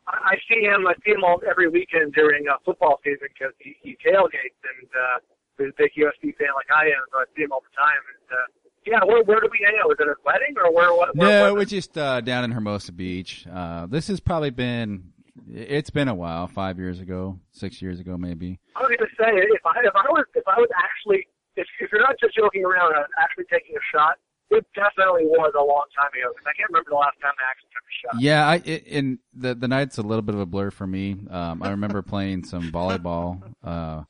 I 0.09 0.13
I 0.33 0.37
see 0.49 0.61
him. 0.65 0.87
I 0.87 0.95
see 1.05 1.13
him 1.13 1.23
all 1.23 1.41
every 1.49 1.69
weekend 1.69 2.15
during 2.15 2.49
uh, 2.49 2.55
football 2.65 2.99
season 3.05 3.29
because 3.35 3.53
he, 3.61 3.77
he 3.83 3.97
tailgates 4.05 4.59
and 4.65 4.89
uh, 4.97 5.19
he's 5.59 5.69
a 5.69 5.73
big 5.77 5.91
USC 5.99 6.37
fan 6.37 6.49
like 6.57 6.71
I 6.75 6.87
am. 6.87 7.05
So 7.13 7.19
I 7.19 7.25
see 7.37 7.43
him 7.43 7.53
all 7.53 7.61
the 7.63 7.77
time. 7.77 8.01
And 8.17 8.39
uh, 8.39 8.47
yeah, 8.87 9.05
where 9.05 9.23
where 9.23 9.41
do 9.41 9.49
we 9.53 9.59
hang 9.65 9.77
out? 9.83 9.89
Was 9.89 9.99
it 10.01 10.09
a 10.09 10.15
wedding 10.25 10.55
or 10.57 10.73
where? 10.75 10.93
What? 10.95 11.15
where 11.15 11.41
No, 11.49 11.55
was 11.55 11.61
we're 11.61 11.65
just 11.67 11.99
uh, 11.99 12.23
down 12.23 12.45
in 12.45 12.51
Hermosa 12.51 12.93
Beach. 12.93 13.47
Uh, 13.47 13.85
this 13.87 14.09
has 14.09 14.21
probably 14.21 14.51
been, 14.51 15.13
it's 15.49 15.91
been 15.91 16.09
a 16.09 16.15
while, 16.15 16.47
five 16.47 16.79
years 16.79 17.01
ago, 17.01 17.39
six 17.53 17.81
years 17.81 18.01
ago, 18.01 18.17
maybe. 18.17 18.61
I 18.77 18.81
was 18.81 18.89
going 18.89 18.99
to 18.99 19.17
say 19.17 19.31
if 19.37 19.67
I 19.67 19.81
if 19.85 19.95
I 19.95 20.11
was 20.11 20.25
if 20.35 20.47
I 20.47 20.59
was 20.59 20.69
actually 20.79 21.27
if 21.57 21.67
if 21.81 21.93
you're 21.93 22.01
not 22.01 22.17
just 22.21 22.35
joking 22.35 22.65
around, 22.65 22.95
I 22.95 23.01
was 23.01 23.11
actually 23.23 23.45
taking 23.51 23.77
a 23.77 23.85
shot. 23.97 24.17
It 24.51 24.67
definitely 24.75 25.27
was 25.27 25.53
a 25.55 25.63
long 25.63 25.85
time 25.97 26.09
ago 26.09 26.33
because 26.35 26.47
I 26.49 26.53
can't 26.59 26.69
remember 26.71 26.91
the 26.91 26.97
last 26.97 27.21
time 27.23 27.31
I 27.39 27.51
actually 27.51 27.71
took 27.71 27.87
a 27.87 27.95
shot. 28.03 28.21
Yeah, 28.21 28.49
I 28.49 28.55
it, 28.65 28.87
and 28.91 29.19
the 29.33 29.55
the 29.55 29.69
night's 29.69 29.99
a 29.99 30.03
little 30.03 30.23
bit 30.23 30.35
of 30.35 30.41
a 30.41 30.47
blur 30.47 30.71
for 30.73 30.87
me. 30.87 31.17
Um, 31.31 31.63
I 31.63 31.71
remember 31.71 32.03
playing 32.03 32.45
some 32.45 32.73
volleyball, 32.73 33.43
uh, 33.63 34.03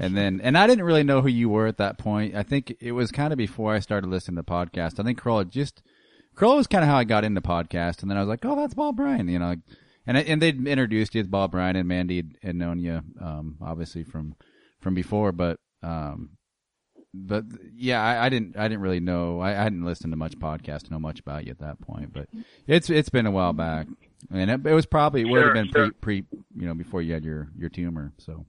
and 0.00 0.16
then 0.16 0.40
and 0.42 0.58
I 0.58 0.66
didn't 0.66 0.84
really 0.84 1.04
know 1.04 1.20
who 1.20 1.28
you 1.28 1.48
were 1.48 1.68
at 1.68 1.78
that 1.78 1.98
point. 1.98 2.34
I 2.34 2.42
think 2.42 2.74
it 2.80 2.92
was 2.92 3.12
kind 3.12 3.32
of 3.32 3.36
before 3.36 3.72
I 3.72 3.78
started 3.78 4.10
listening 4.10 4.36
to 4.36 4.42
the 4.42 4.50
podcast. 4.50 4.98
I 4.98 5.04
think 5.04 5.18
Kroll 5.18 5.38
had 5.38 5.50
just 5.50 5.82
Kroll 6.34 6.56
was 6.56 6.66
kind 6.66 6.82
of 6.82 6.90
how 6.90 6.96
I 6.96 7.04
got 7.04 7.22
into 7.22 7.40
podcast, 7.40 8.02
and 8.02 8.10
then 8.10 8.18
I 8.18 8.20
was 8.20 8.28
like, 8.28 8.44
oh, 8.44 8.56
that's 8.56 8.74
Bald 8.74 8.96
Bryan, 8.96 9.28
you 9.28 9.38
know. 9.38 9.54
And 10.06 10.18
and 10.18 10.42
they'd 10.42 10.66
introduced 10.66 11.14
you 11.14 11.20
as 11.22 11.26
Bald 11.26 11.50
Bryan, 11.50 11.76
and 11.76 11.88
Mandy 11.88 12.16
had, 12.16 12.30
had 12.42 12.56
known 12.56 12.78
you, 12.78 13.00
um, 13.20 13.56
obviously 13.62 14.04
from 14.04 14.34
from 14.80 14.94
before, 14.94 15.32
but 15.32 15.58
um, 15.82 16.30
but 17.14 17.44
yeah, 17.74 18.02
I, 18.02 18.26
I 18.26 18.28
didn't 18.28 18.56
I 18.56 18.68
didn't 18.68 18.82
really 18.82 19.00
know. 19.00 19.40
I, 19.40 19.50
I 19.50 19.62
hadn't 19.62 19.84
listened 19.84 20.12
to 20.12 20.16
much 20.16 20.38
podcast 20.38 20.84
to 20.84 20.90
know 20.90 20.98
much 20.98 21.20
about 21.20 21.44
you 21.46 21.52
at 21.52 21.60
that 21.60 21.80
point, 21.80 22.12
but 22.12 22.28
it's 22.66 22.90
it's 22.90 23.08
been 23.08 23.26
a 23.26 23.30
while 23.30 23.52
back, 23.52 23.86
and 24.30 24.50
it, 24.50 24.66
it 24.66 24.74
was 24.74 24.84
probably 24.86 25.22
it 25.22 25.28
would 25.28 25.42
have 25.44 25.54
been 25.54 25.70
sure. 25.70 25.90
pre 26.00 26.22
pre 26.22 26.38
you 26.56 26.66
know 26.66 26.74
before 26.74 27.00
you 27.02 27.14
had 27.14 27.24
your 27.24 27.48
your 27.56 27.70
tumor. 27.70 28.12
So 28.18 28.44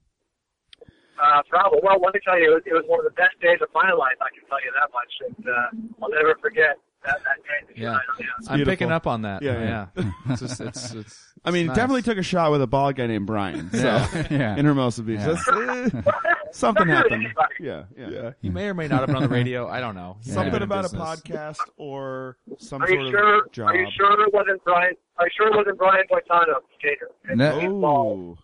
Uh, 1.21 1.41
probably. 1.49 1.79
Well, 1.81 1.97
let 2.03 2.13
me 2.13 2.19
tell 2.25 2.37
you, 2.37 2.51
it 2.51 2.55
was, 2.55 2.63
it 2.65 2.73
was 2.73 2.83
one 2.87 2.99
of 2.99 3.05
the 3.05 3.15
best 3.15 3.39
days 3.41 3.59
of 3.61 3.69
my 3.73 3.89
life. 3.91 4.17
I 4.19 4.27
can 4.35 4.43
tell 4.49 4.59
you 4.59 4.71
that 4.75 4.89
much, 4.91 5.37
and 5.37 5.47
uh, 5.47 6.03
I'll 6.03 6.09
never 6.09 6.35
forget 6.41 6.75
that, 7.05 7.19
that 7.23 7.37
day. 7.43 7.67
that 7.67 7.77
Yeah. 7.77 7.91
I 7.91 7.99
hung 8.07 8.25
out. 8.25 8.59
I'm 8.59 8.65
picking 8.65 8.91
up 8.91 9.07
on 9.07 9.21
that. 9.21 9.41
Yeah, 9.41 9.87
yeah. 9.95 10.11
It's 10.29 10.41
just, 10.41 10.59
it's, 10.59 10.93
it's, 10.93 11.33
I 11.45 11.51
mean, 11.51 11.67
nice. 11.67 11.75
definitely 11.75 12.01
took 12.01 12.17
a 12.17 12.23
shot 12.23 12.51
with 12.51 12.61
a 12.61 12.67
bald 12.67 12.95
guy 12.95 13.07
named 13.07 13.27
Bryan. 13.27 13.69
So 13.73 13.81
yeah, 14.31 14.55
in 14.57 14.65
Hermosa 14.65 15.03
Beach, 15.03 15.19
Yeah. 15.19 15.33
That's, 15.33 15.47
eh, 15.47 16.01
something 16.51 16.83
really 16.87 16.95
happened. 16.97 17.25
anybody. 17.25 17.53
Yeah, 17.59 17.83
yeah. 17.97 18.31
He 18.41 18.49
may 18.49 18.67
or 18.67 18.73
may 18.73 18.87
not 18.87 18.99
have 19.01 19.07
been 19.07 19.15
on 19.17 19.23
the 19.23 19.29
radio. 19.29 19.67
I 19.67 19.79
don't 19.79 19.95
know. 19.95 20.17
He's 20.23 20.33
Something 20.33 20.51
been 20.53 20.63
about 20.63 20.85
a 20.85 20.89
podcast 20.89 21.57
or 21.77 22.37
some 22.57 22.81
Are 22.81 22.87
sort 22.87 22.99
you 22.99 23.05
of 23.07 23.11
sure? 23.11 23.47
job. 23.51 23.67
Are 23.69 23.75
you 23.75 23.87
sure 23.95 24.21
it 24.27 24.33
wasn't 24.33 24.63
Brian? 24.63 24.93
Are 25.17 25.25
you 25.25 25.31
sure 25.37 25.47
it 25.47 25.55
wasn't 25.55 25.77
Brian 25.77 26.03
Boitano, 26.11 26.55
skater? 26.79 27.09
And 27.29 27.37
No. 27.37 27.59
he's. 27.59 27.69
Oh, 27.69 28.37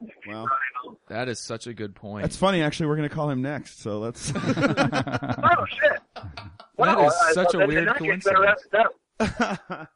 And, 0.00 0.10
and 0.10 0.32
Well. 0.34 0.46
That 1.08 1.28
is 1.28 1.38
such 1.40 1.66
a 1.66 1.74
good 1.74 1.94
point. 1.94 2.22
that's 2.22 2.36
funny. 2.36 2.62
Actually, 2.62 2.86
we're 2.86 2.96
gonna 2.96 3.08
call 3.08 3.30
him 3.30 3.42
next. 3.42 3.80
So 3.82 3.98
let's. 3.98 4.32
oh 4.34 4.40
shit! 5.80 6.00
Wow, 6.76 6.96
That 6.96 7.06
is 7.28 7.34
such 7.34 7.54
a 7.54 7.58
weird 7.58 7.70
in 7.74 7.84
that 7.86 7.98
case, 7.98 8.24
better 8.24 8.56
coincidence. 9.18 9.88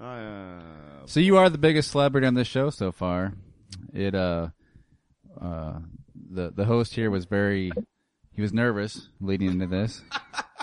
Ask 0.00 0.20
them. 0.22 0.58
uh, 1.02 1.06
So 1.06 1.20
you 1.20 1.36
are 1.36 1.48
the 1.50 1.58
biggest 1.58 1.90
celebrity 1.90 2.26
on 2.26 2.34
this 2.34 2.48
show 2.48 2.70
so 2.70 2.92
far. 2.92 3.32
It 3.92 4.14
uh 4.14 4.48
uh 5.40 5.78
the 6.30 6.50
the 6.54 6.64
host 6.64 6.94
here 6.94 7.10
was 7.10 7.24
very 7.24 7.70
he 8.32 8.42
was 8.42 8.52
nervous 8.52 9.08
leading 9.20 9.48
into 9.50 9.66
this. 9.66 10.02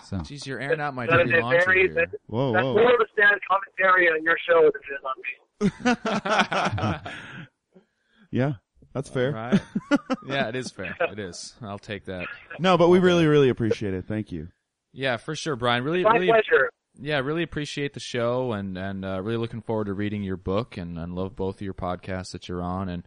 So 0.05 0.17
Jeez, 0.17 0.45
you're 0.45 0.59
airing 0.59 0.81
out 0.81 0.93
my 0.93 1.05
That 1.05 1.21
is 1.21 1.29
dirty 1.29 1.41
laundry 1.41 1.63
very 1.65 1.81
here. 1.83 1.93
that, 1.93 2.09
whoa, 2.27 2.51
that's 2.51 2.63
whoa. 2.65 2.73
more 2.73 2.93
of 2.93 2.99
a 2.99 3.05
stand 3.13 3.39
commentary 3.49 4.09
on 4.09 4.21
your 4.21 4.37
show 4.45 4.69
than 4.69 5.71
it 5.71 5.71
is 5.71 5.81
on 5.81 7.03
me. 7.05 7.81
yeah, 8.31 8.53
That's 8.93 9.09
fair. 9.09 9.31
Right? 9.31 9.61
yeah, 10.27 10.49
it 10.49 10.55
is 10.57 10.71
fair. 10.71 10.95
It 10.99 11.19
is. 11.19 11.53
I'll 11.61 11.79
take 11.79 12.05
that. 12.05 12.27
No, 12.59 12.77
but 12.77 12.89
we 12.89 12.99
really, 12.99 13.25
really 13.27 13.47
appreciate 13.49 13.93
it. 13.93 14.05
Thank 14.05 14.31
you. 14.31 14.49
Yeah, 14.91 15.15
for 15.17 15.35
sure, 15.35 15.55
Bryan. 15.55 15.83
Really, 15.85 16.03
My 16.03 16.11
really, 16.11 16.27
pleasure. 16.27 16.69
Yeah, 17.03 17.19
really 17.19 17.43
appreciate 17.43 17.93
the 17.93 17.99
show 17.99 18.53
and 18.53 18.77
and 18.77 19.03
uh, 19.03 19.21
really 19.21 19.37
looking 19.37 19.61
forward 19.61 19.85
to 19.85 19.93
reading 19.93 20.23
your 20.23 20.37
book 20.37 20.77
and, 20.77 20.97
and 20.97 21.13
love 21.13 21.35
both 21.35 21.55
of 21.55 21.61
your 21.61 21.73
podcasts 21.73 22.31
that 22.31 22.47
you're 22.47 22.61
on. 22.61 22.87
And 22.87 23.03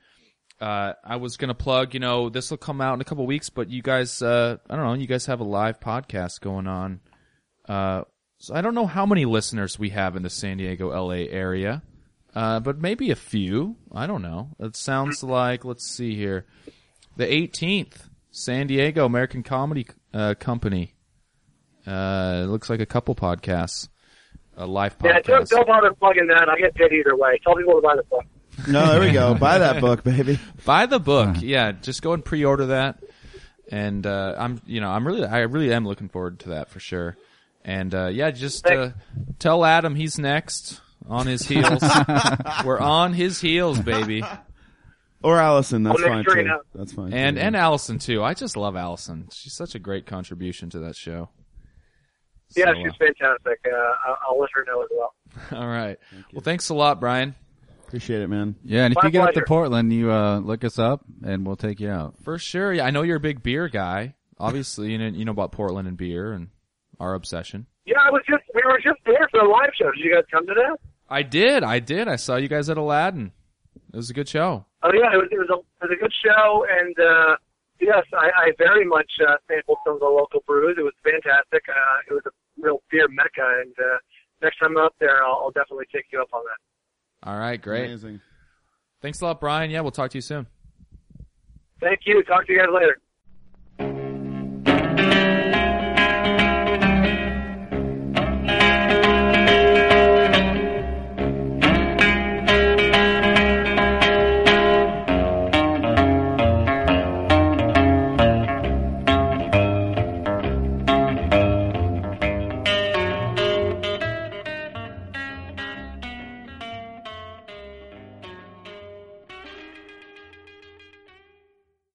uh, 0.61 0.93
I 1.03 1.17
was 1.17 1.37
gonna 1.37 1.55
plug, 1.55 1.95
you 1.95 2.01
know, 2.01 2.29
this 2.29 2.51
will 2.51 2.59
come 2.59 2.81
out 2.81 2.95
in 2.95 3.01
a 3.01 3.05
couple 3.05 3.27
weeks, 3.27 3.49
but 3.49 3.71
you 3.71 3.83
guys, 3.83 4.21
uh, 4.21 4.59
I 4.69 4.77
don't 4.77 4.85
know, 4.85 4.93
you 4.95 5.07
guys 5.07 5.27
have 5.27 5.41
a 5.41 5.45
live 5.45 5.81
podcast 5.81 6.41
going 6.41 6.67
on. 6.67 7.01
Uh, 7.67 8.03
so 8.39 8.55
I 8.55 8.61
don't 8.61 8.75
know 8.75 8.87
how 8.87 9.07
many 9.07 9.25
listeners 9.25 9.79
we 9.79 9.91
have 9.91 10.15
in 10.15 10.23
the 10.23 10.31
San 10.31 10.59
Diego, 10.59 10.91
LA 10.91 11.25
area, 11.31 11.83
uh, 12.35 12.61
but 12.61 12.79
maybe 12.79 13.11
a 13.11 13.17
few. 13.17 13.77
I 13.91 14.07
don't 14.07 14.23
know. 14.23 14.51
It 14.61 14.77
sounds 14.77 15.23
like 15.23 15.65
let's 15.65 15.87
see 15.87 16.15
here, 16.15 16.45
the 17.17 17.27
18th, 17.27 18.11
San 18.31 18.67
Diego 18.67 19.07
American 19.07 19.43
Comedy 19.43 19.87
uh, 20.13 20.35
Company. 20.39 20.96
Uh, 21.87 22.43
it 22.45 22.47
looks 22.49 22.69
like 22.69 22.81
a 22.81 22.87
couple 22.87 23.15
podcasts, 23.15 23.89
a 24.57 24.67
live 24.67 24.99
podcast. 24.99 25.05
Yeah, 25.05 25.21
don't, 25.21 25.49
don't 25.49 25.67
bother 25.67 25.93
plugging 25.95 26.27
that. 26.29 26.49
I 26.49 26.59
get 26.59 26.75
paid 26.75 26.93
either 26.93 27.17
way. 27.17 27.39
Tell 27.45 27.55
people 27.55 27.75
to 27.75 27.81
buy 27.81 27.97
the 27.97 28.03
book. 28.03 28.25
No, 28.69 28.87
there 28.91 29.01
we 29.01 29.13
go. 29.13 29.35
Buy 29.39 29.59
that 29.59 29.83
book, 29.83 30.03
baby. 30.03 30.39
Buy 30.65 30.87
the 30.87 30.99
book. 30.99 31.37
Yeah, 31.41 31.73
just 31.73 32.01
go 32.01 32.15
and 32.15 32.25
pre-order 32.25 32.67
that. 32.67 33.03
And 33.71 34.07
uh, 34.07 34.35
I'm, 34.39 34.63
you 34.65 34.81
know, 34.81 34.89
I'm 34.89 35.07
really, 35.07 35.25
I 35.25 35.41
really 35.41 35.73
am 35.75 35.85
looking 35.87 36.09
forward 36.09 36.41
to 36.41 36.51
that 36.51 36.71
for 36.71 36.81
sure. 36.81 37.19
And 37.65 37.95
uh, 37.95 38.07
yeah, 38.07 38.31
just 38.31 38.67
uh, 38.67 38.93
tell 39.39 39.65
Adam 39.65 39.95
he's 39.95 40.19
next 40.19 40.81
on 41.09 41.27
his 41.27 41.43
heels. 41.43 41.83
We're 42.65 42.79
on 42.79 43.13
his 43.13 43.41
heels, 43.41 43.79
baby. 43.81 44.23
Or 45.23 45.39
Alison. 45.39 45.83
That's 45.83 46.01
I'll 46.01 46.09
fine 46.09 46.25
sure 46.25 46.43
too. 46.43 46.59
That's 46.75 46.93
fine. 46.93 47.13
And 47.13 47.37
too. 47.37 47.43
and 47.43 47.57
Alison 47.57 47.99
too. 47.99 48.23
I 48.23 48.35
just 48.35 48.57
love 48.57 48.77
Alison. 48.77 49.29
She's 49.33 49.55
such 49.55 49.75
a 49.75 49.81
great 49.81 50.07
contribution 50.07 50.71
to 50.71 50.79
that 50.81 50.95
show. 50.95 51.31
Yeah, 52.55 52.67
So, 52.67 52.75
she's 52.75 52.93
fantastic. 52.99 53.59
Uh, 53.67 53.77
I'll, 54.07 54.19
I'll 54.29 54.39
let 54.39 54.51
her 54.55 54.65
know 54.67 54.83
as 54.83 54.89
well. 54.95 55.15
uh, 55.53 55.57
all 55.61 55.67
right. 55.69 55.99
Well, 56.33 56.43
thanks 56.43 56.69
a 56.69 56.75
lot, 56.75 57.01
Bryan. 57.01 57.35
appreciate 57.87 58.23
it, 58.23 58.29
man. 58.29 58.55
Yeah, 58.65 58.85
and 58.85 58.93
if 58.93 58.97
My 59.03 59.09
you 59.09 59.13
get 59.13 59.29
up 59.29 59.35
to. 59.35 59.43
Portland, 59.47 59.93
you 59.93 60.11
uh, 60.13 60.39
look 60.39 60.65
us 60.65 60.79
up, 60.79 61.05
and 61.25 61.45
we'll 61.47 61.57
take 61.57 61.81
you 61.81 61.91
out. 61.91 62.15
For 62.23 62.39
sure. 62.39 62.73
Yeah, 62.73 62.85
I 62.85 62.91
know 62.91 63.03
you're 63.03 63.17
a 63.17 63.21
big 63.21 63.43
beer 63.43 63.69
guy. 63.69 64.15
Obviously, 64.39 64.93
you 64.93 64.99
know, 64.99 65.07
you 65.07 65.25
know 65.25 65.33
about 65.33 65.51
Portland 65.53 65.89
and 65.89 65.97
beer 65.97 66.33
and 66.33 66.49
our 67.01 67.15
obsession. 67.15 67.67
Yeah, 67.87 67.97
I 68.05 68.11
was 68.11 68.23
just 68.29 68.43
we 68.55 68.63
were 68.65 68.79
just 68.83 68.99
there 69.07 69.29
for 69.31 69.41
the 69.41 69.49
live 69.49 69.71
show. 69.79 69.91
Did 69.93 70.05
you 70.05 70.15
guys 70.15 70.25
come 70.31 70.47
to 70.47 70.55
that? 70.55 70.77
I 71.09 71.23
did. 71.23 71.63
I 71.63 71.79
did. 71.79 72.09
I 72.09 72.17
saw 72.17 72.37
you 72.37 72.49
guys 72.49 72.69
at 72.69 72.77
Aladdin. 72.77 73.33
It 73.93 73.97
was 73.97 74.11
a 74.11 74.15
good 74.15 74.29
show. 74.29 74.67
Oh 74.83 74.91
yeah, 74.93 75.13
it 75.13 75.17
was 75.17 75.29
it 75.31 75.39
was 75.39 75.49
a 75.51 75.55
it 75.85 75.89
was 75.89 75.97
a 75.97 76.01
good 76.03 76.13
show, 76.25 76.67
and 76.69 76.99
uh, 76.99 77.37
yes, 77.81 78.05
I, 78.13 78.31
I 78.37 78.53
very 78.59 78.85
much 78.85 79.11
uh, 79.27 79.37
sampled 79.49 79.79
some 79.85 79.95
of 79.95 80.01
the 80.01 80.07
local 80.07 80.43
brews. 80.47 80.77
It 80.79 80.83
was 80.83 80.95
fantastic. 81.03 81.63
Uh, 81.69 81.99
it 82.11 82.15
was 82.15 82.23
a 82.27 82.31
real 82.61 82.83
beer 82.91 83.09
mecca, 83.09 83.63
and 83.63 83.75
uh, 83.79 83.99
next 84.43 84.59
time 84.59 84.77
I'm 84.77 84.85
up 84.85 84.95
there, 85.01 85.25
I'll, 85.25 85.45
I'll 85.45 85.51
definitely 85.51 85.87
take 85.95 86.07
you 86.13 86.21
up 86.21 86.29
on 86.33 86.43
that. 86.45 87.29
All 87.29 87.39
right, 87.39 87.61
great. 87.61 87.87
Amazing. 87.87 88.21
Thanks 89.01 89.21
a 89.21 89.25
lot, 89.25 89.41
Bryan. 89.41 89.71
Yeah, 89.71 89.81
we'll 89.81 89.91
talk 89.91 90.11
to 90.11 90.19
you 90.19 90.23
soon. 90.23 90.47
Thank 91.81 92.01
you. 92.07 92.23
Talk 92.23 92.47
to 92.47 92.53
you 92.53 92.59
guys 92.59 92.69
later. 92.73 92.99